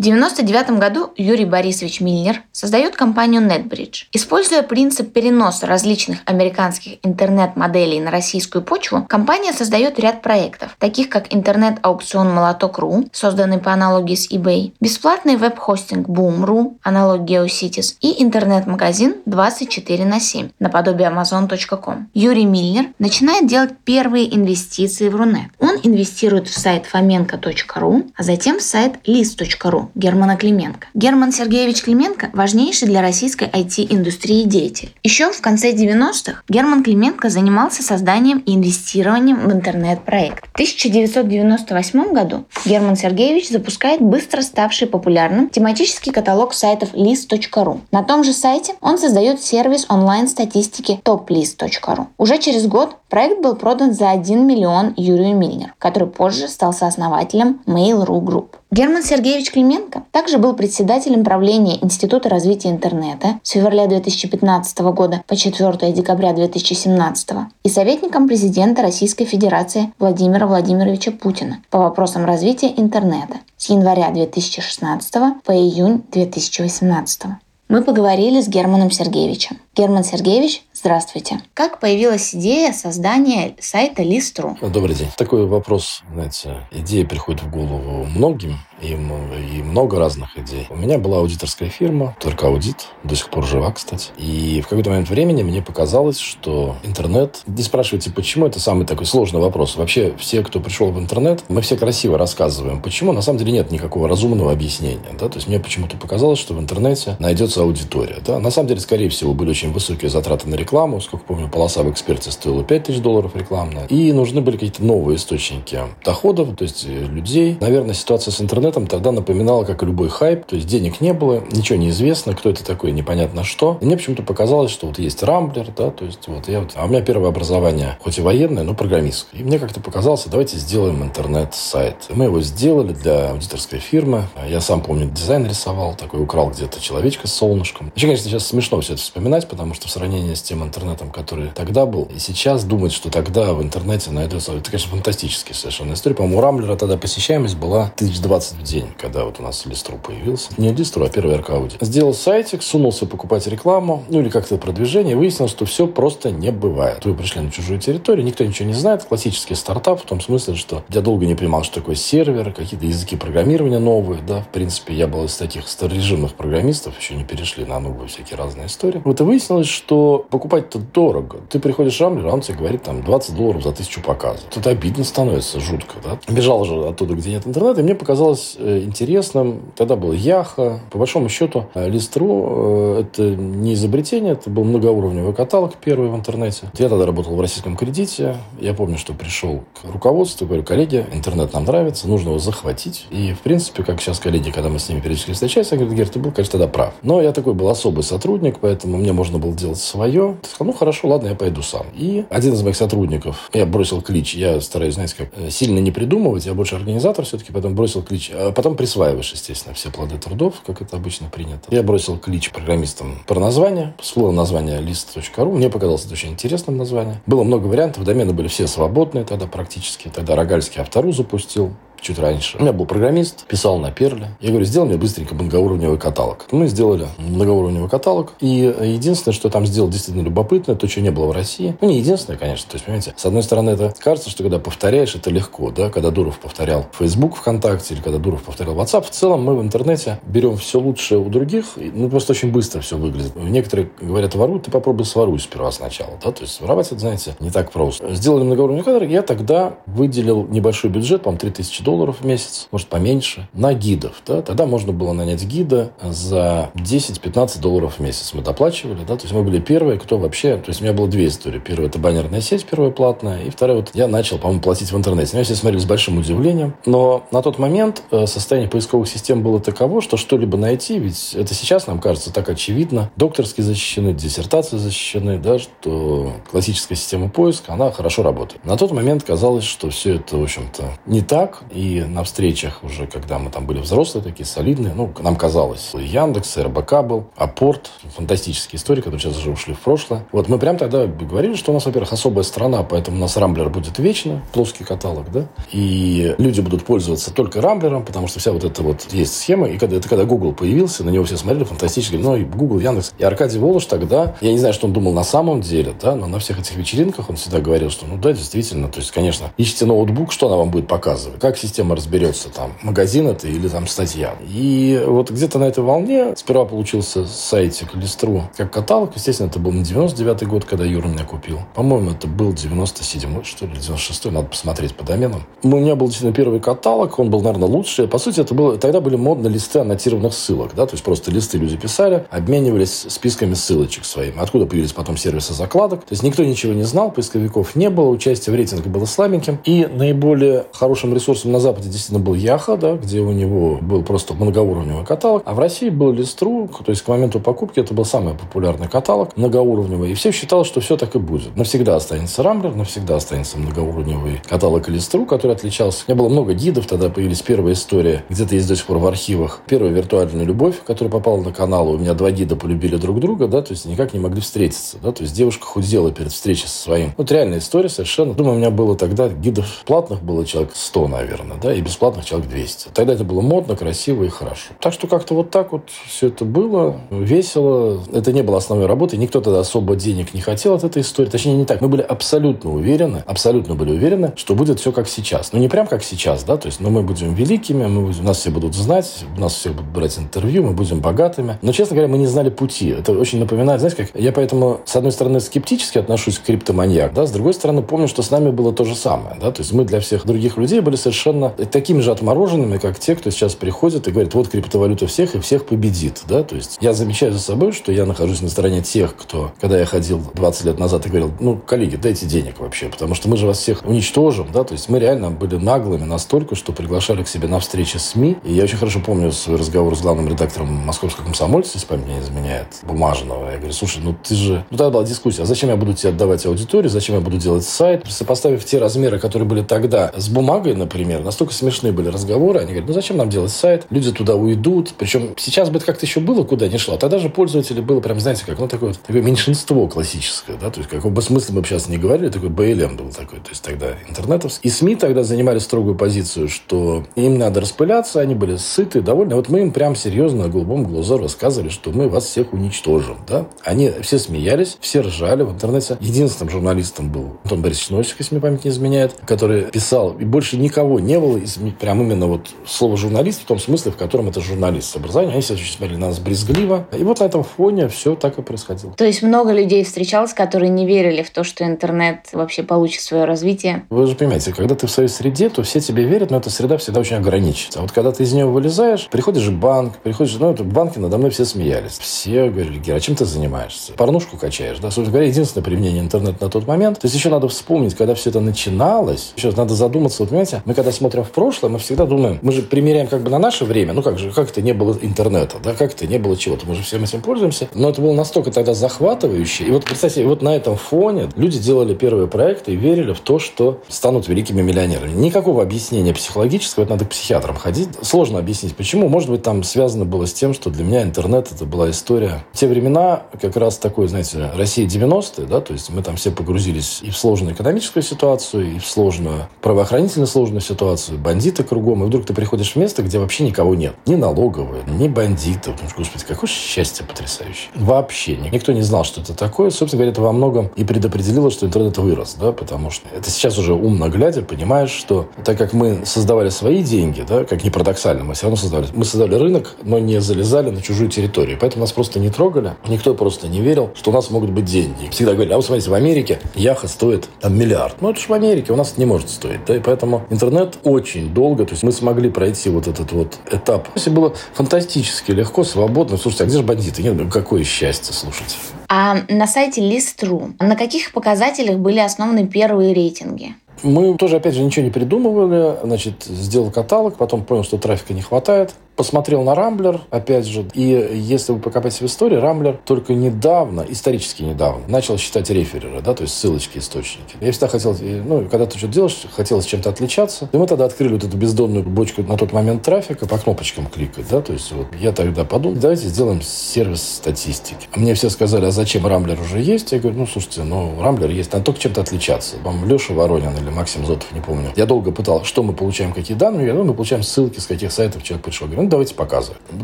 В 0.00 0.02
1999 0.02 0.80
году 0.80 1.12
Юрий 1.18 1.44
Борисович 1.44 2.00
Мильнер 2.00 2.40
создает 2.52 2.96
компанию 2.96 3.42
NetBridge. 3.42 4.06
Используя 4.12 4.62
принцип 4.62 5.12
переноса 5.12 5.66
различных 5.66 6.20
американских 6.24 6.96
интернет-моделей 7.02 8.00
на 8.00 8.10
российскую 8.10 8.64
почву, 8.64 9.04
компания 9.06 9.52
создает 9.52 9.98
ряд 9.98 10.22
проектов, 10.22 10.74
таких 10.78 11.10
как 11.10 11.34
интернет-аукцион 11.34 12.32
Молоток.ру, 12.32 13.10
созданный 13.12 13.58
по 13.58 13.74
аналогии 13.74 14.14
с 14.14 14.30
eBay, 14.30 14.72
бесплатный 14.80 15.36
веб-хостинг 15.36 16.08
Boom.ru, 16.08 16.78
аналог 16.82 17.28
GeoCities, 17.28 17.96
и 18.00 18.22
интернет-магазин 18.22 19.16
24 19.26 20.06
на 20.06 20.18
7, 20.18 20.48
наподобие 20.58 21.10
Amazon.com. 21.10 22.08
Юрий 22.14 22.46
Мильнер 22.46 22.86
начинает 22.98 23.46
делать 23.46 23.76
первые 23.84 24.34
инвестиции 24.34 25.10
в 25.10 25.16
Рунет. 25.16 25.50
Он 25.58 25.76
инвестирует 25.82 26.48
в 26.48 26.58
сайт 26.58 26.86
fomenko.ru, 26.90 28.10
а 28.16 28.22
затем 28.22 28.60
в 28.60 28.62
сайт 28.62 28.94
list.ru, 29.06 29.89
Германа 29.94 30.36
Клименко. 30.36 30.88
Герман 30.94 31.32
Сергеевич 31.32 31.82
Клименко– 31.82 32.30
важнейший 32.32 32.88
для 32.88 33.02
российской 33.02 33.48
IT-индустрии 33.48 34.44
деятель. 34.44 34.94
Еще 35.02 35.32
в 35.32 35.40
конце 35.40 35.72
90-х 35.72 36.42
Герман 36.48 36.82
Клименко 36.82 37.28
занимался 37.28 37.82
созданием 37.82 38.38
и 38.38 38.54
инвестированием 38.54 39.48
в 39.48 39.52
интернет-проект. 39.52 40.46
В 40.48 40.52
1998 40.54 42.12
году 42.12 42.44
Герман 42.64 42.96
Сергеевич 42.96 43.48
запускает 43.50 44.00
быстро 44.00 44.42
ставший 44.42 44.88
популярным 44.88 45.48
тематический 45.48 46.12
каталог 46.12 46.54
сайтов 46.54 46.94
list.ru. 46.94 47.80
На 47.90 48.02
том 48.02 48.24
же 48.24 48.32
сайте 48.32 48.74
он 48.80 48.98
создает 48.98 49.42
сервис 49.42 49.86
онлайн-статистики 49.88 51.00
toplist.ru. 51.04 52.06
Уже 52.18 52.38
через 52.38 52.66
год 52.66 52.96
проект 53.08 53.40
был 53.42 53.56
продан 53.56 53.92
за 53.94 54.10
1 54.10 54.46
миллион 54.46 54.94
Юрию 54.96 55.36
Мильнер, 55.36 55.74
который 55.78 56.08
позже 56.08 56.48
стал 56.48 56.72
сооснователем 56.72 57.60
Mail.ru 57.66 58.20
Group. 58.20 58.56
Герман 58.70 59.02
Сергеевич 59.02 59.50
Клименко 59.50 59.79
также 60.12 60.38
был 60.38 60.54
председателем 60.54 61.24
правления 61.24 61.82
Института 61.82 62.28
развития 62.28 62.70
интернета 62.70 63.40
с 63.42 63.50
февраля 63.50 63.86
2015 63.86 64.78
года 64.80 65.22
по 65.26 65.36
4 65.36 65.92
декабря 65.92 66.32
2017 66.32 67.30
и 67.62 67.68
советником 67.68 68.28
президента 68.28 68.82
Российской 68.82 69.24
Федерации 69.24 69.92
Владимира 69.98 70.46
Владимировича 70.46 71.12
Путина 71.12 71.62
по 71.70 71.78
вопросам 71.78 72.24
развития 72.24 72.72
интернета 72.76 73.36
с 73.56 73.68
января 73.70 74.10
2016 74.10 75.14
по 75.44 75.52
июнь 75.52 76.02
2018. 76.10 77.22
Мы 77.70 77.84
поговорили 77.84 78.40
с 78.40 78.48
Германом 78.48 78.90
Сергеевичем. 78.90 79.58
Герман 79.76 80.02
Сергеевич, 80.02 80.64
здравствуйте. 80.74 81.40
Как 81.54 81.78
появилась 81.78 82.34
идея 82.34 82.72
создания 82.72 83.54
сайта 83.60 84.02
Листру? 84.02 84.58
Добрый 84.60 84.96
день. 84.96 85.06
Такой 85.16 85.46
вопрос, 85.46 86.02
знаете, 86.12 86.66
идея 86.72 87.06
приходит 87.06 87.44
в 87.44 87.50
голову 87.50 88.06
многим, 88.06 88.58
и, 88.82 88.92
и 88.92 89.62
много 89.62 89.98
разных 89.98 90.36
идей. 90.38 90.66
У 90.70 90.76
меня 90.76 90.98
была 90.98 91.18
аудиторская 91.18 91.68
фирма, 91.68 92.16
только 92.20 92.46
аудит, 92.46 92.88
до 93.04 93.14
сих 93.14 93.30
пор 93.30 93.46
жива, 93.46 93.70
кстати. 93.72 94.10
И 94.16 94.60
в 94.60 94.68
какой-то 94.68 94.90
момент 94.90 95.08
времени 95.08 95.42
мне 95.42 95.62
показалось, 95.62 96.18
что 96.18 96.76
интернет... 96.82 97.42
Не 97.46 97.62
спрашивайте, 97.62 98.10
почему, 98.10 98.46
это 98.46 98.60
самый 98.60 98.86
такой 98.86 99.06
сложный 99.06 99.40
вопрос. 99.40 99.76
Вообще, 99.76 100.14
все, 100.18 100.42
кто 100.42 100.60
пришел 100.60 100.90
в 100.90 100.98
интернет, 100.98 101.44
мы 101.48 101.60
все 101.60 101.76
красиво 101.76 102.18
рассказываем, 102.18 102.80
почему. 102.80 103.12
На 103.12 103.22
самом 103.22 103.38
деле 103.38 103.52
нет 103.52 103.70
никакого 103.70 104.08
разумного 104.08 104.52
объяснения. 104.52 105.00
Да? 105.18 105.28
То 105.28 105.36
есть 105.36 105.48
мне 105.48 105.58
почему-то 105.58 105.96
показалось, 105.96 106.38
что 106.38 106.54
в 106.54 106.60
интернете 106.60 107.16
найдется 107.18 107.62
аудитория. 107.62 108.18
Да? 108.24 108.38
На 108.38 108.50
самом 108.50 108.68
деле, 108.68 108.80
скорее 108.80 109.08
всего, 109.08 109.34
были 109.34 109.50
очень 109.50 109.72
высокие 109.72 110.10
затраты 110.10 110.48
на 110.48 110.54
рекламу. 110.54 111.00
Сколько 111.00 111.24
помню, 111.24 111.48
полоса 111.48 111.82
в 111.82 111.90
эксперте 111.90 112.30
стоила 112.30 112.64
5 112.64 112.84
тысяч 112.84 113.00
долларов 113.00 113.36
рекламная. 113.36 113.86
И 113.86 114.12
нужны 114.12 114.40
были 114.40 114.56
какие-то 114.56 114.84
новые 114.84 115.16
источники 115.16 115.80
доходов, 116.04 116.56
то 116.56 116.64
есть 116.64 116.84
э, 116.86 117.06
людей. 117.06 117.56
Наверное, 117.60 117.94
ситуация 117.94 118.32
с 118.32 118.40
интернетом 118.40 118.69
интернетом 118.70 118.86
тогда 118.86 119.12
напоминало, 119.12 119.64
как 119.64 119.82
и 119.82 119.86
любой 119.86 120.08
хайп. 120.08 120.46
То 120.46 120.56
есть 120.56 120.68
денег 120.68 121.00
не 121.00 121.12
было, 121.12 121.42
ничего 121.50 121.78
не 121.78 121.90
известно, 121.90 122.34
кто 122.34 122.50
это 122.50 122.64
такой, 122.64 122.92
непонятно 122.92 123.44
что. 123.44 123.78
И 123.80 123.84
мне 123.84 123.96
почему-то 123.96 124.22
показалось, 124.22 124.70
что 124.70 124.86
вот 124.86 124.98
есть 124.98 125.22
Рамблер, 125.22 125.68
да, 125.76 125.90
то 125.90 126.04
есть 126.04 126.26
вот 126.28 126.48
я 126.48 126.60
вот... 126.60 126.72
А 126.74 126.84
у 126.84 126.88
меня 126.88 127.02
первое 127.02 127.28
образование, 127.28 127.98
хоть 128.00 128.18
и 128.18 128.22
военное, 128.22 128.62
но 128.62 128.74
программистское. 128.74 129.40
И 129.40 129.44
мне 129.44 129.58
как-то 129.58 129.80
показалось, 129.80 130.24
давайте 130.26 130.56
сделаем 130.56 131.02
интернет-сайт. 131.02 131.96
Мы 132.10 132.24
его 132.26 132.40
сделали 132.40 132.92
для 132.92 133.30
аудиторской 133.30 133.78
фирмы. 133.78 134.24
Я 134.48 134.60
сам, 134.60 134.82
помню, 134.82 135.10
дизайн 135.10 135.46
рисовал, 135.46 135.94
такой 135.94 136.22
украл 136.22 136.50
где-то 136.50 136.80
человечка 136.80 137.26
с 137.26 137.34
солнышком. 137.34 137.86
Вообще, 137.86 138.06
конечно, 138.06 138.28
сейчас 138.28 138.46
смешно 138.46 138.80
все 138.80 138.94
это 138.94 139.02
вспоминать, 139.02 139.48
потому 139.48 139.74
что 139.74 139.88
в 139.88 139.90
сравнении 139.90 140.34
с 140.34 140.42
тем 140.42 140.62
интернетом, 140.62 141.10
который 141.10 141.50
тогда 141.54 141.86
был, 141.86 142.08
и 142.14 142.18
сейчас 142.18 142.64
думать, 142.64 142.92
что 142.92 143.10
тогда 143.10 143.52
в 143.52 143.62
интернете 143.62 144.10
найдется... 144.10 144.52
Это, 144.52 144.70
конечно, 144.70 144.90
фантастическая 144.90 145.54
совершенно 145.54 145.94
история. 145.94 146.16
По-моему, 146.16 146.38
у 146.38 146.40
Рамблера 146.40 146.76
тогда 146.76 146.96
посещаемость 146.96 147.56
была 147.56 147.92
тысяч 147.96 148.20
двадцать 148.20 148.58
в 148.60 148.62
день, 148.62 148.88
когда 148.98 149.24
вот 149.24 149.40
у 149.40 149.42
нас 149.42 149.64
Листру 149.66 149.98
появился. 149.98 150.50
Не 150.58 150.72
Листру, 150.72 151.04
а 151.04 151.08
первый 151.08 151.34
Аркауди. 151.34 151.76
Сделал 151.80 152.14
сайтик, 152.14 152.62
сунулся 152.62 153.06
покупать 153.06 153.46
рекламу, 153.46 154.04
ну 154.08 154.20
или 154.20 154.28
как-то 154.28 154.56
продвижение, 154.58 155.16
выяснилось, 155.16 155.50
что 155.50 155.64
все 155.64 155.86
просто 155.86 156.30
не 156.30 156.52
бывает. 156.52 157.04
Вы 157.04 157.14
пришли 157.14 157.40
на 157.40 157.50
чужую 157.50 157.80
территорию, 157.80 158.24
никто 158.24 158.44
ничего 158.44 158.68
не 158.68 158.74
знает. 158.74 159.04
Классический 159.04 159.54
стартап 159.54 160.02
в 160.02 160.04
том 160.04 160.20
смысле, 160.20 160.54
что 160.54 160.82
я 160.90 161.00
долго 161.00 161.26
не 161.26 161.34
понимал, 161.34 161.64
что 161.64 161.76
такое 161.76 161.94
сервер, 161.94 162.52
какие-то 162.52 162.86
языки 162.86 163.16
программирования 163.16 163.78
новые, 163.78 164.20
да, 164.22 164.42
в 164.42 164.48
принципе, 164.48 164.94
я 164.94 165.06
был 165.06 165.24
из 165.24 165.36
таких 165.36 165.68
старорежимных 165.68 166.34
программистов, 166.34 166.98
еще 166.98 167.14
не 167.14 167.24
перешли 167.24 167.64
на 167.64 167.80
новые 167.80 168.08
всякие 168.08 168.36
разные 168.36 168.66
истории. 168.66 169.00
Вот 169.04 169.20
и 169.20 169.24
выяснилось, 169.24 169.68
что 169.68 170.26
покупать-то 170.30 170.78
дорого. 170.78 171.38
Ты 171.48 171.58
приходишь 171.58 171.96
в 171.96 172.00
Рамблер, 172.00 172.26
он 172.26 172.40
тебе 172.40 172.58
говорит 172.58 172.82
там 172.82 173.02
20 173.02 173.34
долларов 173.34 173.62
за 173.62 173.72
тысячу 173.72 174.02
показов. 174.02 174.44
Тут 174.50 174.66
обидно 174.66 175.04
становится, 175.04 175.60
жутко, 175.60 175.96
да. 176.02 176.18
Бежал 176.32 176.64
же 176.64 176.74
оттуда, 176.88 177.14
где 177.14 177.30
нет 177.30 177.46
интернета, 177.46 177.80
и 177.80 177.84
мне 177.84 177.94
показалось 177.94 178.49
э, 178.58 178.80
интересным. 178.84 179.62
Тогда 179.76 179.96
был 179.96 180.12
Яха. 180.12 180.80
По 180.90 180.98
большому 180.98 181.28
счету, 181.28 181.66
э, 181.74 181.88
Листру 181.88 182.46
э,– 182.46 183.00
это 183.00 183.22
не 183.22 183.74
изобретение, 183.74 184.32
это 184.32 184.50
был 184.50 184.64
многоуровневый 184.64 185.34
каталог 185.34 185.74
первый 185.76 186.08
в 186.10 186.16
интернете. 186.16 186.70
Я 186.78 186.88
тогда 186.88 187.06
работал 187.06 187.34
в 187.34 187.40
российском 187.40 187.76
кредите. 187.76 188.36
Я 188.60 188.74
помню, 188.74 188.98
что 188.98 189.12
пришел 189.12 189.62
к 189.80 189.92
руководству, 189.92 190.46
говорю, 190.46 190.62
коллеги, 190.62 191.06
интернет 191.12 191.52
нам 191.52 191.64
нравится, 191.64 192.08
нужно 192.08 192.30
его 192.30 192.38
захватить. 192.38 193.06
И, 193.10 193.32
в 193.32 193.40
принципе, 193.40 193.82
как 193.82 194.00
сейчас 194.00 194.18
коллеги, 194.18 194.50
когда 194.50 194.68
мы 194.68 194.78
с 194.78 194.88
ними 194.88 195.00
периодически 195.00 195.32
встречаемся, 195.32 195.76
говорят, 195.76 195.94
Гер, 195.94 196.08
ты 196.08 196.18
был, 196.18 196.32
конечно, 196.32 196.52
тогда 196.52 196.68
прав. 196.68 196.94
Но 197.02 197.20
я 197.20 197.32
такой 197.32 197.54
был 197.54 197.68
особый 197.68 198.02
сотрудник, 198.02 198.58
поэтому 198.60 198.98
мне 198.98 199.12
можно 199.12 199.38
было 199.38 199.52
делать 199.52 199.78
свое. 199.78 200.36
Я 200.42 200.48
сказал, 200.48 200.72
ну, 200.72 200.78
хорошо, 200.78 201.08
ладно, 201.08 201.28
я 201.28 201.34
пойду 201.34 201.62
сам. 201.62 201.86
И 201.94 202.24
один 202.30 202.54
из 202.54 202.62
моих 202.62 202.76
сотрудников, 202.76 203.50
я 203.52 203.66
бросил 203.66 204.00
клич, 204.02 204.34
я 204.34 204.60
стараюсь, 204.60 204.94
знаете, 204.94 205.14
как 205.16 205.50
сильно 205.50 205.78
не 205.78 205.90
придумывать, 205.90 206.46
я 206.46 206.54
больше 206.54 206.76
организатор 206.76 207.24
все-таки, 207.24 207.52
потом 207.52 207.74
бросил 207.74 208.02
клич, 208.02 208.30
потом 208.54 208.76
присваиваешь, 208.76 209.32
естественно, 209.32 209.74
все 209.74 209.90
плоды 209.90 210.18
трудов, 210.18 210.54
как 210.66 210.82
это 210.82 210.96
обычно 210.96 211.28
принято. 211.28 211.62
Я 211.70 211.82
бросил 211.82 212.18
клич 212.18 212.50
программистам 212.50 213.22
про 213.26 213.40
название, 213.40 213.94
всплыло 214.00 214.32
название 214.32 214.80
list.ru, 214.80 215.52
мне 215.52 215.68
показалось 215.70 216.04
это 216.04 216.14
очень 216.14 216.30
интересным 216.30 216.76
названием. 216.76 217.18
Было 217.26 217.44
много 217.44 217.66
вариантов, 217.66 218.04
домены 218.04 218.32
были 218.32 218.48
все 218.48 218.66
свободные 218.66 219.24
тогда 219.24 219.46
практически. 219.46 220.08
Тогда 220.08 220.36
Рогальский 220.36 220.80
автору 220.80 221.12
запустил 221.12 221.74
чуть 222.00 222.18
раньше. 222.18 222.58
У 222.58 222.62
меня 222.62 222.72
был 222.72 222.86
программист, 222.86 223.46
писал 223.46 223.78
на 223.78 223.90
Перле. 223.90 224.28
Я 224.40 224.50
говорю, 224.50 224.64
сделай 224.64 224.86
мне 224.86 224.96
быстренько 224.96 225.34
многоуровневый 225.34 225.98
каталог. 225.98 226.46
Мы 226.50 226.66
сделали 226.66 227.06
многоуровневый 227.18 227.88
каталог. 227.88 228.32
И 228.40 228.74
единственное, 228.82 229.34
что 229.34 229.50
там 229.50 229.66
сделал 229.66 229.88
действительно 229.88 230.24
любопытное, 230.24 230.76
то, 230.76 230.86
чего 230.86 231.04
не 231.04 231.10
было 231.10 231.26
в 231.26 231.32
России. 231.32 231.76
Ну, 231.80 231.88
не 231.88 231.98
единственное, 231.98 232.38
конечно. 232.38 232.70
То 232.70 232.76
есть, 232.76 232.84
понимаете, 232.84 233.14
с 233.16 233.24
одной 233.26 233.42
стороны, 233.42 233.70
это 233.70 233.94
кажется, 233.98 234.30
что 234.30 234.42
когда 234.42 234.58
повторяешь, 234.58 235.14
это 235.14 235.30
легко, 235.30 235.70
да, 235.70 235.90
когда 235.90 236.10
Дуров 236.10 236.38
повторял 236.38 236.86
Facebook 236.98 237.36
ВКонтакте 237.36 237.94
или 237.94 238.00
когда 238.00 238.18
Дуров 238.18 238.42
повторял 238.42 238.74
WhatsApp, 238.74 239.02
в 239.06 239.10
целом 239.10 239.44
мы 239.44 239.56
в 239.56 239.62
интернете 239.62 240.20
берем 240.26 240.56
все 240.56 240.78
лучшее 240.80 241.18
у 241.18 241.28
других, 241.28 241.64
ну, 241.76 242.08
просто 242.08 242.32
очень 242.32 242.52
быстро 242.52 242.80
все 242.80 242.96
выглядит. 242.96 243.36
Некоторые 243.36 243.90
говорят, 244.00 244.34
воруй, 244.34 244.60
ты 244.60 244.70
попробуй 244.70 245.04
своруй 245.04 245.38
сперва 245.38 245.70
сначала, 245.70 246.12
да, 246.22 246.32
то 246.32 246.42
есть 246.42 246.60
воровать, 246.60 246.86
это, 246.86 246.98
знаете, 246.98 247.36
не 247.40 247.50
так 247.50 247.70
просто. 247.70 248.14
Сделали 248.14 248.44
многоуровневый 248.44 248.84
каталог, 248.84 249.10
я 249.10 249.22
тогда 249.22 249.74
выделил 249.86 250.46
небольшой 250.46 250.90
бюджет, 250.90 251.22
по-моему, 251.22 251.40
3000 251.40 251.82
долларов 251.82 251.89
в 251.90 252.24
месяц, 252.24 252.68
может 252.70 252.88
поменьше, 252.88 253.48
на 253.52 253.74
гидов. 253.74 254.22
Да? 254.26 254.42
Тогда 254.42 254.66
можно 254.66 254.92
было 254.92 255.12
нанять 255.12 255.44
гида 255.44 255.92
за 256.02 256.70
10-15 256.74 257.60
долларов 257.60 257.94
в 257.98 258.00
месяц. 258.00 258.32
Мы 258.34 258.42
доплачивали, 258.42 259.04
да, 259.06 259.16
то 259.16 259.22
есть 259.22 259.32
мы 259.32 259.42
были 259.42 259.60
первые, 259.60 259.98
кто 259.98 260.18
вообще... 260.18 260.56
То 260.56 260.68
есть 260.68 260.80
у 260.80 260.84
меня 260.84 260.92
было 260.92 261.08
две 261.08 261.26
истории. 261.26 261.58
Первая– 261.58 261.88
это 261.90 261.98
баннерная 261.98 262.40
сеть, 262.40 262.64
первая 262.64 262.90
платная, 262.90 263.42
и 263.42 263.50
вторая– 263.50 263.76
вот 263.78 263.90
я 263.94 264.08
начал, 264.08 264.38
по-моему, 264.38 264.62
платить 264.62 264.92
в 264.92 264.96
интернете. 264.96 265.32
Меня 265.34 265.44
все 265.44 265.54
смотрели 265.54 265.80
с 265.80 265.84
большим 265.84 266.18
удивлением. 266.18 266.74
Но 266.86 267.24
на 267.30 267.42
тот 267.42 267.58
момент 267.58 268.02
э, 268.10 268.26
состояние 268.26 268.70
поисковых 268.70 269.08
систем 269.08 269.42
было 269.42 269.60
таково, 269.60 270.00
что 270.00 270.16
что-либо 270.16 270.56
найти, 270.56 270.98
ведь 270.98 271.34
это 271.34 271.54
сейчас 271.54 271.86
нам 271.86 272.00
кажется 272.00 272.32
так 272.32 272.48
очевидно. 272.48 273.10
Докторские 273.16 273.64
защищены, 273.64 274.12
диссертации 274.12 274.76
защищены, 274.76 275.38
да, 275.38 275.58
что 275.58 276.32
классическая 276.50 276.94
система 276.94 277.28
поиска, 277.28 277.72
она 277.72 277.90
хорошо 277.90 278.22
работает. 278.22 278.64
На 278.64 278.76
тот 278.76 278.92
момент 278.92 279.24
казалось, 279.24 279.64
что 279.64 279.90
все 279.90 280.16
это, 280.16 280.36
в 280.36 280.42
общем-то, 280.42 280.98
не 281.06 281.22
так, 281.22 281.62
на 281.80 282.24
встречах 282.24 282.82
уже, 282.82 283.06
когда 283.06 283.38
мы 283.38 283.50
там 283.50 283.66
были 283.66 283.78
взрослые 283.78 284.22
такие, 284.22 284.44
солидные, 284.44 284.94
ну, 284.94 285.12
нам 285.20 285.36
казалось, 285.36 285.92
Яндекс, 285.94 286.58
РБК 286.58 287.02
был, 287.02 287.24
Апорт, 287.36 287.90
фантастические 288.16 288.78
истории, 288.78 289.00
которые 289.00 289.20
сейчас 289.20 289.36
уже 289.38 289.50
ушли 289.50 289.74
в 289.74 289.80
прошлое. 289.80 290.24
Вот 290.32 290.48
мы 290.48 290.58
прям 290.58 290.76
тогда 290.76 291.06
говорили, 291.06 291.54
что 291.54 291.72
у 291.72 291.74
нас, 291.74 291.86
во-первых, 291.86 292.12
особая 292.12 292.44
страна, 292.44 292.82
поэтому 292.82 293.16
у 293.16 293.20
нас 293.20 293.36
Рамблер 293.36 293.68
будет 293.68 293.98
вечно, 293.98 294.42
плоский 294.52 294.84
каталог, 294.84 295.30
да, 295.32 295.48
и 295.72 296.34
люди 296.38 296.60
будут 296.60 296.84
пользоваться 296.84 297.32
только 297.32 297.60
Рамблером, 297.60 298.04
потому 298.04 298.28
что 298.28 298.40
вся 298.40 298.52
вот 298.52 298.64
эта 298.64 298.82
вот 298.82 299.06
есть 299.12 299.38
схема, 299.38 299.68
и 299.68 299.78
когда, 299.78 299.96
это 299.96 300.08
когда 300.08 300.24
Google 300.24 300.52
появился, 300.52 301.04
на 301.04 301.10
него 301.10 301.24
все 301.24 301.36
смотрели 301.36 301.64
фантастически, 301.64 302.16
ну, 302.16 302.36
и 302.36 302.44
Google, 302.44 302.78
Яндекс. 302.78 303.12
И 303.18 303.24
Аркадий 303.24 303.58
Волош 303.58 303.86
тогда, 303.86 304.36
я 304.40 304.52
не 304.52 304.58
знаю, 304.58 304.74
что 304.74 304.86
он 304.86 304.92
думал 304.92 305.12
на 305.12 305.24
самом 305.24 305.60
деле, 305.60 305.94
да, 306.00 306.14
но 306.14 306.26
на 306.26 306.38
всех 306.38 306.58
этих 306.60 306.76
вечеринках 306.76 307.30
он 307.30 307.36
всегда 307.36 307.60
говорил, 307.60 307.90
что, 307.90 308.06
ну, 308.06 308.16
да, 308.16 308.32
действительно, 308.32 308.88
то 308.88 308.98
есть, 308.98 309.10
конечно, 309.10 309.52
ищите 309.56 309.86
ноутбук, 309.86 310.32
что 310.32 310.46
она 310.46 310.56
вам 310.56 310.70
будет 310.70 310.88
показывать, 310.88 311.40
как 311.40 311.56
система 311.70 311.94
разберется, 311.94 312.48
там, 312.48 312.72
магазин 312.82 313.28
это 313.28 313.46
или 313.46 313.68
там 313.68 313.86
статья. 313.86 314.34
И 314.42 315.00
вот 315.06 315.30
где-то 315.30 315.60
на 315.60 315.64
этой 315.64 315.84
волне 315.84 316.34
сперва 316.36 316.64
получился 316.64 317.24
сайтик 317.26 317.94
Листру 317.94 318.42
как 318.56 318.72
каталог. 318.72 319.12
Естественно, 319.14 319.46
это 319.46 319.60
был 319.60 319.70
на 319.70 319.84
99 319.84 320.48
год, 320.48 320.64
когда 320.64 320.84
Юра 320.84 321.06
меня 321.06 321.24
купил. 321.24 321.60
По-моему, 321.74 322.10
это 322.10 322.26
был 322.26 322.52
97 322.52 323.44
что 323.44 323.66
ли, 323.66 323.72
96 323.74 324.32
надо 324.32 324.48
посмотреть 324.48 324.96
по 324.96 325.04
доменам. 325.04 325.42
У 325.62 325.68
меня 325.68 325.94
был 325.94 326.06
действительно 326.06 326.34
первый 326.34 326.58
каталог, 326.58 327.16
он 327.20 327.30
был, 327.30 327.40
наверное, 327.40 327.68
лучший. 327.68 328.08
По 328.08 328.18
сути, 328.18 328.40
это 328.40 328.52
было, 328.52 328.76
тогда 328.76 329.00
были 329.00 329.14
модно 329.14 329.46
листы 329.46 329.78
аннотированных 329.78 330.34
ссылок, 330.34 330.74
да, 330.74 330.86
то 330.86 330.94
есть 330.94 331.04
просто 331.04 331.30
листы 331.30 331.58
люди 331.58 331.76
писали, 331.76 332.26
обменивались 332.30 333.06
списками 333.08 333.54
ссылочек 333.54 334.04
своими. 334.04 334.40
Откуда 334.40 334.66
появились 334.66 334.92
потом 334.92 335.16
сервисы 335.16 335.54
закладок. 335.54 336.00
То 336.00 336.12
есть 336.12 336.24
никто 336.24 336.42
ничего 336.42 336.72
не 336.72 336.82
знал, 336.82 337.12
поисковиков 337.12 337.76
не 337.76 337.90
было, 337.90 338.08
участие 338.08 338.52
в 338.52 338.56
рейтинге 338.56 338.90
было 338.90 339.04
слабеньким. 339.04 339.60
И 339.64 339.86
наиболее 339.86 340.66
хорошим 340.72 341.14
ресурсом 341.14 341.52
на 341.52 341.59
Западе 341.60 341.88
действительно 341.88 342.20
был 342.20 342.34
Яха, 342.34 342.76
да, 342.76 342.94
где 342.94 343.20
у 343.20 343.32
него 343.32 343.78
был 343.80 344.02
просто 344.02 344.34
многоуровневый 344.34 345.04
каталог. 345.04 345.42
А 345.44 345.54
в 345.54 345.58
России 345.58 345.88
был 345.88 346.12
Листру, 346.12 346.68
то 346.68 346.90
есть 346.90 347.02
к 347.02 347.08
моменту 347.08 347.40
покупки 347.40 347.80
это 347.80 347.94
был 347.94 348.04
самый 348.04 348.34
популярный 348.34 348.88
каталог, 348.88 349.36
многоуровневый. 349.36 350.10
И 350.10 350.14
все 350.14 350.32
считалось, 350.32 350.66
что 350.66 350.80
все 350.80 350.96
так 350.96 351.14
и 351.14 351.18
будет. 351.18 351.56
Навсегда 351.56 351.96
останется 351.96 352.42
Рамблер, 352.42 352.74
навсегда 352.74 353.16
останется 353.16 353.58
многоуровневый 353.58 354.40
каталог 354.48 354.88
Листру, 354.88 355.26
который 355.26 355.52
отличался. 355.52 356.04
У 356.06 356.10
меня 356.10 356.18
было 356.20 356.28
много 356.28 356.54
гидов, 356.54 356.86
тогда 356.86 357.10
появились 357.10 357.42
первые 357.42 357.74
истории, 357.74 358.22
где-то 358.28 358.54
есть 358.54 358.68
до 358.68 358.76
сих 358.76 358.86
пор 358.86 358.98
в 358.98 359.06
архивах. 359.06 359.60
Первая 359.66 359.92
виртуальная 359.92 360.44
любовь, 360.44 360.76
которая 360.86 361.10
попала 361.10 361.42
на 361.42 361.52
канал. 361.52 361.90
У 361.90 361.98
меня 361.98 362.14
два 362.14 362.30
гида 362.30 362.56
полюбили 362.56 362.96
друг 362.96 363.20
друга, 363.20 363.46
да, 363.46 363.62
то 363.62 363.72
есть 363.72 363.86
никак 363.86 364.14
не 364.14 364.20
могли 364.20 364.40
встретиться, 364.40 364.98
да, 365.02 365.12
то 365.12 365.22
есть 365.22 365.34
девушка 365.34 365.66
худела 365.66 366.10
перед 366.10 366.32
встречей 366.32 366.68
со 366.68 366.78
своим. 366.78 367.12
Вот 367.16 367.30
реальная 367.30 367.58
история 367.58 367.88
совершенно. 367.88 368.34
Думаю, 368.34 368.54
у 368.54 368.58
меня 368.58 368.70
было 368.70 368.96
тогда 368.96 369.28
гидов 369.28 369.82
платных 369.84 370.22
было 370.22 370.44
человек 370.46 370.70
100, 370.74 371.08
наверное, 371.08 371.49
да, 371.60 371.72
и 371.72 371.80
бесплатных 371.80 372.24
человек 372.24 372.48
200. 372.48 372.88
Тогда 372.94 373.14
это 373.14 373.24
было 373.24 373.40
модно, 373.40 373.76
красиво 373.76 374.24
и 374.24 374.28
хорошо. 374.28 374.72
Так 374.80 374.92
что 374.92 375.06
как-то 375.06 375.34
вот 375.34 375.50
так 375.50 375.72
вот 375.72 375.90
все 376.06 376.28
это 376.28 376.44
было, 376.44 377.00
весело. 377.10 378.02
Это 378.12 378.32
не 378.32 378.42
было 378.42 378.58
основной 378.58 378.86
работой. 378.86 379.18
Никто 379.18 379.40
тогда 379.40 379.60
особо 379.60 379.96
денег 379.96 380.34
не 380.34 380.40
хотел 380.40 380.74
от 380.74 380.84
этой 380.84 381.02
истории. 381.02 381.28
Точнее, 381.28 381.54
не 381.54 381.64
так. 381.64 381.80
Мы 381.80 381.88
были 381.88 382.02
абсолютно 382.02 382.72
уверены, 382.72 383.22
абсолютно 383.26 383.74
были 383.74 383.92
уверены, 383.92 384.32
что 384.36 384.54
будет 384.54 384.80
все 384.80 384.92
как 384.92 385.08
сейчас. 385.08 385.52
Ну, 385.52 385.58
не 385.58 385.68
прям 385.68 385.86
как 385.86 386.02
сейчас, 386.02 386.44
да, 386.44 386.56
то 386.56 386.66
есть, 386.66 386.80
но 386.80 386.90
мы 386.90 387.02
будем 387.02 387.34
великими, 387.34 387.86
мы 387.86 388.06
будем, 388.06 388.24
нас 388.24 388.38
все 388.38 388.50
будут 388.50 388.74
знать, 388.74 389.24
нас 389.38 389.54
все 389.54 389.70
будут 389.70 389.90
брать 389.90 390.18
интервью, 390.18 390.64
мы 390.64 390.72
будем 390.72 391.00
богатыми. 391.00 391.58
Но, 391.62 391.72
честно 391.72 391.96
говоря, 391.96 392.12
мы 392.12 392.18
не 392.18 392.26
знали 392.26 392.50
пути. 392.50 392.88
Это 392.88 393.12
очень 393.12 393.38
напоминает, 393.38 393.80
знаете, 393.80 394.04
как 394.04 394.20
я 394.20 394.32
поэтому, 394.32 394.80
с 394.84 394.96
одной 394.96 395.12
стороны, 395.12 395.40
скептически 395.40 395.98
отношусь 395.98 396.38
к 396.38 396.42
криптоманьяк, 396.42 397.12
да, 397.14 397.26
с 397.26 397.30
другой 397.30 397.54
стороны, 397.54 397.82
помню, 397.82 398.08
что 398.08 398.22
с 398.22 398.30
нами 398.30 398.50
было 398.50 398.72
то 398.72 398.84
же 398.84 398.94
самое, 398.94 399.36
да, 399.40 399.50
то 399.50 399.62
есть 399.62 399.72
мы 399.72 399.84
для 399.84 400.00
всех 400.00 400.26
других 400.26 400.56
людей 400.56 400.80
были 400.80 400.96
совершенно 400.96 401.39
такими 401.48 402.00
же 402.00 402.12
отмороженными, 402.12 402.78
как 402.78 402.98
те, 402.98 403.16
кто 403.16 403.30
сейчас 403.30 403.54
приходит 403.54 404.06
и 404.06 404.10
говорит, 404.10 404.34
вот 404.34 404.48
криптовалюта 404.48 405.06
всех 405.06 405.34
и 405.34 405.40
всех 405.40 405.66
победит, 405.66 406.22
да, 406.28 406.42
то 406.42 406.56
есть 406.56 406.78
я 406.80 406.92
замечаю 406.92 407.32
за 407.32 407.38
собой, 407.38 407.72
что 407.72 407.90
я 407.92 408.06
нахожусь 408.06 408.42
на 408.42 408.48
стороне 408.48 408.82
тех, 408.82 409.16
кто, 409.16 409.52
когда 409.60 409.78
я 409.78 409.86
ходил 409.86 410.22
20 410.34 410.64
лет 410.64 410.78
назад 410.78 411.06
и 411.06 411.08
говорил, 411.08 411.32
ну, 411.40 411.56
коллеги, 411.56 411.96
дайте 411.96 412.26
денег 412.26 412.60
вообще, 412.60 412.88
потому 412.88 413.14
что 413.14 413.28
мы 413.28 413.36
же 413.36 413.46
вас 413.46 413.58
всех 413.58 413.84
уничтожим, 413.84 414.48
да, 414.52 414.64
то 414.64 414.74
есть 414.74 414.88
мы 414.88 414.98
реально 414.98 415.30
были 415.30 415.56
наглыми 415.56 416.04
настолько, 416.04 416.54
что 416.54 416.72
приглашали 416.72 417.22
к 417.22 417.28
себе 417.28 417.48
на 417.48 417.60
встречи 417.60 417.96
СМИ, 417.96 418.38
и 418.44 418.52
я 418.52 418.64
очень 418.64 418.76
хорошо 418.76 419.00
помню 419.00 419.32
свой 419.32 419.56
разговор 419.56 419.96
с 419.96 420.00
главным 420.00 420.28
редактором 420.28 420.68
московского 420.68 421.24
комсомольца, 421.24 421.72
если 421.74 421.86
память 421.86 422.06
не 422.06 422.18
изменяет, 422.18 422.66
Бумажного. 422.82 423.50
Я 423.50 423.56
говорю, 423.56 423.72
слушай, 423.72 424.00
ну 424.02 424.14
ты 424.22 424.34
же... 424.34 424.64
Ну 424.70 424.76
тогда 424.76 424.90
была 424.90 425.04
дискуссия, 425.04 425.42
а 425.42 425.46
зачем 425.46 425.70
я 425.70 425.76
буду 425.76 425.94
тебе 425.94 426.10
отдавать 426.10 426.44
аудиторию, 426.46 426.90
зачем 426.90 427.16
я 427.16 427.20
буду 427.20 427.36
делать 427.38 427.64
сайт? 427.64 428.04
Сопоставив 428.08 428.64
те 428.64 428.78
размеры, 428.78 429.18
которые 429.18 429.48
были 429.48 429.62
тогда 429.62 430.12
с 430.16 430.28
бумагой, 430.28 430.74
например, 430.74 431.19
настолько 431.22 431.52
смешные 431.54 431.92
были 431.92 432.08
разговоры, 432.08 432.60
они 432.60 432.68
говорят, 432.68 432.88
ну 432.88 432.94
зачем 432.94 433.16
нам 433.16 433.28
делать 433.28 433.52
сайт? 433.52 433.86
Люди 433.90 434.12
туда 434.12 434.34
уйдут. 434.34 434.94
Причем 434.98 435.34
сейчас 435.36 435.70
бы 435.70 435.76
это 435.76 435.86
как-то 435.86 436.06
еще 436.06 436.20
было, 436.20 436.44
куда 436.44 436.68
не 436.68 436.78
шло. 436.78 436.94
А 436.94 436.98
тогда 436.98 437.18
же 437.18 437.28
пользователей 437.28 437.82
было 437.82 438.00
прям, 438.00 438.20
знаете, 438.20 438.44
как, 438.46 438.58
ну 438.58 438.68
такое, 438.68 438.94
такое 438.94 439.22
меньшинство 439.22 439.86
классическое, 439.88 440.56
да, 440.56 440.70
то 440.70 440.78
есть 440.78 440.90
какого 440.90 441.12
бы 441.12 441.22
смысла 441.22 441.54
мы 441.54 441.60
бы 441.62 441.66
сейчас 441.66 441.88
не 441.88 441.98
говорили, 441.98 442.28
такой 442.30 442.48
БЛМ 442.48 442.96
был 442.96 443.10
такой, 443.10 443.40
то 443.40 443.50
есть 443.50 443.62
тогда 443.62 443.94
интернетовский. 444.08 444.68
И 444.68 444.72
СМИ 444.72 444.96
тогда 444.96 445.22
занимали 445.22 445.58
строгую 445.58 445.94
позицию, 445.94 446.48
что 446.48 447.04
им 447.16 447.38
надо 447.38 447.60
распыляться, 447.60 448.20
они 448.20 448.34
были 448.34 448.56
сыты, 448.56 449.00
довольны. 449.00 449.34
Вот 449.34 449.48
мы 449.48 449.60
им 449.60 449.72
прям 449.72 449.94
серьезно 449.96 450.48
голубом 450.48 450.84
глазу 450.84 451.18
рассказывали, 451.18 451.68
что 451.68 451.90
мы 451.90 452.08
вас 452.08 452.26
всех 452.26 452.52
уничтожим, 452.52 453.16
да. 453.26 453.46
Они 453.64 453.90
все 454.02 454.18
смеялись, 454.18 454.76
все 454.80 455.00
ржали 455.00 455.42
в 455.42 455.52
интернете. 455.52 455.96
Единственным 456.00 456.50
журналистом 456.50 457.10
был 457.10 457.38
Антон 457.44 457.62
Борисович 457.62 457.90
Носик, 457.90 458.16
если 458.18 458.34
мне 458.34 458.42
память 458.42 458.64
не 458.64 458.70
изменяет, 458.70 459.14
который 459.26 459.62
писал, 459.62 460.16
и 460.18 460.24
больше 460.24 460.56
никого 460.56 461.00
не 461.00 461.09
было 461.18 461.38
из 461.38 461.58
прям 461.80 462.02
именно 462.02 462.26
вот 462.26 462.50
слово 462.66 462.96
журналист 462.96 463.42
в 463.42 463.44
том 463.46 463.58
смысле, 463.58 463.92
в 463.92 463.96
котором 463.96 464.28
это 464.28 464.40
журналист 464.40 464.90
с 464.90 464.96
образованием. 464.96 465.36
Они 465.36 465.44
очень 465.50 465.72
смотрели 465.72 465.98
на 465.98 466.08
нас 466.08 466.18
брезгливо. 466.18 466.86
И 466.96 467.02
вот 467.02 467.20
на 467.20 467.24
этом 467.24 467.42
фоне 467.42 467.88
все 467.88 468.14
так 468.14 468.38
и 468.38 468.42
происходило. 468.42 468.92
То 468.92 469.04
есть 469.04 469.22
много 469.22 469.52
людей 469.52 469.84
встречалось, 469.84 470.32
которые 470.34 470.70
не 470.70 470.86
верили 470.86 471.22
в 471.22 471.30
то, 471.30 471.42
что 471.42 471.64
интернет 471.64 472.28
вообще 472.32 472.62
получит 472.62 473.02
свое 473.02 473.24
развитие? 473.24 473.86
Вы 473.90 474.06
же 474.06 474.14
понимаете, 474.14 474.52
когда 474.52 474.74
ты 474.74 474.86
в 474.86 474.90
своей 474.90 475.08
среде, 475.08 475.48
то 475.48 475.62
все 475.62 475.80
тебе 475.80 476.04
верят, 476.04 476.30
но 476.30 476.36
эта 476.36 476.50
среда 476.50 476.76
всегда 476.76 477.00
очень 477.00 477.16
ограничена. 477.16 477.72
А 477.76 477.82
вот 477.82 477.92
когда 477.92 478.12
ты 478.12 478.22
из 478.22 478.32
нее 478.32 478.46
вылезаешь, 478.46 479.08
приходишь 479.10 479.46
в 479.46 479.58
банк, 479.58 479.98
приходишь, 479.98 480.36
ну, 480.38 480.50
это 480.50 480.64
банки 480.64 480.98
надо 480.98 481.18
мной 481.18 481.30
все 481.30 481.44
смеялись. 481.44 481.98
Все 481.98 482.50
говорили, 482.50 482.78
Гера, 482.78 483.00
чем 483.00 483.14
ты 483.14 483.24
занимаешься? 483.24 483.92
Порнушку 483.94 484.36
качаешь, 484.36 484.78
да? 484.78 484.90
Собственно 484.90 485.10
говоря, 485.10 485.28
единственное 485.28 485.64
применение 485.64 486.02
интернета 486.02 486.44
на 486.44 486.50
тот 486.50 486.66
момент. 486.66 487.00
То 487.00 487.06
есть 487.06 487.14
еще 487.14 487.28
надо 487.28 487.48
вспомнить, 487.48 487.94
когда 487.94 488.14
все 488.14 488.30
это 488.30 488.40
начиналось. 488.40 489.32
Еще 489.36 489.50
надо 489.52 489.74
задуматься, 489.74 490.22
вот 490.22 490.30
понимаете, 490.30 490.62
мы 490.64 490.74
когда 490.74 490.92
смотрим 491.00 491.24
в 491.24 491.30
прошлое, 491.30 491.70
мы 491.70 491.78
всегда 491.78 492.04
думаем, 492.04 492.38
мы 492.42 492.52
же 492.52 492.60
примеряем 492.60 493.06
как 493.06 493.22
бы 493.22 493.30
на 493.30 493.38
наше 493.38 493.64
время, 493.64 493.94
ну 493.94 494.02
как 494.02 494.18
же, 494.18 494.30
как 494.32 494.50
это 494.50 494.60
не 494.60 494.74
было 494.74 494.94
интернета, 495.00 495.56
да, 495.62 495.72
как 495.72 495.92
это 495.92 496.06
не 496.06 496.18
было 496.18 496.36
чего-то, 496.36 496.66
мы 496.66 496.74
же 496.74 496.82
всем 496.82 497.02
этим 497.02 497.22
пользуемся. 497.22 497.68
Но 497.74 497.88
это 497.88 498.02
было 498.02 498.12
настолько 498.12 498.50
тогда 498.50 498.74
захватывающе. 498.74 499.64
И 499.64 499.70
вот, 499.70 499.84
представьте, 499.84 500.26
вот 500.26 500.42
на 500.42 500.54
этом 500.54 500.76
фоне 500.76 501.30
люди 501.36 501.58
делали 501.58 501.94
первые 501.94 502.28
проекты 502.28 502.72
и 502.72 502.76
верили 502.76 503.14
в 503.14 503.20
то, 503.20 503.38
что 503.38 503.80
станут 503.88 504.28
великими 504.28 504.60
миллионерами. 504.60 505.12
Никакого 505.12 505.62
объяснения 505.62 506.12
психологического, 506.12 506.84
это 506.84 506.92
надо 506.92 507.04
к 507.06 507.08
психиатрам 507.08 507.56
ходить. 507.56 507.88
Сложно 508.02 508.38
объяснить, 508.38 508.76
почему. 508.76 509.08
Может 509.08 509.30
быть, 509.30 509.42
там 509.42 509.62
связано 509.62 510.04
было 510.04 510.26
с 510.26 510.34
тем, 510.34 510.52
что 510.52 510.68
для 510.68 510.84
меня 510.84 511.02
интернет 511.02 511.50
это 511.50 511.64
была 511.64 511.90
история. 511.90 512.44
В 512.52 512.58
те 512.58 512.66
времена 512.66 513.22
как 513.40 513.56
раз 513.56 513.78
такой, 513.78 514.06
знаете, 514.08 514.50
Россия 514.54 514.86
90-е, 514.86 515.46
да, 515.46 515.62
то 515.62 515.72
есть 515.72 515.88
мы 515.88 516.02
там 516.02 516.16
все 516.16 516.30
погрузились 516.30 517.00
и 517.02 517.10
в 517.10 517.16
сложную 517.16 517.54
экономическую 517.54 518.02
ситуацию, 518.02 518.76
и 518.76 518.78
в 518.78 518.86
сложную 518.86 519.48
правоохранительно 519.62 520.26
сложную 520.26 520.60
ситуацию, 520.60 520.89
бандиты 521.18 521.64
кругом, 521.64 522.04
и 522.04 522.06
вдруг 522.06 522.26
ты 522.26 522.34
приходишь 522.34 522.72
в 522.72 522.76
место, 522.76 523.02
где 523.02 523.18
вообще 523.18 523.44
никого 523.44 523.74
нет. 523.74 523.94
Ни 524.06 524.14
налоговые, 524.14 524.82
ни 524.86 525.08
бандитов. 525.08 525.76
Ну, 525.82 525.88
господи, 525.96 526.24
какое 526.26 526.48
счастье 526.48 527.04
потрясающее. 527.04 527.70
Вообще. 527.74 528.36
Никто 528.36 528.72
не 528.72 528.82
знал, 528.82 529.04
что 529.04 529.20
это 529.20 529.34
такое. 529.34 529.70
Собственно 529.70 530.00
говоря, 530.00 530.12
это 530.12 530.22
во 530.22 530.32
многом 530.32 530.70
и 530.76 530.84
предопределило, 530.84 531.50
что 531.50 531.66
интернет 531.66 531.98
вырос, 531.98 532.36
да, 532.40 532.52
потому 532.52 532.90
что 532.90 533.08
это 533.14 533.30
сейчас 533.30 533.58
уже 533.58 533.74
умно 533.74 534.08
глядя, 534.08 534.42
понимаешь, 534.42 534.90
что 534.90 535.28
так 535.44 535.58
как 535.58 535.72
мы 535.72 536.04
создавали 536.04 536.48
свои 536.50 536.82
деньги, 536.82 537.24
да, 537.26 537.44
как 537.44 537.64
ни 537.64 537.70
парадоксально, 537.70 538.24
мы 538.24 538.34
все 538.34 538.44
равно 538.44 538.56
создавали. 538.56 538.88
Мы 538.94 539.04
создали 539.04 539.34
рынок, 539.34 539.76
но 539.82 539.98
не 539.98 540.20
залезали 540.20 540.70
на 540.70 540.82
чужую 540.82 541.10
территорию. 541.10 541.58
Поэтому 541.60 541.82
нас 541.82 541.92
просто 541.92 542.18
не 542.18 542.30
трогали. 542.30 542.74
Никто 542.88 543.14
просто 543.14 543.48
не 543.48 543.60
верил, 543.60 543.90
что 543.94 544.10
у 544.10 544.14
нас 544.14 544.30
могут 544.30 544.50
быть 544.50 544.64
деньги. 544.64 545.08
Всегда 545.10 545.32
говорили, 545.32 545.52
а 545.52 545.56
вот 545.56 545.64
смотрите, 545.64 545.90
в 545.90 545.94
Америке 545.94 546.38
яха 546.54 546.88
стоит 546.88 547.28
там 547.40 547.56
миллиард. 547.58 548.00
Ну, 548.00 548.10
это 548.10 548.20
же 548.20 548.26
в 548.26 548.32
Америке, 548.32 548.72
у 548.72 548.76
нас 548.76 548.96
не 548.96 549.04
может 549.04 549.30
стоить. 549.30 549.64
Да, 549.66 549.76
и 549.76 549.80
поэтому 549.80 550.22
интернет 550.30 550.78
очень 550.82 551.32
долго, 551.32 551.64
то 551.64 551.72
есть 551.72 551.82
мы 551.82 551.92
смогли 551.92 552.30
пройти 552.30 552.70
вот 552.70 552.88
этот 552.88 553.12
вот 553.12 553.38
этап. 553.50 553.88
Если 553.94 554.10
было 554.10 554.34
фантастически 554.54 555.32
легко, 555.32 555.64
свободно. 555.64 556.16
Слушайте, 556.16 556.44
а 556.44 556.46
где 556.46 556.56
же 556.58 556.62
бандиты? 556.62 557.02
Нет, 557.02 557.14
ну 557.16 557.28
какое 557.28 557.64
счастье, 557.64 558.14
слушайте. 558.14 558.56
А 558.92 559.18
на 559.28 559.46
сайте 559.46 559.80
List.ru 559.80 560.54
на 560.58 560.74
каких 560.74 561.12
показателях 561.12 561.78
были 561.78 562.00
основаны 562.00 562.48
первые 562.48 562.92
рейтинги? 562.92 563.54
Мы 563.84 564.16
тоже, 564.16 564.36
опять 564.36 564.54
же, 564.54 564.64
ничего 564.64 564.84
не 564.84 564.90
придумывали. 564.90 565.78
Значит, 565.84 566.24
сделал 566.24 566.72
каталог, 566.72 567.16
потом 567.16 567.44
понял, 567.44 567.62
что 567.62 567.78
трафика 567.78 568.12
не 568.12 568.20
хватает 568.20 568.74
посмотрел 569.00 569.42
на 569.44 569.54
Рамблер, 569.54 570.02
опять 570.10 570.44
же, 570.44 570.66
и 570.74 570.82
если 571.14 571.52
вы 571.52 571.58
покопаетесь 571.58 572.02
в 572.02 572.04
истории, 572.04 572.36
Рамблер 572.36 572.78
только 572.84 573.14
недавно, 573.14 573.82
исторически 573.88 574.42
недавно, 574.42 574.82
начал 574.88 575.16
считать 575.16 575.48
рефереры, 575.48 576.02
да, 576.02 576.12
то 576.12 576.24
есть 576.24 576.34
ссылочки, 576.34 576.76
источники. 576.76 577.34
Я 577.40 577.50
всегда 577.52 577.68
хотел, 577.68 577.96
ну, 577.98 578.46
когда 578.50 578.66
ты 578.66 578.76
что-то 578.76 578.92
делаешь, 578.92 579.22
хотелось 579.34 579.64
чем-то 579.64 579.88
отличаться. 579.88 580.50
И 580.52 580.56
мы 580.58 580.66
тогда 580.66 580.84
открыли 580.84 581.14
вот 581.14 581.24
эту 581.24 581.34
бездонную 581.34 581.82
бочку 581.82 582.22
на 582.22 582.36
тот 582.36 582.52
момент 582.52 582.82
трафика, 582.82 583.26
по 583.26 583.38
кнопочкам 583.38 583.86
кликать, 583.86 584.26
да, 584.28 584.42
то 584.42 584.52
есть 584.52 584.70
вот 584.70 584.88
я 585.00 585.12
тогда 585.12 585.46
подумал, 585.46 585.78
давайте 585.80 586.06
сделаем 586.08 586.42
сервис 586.42 587.02
статистики. 587.02 587.88
Мне 587.96 588.12
все 588.12 588.28
сказали, 588.28 588.66
а 588.66 588.70
зачем 588.80 589.06
Рамблер 589.06 589.38
уже 589.38 589.60
есть? 589.60 589.92
Я 589.92 589.98
говорю, 589.98 590.20
ну, 590.20 590.26
слушайте, 590.26 590.62
ну, 590.62 590.94
Рамблер 591.00 591.28
есть, 591.28 591.52
надо 591.52 591.66
только 591.66 591.80
чем-то 591.80 592.00
отличаться. 592.00 592.56
Вам 592.64 592.88
Леша 592.88 593.12
Воронин 593.12 593.54
или 593.54 593.68
Максим 593.68 594.06
Зотов, 594.06 594.32
не 594.32 594.40
помню. 594.40 594.70
Я 594.74 594.86
долго 594.86 595.12
пытал, 595.12 595.44
что 595.44 595.62
мы 595.62 595.74
получаем, 595.74 596.14
какие 596.14 596.34
данные. 596.34 596.66
Я 596.66 596.72
говорю, 596.72 596.84
ну, 596.84 596.90
мы 596.92 596.94
получаем 596.94 597.22
ссылки, 597.22 597.60
с 597.60 597.66
каких 597.66 597.92
сайтов 597.92 598.22
человек 598.22 598.46
пришел. 598.46 598.66
Я 598.66 598.72
говорю, 598.72 598.84
ну, 598.84 598.90
давайте 598.90 599.14
показывать. 599.14 599.60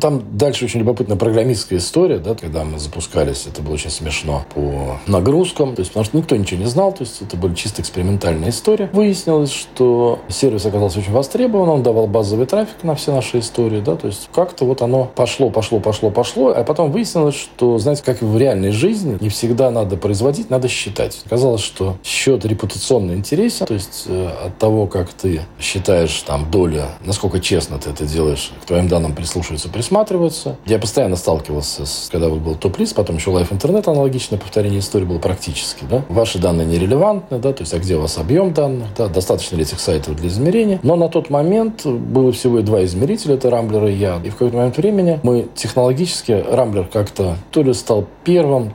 Там 0.01 0.23
дальше 0.39 0.65
очень 0.65 0.81
любопытная 0.81 1.19
программистская 1.19 1.79
история, 1.79 2.19
да, 2.19 2.35
когда 2.35 2.65
мы 2.65 2.79
запускались, 2.79 3.47
это 3.47 3.61
было 3.61 3.75
очень 3.75 3.91
смешно 3.91 4.45
по 4.55 4.99
нагрузкам, 5.07 5.75
то 5.75 5.81
есть, 5.81 5.91
потому 5.91 6.07
что 6.07 6.17
никто 6.17 6.35
ничего 6.35 6.61
не 6.61 6.67
знал, 6.67 6.93
то 6.93 7.03
есть, 7.03 7.21
это 7.21 7.37
была 7.37 7.55
чисто 7.55 7.83
экспериментальная 7.83 8.49
история. 8.49 8.89
Выяснилось, 8.95 9.53
что 9.53 10.21
сервис 10.29 10.65
оказался 10.65 11.01
очень 11.01 11.13
востребован, 11.13 11.69
он 11.69 11.83
давал 11.83 12.07
базовый 12.07 12.47
трафик 12.47 12.83
на 12.83 12.95
все 12.95 13.15
наши 13.15 13.41
истории, 13.41 13.81
да, 13.81 13.97
то 13.97 14.07
есть, 14.07 14.31
как-то 14.35 14.65
вот 14.65 14.81
оно 14.81 15.05
пошло, 15.15 15.51
пошло, 15.51 15.81
пошло, 15.81 16.11
пошло, 16.11 16.55
а 16.57 16.65
потом 16.65 16.91
выяснилось, 16.91 17.35
что, 17.35 17.77
знаете, 17.77 18.03
как 18.03 18.23
в 18.23 18.39
реальной 18.39 18.71
жизни, 18.71 18.86
не 18.95 19.29
всегда 19.29 19.71
надо 19.71 19.97
производить, 19.97 20.51
надо 20.51 20.69
считать. 20.69 21.23
Оказалось, 21.27 21.63
что 21.63 21.97
счет 22.05 22.45
репутационно 22.45 23.13
интересен, 23.13 23.67
то 23.67 23.75
есть, 23.75 24.05
э, 24.07 24.29
от 24.47 24.59
того, 24.59 24.87
как 24.87 25.13
ты 25.13 25.43
считаешь 25.61 26.23
там 26.23 26.51
доля, 26.51 26.89
насколько 27.05 27.41
честно 27.41 27.79
ты 27.79 27.91
это 27.91 28.07
делаешь, 28.07 28.53
к 28.63 28.67
твоим 28.67 28.89
данным 28.89 29.15
прислушиваются, 29.15 29.69
присматриваются. 29.69 30.57
Я 30.67 30.79
постоянно 30.79 31.17
сталкивался 31.17 31.87
с, 31.87 32.09
когда 32.11 32.29
вот 32.29 32.41
был 32.41 32.55
топ-лист, 32.55 32.95
потом 32.95 33.17
еще 33.17 33.31
Life 33.31 33.51
Internet 33.51 33.91
аналогичное 33.91 34.39
повторение 34.39 34.81
истории 34.81 35.05
было 35.05 35.19
практически, 35.19 35.85
да. 35.89 36.05
Ваши 36.09 36.39
данные 36.39 36.67
нерелевантны, 36.67 37.39
да, 37.39 37.53
то 37.53 37.63
есть, 37.63 37.75
а 37.75 37.79
где 37.79 37.97
у 37.97 38.01
вас 38.01 38.19
объем 38.19 38.53
данных, 38.53 38.89
да, 38.97 39.09
достаточно 39.09 39.57
ли 39.57 39.63
этих 39.63 39.81
сайтов 39.81 40.17
для 40.17 40.29
измерения. 40.29 40.81
Но 40.83 40.97
на 40.97 41.09
тот 41.09 41.31
момент 41.31 41.87
было 41.87 42.33
всего 42.33 42.59
и 42.59 42.63
два 42.63 42.85
измерителя, 42.85 43.35
это 43.35 43.51
Рамблер 43.51 43.87
и 43.87 43.93
я. 43.93 44.21
И 44.25 44.31
в 44.31 44.33
какой-то 44.33 44.57
момент 44.57 44.77
времени 44.77 45.21
мы 45.23 45.49
технологически, 45.55 46.45
Рамблер 46.51 46.85
как-то 46.93 47.37
то 47.51 47.63
ли 47.63 47.73
стал 47.75 48.07
первым, 48.25 48.75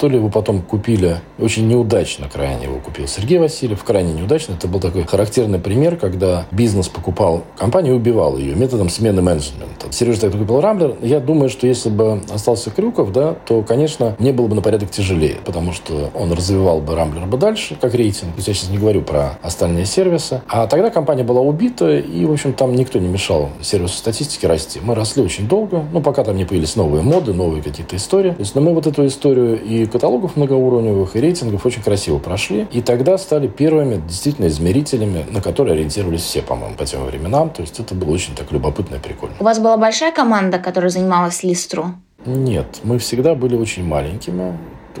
то 0.00 0.08
ли 0.08 0.16
его 0.16 0.30
потом 0.30 0.62
купили, 0.62 1.18
очень 1.38 1.68
неудачно 1.68 2.26
крайне 2.26 2.64
его 2.64 2.78
купил 2.78 3.06
Сергей 3.06 3.38
Васильев, 3.38 3.84
крайне 3.84 4.14
неудачно. 4.14 4.54
Это 4.54 4.66
был 4.66 4.80
такой 4.80 5.04
характерный 5.04 5.58
пример, 5.58 5.96
когда 5.96 6.46
бизнес 6.50 6.88
покупал 6.88 7.44
компанию 7.58 7.92
и 7.92 7.96
убивал 7.96 8.38
ее 8.38 8.54
методом 8.54 8.88
смены 8.88 9.20
менеджмента. 9.20 9.92
Сережа 9.92 10.22
так 10.22 10.32
купил 10.32 10.62
Рамблер. 10.62 10.96
Я 11.02 11.20
думаю, 11.20 11.50
что 11.50 11.66
если 11.66 11.90
бы 11.90 12.22
остался 12.32 12.70
Крюков, 12.70 13.12
да, 13.12 13.34
то, 13.44 13.60
конечно, 13.62 14.16
мне 14.18 14.32
было 14.32 14.46
бы 14.46 14.54
на 14.54 14.62
порядок 14.62 14.90
тяжелее, 14.90 15.36
потому 15.44 15.72
что 15.72 16.10
он 16.14 16.32
развивал 16.32 16.80
бы 16.80 16.94
Рамблер 16.94 17.26
бы 17.26 17.36
дальше, 17.36 17.76
как 17.78 17.94
рейтинг. 17.94 18.30
Я 18.38 18.42
сейчас 18.42 18.70
не 18.70 18.78
говорю 18.78 19.02
про 19.02 19.38
остальные 19.42 19.84
сервисы. 19.84 20.40
А 20.48 20.66
тогда 20.66 20.88
компания 20.88 21.24
была 21.24 21.42
убита, 21.42 21.98
и, 21.98 22.24
в 22.24 22.32
общем, 22.32 22.54
там 22.54 22.74
никто 22.74 22.98
не 22.98 23.08
мешал 23.08 23.50
сервису 23.60 23.98
статистики 23.98 24.46
расти. 24.46 24.80
Мы 24.82 24.94
росли 24.94 25.22
очень 25.22 25.46
долго, 25.46 25.84
ну, 25.92 26.00
пока 26.00 26.24
там 26.24 26.36
не 26.36 26.46
появились 26.46 26.74
новые 26.74 27.02
моды, 27.02 27.34
новые 27.34 27.62
какие-то 27.62 27.96
истории. 27.96 28.30
То 28.30 28.40
есть, 28.40 28.54
но 28.54 28.62
мы 28.62 28.72
вот 28.72 28.86
эту 28.86 29.06
историю 29.06 29.62
и 29.62 29.89
каталогов 29.90 30.36
многоуровневых 30.36 31.16
и 31.16 31.20
рейтингов 31.20 31.66
очень 31.66 31.82
красиво 31.82 32.18
прошли. 32.18 32.66
И 32.72 32.80
тогда 32.80 33.18
стали 33.18 33.48
первыми 33.48 34.02
действительно 34.06 34.46
измерителями, 34.46 35.26
на 35.30 35.40
которые 35.42 35.74
ориентировались 35.74 36.22
все, 36.22 36.42
по-моему, 36.42 36.76
по 36.76 36.86
тем 36.86 37.04
временам. 37.04 37.50
То 37.50 37.62
есть 37.62 37.78
это 37.80 37.94
было 37.94 38.10
очень 38.10 38.34
так 38.34 38.50
любопытно 38.52 38.96
и 38.96 38.98
прикольно. 38.98 39.36
У 39.40 39.44
вас 39.44 39.58
была 39.58 39.76
большая 39.76 40.12
команда, 40.12 40.58
которая 40.58 40.90
занималась 40.90 41.42
Листру? 41.42 41.94
Нет, 42.24 42.80
мы 42.82 42.98
всегда 42.98 43.34
были 43.34 43.56
очень 43.56 43.84
маленькими 43.84 44.56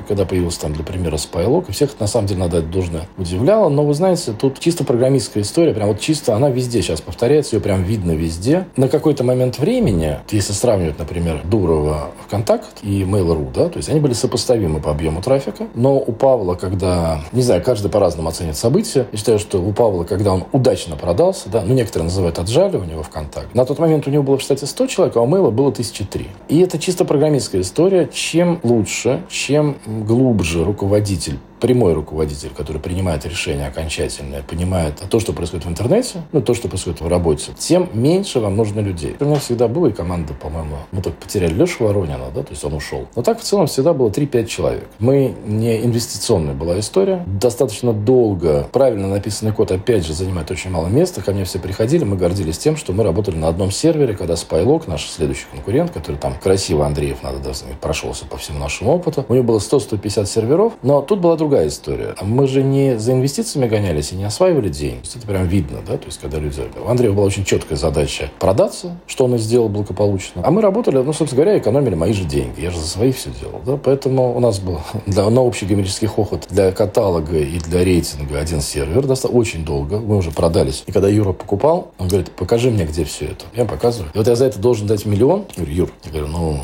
когда 0.06 0.24
появился 0.24 0.60
там, 0.62 0.72
для 0.72 0.84
примера, 0.84 1.16
Spylog, 1.16 1.66
и 1.68 1.72
всех, 1.72 1.98
на 1.98 2.06
самом 2.06 2.26
деле, 2.26 2.40
надо 2.40 2.58
это 2.58 2.68
должное 2.68 3.08
удивляло, 3.16 3.68
но, 3.68 3.84
вы 3.84 3.94
знаете, 3.94 4.32
тут 4.32 4.58
чисто 4.58 4.84
программистская 4.84 5.42
история, 5.42 5.74
прям 5.74 5.88
вот 5.88 6.00
чисто, 6.00 6.34
она 6.34 6.50
везде 6.50 6.82
сейчас 6.82 7.00
повторяется, 7.00 7.56
ее 7.56 7.62
прям 7.62 7.82
видно 7.82 8.12
везде. 8.12 8.66
На 8.76 8.88
какой-то 8.88 9.24
момент 9.24 9.58
времени, 9.58 10.18
если 10.30 10.52
сравнивать, 10.52 10.98
например, 10.98 11.42
Дурова 11.44 12.10
ВКонтакт 12.26 12.82
и 12.82 13.02
Mail.ru, 13.02 13.52
да, 13.52 13.68
то 13.68 13.78
есть 13.78 13.88
они 13.88 14.00
были 14.00 14.12
сопоставимы 14.12 14.80
по 14.80 14.90
объему 14.90 15.22
трафика, 15.22 15.66
но 15.74 15.96
у 15.96 16.12
Павла, 16.12 16.54
когда, 16.54 17.22
не 17.32 17.42
знаю, 17.42 17.62
каждый 17.62 17.90
по-разному 17.90 18.28
оценит 18.28 18.56
события, 18.56 19.06
я 19.12 19.18
считаю, 19.18 19.38
что 19.38 19.62
у 19.62 19.72
Павла, 19.72 20.04
когда 20.04 20.32
он 20.32 20.44
удачно 20.52 20.96
продался, 20.96 21.48
да, 21.48 21.62
ну, 21.62 21.74
некоторые 21.74 22.04
называют 22.04 22.38
отжали 22.38 22.76
у 22.76 22.84
него 22.84 23.02
ВКонтакт, 23.02 23.54
на 23.54 23.64
тот 23.64 23.78
момент 23.78 24.06
у 24.06 24.10
него 24.10 24.22
было, 24.22 24.36
кстати, 24.36 24.64
100 24.64 24.86
человек, 24.86 25.16
а 25.16 25.20
у 25.20 25.26
Mail 25.26 25.50
было 25.50 25.68
1003. 25.68 26.28
И 26.48 26.60
это 26.60 26.78
чисто 26.78 27.04
программистская 27.04 27.60
история. 27.60 28.08
Чем 28.12 28.60
лучше, 28.62 29.22
чем 29.28 29.76
глубже 29.86 30.64
руководитель 30.64 31.38
прямой 31.60 31.92
руководитель, 31.92 32.50
который 32.56 32.80
принимает 32.80 33.24
решение 33.26 33.66
окончательное, 33.68 34.42
понимает 34.42 35.02
то, 35.10 35.20
что 35.20 35.32
происходит 35.32 35.66
в 35.66 35.68
интернете, 35.68 36.22
ну, 36.32 36.40
то, 36.40 36.54
что 36.54 36.68
происходит 36.68 37.00
в 37.00 37.08
работе, 37.08 37.52
тем 37.58 37.88
меньше 37.92 38.40
вам 38.40 38.56
нужно 38.56 38.80
людей. 38.80 39.16
У 39.20 39.24
меня 39.24 39.38
всегда 39.38 39.68
была 39.68 39.88
и 39.88 39.92
команда, 39.92 40.34
по-моему, 40.34 40.76
мы 40.92 41.02
только 41.02 41.18
потеряли 41.20 41.54
Лешу 41.54 41.84
Воронина, 41.84 42.26
да, 42.34 42.42
то 42.42 42.50
есть 42.50 42.64
он 42.64 42.74
ушел. 42.74 43.06
Но 43.14 43.22
так 43.22 43.40
в 43.40 43.42
целом 43.42 43.66
всегда 43.66 43.92
было 43.92 44.08
3-5 44.08 44.46
человек. 44.46 44.88
Мы 44.98 45.34
не 45.44 45.84
инвестиционная 45.84 46.54
была 46.54 46.78
история. 46.80 47.24
Достаточно 47.26 47.92
долго 47.92 48.66
правильно 48.72 49.08
написанный 49.08 49.52
код, 49.52 49.70
опять 49.70 50.06
же, 50.06 50.14
занимает 50.14 50.50
очень 50.50 50.70
мало 50.70 50.88
места. 50.88 51.22
Ко 51.22 51.32
мне 51.32 51.44
все 51.44 51.58
приходили, 51.58 52.04
мы 52.04 52.16
гордились 52.16 52.58
тем, 52.58 52.76
что 52.76 52.92
мы 52.92 53.04
работали 53.04 53.36
на 53.36 53.48
одном 53.48 53.70
сервере, 53.70 54.14
когда 54.14 54.34
Spylog, 54.34 54.84
наш 54.86 55.08
следующий 55.08 55.46
конкурент, 55.52 55.90
который 55.90 56.16
там 56.16 56.34
красиво, 56.42 56.86
Андреев, 56.86 57.22
надо 57.22 57.38
да, 57.38 57.52
прошелся 57.80 58.26
по 58.26 58.36
всему 58.36 58.58
нашему 58.58 58.92
опыту, 58.92 59.24
у 59.28 59.34
него 59.34 59.44
было 59.44 59.58
100-150 59.58 60.26
серверов, 60.26 60.72
но 60.82 61.02
тут 61.02 61.20
была 61.20 61.36
другая 61.36 61.49
другая 61.50 61.66
история. 61.66 62.14
Мы 62.22 62.46
же 62.46 62.62
не 62.62 62.96
за 62.96 63.10
инвестициями 63.10 63.66
гонялись 63.66 64.12
и 64.12 64.14
не 64.14 64.22
осваивали 64.22 64.68
деньги. 64.68 65.00
Это 65.16 65.26
прям 65.26 65.48
видно, 65.48 65.78
да, 65.84 65.96
то 65.96 66.06
есть 66.06 66.20
когда 66.20 66.38
люди... 66.38 66.62
У 66.80 66.88
Андрея 66.88 67.10
была 67.10 67.26
очень 67.26 67.44
четкая 67.44 67.76
задача 67.76 68.30
продаться, 68.38 68.96
что 69.08 69.24
он 69.24 69.34
и 69.34 69.38
сделал 69.38 69.68
благополучно. 69.68 70.42
А 70.44 70.50
мы 70.52 70.62
работали, 70.62 70.98
ну, 70.98 71.12
собственно 71.12 71.42
говоря, 71.42 71.58
экономили 71.58 71.96
мои 71.96 72.12
же 72.12 72.22
деньги. 72.22 72.60
Я 72.60 72.70
же 72.70 72.78
за 72.78 72.86
свои 72.86 73.10
все 73.10 73.30
делал, 73.40 73.60
да, 73.66 73.76
поэтому 73.76 74.36
у 74.36 74.38
нас 74.38 74.60
был 74.60 74.78
для, 75.06 75.28
на 75.28 75.40
общий 75.40 75.66
гомерический 75.66 76.06
хохот 76.06 76.46
для 76.50 76.70
каталога 76.70 77.38
и 77.38 77.58
для 77.58 77.82
рейтинга 77.82 78.38
один 78.38 78.60
сервер. 78.60 79.04
Достаточно 79.04 79.36
очень 79.36 79.64
долго. 79.64 79.98
Мы 79.98 80.18
уже 80.18 80.30
продались. 80.30 80.84
И 80.86 80.92
когда 80.92 81.08
Юра 81.08 81.32
покупал, 81.32 81.90
он 81.98 82.06
говорит, 82.06 82.30
покажи 82.30 82.70
мне, 82.70 82.84
где 82.84 83.02
все 83.02 83.24
это. 83.24 83.46
Я 83.54 83.64
показываю. 83.64 84.12
И 84.14 84.18
вот 84.18 84.28
я 84.28 84.36
за 84.36 84.44
это 84.44 84.60
должен 84.60 84.86
дать 84.86 85.04
миллион. 85.04 85.46
Я 85.56 85.64
говорю, 85.64 85.72
Юр, 85.72 85.90
я 86.04 86.10
говорю, 86.12 86.28
ну, 86.28 86.60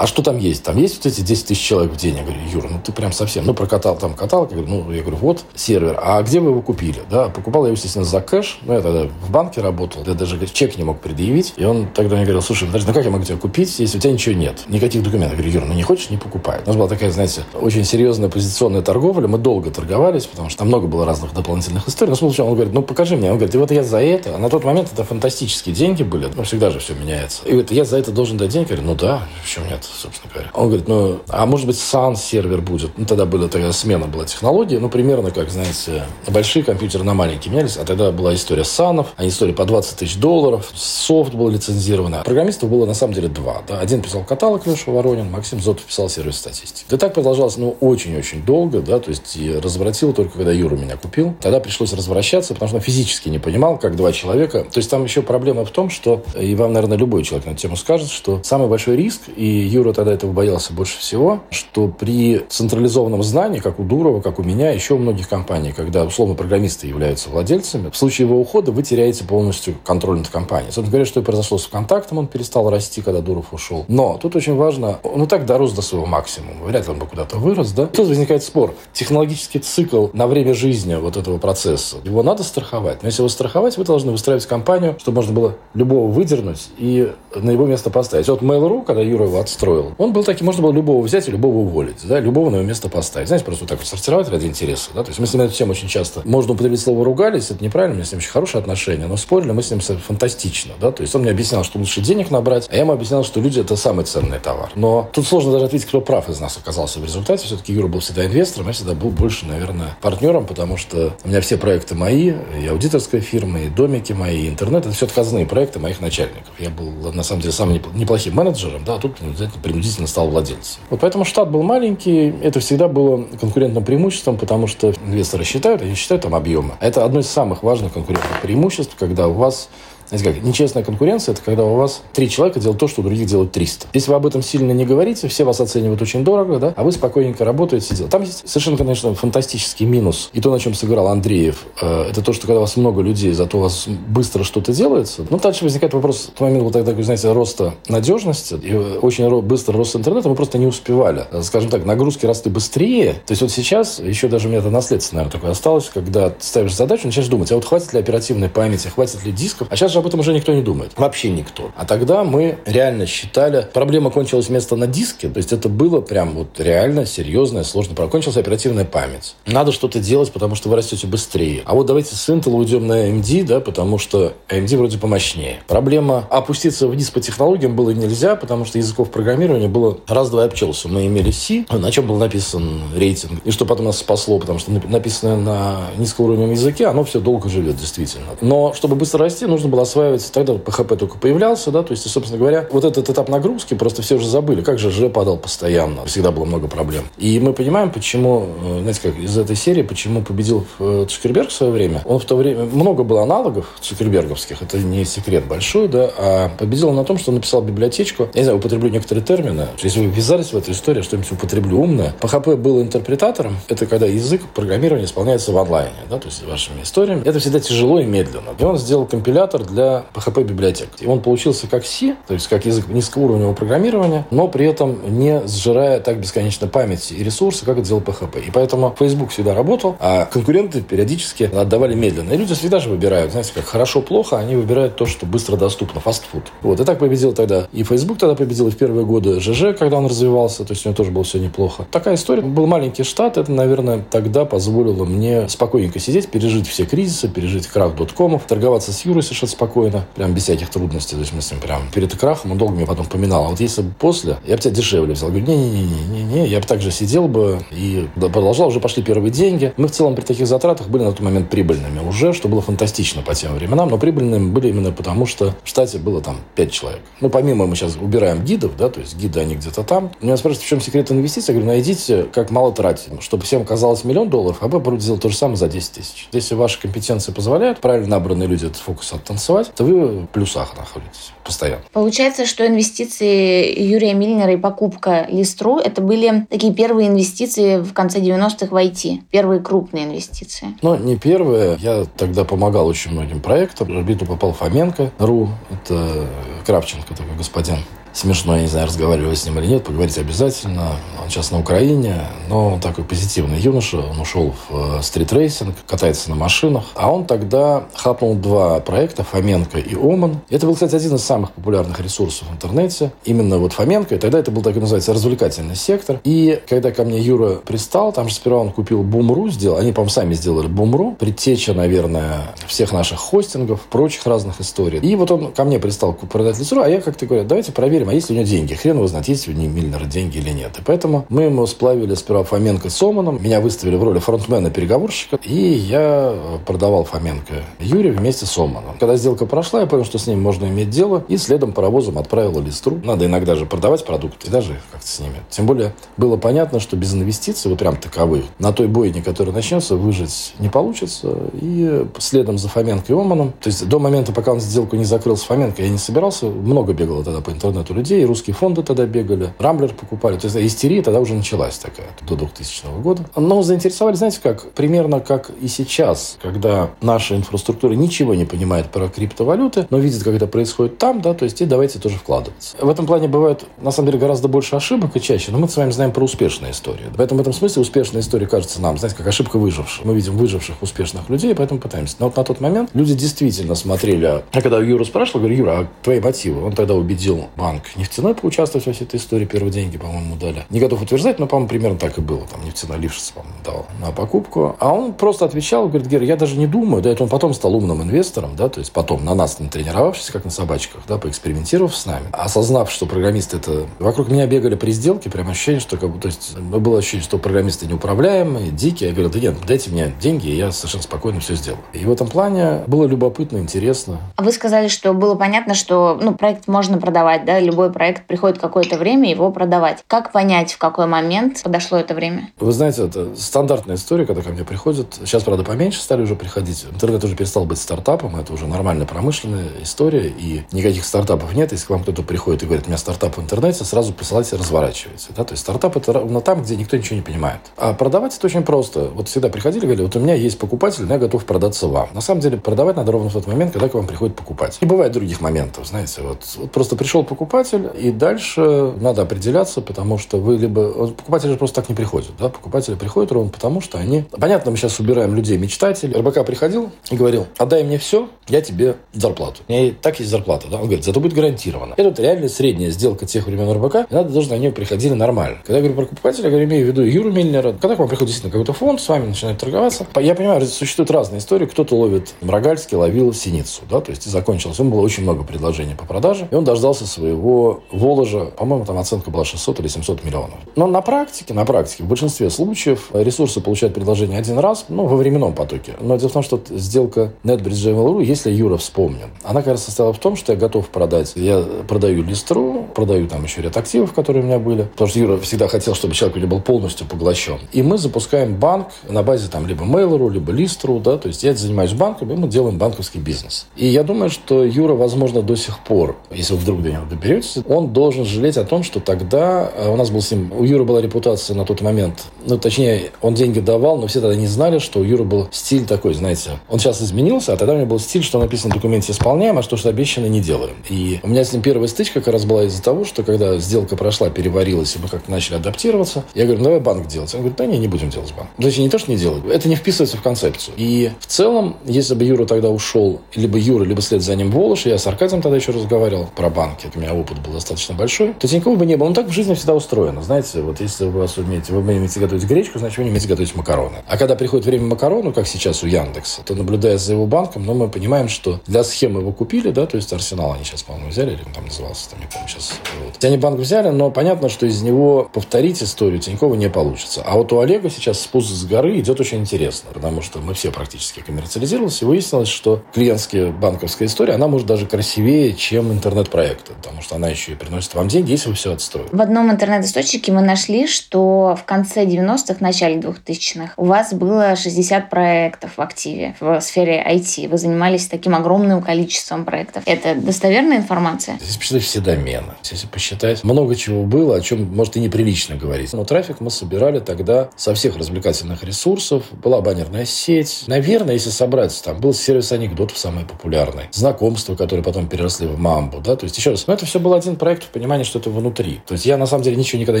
а 0.00 0.06
что 0.06 0.22
там 0.22 0.38
есть? 0.38 0.62
Там 0.62 0.78
есть 0.78 0.96
вот 0.96 1.12
эти 1.12 1.20
10 1.20 1.48
тысяч 1.48 1.60
человек 1.60 1.92
в 1.92 1.96
день? 1.96 2.16
Я 2.16 2.22
говорю, 2.22 2.40
Юра, 2.50 2.68
ну 2.70 2.80
ты 2.82 2.90
прям 2.90 3.12
совсем, 3.12 3.44
ну 3.44 3.52
прокатал 3.52 3.98
там 3.98 4.14
катал, 4.14 4.46
говорю, 4.46 4.66
ну 4.66 4.90
я 4.90 5.02
говорю, 5.02 5.18
вот 5.18 5.44
сервер, 5.54 6.00
а 6.02 6.22
где 6.22 6.40
вы 6.40 6.52
его 6.52 6.62
купили? 6.62 7.02
Да, 7.10 7.28
покупал 7.28 7.66
я, 7.66 7.72
естественно, 7.72 8.06
за 8.06 8.22
кэш, 8.22 8.60
ну 8.62 8.72
я 8.72 8.80
тогда 8.80 9.08
в 9.22 9.30
банке 9.30 9.60
работал, 9.60 10.02
я 10.06 10.14
даже 10.14 10.38
чек 10.46 10.78
не 10.78 10.84
мог 10.84 11.00
предъявить, 11.00 11.52
и 11.58 11.66
он 11.66 11.86
тогда 11.86 12.16
мне 12.16 12.24
говорил, 12.24 12.40
слушай, 12.40 12.64
подожди, 12.64 12.88
ну 12.88 12.94
как 12.94 13.04
я 13.04 13.10
могу 13.10 13.24
тебя 13.24 13.36
купить, 13.36 13.78
если 13.78 13.98
у 13.98 14.00
тебя 14.00 14.14
ничего 14.14 14.34
нет, 14.34 14.64
никаких 14.68 15.02
документов? 15.02 15.32
Я 15.32 15.42
говорю, 15.42 15.52
Юра, 15.52 15.66
ну 15.66 15.74
не 15.74 15.82
хочешь, 15.82 16.08
не 16.08 16.16
покупай. 16.16 16.62
У 16.64 16.68
нас 16.68 16.76
была 16.76 16.88
такая, 16.88 17.10
знаете, 17.10 17.42
очень 17.52 17.84
серьезная 17.84 18.30
позиционная 18.30 18.80
торговля, 18.80 19.28
мы 19.28 19.36
долго 19.36 19.70
торговались, 19.70 20.24
потому 20.24 20.48
что 20.48 20.60
там 20.60 20.68
много 20.68 20.86
было 20.86 21.04
разных 21.04 21.34
дополнительных 21.34 21.86
историй, 21.86 22.08
но 22.08 22.16
смысл 22.16 22.44
он 22.44 22.54
говорит, 22.54 22.72
ну 22.72 22.80
покажи 22.80 23.16
мне, 23.16 23.30
он 23.30 23.36
говорит, 23.36 23.54
и 23.54 23.58
вот 23.58 23.70
я 23.70 23.84
за 23.84 24.00
это, 24.00 24.36
а 24.36 24.38
на 24.38 24.48
тот 24.48 24.64
момент 24.64 24.88
это 24.90 25.04
фантастические 25.04 25.74
деньги 25.74 26.04
были, 26.04 26.30
ну 26.34 26.44
всегда 26.44 26.70
же 26.70 26.78
все 26.78 26.94
меняется, 26.94 27.42
и 27.44 27.50
говорит, 27.50 27.70
я 27.70 27.84
за 27.84 27.98
это 27.98 28.12
должен 28.12 28.38
дать 28.38 28.48
деньги, 28.48 28.70
я 28.70 28.76
говорю, 28.76 28.92
ну 28.92 28.94
да, 28.94 29.28
в 29.44 29.46
чем 29.46 29.68
нет, 29.68 29.89
собственно 29.94 30.32
говоря. 30.32 30.50
Он 30.54 30.66
говорит, 30.66 30.88
ну, 30.88 31.20
а 31.28 31.46
может 31.46 31.66
быть, 31.66 31.78
сан 31.78 32.16
сервер 32.16 32.60
будет. 32.60 32.96
Ну, 32.96 33.04
тогда 33.04 33.24
была 33.24 33.48
такая 33.48 33.72
смена 33.72 34.06
была 34.06 34.24
технологии. 34.24 34.76
Ну, 34.76 34.88
примерно, 34.88 35.30
как, 35.30 35.50
знаете, 35.50 36.04
большие 36.28 36.62
компьютеры 36.62 37.04
на 37.04 37.14
маленькие 37.14 37.52
менялись. 37.52 37.76
А 37.76 37.84
тогда 37.84 38.10
была 38.12 38.34
история 38.34 38.64
санов, 38.64 39.08
а 39.16 39.26
история 39.26 39.52
по 39.52 39.64
20 39.64 39.98
тысяч 39.98 40.16
долларов. 40.16 40.70
Софт 40.74 41.34
был 41.34 41.48
лицензированный. 41.48 42.18
А 42.20 42.24
программистов 42.24 42.70
было, 42.70 42.86
на 42.86 42.94
самом 42.94 43.14
деле, 43.14 43.28
два. 43.28 43.62
Да? 43.66 43.80
Один 43.80 44.02
писал 44.02 44.24
каталог 44.24 44.66
Леша 44.66 44.90
Воронин, 44.90 45.30
Максим 45.30 45.60
Зотов 45.60 45.84
писал 45.84 46.08
сервис 46.08 46.36
статистики. 46.36 46.86
Да 46.88 46.96
так 46.96 47.14
продолжалось, 47.14 47.56
ну, 47.56 47.76
очень-очень 47.80 48.44
долго, 48.44 48.80
да, 48.80 48.98
то 48.98 49.10
есть 49.10 49.36
и 49.36 49.52
развратил 49.52 50.12
только, 50.12 50.36
когда 50.36 50.52
Юра 50.52 50.76
меня 50.76 50.96
купил. 50.96 51.34
Тогда 51.40 51.60
пришлось 51.60 51.92
развращаться, 51.92 52.54
потому 52.54 52.68
что 52.68 52.76
он 52.76 52.82
физически 52.82 53.28
не 53.28 53.38
понимал, 53.38 53.78
как 53.78 53.96
два 53.96 54.12
человека. 54.12 54.64
То 54.70 54.78
есть 54.78 54.90
там 54.90 55.04
еще 55.04 55.22
проблема 55.22 55.64
в 55.64 55.70
том, 55.70 55.90
что, 55.90 56.22
и 56.38 56.54
вам, 56.54 56.72
наверное, 56.72 56.98
любой 56.98 57.24
человек 57.24 57.46
на 57.46 57.50
эту 57.50 57.60
тему 57.60 57.76
скажет, 57.76 58.10
что 58.10 58.40
самый 58.42 58.68
большой 58.68 58.96
риск, 58.96 59.22
и 59.34 59.46
Юра 59.46 59.79
тогда 59.92 60.12
этого 60.12 60.32
боялся 60.32 60.72
больше 60.72 60.98
всего, 60.98 61.40
что 61.50 61.88
при 61.88 62.44
централизованном 62.48 63.22
знании, 63.22 63.60
как 63.60 63.78
у 63.78 63.84
Дурова, 63.84 64.20
как 64.20 64.38
у 64.38 64.42
меня, 64.42 64.70
еще 64.70 64.94
у 64.94 64.98
многих 64.98 65.28
компаний, 65.28 65.72
когда 65.72 66.04
условно 66.04 66.34
программисты 66.34 66.86
являются 66.86 67.30
владельцами, 67.30 67.90
в 67.90 67.96
случае 67.96 68.28
его 68.28 68.40
ухода 68.40 68.72
вы 68.72 68.82
теряете 68.82 69.24
полностью 69.24 69.74
контроль 69.84 70.18
над 70.18 70.28
компанией. 70.28 70.72
Собственно 70.72 70.90
говоря, 70.90 71.04
что 71.04 71.20
и 71.20 71.22
произошло 71.22 71.58
с 71.58 71.64
ВКонтактом, 71.64 72.18
он 72.18 72.26
перестал 72.26 72.70
расти, 72.70 73.00
когда 73.02 73.20
Дуров 73.20 73.52
ушел. 73.52 73.84
Но 73.88 74.18
тут 74.20 74.36
очень 74.36 74.56
важно, 74.56 74.98
он 75.02 75.22
и 75.22 75.26
так 75.26 75.46
дорос 75.46 75.72
до 75.72 75.82
своего 75.82 76.06
максимума. 76.06 76.64
Вряд 76.64 76.86
ли 76.86 76.92
он 76.92 76.98
бы 76.98 77.06
куда-то 77.06 77.36
вырос, 77.36 77.72
да? 77.72 77.86
Тут 77.86 78.08
возникает 78.08 78.42
спор. 78.42 78.74
Технологический 78.92 79.58
цикл 79.58 80.08
на 80.12 80.26
время 80.26 80.54
жизни 80.54 80.94
вот 80.94 81.16
этого 81.16 81.38
процесса, 81.38 81.96
его 82.04 82.22
надо 82.22 82.42
страховать. 82.42 83.02
Но 83.02 83.08
если 83.08 83.22
его 83.22 83.28
страховать, 83.28 83.76
вы 83.76 83.84
должны 83.84 84.12
выстраивать 84.12 84.46
компанию, 84.46 84.96
чтобы 84.98 85.16
можно 85.16 85.32
было 85.32 85.54
любого 85.74 86.10
выдернуть 86.10 86.68
и 86.78 87.12
на 87.34 87.50
его 87.50 87.66
место 87.66 87.90
поставить. 87.90 88.28
Вот 88.28 88.42
Mail.ru, 88.42 88.84
когда 88.84 89.02
Юра 89.02 89.26
его 89.26 89.40
отстал, 89.40 89.59
строил, 89.60 89.92
он 89.98 90.14
был 90.14 90.24
таким, 90.24 90.46
можно 90.46 90.62
было 90.62 90.72
любого 90.72 91.02
взять 91.02 91.28
и 91.28 91.30
любого 91.30 91.58
уволить, 91.58 91.98
да, 92.04 92.18
любого 92.18 92.48
на 92.48 92.56
его 92.56 92.64
место 92.64 92.88
поставить. 92.88 93.28
Знаете, 93.28 93.44
просто 93.44 93.64
вот 93.64 93.68
так 93.68 93.78
вот 93.78 93.86
сортировать 93.86 94.30
ради 94.30 94.46
интереса, 94.46 94.90
да, 94.94 95.02
то 95.02 95.10
есть 95.10 95.20
мы 95.20 95.26
с 95.26 95.34
ним 95.34 95.42
эту 95.42 95.52
тему 95.52 95.72
очень 95.72 95.86
часто, 95.86 96.22
можно 96.24 96.54
употребить 96.54 96.80
слово 96.80 97.04
ругались, 97.04 97.50
это 97.50 97.62
неправильно, 97.62 97.94
у 97.94 97.96
меня 97.96 98.06
с 98.06 98.12
ним 98.12 98.20
очень 98.20 98.30
хорошие 98.30 98.60
отношения, 98.60 99.06
но 99.06 99.18
спорили 99.18 99.52
мы 99.52 99.62
с 99.62 99.70
ним 99.70 99.80
фантастично, 99.80 100.72
да, 100.80 100.92
то 100.92 101.02
есть 101.02 101.14
он 101.14 101.22
мне 101.22 101.30
объяснял, 101.30 101.62
что 101.62 101.78
лучше 101.78 102.00
денег 102.00 102.30
набрать, 102.30 102.68
а 102.70 102.74
я 102.74 102.80
ему 102.80 102.92
объяснял, 102.92 103.22
что 103.22 103.38
люди 103.40 103.60
это 103.60 103.76
самый 103.76 104.06
ценный 104.06 104.38
товар. 104.38 104.70
Но 104.76 105.10
тут 105.12 105.26
сложно 105.26 105.52
даже 105.52 105.66
ответить, 105.66 105.86
кто 105.86 106.00
прав 106.00 106.30
из 106.30 106.40
нас 106.40 106.56
оказался 106.56 106.98
в 106.98 107.04
результате. 107.04 107.44
Все-таки 107.44 107.74
Юра 107.74 107.88
был 107.88 108.00
всегда 108.00 108.24
инвестором, 108.24 108.68
я 108.68 108.72
всегда 108.72 108.94
был 108.94 109.10
больше, 109.10 109.44
наверное, 109.44 109.96
партнером, 110.00 110.46
потому 110.46 110.78
что 110.78 111.12
у 111.22 111.28
меня 111.28 111.42
все 111.42 111.58
проекты 111.58 111.94
мои, 111.94 112.32
и 112.62 112.66
аудиторская 112.66 113.20
фирма, 113.20 113.60
и 113.60 113.68
домики 113.68 114.14
мои, 114.14 114.46
и 114.46 114.48
интернет, 114.48 114.86
это 114.86 114.94
все 114.94 115.04
отказные 115.04 115.44
проекты 115.44 115.78
моих 115.78 116.00
начальников. 116.00 116.52
Я 116.58 116.70
был, 116.70 117.12
на 117.12 117.22
самом 117.22 117.42
деле, 117.42 117.52
самым 117.52 117.80
неплохим 117.94 118.34
менеджером, 118.34 118.84
да, 118.84 118.94
а 118.94 118.98
тут 118.98 119.20
принудительно 119.58 120.06
стал 120.06 120.28
владельцем. 120.28 120.82
Вот 120.90 121.00
поэтому 121.00 121.24
штат 121.24 121.50
был 121.50 121.62
маленький, 121.62 122.32
это 122.42 122.60
всегда 122.60 122.88
было 122.88 123.24
конкурентным 123.40 123.84
преимуществом, 123.84 124.36
потому 124.36 124.66
что 124.66 124.92
инвесторы 125.06 125.44
считают, 125.44 125.82
они 125.82 125.94
считают 125.94 126.22
там 126.22 126.34
объемы. 126.34 126.74
Это 126.80 127.04
одно 127.04 127.20
из 127.20 127.28
самых 127.28 127.62
важных 127.62 127.92
конкурентных 127.92 128.40
преимуществ, 128.40 128.96
когда 128.98 129.28
у 129.28 129.32
вас 129.32 129.68
знаете 130.10 130.40
как, 130.40 130.42
нечестная 130.42 130.82
конкуренция– 130.82 131.32
это 131.34 131.42
когда 131.42 131.64
у 131.64 131.76
вас 131.76 132.02
три 132.12 132.28
человека 132.28 132.60
делают 132.60 132.80
то, 132.80 132.88
что 132.88 133.00
у 133.00 133.04
других 133.04 133.26
делают 133.26 133.52
300. 133.52 133.88
Если 133.92 134.10
вы 134.10 134.16
об 134.16 134.26
этом 134.26 134.42
сильно 134.42 134.72
не 134.72 134.84
говорите, 134.84 135.28
все 135.28 135.44
вас 135.44 135.60
оценивают 135.60 136.02
очень 136.02 136.24
дорого, 136.24 136.58
да, 136.58 136.74
а 136.76 136.82
вы 136.82 136.92
спокойненько 136.92 137.44
работаете, 137.44 137.94
делаете. 137.94 138.10
Там 138.10 138.22
есть 138.22 138.48
совершенно, 138.48 138.76
конечно, 138.76 139.14
фантастический 139.14 139.86
минус. 139.86 140.30
И 140.32 140.40
то, 140.40 140.50
на 140.50 140.58
чем 140.58 140.74
сыграл 140.74 141.08
Андреев, 141.08 141.66
э, 141.80 142.06
это 142.10 142.22
то, 142.22 142.32
что 142.32 142.46
когда 142.46 142.58
у 142.58 142.62
вас 142.62 142.76
много 142.76 143.02
людей, 143.02 143.32
зато 143.32 143.58
у 143.58 143.60
вас 143.62 143.86
быстро 143.88 144.44
что-то 144.44 144.72
делается. 144.72 145.24
Ну, 145.30 145.38
дальше 145.38 145.64
возникает 145.64 145.94
вопрос, 145.94 146.22
в 146.22 146.26
тот 146.30 146.40
момент 146.40 146.64
был 146.64 146.70
тогда, 146.70 147.00
знаете, 147.02 147.32
роста 147.32 147.74
надежности, 147.88 148.54
и 148.54 148.74
очень 148.74 149.28
быстро 149.42 149.76
рост 149.76 149.96
интернета, 149.96 150.28
мы 150.28 150.34
просто 150.34 150.58
не 150.58 150.66
успевали. 150.66 151.26
Скажем 151.42 151.70
так, 151.70 151.84
нагрузки 151.84 152.26
росли 152.26 152.50
быстрее. 152.50 153.14
То 153.26 153.32
есть 153.32 153.42
вот 153.42 153.50
сейчас, 153.50 153.98
еще 153.98 154.28
даже 154.28 154.48
у 154.48 154.50
меня 154.50 154.60
это 154.60 154.70
наследство, 154.70 155.16
наверное, 155.16 155.32
такое 155.32 155.50
осталось, 155.52 155.90
когда 155.92 156.32
ставишь 156.38 156.74
задачу, 156.74 157.06
начинаешь 157.06 157.30
думать, 157.30 157.52
а 157.52 157.54
вот 157.54 157.64
хватит 157.64 157.92
ли 157.92 158.00
оперативной 158.00 158.48
памяти, 158.48 158.88
хватит 158.88 159.24
ли 159.24 159.32
дисков. 159.32 159.68
А 159.70 159.76
сейчас 159.76 159.92
же 159.92 159.99
об 160.00 160.06
этом 160.06 160.20
уже 160.20 160.32
никто 160.32 160.52
не 160.52 160.62
думает. 160.62 160.92
Вообще 160.96 161.30
никто. 161.30 161.70
А 161.76 161.84
тогда 161.84 162.24
мы 162.24 162.58
реально 162.66 163.06
считали, 163.06 163.66
проблема 163.72 164.10
кончилась 164.10 164.48
вместо 164.48 164.76
на 164.76 164.86
диске, 164.86 165.28
то 165.28 165.38
есть 165.38 165.52
это 165.52 165.68
было 165.68 166.00
прям 166.00 166.34
вот 166.34 166.58
реально 166.58 167.06
серьезное, 167.06 167.64
сложно. 167.64 167.94
Кончилась 168.08 168.36
оперативная 168.36 168.84
память. 168.84 169.36
Надо 169.46 169.72
что-то 169.72 170.00
делать, 170.00 170.32
потому 170.32 170.54
что 170.54 170.68
вы 170.68 170.76
растете 170.76 171.06
быстрее. 171.06 171.62
А 171.64 171.74
вот 171.74 171.86
давайте 171.86 172.14
с 172.14 172.28
Intel 172.28 172.52
уйдем 172.52 172.86
на 172.86 173.08
AMD, 173.08 173.44
да, 173.44 173.60
потому 173.60 173.98
что 173.98 174.32
AMD 174.48 174.76
вроде 174.76 174.98
помощнее. 174.98 175.60
Проблема 175.68 176.26
опуститься 176.30 176.88
вниз 176.88 177.10
по 177.10 177.20
технологиям 177.20 177.76
было 177.76 177.90
нельзя, 177.90 178.36
потому 178.36 178.64
что 178.64 178.78
языков 178.78 179.10
программирования 179.10 179.68
было 179.68 179.98
раз-два 180.06 180.44
обчелся. 180.44 180.88
Мы 180.88 181.06
имели 181.06 181.30
C, 181.30 181.64
на 181.70 181.90
чем 181.92 182.06
был 182.06 182.16
написан 182.16 182.80
рейтинг. 182.96 183.40
И 183.44 183.50
что 183.50 183.66
потом 183.66 183.86
нас 183.86 183.98
спасло, 183.98 184.38
потому 184.38 184.58
что 184.58 184.70
написанное 184.70 185.36
на 185.36 185.76
низкоуровневом 185.98 186.52
языке, 186.52 186.86
оно 186.86 187.04
все 187.04 187.20
долго 187.20 187.48
живет, 187.48 187.76
действительно. 187.76 188.26
Но 188.40 188.72
чтобы 188.74 188.96
быстро 188.96 189.20
расти, 189.20 189.46
нужно 189.46 189.68
было 189.68 189.82
осваивать 189.90 190.30
тогда 190.32 190.54
PHP 190.54 190.96
только 190.96 191.18
появлялся, 191.18 191.70
да, 191.70 191.82
то 191.82 191.92
есть, 191.92 192.08
собственно 192.08 192.38
говоря, 192.38 192.66
вот 192.70 192.84
этот 192.84 193.10
этап 193.10 193.28
нагрузки 193.28 193.74
просто 193.74 194.02
все 194.02 194.16
уже 194.16 194.28
забыли. 194.28 194.62
Как 194.62 194.78
же 194.78 194.90
Ж 194.90 195.08
падал 195.08 195.36
постоянно, 195.36 196.04
всегда 196.06 196.30
было 196.30 196.44
много 196.44 196.68
проблем. 196.68 197.04
И 197.18 197.40
мы 197.40 197.52
понимаем, 197.52 197.90
почему, 197.90 198.46
э, 198.62 198.80
знаете 198.80 199.00
как, 199.02 199.18
из 199.18 199.36
этой 199.36 199.56
серии, 199.56 199.82
почему 199.82 200.22
победил 200.22 200.66
э, 200.78 201.06
Цукерберг 201.08 201.50
в 201.50 201.52
свое 201.52 201.72
время. 201.72 202.02
Он 202.04 202.18
в 202.18 202.24
то 202.24 202.36
время, 202.36 202.64
много 202.64 203.02
было 203.02 203.22
аналогов 203.22 203.66
цукерберговских, 203.80 204.62
это 204.62 204.78
не 204.78 205.04
секрет 205.04 205.46
большой, 205.46 205.88
да, 205.88 206.10
а 206.16 206.50
победил 206.58 206.88
он 206.88 206.96
на 206.96 207.04
том, 207.04 207.18
что 207.18 207.30
он 207.30 207.36
написал 207.36 207.62
библиотечку, 207.62 208.28
я 208.34 208.40
не 208.40 208.44
знаю, 208.44 208.58
употреблю 208.58 208.90
некоторые 208.90 209.24
термины, 209.24 209.66
если 209.82 210.00
вы 210.00 210.06
ввязались 210.06 210.52
в 210.52 210.56
эту 210.56 210.72
историю, 210.72 211.02
что-нибудь 211.02 211.32
употреблю 211.32 211.80
умное. 211.80 212.14
PHP 212.20 212.56
был 212.56 212.80
интерпретатором, 212.80 213.56
это 213.68 213.86
когда 213.86 214.06
язык 214.06 214.42
программирования 214.54 215.06
исполняется 215.06 215.52
в 215.52 215.58
онлайне, 215.58 215.90
да, 216.08 216.18
то 216.18 216.26
есть 216.26 216.44
вашими 216.46 216.82
историями. 216.82 217.22
Это 217.24 217.38
всегда 217.38 217.60
тяжело 217.60 218.00
и 218.00 218.04
медленно. 218.04 218.50
И 218.58 218.64
он 218.64 218.78
сделал 218.78 219.06
компилятор 219.06 219.64
для 219.64 219.79
PHP 220.14 220.44
библиотек. 220.44 220.88
И 221.00 221.06
он 221.06 221.20
получился 221.20 221.66
как 221.66 221.84
C, 221.84 222.16
то 222.26 222.34
есть 222.34 222.48
как 222.48 222.66
язык 222.66 222.88
низкоуровневого 222.88 223.54
программирования, 223.54 224.26
но 224.30 224.48
при 224.48 224.66
этом 224.66 225.18
не 225.18 225.46
сжирая 225.46 226.00
так 226.00 226.18
бесконечно 226.18 226.66
памяти 226.66 227.14
и 227.14 227.24
ресурсы, 227.24 227.64
как 227.64 227.78
это 227.78 227.88
делал 227.88 228.02
PHP. 228.02 228.46
И 228.46 228.50
поэтому 228.50 228.94
Facebook 228.98 229.30
всегда 229.30 229.54
работал, 229.54 229.96
а 230.00 230.26
конкуренты 230.26 230.82
периодически 230.82 231.44
отдавали 231.44 231.94
медленно. 231.94 232.32
И 232.32 232.36
люди 232.36 232.54
всегда 232.54 232.78
же 232.78 232.90
выбирают, 232.90 233.32
знаете, 233.32 233.52
как 233.54 233.64
хорошо-плохо, 233.64 234.38
они 234.38 234.56
выбирают 234.56 234.96
то, 234.96 235.06
что 235.06 235.26
быстро 235.26 235.56
доступно, 235.56 236.00
фастфуд. 236.00 236.44
Вот, 236.62 236.80
и 236.80 236.84
так 236.84 236.98
победил 236.98 237.32
тогда 237.32 237.68
и 237.72 237.82
Facebook 237.84 238.18
тогда 238.18 238.34
победил, 238.34 238.68
и 238.68 238.70
в 238.70 238.76
первые 238.76 239.06
годы 239.06 239.40
ЖЖ, 239.40 239.76
когда 239.78 239.96
он 239.96 240.06
развивался, 240.06 240.64
то 240.64 240.72
есть 240.72 240.84
у 240.84 240.88
него 240.88 240.96
тоже 240.96 241.10
было 241.10 241.24
все 241.24 241.38
неплохо. 241.38 241.86
Такая 241.90 242.14
история. 242.14 242.42
Был 242.42 242.66
маленький 242.66 243.04
штат, 243.04 243.38
это, 243.38 243.50
наверное, 243.50 244.04
тогда 244.10 244.44
позволило 244.44 245.04
мне 245.04 245.48
спокойненько 245.48 245.98
сидеть, 245.98 246.28
пережить 246.28 246.68
все 246.68 246.84
кризисы, 246.84 247.28
пережить 247.28 247.66
крах 247.66 247.96
доткомов, 247.96 248.44
торговаться 248.44 248.92
с 248.92 249.04
Юрой 249.04 249.22
совершенно 249.22 249.50
спокойно, 249.60 250.06
прям 250.14 250.32
без 250.32 250.44
всяких 250.44 250.70
трудностей. 250.70 251.16
То 251.16 251.20
есть 251.20 251.34
мы 251.34 251.42
с 251.42 251.50
ним 251.50 251.60
прям 251.60 251.82
перед 251.92 252.16
крахом, 252.16 252.52
он 252.52 252.58
долго 252.58 252.74
мне 252.74 252.86
потом 252.86 253.04
поминал. 253.04 253.44
А 253.44 253.48
вот 253.50 253.60
если 253.60 253.82
бы 253.82 253.92
после, 253.98 254.38
я 254.46 254.56
бы 254.56 254.62
тебя 254.62 254.72
дешевле 254.72 255.12
взял. 255.12 255.28
Говорю, 255.28 255.46
не-не-не-не-не, 255.46 256.46
я 256.46 256.60
бы 256.60 256.66
также 256.66 256.90
сидел 256.90 257.28
бы 257.28 257.60
и 257.70 258.08
продолжал. 258.16 258.68
Уже 258.68 258.80
пошли 258.80 259.02
первые 259.02 259.30
деньги. 259.30 259.74
Мы 259.76 259.88
в 259.88 259.90
целом 259.90 260.14
при 260.14 260.22
таких 260.22 260.46
затратах 260.46 260.88
были 260.88 261.02
на 261.02 261.10
тот 261.10 261.20
момент 261.20 261.50
прибыльными 261.50 261.98
уже, 262.08 262.32
что 262.32 262.48
было 262.48 262.62
фантастично 262.62 263.20
по 263.20 263.34
тем 263.34 263.54
временам. 263.54 263.90
Но 263.90 263.98
прибыльными 263.98 264.50
были 264.50 264.68
именно 264.68 264.92
потому, 264.92 265.26
что 265.26 265.54
в 265.62 265.68
штате 265.68 265.98
было 265.98 266.22
там 266.22 266.38
5 266.54 266.72
человек. 266.72 267.00
Ну, 267.20 267.28
помимо 267.28 267.66
мы 267.66 267.76
сейчас 267.76 267.96
убираем 268.00 268.42
гидов, 268.42 268.78
да, 268.78 268.88
то 268.88 269.00
есть 269.00 269.14
гиды, 269.18 269.40
они 269.40 269.56
где-то 269.56 269.82
там. 269.82 270.10
Меня 270.22 270.38
спрашивают, 270.38 270.64
в 270.64 270.68
чем 270.68 270.80
секрет 270.80 271.12
инвестиций? 271.12 271.52
Я 271.52 271.60
говорю, 271.60 271.74
найдите, 271.74 272.22
как 272.32 272.50
мало 272.50 272.72
тратить. 272.72 273.10
Чтобы 273.20 273.42
всем 273.42 273.66
казалось 273.66 274.04
миллион 274.04 274.30
долларов, 274.30 274.58
а 274.62 274.68
вы 274.68 274.80
будете 274.80 275.06
делать 275.06 275.20
то 275.20 275.28
же 275.28 275.36
самое 275.36 275.58
за 275.58 275.68
10 275.68 275.92
тысяч. 275.92 276.28
Если 276.32 276.54
ваши 276.54 276.80
компетенции 276.80 277.32
позволяют, 277.32 277.80
правильно 277.80 278.08
набранные 278.08 278.48
люди 278.48 278.64
этот 278.64 278.78
фокус 278.78 279.12
оттанцевать, 279.12 279.49
то 279.74 279.84
вы 279.84 280.20
в 280.20 280.26
плюсах 280.26 280.76
находитесь 280.76 281.32
постоянно. 281.44 281.82
Получается, 281.92 282.46
что 282.46 282.66
инвестиции 282.66 283.80
Юрия 283.80 284.14
Мильнера 284.14 284.52
и 284.52 284.56
покупка 284.56 285.26
Листру– 285.28 285.78
это 285.84 286.00
были 286.00 286.46
такие 286.48 286.72
первые 286.72 287.08
инвестиции 287.08 287.78
в 287.78 287.92
конце 287.92 288.20
90-х 288.20 288.66
в 288.66 288.74
IT, 288.74 289.22
первые 289.30 289.60
крупные 289.60 290.04
инвестиции. 290.04 290.68
Ну, 290.82 290.96
не 290.96 291.16
первые. 291.16 291.76
Я 291.80 292.04
тогда 292.16 292.44
помогал 292.44 292.86
очень 292.86 293.12
многим 293.12 293.40
проектам. 293.40 293.88
В 293.88 293.96
орбиту 293.96 294.26
попал 294.26 294.52
fomenko.ru, 294.52 295.48
это 295.70 296.26
Кравченко 296.66 297.14
такой 297.14 297.36
господин 297.36 297.78
смешно, 298.12 298.56
я 298.56 298.62
не 298.62 298.68
знаю, 298.68 298.86
разговаривали 298.86 299.34
с 299.34 299.44
ним 299.44 299.58
или 299.58 299.66
нет, 299.66 299.84
поговорить 299.84 300.18
обязательно. 300.18 300.96
Он 301.22 301.30
сейчас 301.30 301.50
на 301.50 301.60
Украине, 301.60 302.16
но 302.48 302.74
он 302.74 302.80
такой 302.80 303.04
позитивный 303.04 303.58
юноша. 303.58 303.98
Он 303.98 304.20
ушел 304.20 304.54
в 304.68 304.98
э, 304.98 305.02
стритрейсинг, 305.02 305.74
катается 305.86 306.30
на 306.30 306.36
машинах. 306.36 306.84
А 306.94 307.12
он 307.12 307.24
тогда 307.24 307.84
хапнул 307.94 308.34
два 308.34 308.80
проекта, 308.80 309.22
Фоменко 309.24 309.78
и 309.78 309.94
Оман. 309.94 310.40
Это 310.50 310.66
был, 310.66 310.74
кстати, 310.74 310.94
один 310.94 311.14
из 311.14 311.22
самых 311.22 311.52
популярных 311.52 312.00
ресурсов 312.00 312.48
в 312.48 312.52
интернете. 312.52 313.12
Именно 313.24 313.58
вот 313.58 313.72
Фоменко. 313.72 314.14
И 314.14 314.18
тогда 314.18 314.38
это 314.38 314.50
был 314.50 314.62
так 314.62 314.76
и 314.76 314.80
называется 314.80 315.12
развлекательный 315.12 315.76
сектор. 315.76 316.20
И 316.24 316.60
когда 316.68 316.90
ко 316.90 317.04
мне 317.04 317.20
Юра 317.20 317.56
пристал, 317.56 318.12
там 318.12 318.28
же 318.28 318.34
сперва 318.34 318.58
он 318.58 318.72
купил 318.72 319.02
boom.ru, 319.02 319.48
сделал. 319.50 319.78
Они, 319.78 319.92
по-моему, 319.92 320.10
сами 320.10 320.34
сделали 320.34 320.66
boom.ru. 320.66 321.16
Предтеча, 321.18 321.74
наверное, 321.74 322.54
всех 322.66 322.92
наших 322.92 323.18
хостингов, 323.20 323.82
прочих 323.82 324.26
разных 324.26 324.60
историй. 324.60 324.98
И 325.00 325.16
вот 325.16 325.30
он 325.30 325.52
ко 325.52 325.64
мне 325.64 325.78
пристал 325.78 326.12
продать 326.12 326.58
лицо, 326.58 326.82
а 326.82 326.88
я 326.88 327.00
как-то 327.00 327.26
говорю, 327.26 327.44
давайте 327.44 327.72
проверим 327.72 327.99
проверим, 328.00 328.08
а 328.08 328.14
есть 328.14 328.30
ли 328.30 328.36
у 328.36 328.38
него 328.38 328.48
деньги. 328.48 328.74
Хрен 328.74 328.96
его 328.96 329.06
знает, 329.06 329.28
есть 329.28 329.48
у 329.48 329.52
Мильнера 329.52 330.04
деньги 330.04 330.38
или 330.38 330.50
нет. 330.50 330.78
И 330.78 330.82
поэтому 330.84 331.26
мы 331.28 331.42
ему 331.42 331.66
сплавили 331.66 332.14
сперва 332.14 332.44
Фоменко 332.44 332.90
с 332.90 333.02
Оманом. 333.02 333.42
Меня 333.42 333.60
выставили 333.60 333.96
в 333.96 334.02
роли 334.02 334.18
фронтмена-переговорщика. 334.18 335.38
И 335.44 335.54
я 335.54 336.34
продавал 336.66 337.04
Фоменко 337.04 337.54
Юрию 337.78 338.16
вместе 338.16 338.46
с 338.46 338.58
Оманом. 338.58 338.96
Когда 338.98 339.16
сделка 339.16 339.46
прошла, 339.46 339.80
я 339.80 339.86
понял, 339.86 340.04
что 340.04 340.18
с 340.18 340.26
ним 340.26 340.40
можно 340.40 340.66
иметь 340.66 340.90
дело. 340.90 341.24
И 341.28 341.36
следом 341.36 341.72
паровозом 341.72 342.18
отправил 342.18 342.60
листру. 342.60 343.00
Надо 343.04 343.26
иногда 343.26 343.54
же 343.54 343.66
продавать 343.66 344.04
продукты. 344.04 344.48
И 344.48 344.50
даже 344.50 344.80
как-то 344.90 345.06
с 345.06 345.20
ними. 345.20 345.36
Тем 345.50 345.66
более 345.66 345.92
было 346.16 346.36
понятно, 346.36 346.80
что 346.80 346.96
без 346.96 347.14
инвестиций, 347.14 347.70
вот 347.70 347.78
прям 347.78 347.96
таковых, 347.96 348.44
на 348.58 348.72
той 348.72 348.86
бойне, 348.88 349.22
которая 349.22 349.54
начнется, 349.54 349.96
выжить 349.96 350.54
не 350.58 350.68
получится. 350.68 351.36
И 351.54 352.06
следом 352.18 352.58
за 352.58 352.68
Фоменко 352.68 353.12
и 353.12 353.14
Оманом, 353.14 353.52
то 353.60 353.68
есть 353.68 353.86
до 353.88 353.98
момента, 353.98 354.32
пока 354.32 354.52
он 354.52 354.60
сделку 354.60 354.96
не 354.96 355.04
закрыл 355.04 355.36
с 355.36 355.42
Фоменко, 355.42 355.82
я 355.82 355.88
не 355.88 355.98
собирался. 355.98 356.46
Много 356.46 356.92
бегал 356.92 357.22
тогда 357.22 357.40
по 357.40 357.50
интернету 357.50 357.89
у 357.90 357.94
людей, 357.94 358.24
русские 358.24 358.54
фонды 358.54 358.82
тогда 358.82 359.06
бегали, 359.06 359.52
Рамблер 359.58 359.92
покупали. 359.94 360.36
То 360.36 360.46
есть 360.46 360.56
истерия 360.56 361.02
тогда 361.02 361.20
уже 361.20 361.34
началась 361.34 361.78
такая, 361.78 362.08
до 362.26 362.36
2000 362.36 363.00
года. 363.02 363.24
Но 363.36 363.62
заинтересовали, 363.62 364.14
знаете 364.16 364.40
как, 364.42 364.70
примерно 364.72 365.20
как 365.20 365.50
и 365.60 365.68
сейчас, 365.68 366.38
когда 366.42 366.90
наша 367.00 367.36
инфраструктура 367.36 367.92
ничего 367.94 368.34
не 368.34 368.44
понимает 368.44 368.90
про 368.90 369.08
криптовалюты, 369.08 369.86
но 369.90 369.98
видит, 369.98 370.22
как 370.22 370.34
это 370.34 370.46
происходит 370.46 370.98
там, 370.98 371.20
да, 371.20 371.34
то 371.34 371.44
есть 371.44 371.60
и 371.60 371.66
давайте 371.66 371.98
тоже 371.98 372.16
вкладываться. 372.16 372.76
В 372.80 372.88
этом 372.88 373.06
плане 373.06 373.28
бывает, 373.28 373.64
на 373.80 373.90
самом 373.90 374.08
деле, 374.08 374.18
гораздо 374.18 374.48
больше 374.48 374.76
ошибок 374.76 375.16
и 375.16 375.20
чаще, 375.20 375.52
но 375.52 375.58
мы 375.58 375.68
с 375.68 375.76
вами 375.76 375.90
знаем 375.90 376.12
про 376.12 376.24
успешные 376.24 376.72
истории. 376.72 377.06
Поэтому 377.16 377.38
в 377.38 377.40
этом 377.42 377.52
смысле 377.52 377.82
успешная 377.82 378.22
история 378.22 378.46
кажется 378.46 378.80
нам, 378.80 378.98
знаете, 378.98 379.16
как 379.16 379.26
ошибка 379.26 379.58
выживших. 379.58 380.04
Мы 380.04 380.14
видим 380.14 380.36
выживших 380.36 380.82
успешных 380.82 381.28
людей, 381.28 381.54
поэтому 381.54 381.80
пытаемся. 381.80 382.16
Но 382.18 382.26
вот 382.26 382.36
на 382.36 382.44
тот 382.44 382.60
момент 382.60 382.90
люди 382.94 383.14
действительно 383.14 383.74
смотрели. 383.74 384.24
А 384.26 384.42
когда 384.60 384.80
Юру 384.80 385.04
спрашивал, 385.04 385.40
говорю, 385.40 385.56
Юра, 385.56 385.70
а 385.70 385.88
твои 386.02 386.20
мотивы? 386.20 386.64
Он 386.64 386.72
тогда 386.72 386.94
убедил 386.94 387.46
банк 387.56 387.79
банк 387.80 387.96
нефтяной 387.96 388.34
поучаствовать 388.34 388.86
во 388.86 388.92
всей 388.92 389.04
этой 389.04 389.16
истории. 389.16 389.44
Первые 389.44 389.72
деньги, 389.72 389.96
по-моему, 389.96 390.36
дали. 390.36 390.64
Не 390.70 390.80
готов 390.80 391.02
утверждать, 391.02 391.38
но, 391.38 391.46
по-моему, 391.46 391.68
примерно 391.68 391.98
так 391.98 392.18
и 392.18 392.20
было. 392.20 392.46
Там 392.46 392.64
нефтяной 392.64 392.98
Лившиц, 392.98 393.30
по-моему, 393.30 393.56
дал 393.64 393.86
на 394.00 394.12
покупку. 394.12 394.76
А 394.78 394.92
он 394.92 395.12
просто 395.12 395.44
отвечал, 395.44 395.88
говорит, 395.88 396.08
Гера, 396.08 396.24
я 396.24 396.36
даже 396.36 396.56
не 396.56 396.66
думаю, 396.66 397.02
да, 397.02 397.10
это 397.10 397.22
он 397.22 397.28
потом 397.28 397.54
стал 397.54 397.74
умным 397.74 398.02
инвестором, 398.02 398.56
да, 398.56 398.68
то 398.68 398.80
есть 398.80 398.92
потом 398.92 399.24
на 399.24 399.34
нас 399.34 399.60
не 399.60 399.68
тренировавшись, 399.68 400.30
как 400.30 400.44
на 400.44 400.50
собачках, 400.50 401.02
да, 401.08 401.18
поэкспериментировав 401.18 401.94
с 401.94 402.06
нами, 402.06 402.26
осознав, 402.32 402.90
что 402.90 403.06
программисты 403.06 403.56
это... 403.56 403.86
Вокруг 403.98 404.28
меня 404.28 404.46
бегали 404.46 404.74
при 404.74 404.90
сделке, 404.90 405.30
прям 405.30 405.48
ощущение, 405.48 405.80
что 405.80 405.96
как 405.96 406.10
бы, 406.10 406.20
то 406.20 406.26
есть 406.26 406.56
было 406.58 406.98
ощущение, 406.98 407.24
что 407.24 407.38
программисты 407.38 407.86
неуправляемые, 407.86 408.70
дикие. 408.70 409.10
Я 409.10 409.14
говорю, 409.14 409.30
да 409.30 409.40
нет, 409.40 409.54
дайте 409.66 409.90
мне 409.90 410.12
деньги, 410.20 410.48
и 410.48 410.56
я 410.56 410.72
совершенно 410.72 411.02
спокойно 411.02 411.40
все 411.40 411.54
сделаю. 411.54 411.82
И 411.92 412.04
в 412.04 412.12
этом 412.12 412.28
плане 412.28 412.82
было 412.86 413.06
любопытно, 413.06 413.58
интересно. 413.58 414.18
А 414.36 414.42
вы 414.42 414.52
сказали, 414.52 414.88
что 414.88 415.12
было 415.12 415.34
понятно, 415.34 415.74
что 415.74 416.18
ну, 416.20 416.34
проект 416.34 416.68
можно 416.68 416.98
продавать, 416.98 417.44
да, 417.44 417.60
любой 417.70 417.92
проект 417.92 418.26
приходит 418.26 418.58
какое-то 418.58 418.96
время 418.98 419.30
его 419.30 419.50
продавать. 419.50 420.04
Как 420.06 420.32
понять, 420.32 420.72
в 420.72 420.78
какой 420.78 421.06
момент 421.06 421.62
подошло 421.62 421.98
это 421.98 422.14
время? 422.14 422.50
Вы 422.58 422.72
знаете, 422.72 423.06
это 423.06 423.34
стандартная 423.36 423.96
история, 423.96 424.26
когда 424.26 424.42
ко 424.42 424.50
мне 424.50 424.64
приходят. 424.64 425.14
Сейчас, 425.24 425.42
правда, 425.42 425.64
поменьше 425.64 426.00
стали 426.00 426.22
уже 426.22 426.34
приходить. 426.34 426.86
Интернет 426.92 427.22
уже 427.24 427.36
перестал 427.36 427.64
быть 427.64 427.78
стартапом, 427.78 428.36
это 428.36 428.52
уже 428.52 428.66
нормальная 428.66 429.06
промышленная 429.06 429.66
история, 429.82 430.28
и 430.28 430.64
никаких 430.72 431.04
стартапов 431.04 431.54
нет. 431.54 431.72
Если 431.72 431.86
к 431.86 431.90
вам 431.90 432.02
кто-то 432.02 432.22
приходит 432.22 432.62
и 432.62 432.66
говорит, 432.66 432.86
у 432.86 432.88
меня 432.88 432.98
стартап 432.98 433.36
в 433.36 433.40
интернете, 433.40 433.84
сразу 433.84 434.12
посылайте, 434.12 434.56
разворачивается. 434.56 435.30
Да? 435.36 435.44
То 435.44 435.52
есть 435.52 435.62
стартап 435.62 435.96
это 435.96 436.12
равно 436.12 436.40
там, 436.40 436.62
где 436.62 436.76
никто 436.76 436.96
ничего 436.96 437.16
не 437.16 437.22
понимает. 437.22 437.60
А 437.76 437.92
продавать 437.94 438.36
это 438.36 438.46
очень 438.46 438.62
просто. 438.62 439.10
Вот 439.14 439.28
всегда 439.28 439.48
приходили, 439.48 439.84
говорили, 439.84 440.02
вот 440.02 440.16
у 440.16 440.20
меня 440.20 440.34
есть 440.34 440.58
покупатель, 440.58 441.04
но 441.04 441.14
я 441.14 441.18
готов 441.18 441.44
продаться 441.44 441.86
вам. 441.86 442.08
На 442.12 442.20
самом 442.20 442.40
деле 442.40 442.58
продавать 442.58 442.96
надо 442.96 443.12
ровно 443.12 443.30
в 443.30 443.32
тот 443.32 443.46
момент, 443.46 443.72
когда 443.72 443.88
к 443.88 443.94
вам 443.94 444.06
приходит 444.06 444.36
покупатель. 444.36 444.78
Не 444.80 444.88
бывает 444.88 445.12
других 445.12 445.40
моментов, 445.40 445.86
знаете. 445.86 446.22
Вот, 446.22 446.44
вот 446.56 446.70
просто 446.72 446.96
пришел 446.96 447.24
покупатель, 447.24 447.59
и 447.62 448.10
дальше 448.10 448.92
надо 449.00 449.22
определяться, 449.22 449.80
потому 449.80 450.18
что 450.18 450.38
вы 450.38 450.56
либо... 450.56 451.08
Покупатели 451.08 451.50
же 451.52 451.56
просто 451.56 451.80
так 451.80 451.88
не 451.88 451.94
приходят. 451.94 452.30
Да? 452.38 452.48
Покупатели 452.48 452.94
приходят 452.94 453.32
ровно 453.32 453.50
потому, 453.50 453.80
что 453.80 453.98
они... 453.98 454.24
Понятно, 454.38 454.70
мы 454.70 454.76
сейчас 454.76 454.98
убираем 455.00 455.34
людей 455.34 455.58
мечтателей. 455.58 456.16
РБК 456.16 456.44
приходил 456.44 456.90
и 457.10 457.16
говорил, 457.16 457.46
отдай 457.58 457.84
мне 457.84 457.98
все, 457.98 458.28
я 458.48 458.60
тебе 458.60 458.96
зарплату. 459.12 459.62
У 459.68 459.72
меня 459.72 459.88
и 459.88 459.90
так 459.90 460.18
есть 460.18 460.30
зарплата. 460.30 460.66
Да? 460.70 460.76
Он 460.76 460.84
говорит, 460.84 461.04
зато 461.04 461.20
будет 461.20 461.32
гарантировано. 461.32 461.94
Это 461.96 462.10
вот 462.10 462.18
реально 462.18 462.48
средняя 462.48 462.90
сделка 462.90 463.26
тех 463.26 463.46
времен 463.46 463.70
РБК, 463.70 464.10
и 464.10 464.14
надо 464.14 464.30
должны 464.30 464.50
на 464.56 464.58
нее 464.58 464.72
приходили 464.72 465.14
нормально. 465.14 465.58
Когда 465.64 465.78
я 465.78 465.82
говорю 465.82 465.96
про 465.96 466.06
покупателя, 466.06 466.44
я 466.44 466.50
говорю, 466.50 466.66
имею 466.66 466.84
в 466.84 466.88
виду 466.88 467.02
Юру 467.02 467.30
Мильнера. 467.32 467.72
Когда 467.72 467.96
к 467.96 467.98
вам 467.98 468.08
приходит 468.08 468.28
действительно 468.28 468.52
какой-то 468.52 468.72
фонд, 468.72 469.00
с 469.00 469.08
вами 469.08 469.26
начинает 469.26 469.58
торговаться. 469.58 470.06
Я 470.18 470.34
понимаю, 470.34 470.64
существуют 470.66 471.10
разные 471.10 471.38
истории. 471.38 471.66
Кто-то 471.66 471.94
ловит 471.94 472.34
Мрагальский, 472.40 472.96
ловил 472.96 473.32
Синицу. 473.32 473.82
Да? 473.88 474.00
То 474.00 474.10
есть 474.10 474.24
закончилось. 474.24 474.78
Ему 474.78 474.90
было 474.90 475.00
очень 475.00 475.22
много 475.22 475.44
предложений 475.44 475.94
по 475.96 476.04
продаже. 476.04 476.48
И 476.50 476.54
он 476.54 476.64
дождался 476.64 477.06
своего 477.06 477.49
Воложа. 477.90 478.46
По-моему, 478.56 478.84
там 478.84 478.98
оценка 478.98 479.30
была 479.30 479.44
600 479.44 479.80
или 479.80 479.88
700 479.88 480.24
миллионов. 480.24 480.58
Но 480.76 480.86
на 480.86 481.00
практике, 481.00 481.54
на 481.54 481.64
практике, 481.64 482.04
в 482.04 482.06
большинстве 482.06 482.50
случаев 482.50 483.10
ресурсы 483.12 483.60
получают 483.60 483.94
предложение 483.94 484.38
один 484.38 484.58
раз, 484.58 484.86
ну, 484.88 485.06
во 485.06 485.16
временном 485.16 485.54
потоке. 485.54 485.94
Но 486.00 486.16
дело 486.16 486.28
в 486.28 486.32
том, 486.32 486.42
что 486.42 486.60
сделка 486.70 487.32
NetBridge 487.44 487.94
MLRU, 487.94 488.22
если 488.22 488.50
Юра 488.50 488.76
вспомнил, 488.76 489.26
она, 489.42 489.62
раз 489.62 489.84
состояла 489.84 490.12
в 490.12 490.18
том, 490.18 490.36
что 490.36 490.52
я 490.52 490.58
готов 490.58 490.88
продать. 490.88 491.32
Я 491.36 491.64
продаю 491.88 492.22
листру, 492.22 492.86
продаю 492.94 493.26
там 493.28 493.44
еще 493.44 493.62
ряд 493.62 493.76
активов, 493.76 494.12
которые 494.12 494.42
у 494.42 494.46
меня 494.46 494.58
были. 494.58 494.82
Потому 494.82 495.08
что 495.08 495.18
Юра 495.18 495.38
всегда 495.38 495.68
хотел, 495.68 495.94
чтобы 495.94 496.14
человек 496.14 496.44
был 496.46 496.60
полностью 496.60 497.06
поглощен. 497.06 497.58
И 497.72 497.82
мы 497.82 497.98
запускаем 497.98 498.56
банк 498.56 498.88
на 499.08 499.22
базе 499.22 499.48
там 499.48 499.66
либо 499.66 499.84
Mail.ru, 499.84 500.30
либо 500.30 500.52
Листру, 500.52 500.98
да, 501.00 501.16
то 501.18 501.28
есть 501.28 501.42
я 501.42 501.54
занимаюсь 501.54 501.92
банком, 501.92 502.30
и 502.32 502.36
мы 502.36 502.48
делаем 502.48 502.78
банковский 502.78 503.18
бизнес. 503.18 503.66
И 503.76 503.86
я 503.86 504.02
думаю, 504.02 504.30
что 504.30 504.64
Юра, 504.64 504.94
возможно, 504.94 505.42
до 505.42 505.56
сих 505.56 505.78
пор, 505.80 506.16
если 506.30 506.54
вдруг 506.54 506.82
до 506.82 506.90
него 506.90 507.04
доберетесь, 507.40 507.62
он 507.68 507.92
должен 507.92 508.24
жалеть 508.24 508.56
о 508.56 508.64
том, 508.64 508.82
что 508.82 509.00
тогда 509.00 509.70
э, 509.74 509.88
у 509.88 509.96
нас 509.96 510.10
был 510.10 510.20
с 510.20 510.30
ним, 510.30 510.52
у 510.56 510.64
Юры 510.64 510.84
была 510.84 511.00
репутация 511.00 511.56
на 511.56 511.64
тот 511.64 511.80
момент, 511.80 512.26
ну, 512.46 512.58
точнее, 512.58 513.10
он 513.20 513.34
деньги 513.34 513.60
давал, 513.60 513.98
но 513.98 514.06
все 514.06 514.20
тогда 514.20 514.36
не 514.36 514.46
знали, 514.46 514.78
что 514.78 515.00
у 515.00 515.02
Юры 515.02 515.24
был 515.24 515.48
стиль 515.50 515.86
такой, 515.86 516.14
знаете, 516.14 516.52
он 516.68 516.78
сейчас 516.78 517.02
изменился, 517.02 517.52
а 517.52 517.56
тогда 517.56 517.74
у 517.74 517.76
него 517.76 517.86
был 517.86 517.98
стиль, 517.98 518.22
что 518.22 518.38
написано 518.38 518.72
в 518.72 518.76
документе 518.76 519.12
исполняем, 519.12 519.58
а 519.58 519.62
что, 519.62 519.76
что 519.76 519.88
обещано, 519.88 520.26
не 520.26 520.40
делаем. 520.40 520.76
И 520.88 521.20
у 521.22 521.28
меня 521.28 521.44
с 521.44 521.52
ним 521.52 521.62
первая 521.62 521.88
стычка 521.88 522.20
как 522.20 522.32
раз 522.32 522.44
была 522.44 522.64
из-за 522.64 522.82
того, 522.82 523.04
что 523.04 523.22
когда 523.22 523.58
сделка 523.58 523.96
прошла, 523.96 524.30
переварилась, 524.30 524.94
и 524.96 524.98
мы 524.98 525.08
как-то 525.08 525.30
начали 525.30 525.56
адаптироваться, 525.56 526.24
я 526.34 526.44
говорю, 526.44 526.58
ну, 526.58 526.64
давай 526.64 526.80
банк 526.80 527.06
делать. 527.06 527.32
Он 527.34 527.40
говорит, 527.40 527.58
да 527.58 527.66
не, 527.66 527.78
не 527.78 527.88
будем 527.88 528.10
делать 528.10 528.32
банк. 528.36 528.50
Точнее, 528.56 528.84
не 528.84 528.90
то, 528.90 528.98
что 528.98 529.10
не 529.10 529.16
делать, 529.16 529.42
это 529.50 529.68
не 529.68 529.76
вписывается 529.76 530.16
в 530.16 530.22
концепцию. 530.22 530.74
И 530.76 531.10
в 531.20 531.26
целом, 531.26 531.76
если 531.84 532.14
бы 532.14 532.24
Юра 532.24 532.46
тогда 532.46 532.70
ушел, 532.70 533.20
либо 533.34 533.58
Юра, 533.58 533.84
либо 533.84 534.00
след 534.02 534.22
за 534.22 534.34
ним 534.36 534.50
Волош, 534.50 534.86
я 534.86 534.98
с 534.98 535.06
Аркадием 535.06 535.42
тогда 535.42 535.56
еще 535.56 535.72
разговаривал 535.72 536.28
про 536.34 536.50
банки, 536.50 536.88
у 536.94 536.98
меня 536.98 537.14
опыт 537.14 537.29
был 537.38 537.52
достаточно 537.52 537.94
большой, 537.94 538.34
то 538.34 538.48
Тинькова 538.48 538.76
бы 538.76 538.86
не 538.86 538.96
было. 538.96 539.08
Ну, 539.08 539.14
так 539.14 539.26
в 539.26 539.32
жизни 539.32 539.54
всегда 539.54 539.74
устроено. 539.74 540.22
Знаете, 540.22 540.60
вот 540.62 540.80
если 540.80 541.04
вы 541.04 541.20
вас 541.20 541.36
умеете, 541.36 541.72
вы 541.72 541.78
умеете 541.78 542.20
готовить 542.20 542.44
гречку, 542.44 542.78
значит, 542.78 542.98
вы 542.98 543.04
не 543.04 543.10
умеете 543.10 543.28
готовить 543.28 543.54
макароны. 543.54 543.96
А 544.06 544.16
когда 544.16 544.34
приходит 544.36 544.66
время 544.66 544.86
макарону, 544.86 545.32
как 545.32 545.46
сейчас 545.46 545.82
у 545.82 545.86
Яндекса, 545.86 546.42
то 546.42 546.54
наблюдая 546.54 546.98
за 546.98 547.12
его 547.12 547.26
банком, 547.26 547.64
ну, 547.64 547.74
мы 547.74 547.88
понимаем, 547.88 548.28
что 548.28 548.60
для 548.66 548.82
схемы 548.84 549.20
его 549.20 549.32
купили, 549.32 549.70
да, 549.70 549.86
то 549.86 549.96
есть 549.96 550.12
Арсенал 550.12 550.52
они 550.52 550.64
сейчас, 550.64 550.82
по-моему, 550.82 551.10
взяли, 551.10 551.32
или 551.32 551.42
там 551.54 551.64
назывался, 551.64 552.10
там, 552.10 552.20
не 552.20 552.26
помню 552.26 552.48
сейчас. 552.48 552.72
Вот. 553.04 553.24
Они 553.24 553.36
банк 553.36 553.58
взяли, 553.58 553.88
но 553.88 554.10
понятно, 554.10 554.48
что 554.48 554.66
из 554.66 554.82
него 554.82 555.30
повторить 555.32 555.82
историю 555.82 556.20
Тинькова 556.20 556.54
не 556.54 556.68
получится. 556.68 557.22
А 557.24 557.36
вот 557.36 557.52
у 557.52 557.60
Олега 557.60 557.90
сейчас 557.90 558.20
спуск 558.20 558.48
с 558.48 558.64
горы 558.64 558.98
идет 558.98 559.20
очень 559.20 559.38
интересно, 559.38 559.90
потому 559.92 560.22
что 560.22 560.38
мы 560.40 560.54
все 560.54 560.70
практически 560.70 561.20
коммерциализировались, 561.20 562.02
и 562.02 562.04
выяснилось, 562.04 562.48
что 562.48 562.82
клиентская 562.92 563.50
банковская 563.52 564.06
история, 564.06 564.34
она 564.34 564.48
может 564.48 564.66
даже 564.66 564.86
красивее, 564.86 565.54
чем 565.54 565.92
интернет-проекты, 565.92 566.72
потому 566.74 567.02
что 567.02 567.09
она 567.16 567.28
еще 567.28 567.52
и 567.52 567.54
приносит 567.54 567.94
вам 567.94 568.08
деньги, 568.08 568.32
если 568.32 568.48
вы 568.48 568.54
все 568.54 568.72
отстроите. 568.72 569.14
В 569.14 569.20
одном 569.20 569.50
интернет-источнике 569.50 570.32
мы 570.32 570.42
нашли, 570.42 570.86
что 570.86 571.56
в 571.60 571.64
конце 571.64 572.04
90-х, 572.04 572.56
начале 572.60 572.96
2000-х 572.96 573.74
у 573.76 573.84
вас 573.84 574.12
было 574.12 574.56
60 574.56 575.10
проектов 575.10 575.72
в 575.76 575.80
активе 575.80 576.36
в 576.40 576.60
сфере 576.60 577.04
IT. 577.06 577.48
Вы 577.48 577.58
занимались 577.58 578.06
таким 578.06 578.34
огромным 578.34 578.82
количеством 578.82 579.44
проектов. 579.44 579.82
Это 579.86 580.14
достоверная 580.14 580.78
информация? 580.78 581.38
Если 581.40 581.58
посчитать 581.58 581.82
все 581.82 582.00
домены, 582.00 582.54
если 582.70 582.86
посчитать, 582.86 583.44
много 583.44 583.74
чего 583.74 584.04
было, 584.04 584.36
о 584.36 584.40
чем, 584.40 584.74
может, 584.74 584.96
и 584.96 585.00
неприлично 585.00 585.56
говорить. 585.56 585.92
Но 585.92 586.04
трафик 586.04 586.40
мы 586.40 586.50
собирали 586.50 587.00
тогда 587.00 587.50
со 587.56 587.74
всех 587.74 587.96
развлекательных 587.96 588.62
ресурсов. 588.62 589.24
Была 589.32 589.60
баннерная 589.60 590.04
сеть. 590.04 590.64
Наверное, 590.66 591.14
если 591.14 591.30
собрать, 591.30 591.80
там 591.82 592.00
был 592.00 592.14
сервис 592.14 592.52
анекдотов 592.52 592.98
самый 592.98 593.24
популярный. 593.24 593.84
Знакомства, 593.92 594.54
которые 594.54 594.84
потом 594.84 595.08
переросли 595.08 595.46
в 595.46 595.58
мамбу. 595.58 596.00
Да? 596.00 596.16
То 596.16 596.24
есть, 596.24 596.36
еще 596.38 596.50
раз, 596.50 596.66
но 596.66 596.74
это 596.74 596.86
все 596.86 596.99
был 597.00 597.14
один 597.14 597.36
проект 597.36 597.64
в 597.64 597.68
понимании, 597.68 598.04
что 598.04 598.18
это 598.18 598.30
внутри. 598.30 598.80
То 598.86 598.92
есть, 598.92 599.06
я 599.06 599.16
на 599.16 599.26
самом 599.26 599.42
деле 599.42 599.56
ничего 599.56 599.80
никогда 599.80 600.00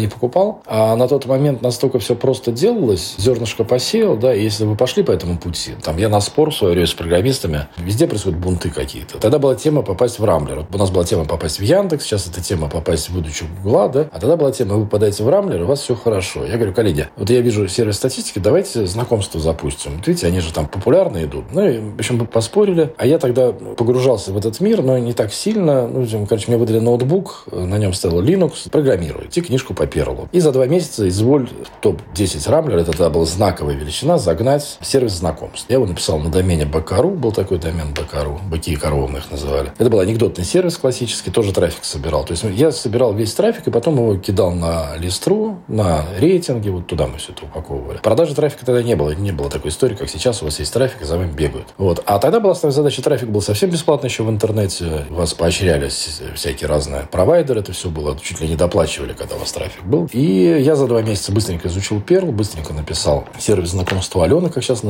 не 0.00 0.08
покупал. 0.08 0.62
А 0.66 0.96
на 0.96 1.08
тот 1.08 1.26
момент 1.26 1.62
настолько 1.62 1.98
все 1.98 2.14
просто 2.14 2.52
делалось. 2.52 3.14
Зернышко 3.18 3.64
посеял, 3.64 4.16
да, 4.16 4.34
и 4.34 4.42
если 4.42 4.64
вы 4.64 4.76
пошли 4.76 5.02
по 5.02 5.12
этому 5.12 5.38
пути, 5.38 5.72
там, 5.82 5.96
я 5.96 6.08
на 6.08 6.20
спор 6.20 6.50
в 6.50 6.56
свое 6.56 6.74
время 6.74 6.86
с 6.86 6.94
программистами, 6.94 7.66
везде 7.76 8.06
происходят 8.06 8.38
бунты 8.38 8.70
какие-то. 8.70 9.18
Тогда 9.18 9.38
была 9.38 9.54
тема 9.54 9.82
попасть 9.82 10.18
в 10.18 10.24
Рамблер. 10.24 10.66
У 10.72 10.78
нас 10.78 10.90
была 10.90 11.04
тема 11.04 11.24
попасть 11.24 11.58
в 11.58 11.62
Яндекс, 11.62 12.04
сейчас 12.04 12.26
это 12.26 12.42
тема 12.42 12.68
попасть 12.68 13.08
в 13.08 13.14
выдачу 13.14 13.46
Гугла, 13.62 13.88
да, 13.88 14.08
а 14.12 14.20
тогда 14.20 14.36
была 14.36 14.52
тема, 14.52 14.76
вы 14.76 14.84
попадаете 14.84 15.24
в 15.24 15.28
Рамблер, 15.28 15.62
у 15.62 15.66
вас 15.66 15.80
все 15.80 15.94
хорошо. 15.94 16.44
Я 16.44 16.56
говорю, 16.56 16.72
коллеги, 16.72 17.08
вот 17.16 17.30
я 17.30 17.40
вижу 17.40 17.68
сервис 17.68 17.96
статистики, 17.96 18.38
давайте 18.38 18.86
знакомство 18.86 19.40
запустим. 19.40 19.96
Вот 19.96 20.06
видите, 20.06 20.26
они 20.26 20.40
же 20.40 20.52
там 20.52 20.66
популярно 20.66 21.22
идут. 21.24 21.44
Ну, 21.52 21.68
и, 21.68 21.78
в 21.78 21.94
общем, 21.96 22.18
мы 22.18 22.26
поспорили. 22.26 22.92
А 22.96 23.06
я 23.06 23.18
тогда 23.18 23.52
погружался 23.52 24.32
в 24.32 24.36
этот 24.36 24.60
мир, 24.60 24.82
но 24.82 24.98
не 24.98 25.12
так 25.12 25.32
сильно. 25.32 25.86
Ну, 25.86 26.26
короче, 26.26 26.46
мне 26.48 26.56
выдали 26.56 26.78
ноутбук, 26.90 27.44
на 27.52 27.78
нем 27.78 27.92
стоял 27.94 28.20
Linux, 28.22 28.68
программируйте 28.70 29.40
книжку 29.40 29.74
по 29.74 29.86
Перлу. 29.86 30.28
И 30.32 30.40
за 30.40 30.52
два 30.52 30.66
месяца 30.66 31.08
изволь 31.08 31.48
топ-10 31.80 32.50
Рамблер, 32.50 32.78
это 32.78 32.90
тогда 32.90 33.10
была 33.10 33.24
знаковая 33.24 33.74
величина, 33.74 34.18
загнать 34.18 34.78
сервис 34.82 35.12
знакомств. 35.12 35.66
Я 35.68 35.76
его 35.76 35.86
написал 35.86 36.18
на 36.18 36.30
домене 36.30 36.66
Бакару, 36.66 37.10
был 37.10 37.32
такой 37.32 37.58
домен 37.58 37.94
Бакару, 37.94 38.40
Баки 38.50 38.72
и 38.72 38.76
коровы 38.76 39.18
их 39.18 39.30
называли. 39.30 39.72
Это 39.78 39.88
был 39.88 40.00
анекдотный 40.00 40.44
сервис 40.44 40.76
классический, 40.76 41.30
тоже 41.30 41.52
трафик 41.52 41.84
собирал. 41.84 42.24
То 42.24 42.32
есть 42.32 42.44
я 42.44 42.72
собирал 42.72 43.14
весь 43.14 43.32
трафик 43.34 43.68
и 43.68 43.70
потом 43.70 43.96
его 43.96 44.16
кидал 44.16 44.52
на 44.52 44.96
листру, 44.96 45.58
на 45.68 46.04
рейтинги, 46.18 46.68
вот 46.68 46.86
туда 46.86 47.06
мы 47.06 47.18
все 47.18 47.32
это 47.32 47.44
упаковывали. 47.44 47.98
Продажи 47.98 48.34
трафика 48.34 48.66
тогда 48.66 48.82
не 48.82 48.96
было, 48.96 49.10
не 49.10 49.32
было 49.32 49.48
такой 49.48 49.70
истории, 49.70 49.94
как 49.94 50.08
сейчас, 50.08 50.42
у 50.42 50.46
вас 50.46 50.58
есть 50.58 50.72
трафик, 50.72 51.02
и 51.02 51.04
за 51.04 51.16
вами 51.16 51.32
бегают. 51.32 51.68
Вот. 51.78 52.02
А 52.06 52.18
тогда 52.18 52.40
была 52.40 52.52
основная 52.52 52.74
задача, 52.74 53.02
трафик 53.02 53.28
был 53.28 53.42
совсем 53.42 53.70
бесплатный 53.70 54.08
еще 54.08 54.24
в 54.24 54.30
интернете, 54.30 55.04
вас 55.10 55.34
поощрялись 55.34 56.20
всякие 56.34 56.68
разные 56.80 57.06
провайдеры, 57.10 57.60
это 57.60 57.72
все 57.72 57.90
было, 57.90 58.16
чуть 58.18 58.40
ли 58.40 58.48
не 58.48 58.56
доплачивали, 58.56 59.12
когда 59.12 59.36
у 59.36 59.38
вас 59.38 59.52
трафик 59.52 59.84
был. 59.84 60.08
И 60.12 60.62
я 60.62 60.76
за 60.76 60.86
два 60.86 61.02
месяца 61.02 61.30
быстренько 61.30 61.68
изучил 61.68 61.98
Perl, 61.98 62.32
быстренько 62.32 62.72
написал 62.72 63.24
сервис 63.38 63.70
знакомства 63.70 64.24
Алены, 64.24 64.48
как 64.48 64.64
сейчас 64.64 64.82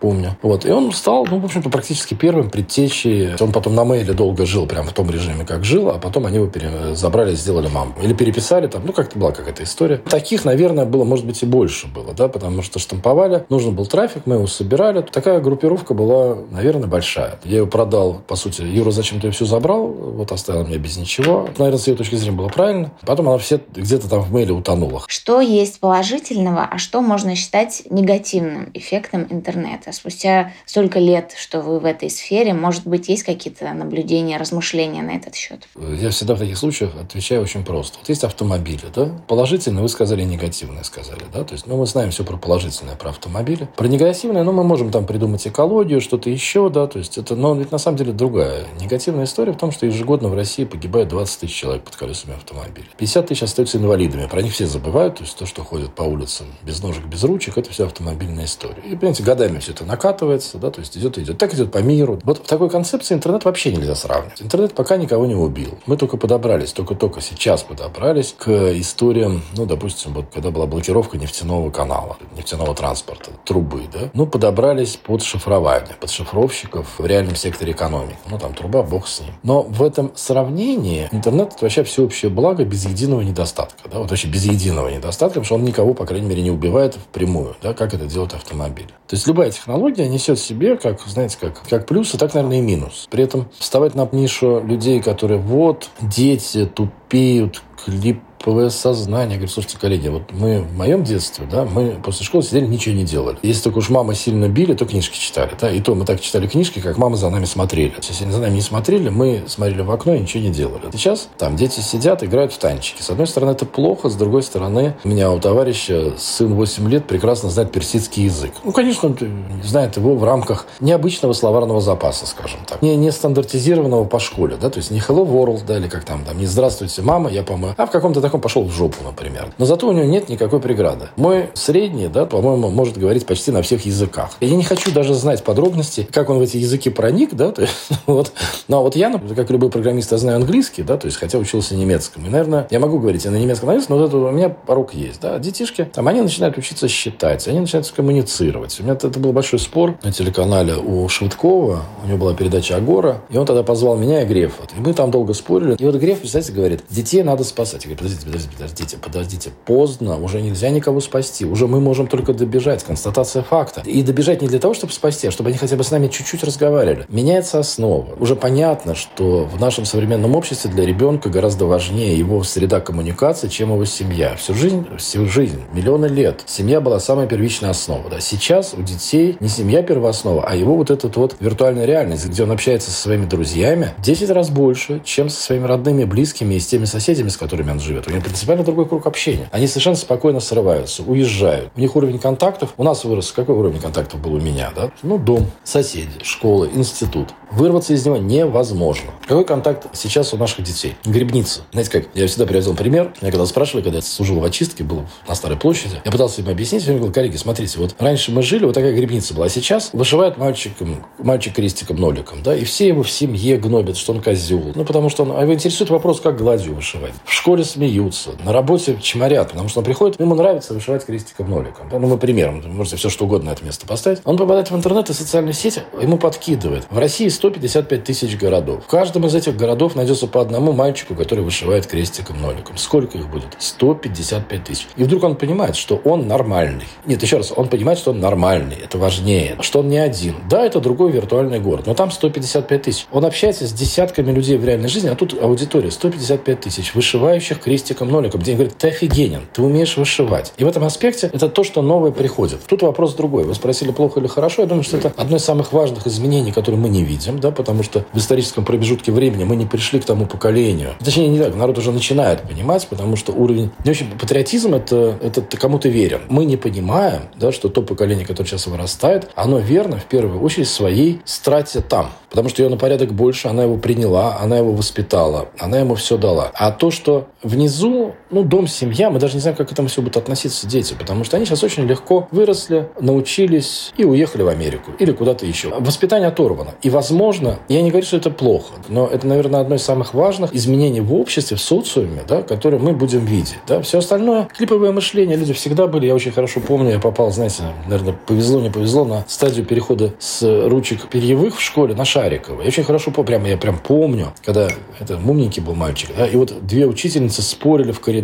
помню. 0.00 0.36
Вот. 0.42 0.66
И 0.66 0.70
он 0.70 0.92
стал, 0.92 1.26
ну, 1.30 1.38
в 1.38 1.44
общем-то, 1.46 1.70
практически 1.70 2.12
первым 2.12 2.50
предтечей. 2.50 3.30
Он 3.40 3.52
потом 3.52 3.74
на 3.74 3.84
мейле 3.84 4.12
долго 4.12 4.44
жил, 4.44 4.66
прям 4.66 4.86
в 4.86 4.92
том 4.92 5.10
режиме, 5.10 5.46
как 5.46 5.64
жил, 5.64 5.88
а 5.88 5.98
потом 5.98 6.26
они 6.26 6.36
его 6.36 6.94
забрали 6.94 7.34
сделали 7.34 7.68
маму. 7.68 7.94
Или 8.02 8.12
переписали 8.12 8.66
там, 8.66 8.82
ну, 8.84 8.92
как-то 8.92 9.18
была 9.18 9.32
какая-то 9.32 9.62
история. 9.62 9.96
Таких, 9.96 10.44
наверное, 10.44 10.84
было, 10.84 11.04
может 11.04 11.24
быть, 11.24 11.42
и 11.42 11.46
больше 11.46 11.86
было, 11.86 12.12
да, 12.12 12.28
потому 12.28 12.62
что 12.62 12.78
штамповали, 12.78 13.44
нужен 13.48 13.74
был 13.74 13.86
трафик, 13.86 14.22
мы 14.26 14.34
его 14.34 14.46
собирали. 14.46 15.00
Такая 15.00 15.40
группировка 15.40 15.94
была, 15.94 16.36
наверное, 16.50 16.88
большая. 16.88 17.40
Я 17.44 17.58
его 17.58 17.66
продал, 17.66 18.20
по 18.26 18.36
сути, 18.36 18.60
Юра, 18.62 18.90
зачем 18.90 19.20
ты 19.20 19.28
ее 19.28 19.32
все 19.32 19.46
забрал? 19.46 19.86
Вот 19.86 20.32
оставил 20.32 20.66
меня 20.66 20.78
без 20.78 20.98
ничего. 20.98 21.29
Наверное, 21.58 21.78
с 21.78 21.86
ее 21.86 21.96
точки 21.96 22.14
зрения 22.16 22.36
было 22.36 22.48
правильно. 22.48 22.92
Потом 23.06 23.28
она 23.28 23.38
все 23.38 23.60
где-то 23.74 24.08
там 24.08 24.22
в 24.22 24.32
мейле 24.32 24.52
утонула. 24.52 25.02
Что 25.06 25.40
есть 25.40 25.80
положительного, 25.80 26.64
а 26.64 26.78
что 26.78 27.00
можно 27.00 27.34
считать 27.34 27.82
негативным 27.90 28.70
эффектом 28.74 29.26
интернета? 29.30 29.92
Спустя 29.92 30.52
столько 30.66 30.98
лет, 30.98 31.32
что 31.36 31.60
вы 31.60 31.78
в 31.78 31.84
этой 31.84 32.10
сфере, 32.10 32.54
может 32.54 32.86
быть, 32.86 33.08
есть 33.08 33.22
какие-то 33.22 33.72
наблюдения, 33.72 34.36
размышления 34.36 35.02
на 35.02 35.12
этот 35.12 35.34
счет? 35.34 35.68
Я 36.00 36.10
всегда 36.10 36.34
в 36.34 36.38
таких 36.38 36.58
случаях 36.58 36.92
отвечаю 37.00 37.42
очень 37.42 37.64
просто. 37.64 37.98
Вот 37.98 38.08
есть 38.08 38.24
автомобили, 38.24 38.86
да? 38.94 39.10
Положительные 39.26 39.82
вы 39.82 39.88
сказали, 39.88 40.22
негативные 40.24 40.84
сказали, 40.84 41.22
да? 41.32 41.44
То 41.44 41.54
есть, 41.54 41.66
ну, 41.66 41.76
мы 41.76 41.86
знаем 41.86 42.10
все 42.10 42.24
про 42.24 42.36
положительное, 42.36 42.96
про 42.96 43.10
автомобили. 43.10 43.68
Про 43.76 43.86
негативное, 43.86 44.42
ну, 44.42 44.52
мы 44.52 44.64
можем 44.64 44.90
там 44.90 45.06
придумать 45.06 45.46
экологию, 45.46 46.00
что-то 46.00 46.30
еще, 46.30 46.68
да? 46.70 46.86
То 46.86 46.98
есть, 46.98 47.18
это, 47.18 47.36
но 47.36 47.54
ведь 47.54 47.72
на 47.72 47.78
самом 47.78 47.98
деле 47.98 48.12
другая. 48.12 48.64
Негативная 48.80 49.24
история 49.24 49.52
в 49.52 49.58
том, 49.58 49.72
что 49.72 49.86
ежегодно 49.86 50.28
в 50.28 50.34
России 50.34 50.64
погибает 50.64 51.08
20 51.08 51.19
тысяч 51.28 51.54
человек 51.54 51.84
под 51.84 51.96
колесами 51.96 52.34
автомобиля. 52.36 52.86
50 52.96 53.26
тысяч 53.26 53.42
остаются 53.42 53.78
инвалидами. 53.78 54.26
Про 54.26 54.42
них 54.42 54.52
все 54.52 54.66
забывают. 54.66 55.16
То 55.16 55.24
есть, 55.24 55.36
то, 55.36 55.46
что 55.46 55.62
ходят 55.64 55.94
по 55.94 56.02
улицам 56.02 56.46
без 56.62 56.82
ножек, 56.82 57.04
без 57.04 57.22
ручек, 57.24 57.58
это 57.58 57.70
все 57.70 57.86
автомобильная 57.86 58.44
история. 58.44 58.82
И, 58.84 58.96
понимаете, 58.96 59.22
годами 59.22 59.58
все 59.58 59.72
это 59.72 59.84
накатывается, 59.84 60.58
да? 60.58 60.70
То 60.70 60.80
есть, 60.80 60.96
идет 60.96 61.18
идет. 61.18 61.38
Так 61.38 61.54
идет 61.54 61.70
по 61.70 61.78
миру. 61.78 62.18
Вот 62.24 62.38
в 62.38 62.46
такой 62.46 62.70
концепции 62.70 63.14
интернет 63.14 63.44
вообще 63.44 63.72
нельзя 63.72 63.94
сравнивать. 63.94 64.40
Интернет 64.42 64.74
пока 64.74 64.96
никого 64.96 65.26
не 65.26 65.34
убил. 65.34 65.78
Мы 65.86 65.96
только 65.96 66.16
подобрались, 66.16 66.72
только-только 66.72 67.20
сейчас 67.20 67.62
подобрались 67.62 68.34
к 68.38 68.48
историям, 68.78 69.42
ну, 69.56 69.66
допустим, 69.66 70.14
вот 70.14 70.26
когда 70.32 70.50
была 70.50 70.66
блокировка 70.66 71.18
нефтяного 71.18 71.70
канала, 71.70 72.16
нефтяного 72.36 72.74
транспорта, 72.74 73.30
трубы, 73.44 73.82
да? 73.92 74.10
Ну, 74.14 74.26
подобрались 74.26 74.96
под 74.96 75.22
шифрование, 75.22 75.94
под 76.00 76.10
шифровщиков 76.10 76.98
в 76.98 77.06
реальном 77.06 77.36
секторе 77.36 77.72
экономики. 77.72 78.18
Ну, 78.28 78.38
там 78.38 78.54
труба, 78.54 78.82
бог 78.82 79.06
с 79.06 79.20
ним. 79.20 79.30
Но 79.42 79.62
в 79.62 79.82
этом 79.82 80.12
сравнении 80.14 81.08
интернет– 81.12 81.52
это 81.54 81.64
вообще 81.64 81.84
всеобщее 81.84 82.30
благо 82.30 82.64
без 82.64 82.86
единого 82.86 83.22
недостатка. 83.22 83.88
Да? 83.90 83.98
Вот 83.98 84.10
вообще 84.10 84.28
без 84.28 84.44
единого 84.44 84.88
недостатка, 84.88 85.40
потому 85.40 85.44
что 85.44 85.54
он 85.56 85.64
никого, 85.64 85.94
по 85.94 86.06
крайней 86.06 86.28
мере, 86.28 86.42
не 86.42 86.50
убивает 86.50 86.94
впрямую, 86.94 87.56
да? 87.62 87.74
как 87.74 87.94
это 87.94 88.06
делают 88.06 88.34
автомобили. 88.34 88.88
То 89.06 89.16
есть 89.16 89.26
любая 89.26 89.50
технология 89.50 90.08
несет 90.08 90.38
в 90.38 90.44
себе, 90.44 90.76
как, 90.76 91.00
знаете, 91.06 91.36
как, 91.40 91.62
как 91.68 91.86
плюс, 91.86 92.14
и 92.14 92.18
так, 92.18 92.34
наверное, 92.34 92.58
и 92.58 92.62
минус. 92.62 93.08
При 93.10 93.24
этом 93.24 93.48
вставать 93.58 93.94
на 93.94 94.08
нишу 94.12 94.62
людей, 94.64 95.00
которые 95.00 95.40
вот, 95.40 95.90
дети 96.00 96.66
тупеют, 96.66 97.62
клип 97.84 98.20
ПВС 98.44 98.76
сознание. 98.76 99.36
Говорю, 99.36 99.52
слушайте, 99.52 99.78
коллеги, 99.78 100.08
вот 100.08 100.32
мы 100.32 100.62
в 100.62 100.76
моем 100.76 101.04
детстве, 101.04 101.46
да, 101.50 101.64
мы 101.64 101.98
после 102.02 102.24
школы 102.24 102.42
сидели, 102.42 102.66
ничего 102.66 102.94
не 102.94 103.04
делали. 103.04 103.38
Если 103.42 103.62
только 103.64 103.78
уж 103.78 103.90
мама 103.90 104.14
сильно 104.14 104.48
били, 104.48 104.74
то 104.74 104.86
книжки 104.86 105.18
читали, 105.18 105.50
да, 105.60 105.70
и 105.70 105.80
то 105.80 105.94
мы 105.94 106.04
так 106.04 106.20
читали 106.20 106.46
книжки, 106.46 106.80
как 106.80 106.96
мама 106.98 107.16
за 107.16 107.28
нами 107.30 107.44
смотрели. 107.44 107.94
Если 108.00 108.24
они 108.24 108.32
за 108.32 108.40
нами 108.40 108.54
не 108.54 108.60
смотрели, 108.60 109.08
мы 109.08 109.44
смотрели 109.46 109.82
в 109.82 109.90
окно 109.90 110.14
и 110.14 110.20
ничего 110.20 110.42
не 110.42 110.50
делали. 110.50 110.82
Сейчас 110.92 111.28
там 111.38 111.56
дети 111.56 111.80
сидят, 111.80 112.22
играют 112.22 112.52
в 112.52 112.58
танчики. 112.58 113.02
С 113.02 113.10
одной 113.10 113.26
стороны, 113.26 113.50
это 113.52 113.66
плохо, 113.66 114.08
с 114.08 114.14
другой 114.14 114.42
стороны, 114.42 114.94
у 115.04 115.08
меня 115.08 115.30
у 115.30 115.38
товарища 115.38 116.14
сын 116.18 116.54
8 116.54 116.88
лет 116.88 117.06
прекрасно 117.06 117.50
знает 117.50 117.72
персидский 117.72 118.24
язык. 118.24 118.52
Ну, 118.64 118.72
конечно, 118.72 119.08
он 119.08 119.18
знает 119.62 119.96
его 119.96 120.14
в 120.14 120.24
рамках 120.24 120.66
необычного 120.80 121.32
словарного 121.32 121.80
запаса, 121.80 122.26
скажем 122.26 122.60
так. 122.66 122.80
Не, 122.82 122.96
не 122.96 123.12
стандартизированного 123.12 124.04
по 124.04 124.18
школе, 124.18 124.56
да, 124.60 124.70
то 124.70 124.78
есть 124.78 124.90
не 124.90 124.98
hello 124.98 125.26
world, 125.26 125.62
да, 125.66 125.76
или 125.76 125.88
как 125.88 126.04
там, 126.04 126.24
там, 126.24 126.38
не 126.38 126.46
здравствуйте, 126.46 127.02
мама, 127.02 127.30
я 127.30 127.42
помою, 127.42 127.74
а 127.76 127.86
в 127.86 127.90
каком-то 127.90 128.20
таком 128.30 128.40
пошел 128.40 128.62
в 128.62 128.70
жопу, 128.70 129.02
например. 129.02 129.52
Но 129.58 129.66
зато 129.66 129.88
у 129.88 129.92
него 129.92 130.06
нет 130.06 130.28
никакой 130.28 130.60
преграды. 130.60 131.08
Мой 131.16 131.50
средний, 131.54 132.06
да, 132.06 132.26
по-моему, 132.26 132.70
может 132.70 132.96
говорить 132.96 133.26
почти 133.26 133.50
на 133.50 133.60
всех 133.62 133.84
языках. 133.84 134.30
Я 134.40 134.54
не 134.54 134.62
хочу 134.62 134.92
даже 134.92 135.14
знать 135.14 135.42
подробности, 135.42 136.06
как 136.12 136.30
он 136.30 136.38
в 136.38 136.42
эти 136.42 136.56
языки 136.56 136.90
проник, 136.90 137.34
да, 137.34 137.50
то 137.50 137.62
есть, 137.62 137.74
вот. 138.06 138.32
Но 138.68 138.82
вот 138.82 138.94
я, 138.94 139.20
как 139.34 139.50
любой 139.50 139.70
программист, 139.70 140.12
я 140.12 140.18
знаю 140.18 140.36
английский, 140.36 140.82
да, 140.82 140.96
то 140.96 141.06
есть, 141.06 141.18
хотя 141.18 141.38
учился 141.38 141.74
немецком. 141.74 142.24
И, 142.24 142.28
наверное, 142.28 142.68
я 142.70 142.78
могу 142.78 143.00
говорить 143.00 143.26
и 143.26 143.28
на 143.28 143.36
немецком, 143.36 143.68
на 143.68 143.80
но 143.88 143.98
вот 143.98 144.08
это 144.08 144.16
у 144.16 144.30
меня 144.30 144.48
порог 144.48 144.94
есть, 144.94 145.20
да. 145.20 145.38
Детишки, 145.38 145.90
там, 145.92 146.06
они 146.06 146.20
начинают 146.20 146.56
учиться 146.56 146.86
считать, 146.86 147.48
они 147.48 147.58
начинают 147.58 147.90
коммуницировать. 147.90 148.78
У 148.78 148.84
меня 148.84 148.92
это, 148.92 149.08
был 149.08 149.32
большой 149.32 149.58
спор 149.58 149.98
на 150.04 150.12
телеканале 150.12 150.76
у 150.76 151.08
Швыдкова, 151.08 151.82
у 152.04 152.06
него 152.06 152.18
была 152.18 152.34
передача 152.34 152.76
«Агора», 152.76 153.22
и 153.28 153.36
он 153.36 153.44
тогда 153.44 153.64
позвал 153.64 153.96
меня 153.96 154.22
и 154.22 154.26
Грефа. 154.26 154.62
И 154.76 154.80
мы 154.80 154.94
там 154.94 155.10
долго 155.10 155.34
спорили. 155.34 155.74
И 155.78 155.84
вот 155.84 155.96
Греф, 155.96 156.20
представляете, 156.20 156.52
говорит, 156.52 156.84
детей 156.88 157.22
надо 157.22 157.42
спасать. 157.42 157.84
Я 157.84 157.90
говорю, 157.90 158.14
подождите, 158.24 158.56
подождите, 158.56 158.96
подождите, 158.96 159.30
подождите, 159.30 159.50
поздно, 159.64 160.18
уже 160.18 160.40
нельзя 160.40 160.70
никого 160.70 161.00
спасти, 161.00 161.44
уже 161.44 161.66
мы 161.66 161.80
можем 161.80 162.06
только 162.06 162.32
добежать, 162.32 162.84
констатация 162.84 163.42
факта. 163.42 163.82
И 163.84 164.02
добежать 164.02 164.42
не 164.42 164.48
для 164.48 164.58
того, 164.58 164.74
чтобы 164.74 164.92
спасти, 164.92 165.28
а 165.28 165.30
чтобы 165.30 165.50
они 165.50 165.58
хотя 165.58 165.76
бы 165.76 165.84
с 165.84 165.90
нами 165.90 166.08
чуть-чуть 166.08 166.42
разговаривали. 166.44 167.06
Меняется 167.08 167.58
основа. 167.58 168.14
Уже 168.18 168.36
понятно, 168.36 168.94
что 168.94 169.44
в 169.44 169.60
нашем 169.60 169.84
современном 169.84 170.34
обществе 170.36 170.70
для 170.70 170.84
ребенка 170.84 171.28
гораздо 171.28 171.66
важнее 171.66 172.18
его 172.18 172.42
среда 172.42 172.80
коммуникации, 172.80 173.48
чем 173.48 173.72
его 173.72 173.84
семья. 173.84 174.36
Всю 174.36 174.54
жизнь, 174.54 174.86
всю 174.98 175.26
жизнь, 175.26 175.60
миллионы 175.72 176.06
лет 176.06 176.42
семья 176.46 176.80
была 176.80 177.00
самая 177.00 177.26
первичная 177.26 177.70
основа. 177.70 178.08
Да. 178.10 178.20
Сейчас 178.20 178.74
у 178.74 178.82
детей 178.82 179.36
не 179.40 179.48
семья 179.48 179.82
первооснова, 179.82 180.44
а 180.46 180.54
его 180.54 180.76
вот 180.76 180.90
этот 180.90 181.16
вот 181.16 181.36
виртуальная 181.40 181.84
реальность, 181.84 182.26
где 182.26 182.42
он 182.42 182.50
общается 182.50 182.90
со 182.90 183.00
своими 183.00 183.26
друзьями, 183.26 183.94
10 183.98 184.30
раз 184.30 184.50
больше, 184.50 185.00
чем 185.04 185.28
со 185.28 185.40
своими 185.40 185.66
родными, 185.66 186.04
близкими 186.04 186.54
и 186.54 186.60
с 186.60 186.66
теми 186.66 186.84
соседями, 186.84 187.28
с 187.28 187.36
которыми 187.36 187.70
он 187.70 187.80
живет. 187.80 188.06
У 188.10 188.12
него 188.12 188.24
принципиально 188.24 188.64
другой 188.64 188.86
круг 188.86 189.06
общения. 189.06 189.48
Они 189.52 189.68
совершенно 189.68 189.94
спокойно 189.94 190.40
срываются, 190.40 191.04
уезжают. 191.04 191.70
У 191.76 191.80
них 191.80 191.94
уровень 191.94 192.18
контактов, 192.18 192.74
у 192.76 192.82
нас 192.82 193.04
вырос, 193.04 193.30
какой 193.30 193.54
уровень 193.54 193.80
контактов 193.80 194.20
был 194.20 194.34
у 194.34 194.40
меня, 194.40 194.72
да? 194.74 194.90
Ну, 195.04 195.16
дом, 195.16 195.46
соседи, 195.62 196.24
школа, 196.24 196.68
институт. 196.74 197.28
Вырваться 197.50 197.92
из 197.92 198.04
него 198.06 198.16
невозможно. 198.16 199.10
Какой 199.26 199.44
контакт 199.44 199.88
сейчас 199.92 200.32
у 200.32 200.36
наших 200.36 200.62
детей? 200.64 200.96
Грибница. 201.04 201.62
Знаете 201.72 201.90
как? 201.90 202.04
Я 202.14 202.26
всегда 202.26 202.46
приводил 202.46 202.74
пример. 202.74 203.12
Меня 203.20 203.32
когда 203.32 203.46
спрашивали, 203.46 203.82
когда 203.82 203.98
я 203.98 204.02
служил 204.02 204.38
в 204.40 204.44
очистке, 204.44 204.84
был 204.84 205.04
на 205.26 205.34
Старой 205.34 205.56
площади, 205.56 206.00
я 206.04 206.12
пытался 206.12 206.42
им 206.42 206.48
объяснить, 206.48 206.84
я 206.84 206.92
говорил, 206.92 207.12
коллеги, 207.12 207.36
смотрите, 207.36 207.78
вот 207.78 207.94
раньше 207.98 208.30
мы 208.32 208.42
жили, 208.42 208.64
вот 208.64 208.74
такая 208.74 208.92
грибница 208.92 209.34
была, 209.34 209.46
а 209.46 209.48
сейчас 209.48 209.90
вышивают 209.92 210.38
мальчиком, 210.38 211.04
мальчик 211.18 211.54
крестиком, 211.54 211.96
ноликом, 211.96 212.42
да, 212.42 212.54
и 212.54 212.64
все 212.64 212.88
его 212.88 213.02
в 213.02 213.10
семье 213.10 213.56
гнобят, 213.56 213.96
что 213.96 214.12
он 214.12 214.22
козел. 214.22 214.72
Ну, 214.74 214.84
потому 214.84 215.08
что 215.08 215.24
он, 215.24 215.32
а 215.32 215.42
его 215.42 215.54
интересует 215.54 215.90
вопрос, 215.90 216.20
как 216.20 216.36
гладью 216.36 216.74
вышивать. 216.74 217.14
В 217.24 217.32
школе 217.32 217.64
смеются, 217.64 218.30
на 218.44 218.52
работе 218.52 218.98
чморят, 219.00 219.50
потому 219.50 219.68
что 219.68 219.80
он 219.80 219.84
приходит, 219.84 220.20
ему 220.20 220.34
нравится 220.34 220.74
вышивать 220.74 221.04
крестиком, 221.04 221.50
ноликом. 221.50 221.88
Да? 221.88 221.98
Ну, 221.98 222.06
мы 222.06 222.18
примером, 222.18 222.62
можете 222.74 222.96
все 222.96 223.08
что 223.08 223.24
угодно 223.24 223.50
на 223.50 223.54
это 223.54 223.64
место 223.64 223.86
поставить. 223.86 224.20
Он 224.24 224.36
попадает 224.36 224.70
в 224.70 224.76
интернет 224.76 225.10
и 225.10 225.12
социальные 225.12 225.54
сети, 225.54 225.82
ему 226.00 226.18
подкидывает. 226.18 226.86
В 226.90 226.98
России 226.98 227.28
155 227.40 228.04
тысяч 228.04 228.36
городов. 228.36 228.84
В 228.84 228.86
каждом 228.86 229.24
из 229.24 229.34
этих 229.34 229.56
городов 229.56 229.94
найдется 229.94 230.26
по 230.26 230.42
одному 230.42 230.72
мальчику, 230.72 231.14
который 231.14 231.42
вышивает 231.42 231.86
крестиком, 231.86 232.38
ноликом. 232.42 232.76
Сколько 232.76 233.16
их 233.16 233.30
будет? 233.30 233.56
155 233.58 234.64
тысяч. 234.64 234.86
И 234.96 235.04
вдруг 235.04 235.24
он 235.24 235.36
понимает, 235.36 235.74
что 235.74 235.96
он 236.04 236.28
нормальный. 236.28 236.84
Нет, 237.06 237.22
еще 237.22 237.38
раз, 237.38 237.50
он 237.56 237.68
понимает, 237.68 237.98
что 237.98 238.10
он 238.10 238.20
нормальный. 238.20 238.76
Это 238.76 238.98
важнее. 238.98 239.56
Что 239.62 239.78
он 239.78 239.88
не 239.88 239.96
один. 239.96 240.34
Да, 240.50 240.66
это 240.66 240.80
другой 240.80 241.12
виртуальный 241.12 241.60
город, 241.60 241.86
но 241.86 241.94
там 241.94 242.10
155 242.10 242.82
тысяч. 242.82 243.06
Он 243.10 243.24
общается 243.24 243.66
с 243.66 243.72
десятками 243.72 244.30
людей 244.32 244.58
в 244.58 244.64
реальной 244.66 244.90
жизни, 244.90 245.08
а 245.08 245.14
тут 245.14 245.34
аудитория 245.42 245.90
155 245.90 246.60
тысяч, 246.60 246.94
вышивающих 246.94 247.58
крестиком, 247.58 248.10
ноликом. 248.10 248.42
Где 248.42 248.52
говорит, 248.52 248.76
ты 248.76 248.88
офигенен, 248.88 249.48
ты 249.50 249.62
умеешь 249.62 249.96
вышивать. 249.96 250.52
И 250.58 250.64
в 250.64 250.68
этом 250.68 250.84
аспекте 250.84 251.30
это 251.32 251.48
то, 251.48 251.64
что 251.64 251.80
новое 251.80 252.10
приходит. 252.10 252.60
Тут 252.66 252.82
вопрос 252.82 253.14
другой. 253.14 253.44
Вы 253.44 253.54
спросили, 253.54 253.92
плохо 253.92 254.20
или 254.20 254.26
хорошо. 254.26 254.60
Я 254.60 254.68
думаю, 254.68 254.84
что 254.84 254.98
это 254.98 255.10
одно 255.16 255.38
из 255.38 255.44
самых 255.44 255.72
важных 255.72 256.06
изменений, 256.06 256.52
которые 256.52 256.78
мы 256.78 256.90
не 256.90 257.02
видим, 257.02 257.29
да, 257.38 257.50
потому 257.50 257.82
что 257.82 258.04
в 258.12 258.18
историческом 258.18 258.64
промежутке 258.64 259.12
времени 259.12 259.44
мы 259.44 259.56
не 259.56 259.66
пришли 259.66 260.00
к 260.00 260.04
тому 260.04 260.26
поколению. 260.26 260.94
Точнее, 261.04 261.28
не 261.28 261.38
так, 261.38 261.54
народ 261.54 261.78
уже 261.78 261.92
начинает 261.92 262.42
понимать, 262.42 262.86
потому 262.88 263.16
что 263.16 263.32
уровень... 263.32 263.70
В 263.84 263.88
общем, 263.88 264.06
патриотизм 264.18 264.74
это, 264.74 265.18
это 265.22 265.42
ты 265.42 265.56
кому-то 265.56 265.88
верен. 265.88 266.20
Мы 266.28 266.44
не 266.44 266.56
понимаем, 266.56 267.22
да, 267.36 267.52
что 267.52 267.68
то 267.68 267.82
поколение, 267.82 268.26
которое 268.26 268.48
сейчас 268.48 268.66
вырастает, 268.66 269.30
оно 269.34 269.58
верно 269.58 269.98
в 269.98 270.04
первую 270.04 270.40
очередь 270.42 270.68
своей 270.68 271.20
страте 271.24 271.80
там. 271.80 272.10
Потому 272.30 272.48
что 272.48 272.62
ее 272.62 272.68
на 272.68 272.76
порядок 272.76 273.12
больше, 273.12 273.48
она 273.48 273.64
его 273.64 273.76
приняла, 273.76 274.38
она 274.40 274.58
его 274.58 274.72
воспитала, 274.72 275.48
она 275.58 275.80
ему 275.80 275.96
все 275.96 276.16
дала. 276.16 276.50
А 276.54 276.70
то, 276.70 276.90
что 276.90 277.28
внизу, 277.42 278.14
ну, 278.30 278.42
дом, 278.42 278.66
семья, 278.66 279.10
мы 279.10 279.18
даже 279.18 279.34
не 279.34 279.40
знаем, 279.40 279.56
как 279.56 279.68
к 279.68 279.72
этому 279.72 279.88
все 279.88 280.02
будут 280.02 280.16
относиться 280.16 280.66
дети, 280.66 280.94
потому 280.98 281.24
что 281.24 281.36
они 281.36 281.46
сейчас 281.46 281.62
очень 281.62 281.86
легко 281.86 282.28
выросли, 282.30 282.88
научились 283.00 283.92
и 283.96 284.04
уехали 284.04 284.42
в 284.42 284.48
Америку 284.48 284.92
или 284.98 285.12
куда-то 285.12 285.46
еще. 285.46 285.70
Воспитание 285.78 286.28
оторвано. 286.28 286.74
И, 286.82 286.90
возможно, 286.90 287.58
я 287.68 287.82
не 287.82 287.90
говорю, 287.90 288.06
что 288.06 288.16
это 288.16 288.30
плохо, 288.30 288.74
но 288.88 289.06
это, 289.06 289.26
наверное, 289.26 289.60
одно 289.60 289.76
из 289.76 289.82
самых 289.82 290.14
важных 290.14 290.54
изменений 290.54 291.00
в 291.00 291.14
обществе, 291.14 291.56
в 291.56 291.60
социуме, 291.60 292.22
да, 292.26 292.42
которые 292.42 292.80
мы 292.80 292.92
будем 292.92 293.24
видеть. 293.24 293.58
Да. 293.66 293.82
Все 293.82 293.98
остальное, 293.98 294.48
клиповое 294.56 294.92
мышление, 294.92 295.36
люди 295.36 295.52
всегда 295.52 295.86
были. 295.86 296.06
Я 296.06 296.14
очень 296.14 296.32
хорошо 296.32 296.60
помню, 296.60 296.90
я 296.90 296.98
попал, 296.98 297.30
знаете, 297.32 297.62
наверное, 297.86 298.14
повезло, 298.26 298.60
не 298.60 298.70
повезло, 298.70 299.04
на 299.04 299.24
стадию 299.28 299.64
перехода 299.64 300.12
с 300.18 300.42
ручек 300.68 301.08
перьевых 301.08 301.56
в 301.56 301.60
школе 301.60 301.94
на 301.94 302.04
шариковые. 302.04 302.62
Я 302.62 302.68
очень 302.68 302.84
хорошо 302.84 303.10
помню, 303.10 303.26
прямо, 303.26 303.48
я 303.48 303.56
прям 303.56 303.78
помню, 303.78 304.32
когда 304.44 304.68
это 304.98 305.16
умненький 305.16 305.62
был 305.62 305.74
мальчик, 305.74 306.10
да, 306.16 306.26
и 306.26 306.36
вот 306.36 306.66
две 306.66 306.86
учительницы 306.86 307.42
спорили 307.42 307.92
в 307.92 308.00
коридоре, 308.00 308.19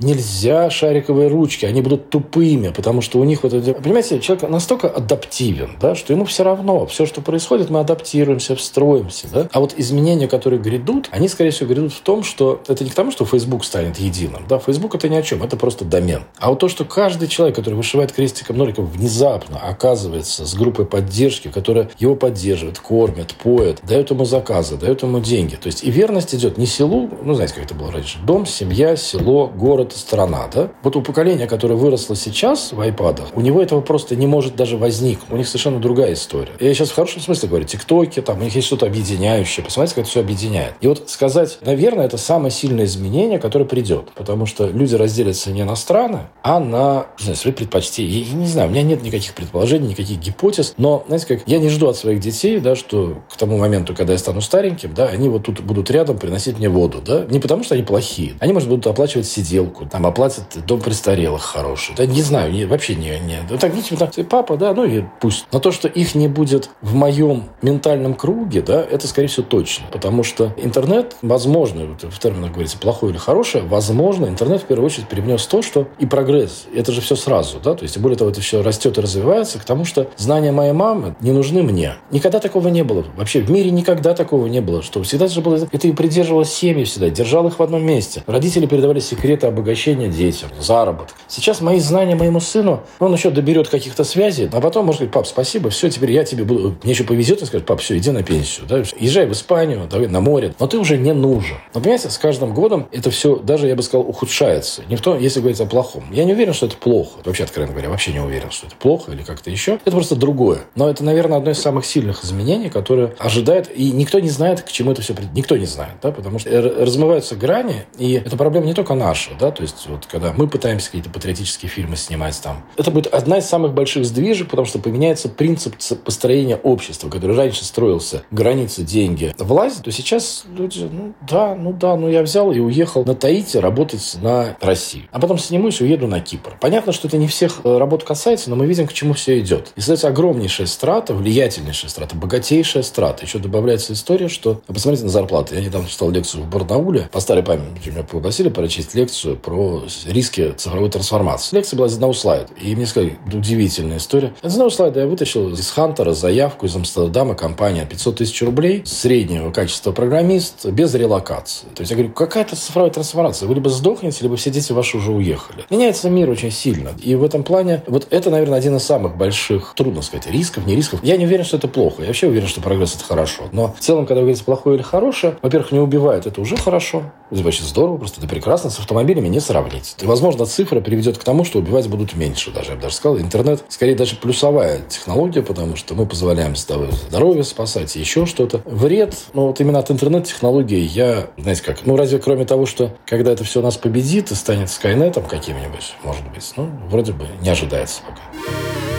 нельзя 0.00 0.70
шариковые 0.70 1.28
ручки, 1.28 1.64
они 1.66 1.80
будут 1.80 2.10
тупыми, 2.10 2.68
потому 2.68 3.00
что 3.00 3.18
у 3.18 3.24
них 3.24 3.42
вот 3.42 3.52
это... 3.52 3.74
Понимаете, 3.74 4.20
человек 4.20 4.48
настолько 4.48 4.88
адаптивен, 4.88 5.76
да, 5.80 5.94
что 5.94 6.12
ему 6.12 6.24
все 6.24 6.44
равно, 6.44 6.86
все, 6.86 7.06
что 7.06 7.20
происходит, 7.20 7.70
мы 7.70 7.80
адаптируемся, 7.80 8.56
встроимся, 8.56 9.28
да. 9.32 9.48
А 9.52 9.60
вот 9.60 9.74
изменения, 9.76 10.28
которые 10.28 10.60
грядут, 10.60 11.08
они, 11.10 11.28
скорее 11.28 11.50
всего, 11.50 11.68
грядут 11.68 11.92
в 11.92 12.00
том, 12.00 12.22
что 12.22 12.60
это 12.68 12.84
не 12.84 12.90
к 12.90 12.94
тому, 12.94 13.10
что 13.10 13.24
Facebook 13.24 13.64
станет 13.64 13.98
единым, 13.98 14.44
да, 14.48 14.58
Facebook 14.58 14.94
это 14.94 15.08
ни 15.08 15.16
о 15.16 15.22
чем, 15.22 15.42
это 15.42 15.56
просто 15.56 15.84
домен. 15.84 16.22
А 16.38 16.50
вот 16.50 16.58
то, 16.58 16.68
что 16.68 16.84
каждый 16.84 17.28
человек, 17.28 17.56
который 17.56 17.74
вышивает 17.74 18.12
крестиком 18.12 18.56
ноликом, 18.56 18.86
внезапно 18.86 19.58
оказывается 19.58 20.46
с 20.46 20.54
группой 20.54 20.86
поддержки, 20.86 21.48
которая 21.48 21.90
его 21.98 22.16
поддерживает, 22.16 22.78
кормит, 22.78 23.34
поет, 23.34 23.80
дает 23.82 24.10
ему 24.10 24.24
заказы, 24.24 24.76
дает 24.76 25.02
ему 25.02 25.20
деньги. 25.20 25.56
То 25.56 25.66
есть 25.66 25.84
и 25.84 25.90
верность 25.90 26.34
идет 26.34 26.58
не 26.58 26.66
селу, 26.66 27.10
ну, 27.22 27.34
знаете, 27.34 27.54
как 27.54 27.64
это 27.64 27.74
было 27.74 27.92
раньше, 27.92 28.18
дом, 28.24 28.46
семья, 28.46 28.96
село, 28.96 29.35
город, 29.44 29.92
страна, 29.94 30.48
да. 30.52 30.70
Вот 30.82 30.96
у 30.96 31.02
поколения, 31.02 31.46
которое 31.46 31.74
выросло 31.74 32.16
сейчас 32.16 32.72
в 32.72 32.80
айпадах, 32.80 33.26
у 33.34 33.40
него 33.40 33.62
этого 33.62 33.80
просто 33.80 34.16
не 34.16 34.26
может 34.26 34.56
даже 34.56 34.76
возникнуть. 34.76 35.30
У 35.30 35.36
них 35.36 35.46
совершенно 35.46 35.78
другая 35.78 36.14
история. 36.14 36.52
Я 36.60 36.72
сейчас 36.74 36.90
в 36.90 36.94
хорошем 36.94 37.20
смысле 37.20 37.48
говорю, 37.48 37.64
тиктоки, 37.66 38.20
там, 38.22 38.38
у 38.38 38.42
них 38.42 38.54
есть 38.54 38.66
что-то 38.66 38.86
объединяющее. 38.86 39.64
Посмотрите, 39.64 39.94
как 39.94 40.02
это 40.02 40.10
все 40.10 40.20
объединяет. 40.20 40.74
И 40.80 40.88
вот 40.88 41.10
сказать, 41.10 41.58
наверное, 41.62 42.06
это 42.06 42.18
самое 42.18 42.50
сильное 42.50 42.86
изменение, 42.86 43.38
которое 43.38 43.64
придет. 43.64 44.10
Потому 44.14 44.46
что 44.46 44.66
люди 44.66 44.94
разделятся 44.94 45.50
не 45.50 45.64
на 45.64 45.76
страны, 45.76 46.20
а 46.42 46.60
на 46.60 47.06
знаю, 47.18 47.36
свои 47.36 47.52
предпочтения. 47.52 48.24
Я 48.24 48.34
не 48.34 48.46
знаю, 48.46 48.68
у 48.68 48.72
меня 48.72 48.82
нет 48.82 49.02
никаких 49.02 49.34
предположений, 49.34 49.88
никаких 49.88 50.18
гипотез. 50.18 50.74
Но, 50.76 51.04
знаете, 51.06 51.26
как 51.26 51.42
я 51.46 51.58
не 51.58 51.68
жду 51.68 51.88
от 51.88 51.96
своих 51.96 52.20
детей, 52.20 52.58
да, 52.58 52.76
что 52.76 53.18
к 53.30 53.36
тому 53.36 53.58
моменту, 53.58 53.94
когда 53.94 54.12
я 54.12 54.18
стану 54.18 54.40
стареньким, 54.40 54.94
да, 54.94 55.08
они 55.08 55.28
вот 55.28 55.44
тут 55.44 55.60
будут 55.60 55.90
рядом 55.90 56.18
приносить 56.18 56.58
мне 56.58 56.68
воду, 56.68 57.02
да. 57.04 57.24
Не 57.28 57.40
потому, 57.40 57.64
что 57.64 57.74
они 57.74 57.82
плохие. 57.82 58.34
Они, 58.40 58.52
может, 58.52 58.68
будут 58.68 58.86
оплачивать 58.86 59.25
сиделку, 59.28 59.86
там, 59.86 60.06
оплатят 60.06 60.44
дом 60.66 60.80
престарелых 60.80 61.42
хороший. 61.42 61.94
Да, 61.96 62.06
не 62.06 62.22
знаю, 62.22 62.52
не, 62.52 62.64
вообще 62.64 62.94
не, 62.94 63.18
не. 63.20 63.38
Ну, 63.48 63.58
так, 63.58 63.74
видите, 63.74 63.96
там, 63.96 64.10
папа, 64.28 64.56
да, 64.56 64.74
ну 64.74 64.84
и 64.84 65.04
пусть. 65.20 65.46
Но 65.52 65.58
то, 65.58 65.72
что 65.72 65.88
их 65.88 66.14
не 66.14 66.28
будет 66.28 66.70
в 66.82 66.94
моем 66.94 67.44
ментальном 67.62 68.14
круге, 68.14 68.62
да, 68.62 68.82
это, 68.82 69.06
скорее 69.06 69.28
всего, 69.28 69.46
точно. 69.48 69.86
Потому 69.92 70.22
что 70.22 70.54
интернет, 70.56 71.16
возможно, 71.22 71.86
вот 71.86 72.12
в 72.12 72.18
терминах 72.18 72.52
говорится, 72.52 72.78
плохой 72.78 73.10
или 73.10 73.18
хорошее, 73.18 73.64
возможно, 73.64 74.26
интернет 74.26 74.62
в 74.62 74.66
первую 74.66 74.86
очередь 74.86 75.08
привнес 75.08 75.46
то, 75.46 75.62
что 75.62 75.88
и 75.98 76.06
прогресс. 76.06 76.66
Это 76.74 76.92
же 76.92 77.00
все 77.00 77.16
сразу, 77.16 77.58
да, 77.60 77.74
то 77.74 77.82
есть, 77.82 77.98
более 77.98 78.16
того, 78.16 78.30
это 78.30 78.40
все 78.40 78.62
растет 78.62 78.98
и 78.98 79.00
развивается 79.00 79.58
к 79.58 79.64
тому, 79.64 79.84
что 79.84 80.08
знания 80.16 80.52
моей 80.52 80.72
мамы 80.72 81.16
не 81.20 81.32
нужны 81.32 81.62
мне. 81.62 81.94
Никогда 82.10 82.38
такого 82.38 82.68
не 82.68 82.84
было. 82.84 83.04
Вообще 83.16 83.40
в 83.40 83.50
мире 83.50 83.70
никогда 83.70 84.14
такого 84.14 84.46
не 84.46 84.60
было, 84.60 84.82
что 84.82 85.02
всегда 85.02 85.26
же 85.28 85.40
было... 85.40 85.56
Это 85.72 85.88
и 85.88 85.92
придерживалось 85.92 86.52
семьи 86.52 86.84
всегда, 86.84 87.10
держал 87.10 87.46
их 87.48 87.58
в 87.58 87.62
одном 87.62 87.84
месте. 87.84 88.22
Родители 88.26 88.66
передавали 88.66 89.00
секреты 89.00 89.15
обогащения 89.48 90.08
детям, 90.08 90.50
заработок. 90.58 91.16
Сейчас 91.28 91.60
мои 91.60 91.80
знания 91.80 92.14
моему 92.14 92.40
сыну, 92.40 92.82
он 92.98 93.12
еще 93.12 93.30
доберет 93.30 93.68
каких-то 93.68 94.04
связей, 94.04 94.48
а 94.52 94.60
потом 94.60 94.86
может 94.86 95.00
говорить, 95.00 95.14
пап, 95.14 95.26
спасибо, 95.26 95.70
все, 95.70 95.90
теперь 95.90 96.12
я 96.12 96.24
тебе 96.24 96.44
буду... 96.44 96.76
Мне 96.82 96.92
еще 96.92 97.04
повезет, 97.04 97.42
и 97.42 97.46
скажет, 97.46 97.66
пап, 97.66 97.80
все, 97.80 97.96
иди 97.96 98.10
на 98.10 98.22
пенсию, 98.22 98.66
да, 98.68 98.82
езжай 98.98 99.26
в 99.26 99.32
Испанию, 99.32 99.86
давай 99.90 100.08
на 100.08 100.20
море, 100.20 100.54
но 100.58 100.66
ты 100.66 100.78
уже 100.78 100.96
не 100.96 101.12
нужен. 101.12 101.56
Но, 101.74 101.80
понимаете, 101.80 102.10
с 102.10 102.18
каждым 102.18 102.54
годом 102.54 102.88
это 102.92 103.10
все, 103.10 103.36
даже, 103.36 103.68
я 103.68 103.74
бы 103.74 103.82
сказал, 103.82 104.08
ухудшается. 104.08 104.82
Не 104.88 104.96
в 104.96 105.00
том, 105.00 105.18
если 105.18 105.40
говорить 105.40 105.60
о 105.60 105.66
плохом. 105.66 106.04
Я 106.12 106.24
не 106.24 106.32
уверен, 106.32 106.52
что 106.52 106.66
это 106.66 106.76
плохо. 106.76 107.18
Вообще, 107.24 107.44
откровенно 107.44 107.72
говоря, 107.72 107.90
вообще 107.90 108.12
не 108.12 108.20
уверен, 108.20 108.50
что 108.50 108.66
это 108.66 108.76
плохо 108.76 109.12
или 109.12 109.22
как-то 109.22 109.50
еще. 109.50 109.74
Это 109.84 109.90
просто 109.90 110.16
другое. 110.16 110.60
Но 110.74 110.88
это, 110.88 111.04
наверное, 111.04 111.38
одно 111.38 111.50
из 111.50 111.58
самых 111.58 111.84
сильных 111.86 112.24
изменений, 112.24 112.70
которое 112.70 113.14
ожидает, 113.18 113.70
и 113.74 113.90
никто 113.90 114.20
не 114.20 114.30
знает, 114.30 114.62
к 114.62 114.70
чему 114.70 114.92
это 114.92 115.02
все 115.02 115.14
придет. 115.14 115.32
Никто 115.34 115.56
не 115.56 115.66
знает, 115.66 115.94
да, 116.02 116.12
потому 116.12 116.38
что 116.38 116.50
размываются 116.60 117.36
грани, 117.36 117.84
и 117.98 118.14
эта 118.14 118.36
проблема 118.36 118.66
не 118.66 118.74
только 118.74 118.94
наша, 119.06 119.30
да, 119.38 119.50
то 119.50 119.62
есть 119.62 119.86
вот 119.88 120.06
когда 120.06 120.32
мы 120.32 120.48
пытаемся 120.48 120.86
какие-то 120.86 121.10
патриотические 121.10 121.70
фильмы 121.70 121.96
снимать 121.96 122.40
там, 122.42 122.64
это 122.76 122.90
будет 122.90 123.06
одна 123.14 123.38
из 123.38 123.46
самых 123.46 123.72
больших 123.72 124.04
сдвижек, 124.04 124.48
потому 124.50 124.66
что 124.66 124.78
поменяется 124.78 125.28
принцип 125.28 125.76
построения 126.04 126.56
общества, 126.56 127.08
который 127.08 127.36
раньше 127.36 127.64
строился 127.64 128.22
границы, 128.30 128.82
деньги, 128.82 129.34
власть, 129.38 129.84
то 129.84 129.92
сейчас 129.92 130.44
люди, 130.52 130.88
ну 130.90 131.14
да, 131.28 131.54
ну 131.54 131.72
да, 131.72 131.96
ну 131.96 132.08
я 132.08 132.22
взял 132.22 132.50
и 132.50 132.58
уехал 132.58 133.04
на 133.04 133.14
Таити 133.14 133.58
работать 133.58 134.16
на 134.20 134.56
Россию. 134.60 135.04
А 135.12 135.20
потом 135.20 135.38
снимусь 135.38 135.80
и 135.80 135.84
уеду 135.84 136.06
на 136.08 136.20
Кипр. 136.20 136.56
Понятно, 136.60 136.92
что 136.92 137.06
это 137.06 137.16
не 137.16 137.28
всех 137.28 137.60
э, 137.62 137.78
работ 137.78 138.04
касается, 138.04 138.50
но 138.50 138.56
мы 138.56 138.66
видим, 138.66 138.86
к 138.88 138.92
чему 138.92 139.14
все 139.14 139.38
идет. 139.38 139.72
И, 139.76 139.80
соответственно, 139.80 140.12
огромнейшая 140.12 140.66
страта, 140.66 141.14
влиятельнейшая 141.14 141.90
страта, 141.90 142.16
богатейшая 142.16 142.82
страта. 142.82 143.24
Еще 143.24 143.38
добавляется 143.38 143.92
история, 143.92 144.28
что... 144.28 144.60
Посмотрите 144.66 145.04
на 145.04 145.10
зарплаты. 145.10 145.54
Я 145.54 145.60
недавно 145.60 145.88
читал 145.88 146.10
лекцию 146.10 146.44
в 146.44 146.48
Барнауле. 146.48 147.08
По 147.12 147.20
старой 147.20 147.42
памяти 147.42 147.88
меня 147.90 148.02
пригласили 148.02 148.48
прочесть 148.48 148.85
лекцию 148.94 149.36
про 149.36 149.82
риски 150.06 150.52
цифровой 150.56 150.90
трансформации. 150.90 151.56
Лекция 151.56 151.76
была 151.76 151.88
из 151.88 151.94
одного 151.94 152.12
слайда. 152.12 152.48
И 152.60 152.74
мне 152.74 152.86
сказали, 152.86 153.18
удивительная 153.32 153.98
история. 153.98 154.34
Из 154.42 154.52
одного 154.52 154.70
слайда 154.70 155.00
я 155.00 155.06
вытащил 155.06 155.52
из 155.52 155.70
Хантера 155.70 156.12
заявку 156.12 156.66
из 156.66 156.76
Амстердама, 156.76 157.34
компания 157.34 157.86
500 157.86 158.16
тысяч 158.16 158.42
рублей, 158.42 158.82
среднего 158.84 159.50
качества 159.50 159.92
программист, 159.92 160.66
без 160.66 160.94
релокации. 160.94 161.66
То 161.74 161.82
есть 161.82 161.90
я 161.90 161.96
говорю, 161.96 162.12
какая-то 162.12 162.56
цифровая 162.56 162.90
трансформация. 162.90 163.48
Вы 163.48 163.54
либо 163.54 163.68
сдохнете, 163.70 164.18
либо 164.22 164.36
все 164.36 164.50
дети 164.50 164.72
ваши 164.72 164.96
уже 164.96 165.12
уехали. 165.12 165.64
Меняется 165.70 166.10
мир 166.10 166.30
очень 166.30 166.50
сильно. 166.50 166.90
И 167.02 167.14
в 167.14 167.24
этом 167.24 167.42
плане 167.42 167.82
вот 167.86 168.06
это, 168.10 168.30
наверное, 168.30 168.58
один 168.58 168.76
из 168.76 168.82
самых 168.84 169.16
больших, 169.16 169.74
трудно 169.76 170.02
сказать, 170.02 170.30
рисков, 170.30 170.66
не 170.66 170.76
рисков. 170.76 171.00
Я 171.02 171.16
не 171.16 171.26
уверен, 171.26 171.44
что 171.44 171.56
это 171.56 171.68
плохо. 171.68 172.02
Я 172.02 172.08
вообще 172.08 172.26
уверен, 172.28 172.48
что 172.48 172.60
прогресс 172.60 172.94
это 172.94 173.04
хорошо. 173.04 173.44
Но 173.52 173.74
в 173.76 173.80
целом, 173.80 174.06
когда 174.06 174.20
вы 174.20 174.26
говорите 174.26 174.44
плохое 174.44 174.76
или 174.76 174.82
хорошее, 174.82 175.36
во-первых, 175.42 175.72
не 175.72 175.78
убивает, 175.78 176.26
это 176.26 176.40
уже 176.40 176.56
хорошо. 176.56 177.02
Это 177.30 177.42
вообще 177.42 177.64
здорово, 177.64 177.98
просто 177.98 178.20
это 178.20 178.28
прекрасно. 178.28 178.70
С 178.76 178.78
автомобилями 178.78 179.28
не 179.28 179.40
сравнить. 179.40 179.96
И, 180.02 180.04
возможно, 180.04 180.44
цифра 180.44 180.82
приведет 180.82 181.16
к 181.16 181.24
тому, 181.24 181.44
что 181.44 181.60
убивать 181.60 181.88
будут 181.88 182.14
меньше 182.14 182.50
даже. 182.50 182.72
Я 182.72 182.76
бы 182.76 182.82
даже 182.82 182.94
сказал, 182.94 183.18
интернет 183.18 183.64
скорее 183.70 183.94
даже 183.94 184.16
плюсовая 184.16 184.80
технология, 184.80 185.40
потому 185.40 185.76
что 185.76 185.94
мы 185.94 186.04
позволяем 186.04 186.54
здоровье 186.56 187.42
спасать 187.42 187.96
и 187.96 188.00
еще 188.00 188.26
что-то. 188.26 188.60
Вред, 188.66 189.16
ну 189.32 189.46
вот 189.46 189.58
именно 189.62 189.78
от 189.78 189.90
интернет-технологий 189.90 190.80
я, 190.80 191.30
знаете 191.38 191.62
как, 191.62 191.86
ну 191.86 191.96
разве 191.96 192.18
кроме 192.18 192.44
того, 192.44 192.66
что 192.66 192.94
когда 193.06 193.32
это 193.32 193.44
все 193.44 193.62
нас 193.62 193.78
победит 193.78 194.30
и 194.30 194.34
станет 194.34 194.68
Скайнетом 194.68 195.24
каким-нибудь, 195.24 195.94
может 196.04 196.28
быть, 196.34 196.52
ну 196.58 196.68
вроде 196.90 197.12
бы 197.12 197.24
не 197.40 197.48
ожидается 197.48 198.02
пока. 198.02 198.95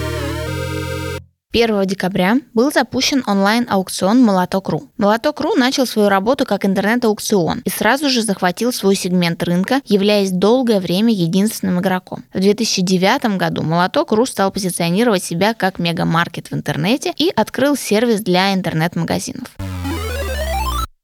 1 1.63 1.85
декабря 1.85 2.37
был 2.53 2.71
запущен 2.71 3.23
онлайн-аукцион 3.25 4.21
«Молоток.ру». 4.21 4.89
«Молоток.ру» 4.97 5.55
начал 5.55 5.87
свою 5.87 6.07
работу 6.07 6.45
как 6.45 6.65
интернет-аукцион 6.65 7.61
и 7.65 7.69
сразу 7.69 8.09
же 8.09 8.21
захватил 8.21 8.71
свой 8.71 8.95
сегмент 8.95 9.41
рынка, 9.41 9.81
являясь 9.85 10.31
долгое 10.31 10.79
время 10.79 11.11
единственным 11.13 11.79
игроком. 11.79 12.23
В 12.33 12.39
2009 12.39 13.37
году 13.37 13.63
«Молоток.ру» 13.63 14.25
стал 14.27 14.51
позиционировать 14.51 15.23
себя 15.23 15.55
как 15.55 15.79
мегамаркет 15.79 16.51
в 16.51 16.53
интернете 16.53 17.11
и 17.17 17.31
открыл 17.35 17.75
сервис 17.75 18.21
для 18.21 18.53
интернет-магазинов. 18.53 19.47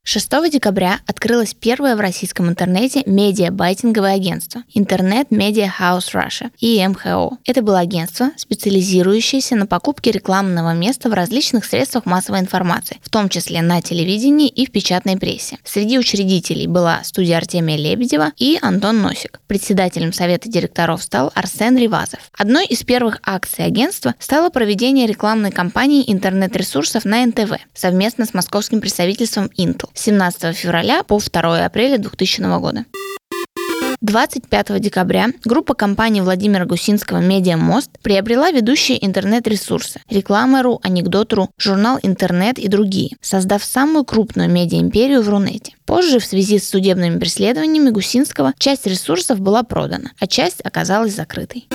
6 0.06 0.52
декабря 0.52 1.00
открылось 1.08 1.54
первое 1.54 1.96
в 1.96 2.02
российском 2.02 2.50
интернете 2.50 3.04
медиабайтинговое 3.06 4.16
агентство 4.16 4.64
Интернет 4.74 5.30
Media 5.30 5.70
House 5.80 6.14
Russia 6.14 6.52
и 6.60 6.86
МХО. 6.86 7.38
Это 7.46 7.62
было 7.62 7.80
агентство, 7.80 8.32
специализирующееся 8.36 9.56
на 9.56 9.66
покупке 9.66 10.12
рекламного 10.12 10.74
места 10.74 11.10
в 11.10 11.14
различных 11.14 11.64
средствах 11.64 12.06
массовой 12.06 12.42
информации, 12.42 13.00
в 13.02 13.10
том 13.10 13.30
числе 13.30 13.62
на 13.62 13.82
телевидении 13.82 14.50
и 14.50 14.66
в 14.66 14.74
печатной 14.74 15.18
прессе. 15.18 15.58
Среди 15.64 15.98
учредителей 15.98 16.68
была 16.68 17.02
студия 17.06 17.38
Артемия 17.38 17.78
Лебедева 17.78 18.34
и 18.36 18.60
Антон 18.62 19.02
Носик. 19.02 19.40
Председателем 19.48 20.12
совета 20.12 20.50
директоров 20.50 21.02
стал 21.02 21.32
Арсен 21.34 21.78
Ривазов. 21.78 22.20
Одной 22.38 22.66
из 22.66 22.84
первых 22.84 23.22
акций 23.24 23.64
агентства 23.64 24.16
стало 24.20 24.50
проведение 24.50 25.08
рекламной 25.08 25.52
кампании 25.52 26.04
интернет-ресурсов 26.12 27.06
на 27.06 27.26
НТВ 27.26 27.54
совместно 27.74 28.26
с 28.26 28.34
московским 28.34 28.82
представительством 28.82 29.50
Intel. 29.58 29.93
17 29.94 30.56
февраля 30.56 31.04
по 31.04 31.20
2 31.20 31.66
апреля 31.66 31.98
2000 31.98 32.60
года. 32.60 32.86
25 34.04 34.82
декабря 34.82 35.28
группа 35.46 35.76
компании 35.76 36.20
Владимира 36.20 36.66
Гусинского 36.66 37.20
«Медиа 37.20 37.56
Мост» 37.56 37.90
приобрела 38.02 38.52
ведущие 38.52 39.04
интернет-ресурсы 39.06 40.02
«Реклама.ру», 40.10 40.82
«Анекдот.ру», 40.84 41.50
журнал 41.58 42.00
«Интернет» 42.04 42.60
и 42.60 42.68
другие, 42.68 43.16
создав 43.22 43.64
самую 43.64 44.04
крупную 44.04 44.50
медиа-империю 44.50 45.22
в 45.22 45.30
Рунете. 45.30 45.76
Позже, 45.86 46.20
в 46.20 46.26
связи 46.26 46.60
с 46.60 46.70
судебными 46.70 47.18
преследованиями 47.18 47.92
Гусинского, 47.92 48.54
часть 48.60 48.86
ресурсов 48.86 49.40
была 49.40 49.64
продана, 49.64 50.12
а 50.20 50.28
часть 50.28 50.60
оказалась 50.66 51.16
закрытой. 51.16 51.70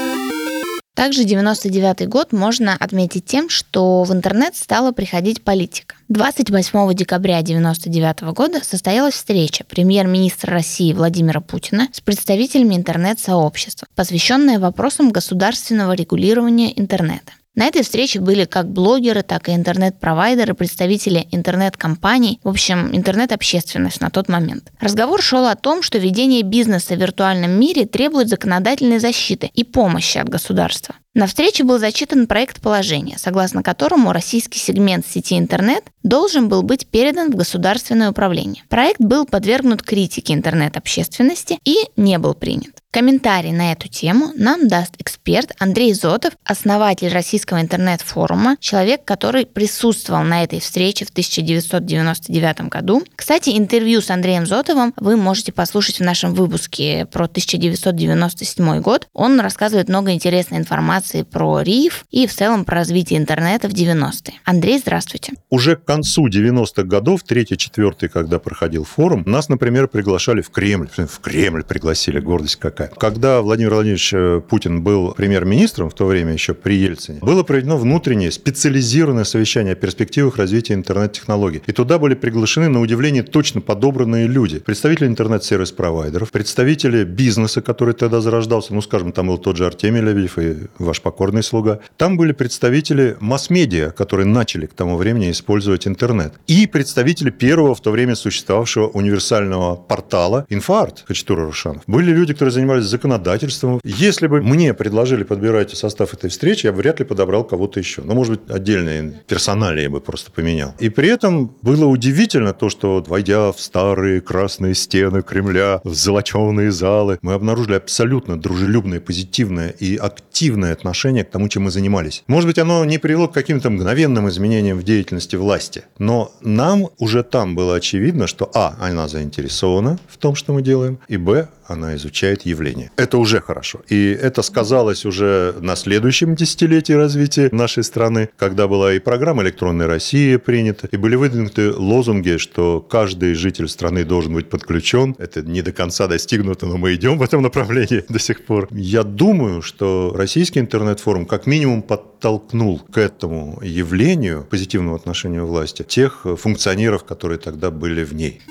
Также 0.99 1.22
99 1.22 2.09
год 2.09 2.32
можно 2.32 2.74
отметить 2.74 3.24
тем, 3.24 3.49
что 3.49 4.03
в 4.03 4.12
интернет 4.12 4.57
стала 4.57 4.90
приходить 4.90 5.42
политика. 5.42 5.94
28 6.09 6.92
декабря 6.92 7.38
1999 7.38 8.34
года 8.34 8.64
состоялась 8.64 9.14
встреча 9.14 9.62
премьер-министра 9.62 10.53
России 10.53 10.92
Владимира 10.92 11.40
Путина 11.40 11.86
с 11.92 12.01
представителями 12.01 12.74
интернет-сообщества, 12.74 13.86
посвященная 13.94 14.59
вопросам 14.59 15.12
государственного 15.12 15.92
регулирования 15.92 16.76
интернета. 16.76 17.30
На 17.59 17.66
этой 17.66 17.82
встрече 17.82 18.20
были 18.20 18.44
как 18.44 18.70
блогеры, 18.70 19.24
так 19.24 19.48
и 19.48 19.52
интернет-провайдеры, 19.52 20.54
представители 20.54 21.26
интернет-компаний, 21.32 22.38
в 22.44 22.48
общем, 22.50 22.94
интернет-общественность 22.94 24.00
на 24.00 24.11
тот 24.11 24.28
момент. 24.28 24.70
Разговор 24.78 25.20
шел 25.20 25.44
о 25.44 25.56
том, 25.56 25.82
что 25.82 25.98
ведение 25.98 26.42
бизнеса 26.42 26.94
в 26.94 27.00
виртуальном 27.00 27.50
мире 27.50 27.84
требует 27.84 28.28
законодательной 28.28 29.00
защиты 29.00 29.50
и 29.54 29.64
помощи 29.64 30.18
от 30.18 30.28
государства. 30.28 30.94
На 31.18 31.26
встрече 31.26 31.64
был 31.64 31.80
зачитан 31.80 32.28
проект 32.28 32.60
положения, 32.60 33.16
согласно 33.18 33.64
которому 33.64 34.12
российский 34.12 34.60
сегмент 34.60 35.04
сети 35.04 35.36
интернет 35.36 35.82
должен 36.04 36.48
был 36.48 36.62
быть 36.62 36.86
передан 36.86 37.32
в 37.32 37.34
государственное 37.34 38.12
управление. 38.12 38.62
Проект 38.68 39.00
был 39.00 39.26
подвергнут 39.26 39.82
критике 39.82 40.34
интернет-общественности 40.34 41.58
и 41.64 41.76
не 41.96 42.18
был 42.18 42.34
принят. 42.34 42.70
Комментарий 42.90 43.52
на 43.52 43.72
эту 43.72 43.86
тему 43.88 44.32
нам 44.34 44.66
даст 44.66 44.94
эксперт 44.98 45.52
Андрей 45.58 45.92
Зотов, 45.92 46.32
основатель 46.42 47.12
российского 47.12 47.60
интернет-форума, 47.60 48.56
человек, 48.60 49.04
который 49.04 49.44
присутствовал 49.44 50.22
на 50.22 50.42
этой 50.42 50.60
встрече 50.60 51.04
в 51.04 51.10
1999 51.10 52.60
году. 52.62 53.02
Кстати, 53.14 53.50
интервью 53.58 54.00
с 54.00 54.10
Андреем 54.10 54.46
Зотовым 54.46 54.94
вы 54.96 55.16
можете 55.16 55.52
послушать 55.52 55.98
в 55.98 56.02
нашем 56.04 56.32
выпуске 56.32 57.06
про 57.12 57.26
1997 57.26 58.80
год. 58.80 59.06
Он 59.12 59.38
рассказывает 59.38 59.90
много 59.90 60.12
интересной 60.12 60.56
информации 60.56 61.07
про 61.30 61.62
РИФ 61.62 62.04
и 62.11 62.26
в 62.26 62.34
целом 62.34 62.64
про 62.64 62.78
развитие 62.78 63.18
интернета 63.18 63.68
в 63.68 63.72
90-е. 63.72 64.34
Андрей, 64.44 64.78
здравствуйте. 64.78 65.32
Уже 65.50 65.76
к 65.76 65.84
концу 65.84 66.28
90-х 66.28 66.82
годов, 66.84 67.22
3-4, 67.28 68.09
когда 68.09 68.38
проходил 68.38 68.84
форум, 68.84 69.24
нас, 69.26 69.48
например, 69.48 69.88
приглашали 69.88 70.40
в 70.40 70.50
Кремль. 70.50 70.88
В 70.96 71.20
Кремль 71.20 71.64
пригласили, 71.64 72.20
гордость 72.20 72.56
какая. 72.56 72.88
Когда 72.88 73.40
Владимир 73.42 73.74
Владимирович 73.74 74.12
э, 74.12 74.40
Путин 74.48 74.82
был 74.82 75.12
премьер-министром, 75.12 75.90
в 75.90 75.94
то 75.94 76.06
время 76.06 76.32
еще 76.32 76.54
при 76.54 76.74
Ельцине, 76.74 77.18
было 77.20 77.42
проведено 77.42 77.76
внутреннее 77.76 78.30
специализированное 78.30 79.24
совещание 79.24 79.72
о 79.72 79.76
перспективах 79.76 80.36
развития 80.36 80.74
интернет-технологий. 80.74 81.62
И 81.66 81.72
туда 81.72 81.98
были 81.98 82.14
приглашены, 82.14 82.68
на 82.68 82.80
удивление, 82.80 83.22
точно 83.22 83.61
подобранные 83.61 84.26
люди. 84.26 84.59
Представители 84.59 85.06
интернет-сервис-провайдеров, 85.06 86.30
представители 86.30 87.04
бизнеса, 87.04 87.62
который 87.62 87.94
тогда 87.94 88.20
зарождался, 88.20 88.74
ну, 88.74 88.82
скажем, 88.82 89.12
там 89.12 89.28
был 89.28 89.38
тот 89.38 89.56
же 89.56 89.66
Артемий 89.66 90.00
Лебедев 90.00 90.38
и 90.38 90.56
ваш 90.89 91.01
покорный 91.01 91.43
слуга. 91.43 91.80
Там 91.97 92.16
были 92.16 92.32
представители 92.32 93.16
масс-медиа, 93.20 93.91
которые 93.91 94.26
начали 94.26 94.66
к 94.66 94.74
тому 94.74 94.97
времени 94.97 95.30
использовать 95.30 95.86
интернет. 95.86 96.34
И 96.47 96.66
представители 96.66 97.30
первого 97.30 97.74
в 97.74 97.80
то 97.80 97.91
время 97.91 98.14
существовавшего 98.14 98.89
универсального 98.89 99.76
портала 99.76 100.47
«Инфоарт» 100.49 101.05
Хачатура 101.07 101.45
Рушанов. 101.45 101.82
Были 101.86 102.11
люди, 102.11 102.32
которые 102.32 102.53
занимались 102.53 102.84
законодательством. 102.84 103.80
Если 103.84 104.26
бы 104.26 104.43
мне 104.43 104.74
предложили 104.74 105.22
подбирать 105.22 105.76
состав 105.76 106.14
этой 106.14 106.30
встречи, 106.30 106.66
я 106.66 106.72
бы 106.72 106.78
вряд 106.78 106.99
ли 106.99 107.05
подобрал 107.05 107.45
кого-то 107.45 107.78
еще. 107.78 108.03
Ну, 108.03 108.14
может 108.14 108.41
быть, 108.41 108.51
отдельные 108.51 109.23
персонали 109.27 109.82
я 109.82 109.90
бы 109.90 110.01
просто 110.01 110.31
поменял. 110.31 110.74
И 110.78 110.89
при 110.89 111.09
этом 111.09 111.55
было 111.62 111.85
удивительно 111.85 112.52
то, 112.52 112.69
что, 112.70 113.05
войдя 113.06 113.52
в 113.52 113.60
старые 113.60 114.20
красные 114.20 114.74
стены 114.74 115.23
Кремля, 115.23 115.81
в 115.85 115.94
золоченые 115.94 116.73
залы, 116.73 117.19
мы 117.23 117.35
обнаружили 117.35 117.74
абсолютно 117.74 118.40
дружелюбное, 118.40 119.01
позитивное 119.01 119.70
и 119.70 119.97
активное 119.97 120.73
отношение 120.78 121.24
к 121.24 121.30
тому, 121.30 121.48
чем 121.48 121.64
мы 121.64 121.70
занимались. 121.70 122.22
Может 122.26 122.46
быть, 122.46 122.59
оно 122.59 122.84
не 122.84 122.98
привело 122.98 123.28
к 123.28 123.34
каким-то 123.34 123.70
мгновенным 123.70 124.28
изменениям 124.28 124.78
в 124.78 124.84
деятельности 124.84 125.36
власти, 125.36 125.84
но 125.98 126.32
нам 126.40 126.88
уже 126.98 127.22
там 127.22 127.55
было 127.55 127.76
очевидно, 127.76 128.26
что 128.26 128.50
а, 128.55 128.76
она 128.80 129.09
заинтересована 129.09 129.98
в 130.09 130.16
том, 130.16 130.34
что 130.34 130.52
мы 130.52 130.62
делаем, 130.62 130.98
и 131.09 131.16
б, 131.16 131.48
она 131.70 131.95
изучает 131.97 132.43
явление. 132.43 132.90
Это 132.97 133.19
уже 133.19 133.40
хорошо. 133.40 133.81
И 133.89 134.11
это 134.11 134.43
сказалось 134.43 135.05
уже 135.05 135.55
на 135.61 135.77
следующем 135.77 136.35
десятилетии 136.35 136.93
развития 136.93 137.49
нашей 137.53 137.85
страны, 137.85 138.28
когда 138.36 138.69
была 138.69 138.95
и 138.95 138.99
программа 138.99 139.43
«Электронная 139.43 139.86
Россия» 139.86 140.39
принята, 140.39 140.89
и 140.90 140.97
были 140.97 141.16
выдвинуты 141.16 141.73
лозунги, 141.73 142.36
что 142.39 142.81
каждый 142.81 143.35
житель 143.35 143.69
страны 143.69 144.05
должен 144.05 144.35
быть 144.35 144.49
подключен. 144.49 145.15
Это 145.19 145.43
не 145.43 145.62
до 145.62 145.73
конца 145.73 146.07
достигнуто, 146.07 146.66
но 146.66 146.77
мы 146.77 146.95
идем 146.95 147.19
в 147.19 147.23
этом 147.23 147.43
направлении 147.43 148.05
до 148.09 148.19
сих 148.19 148.45
пор. 148.45 148.69
Я 148.70 149.03
думаю, 149.03 149.62
что 149.62 150.12
российский 150.16 150.61
интернет-форум 150.61 151.27
как 151.27 151.47
минимум 151.47 151.82
подтолкнул 151.82 152.81
к 152.81 152.99
этому 152.99 153.59
явлению 153.62 154.47
позитивного 154.49 154.97
отношения 154.97 155.43
власти 155.43 155.82
тех 155.82 156.27
функционеров, 156.39 157.05
которые 157.05 157.39
тогда 157.39 157.70
были 157.70 158.05
в 158.05 158.15
ней. 158.15 158.43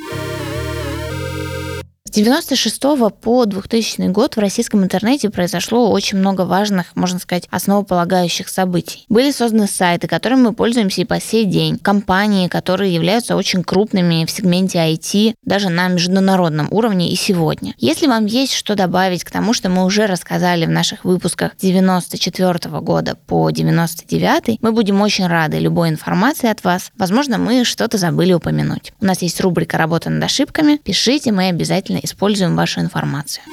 С 2.18 2.19
96 2.19 2.81
по 3.22 3.45
2000 3.45 4.07
год 4.07 4.38
в 4.38 4.39
российском 4.39 4.84
интернете 4.84 5.30
произошло 5.30 5.91
очень 5.91 6.18
много 6.18 6.45
важных, 6.45 6.95
можно 6.95 7.19
сказать, 7.19 7.48
основополагающих 7.52 8.49
событий. 8.49 9.06
Были 9.07 9.30
созданы 9.30 9.68
сайты, 9.68 10.07
которыми 10.07 10.41
мы 10.41 10.53
пользуемся 10.53 11.02
и 11.02 11.06
по 11.06 11.22
сей 11.22 11.45
день, 11.45 11.77
компании, 11.77 12.48
которые 12.48 12.91
являются 12.91 13.35
очень 13.35 13.64
крупными 13.64 14.26
в 14.26 14.31
сегменте 14.31 14.80
IT, 14.80 15.35
даже 15.44 15.69
на 15.69 15.89
международном 15.89 16.69
уровне 16.72 17.11
и 17.11 17.15
сегодня. 17.15 17.76
Если 17.77 18.07
вам 18.07 18.26
есть 18.26 18.53
что 18.53 18.73
добавить 18.73 19.23
к 19.23 19.30
тому, 19.30 19.53
что 19.53 19.69
мы 19.69 19.85
уже 19.85 20.07
рассказали 20.07 20.65
в 20.65 20.72
наших 20.72 21.06
выпусках 21.06 21.52
94 21.61 22.80
года 22.80 23.15
по 23.27 23.48
99, 23.52 24.57
мы 24.60 24.72
будем 24.72 25.02
очень 25.02 25.27
рады 25.27 25.60
любой 25.60 25.89
информации 25.89 26.49
от 26.49 26.64
вас. 26.64 26.89
Возможно, 26.98 27.38
мы 27.38 27.64
что-то 27.64 27.99
забыли 27.99 28.34
упомянуть. 28.34 28.91
У 28.99 29.06
нас 29.06 29.22
есть 29.22 29.39
рубрика 29.39 29.77
«Работа 29.77 30.10
над 30.10 30.23
ошибками». 30.23 30.77
Пишите, 30.77 31.31
мы 31.31 31.49
обязательно 31.49 32.06
используем 32.07 32.55
вашу 32.55 32.79
информацию. 32.79 33.43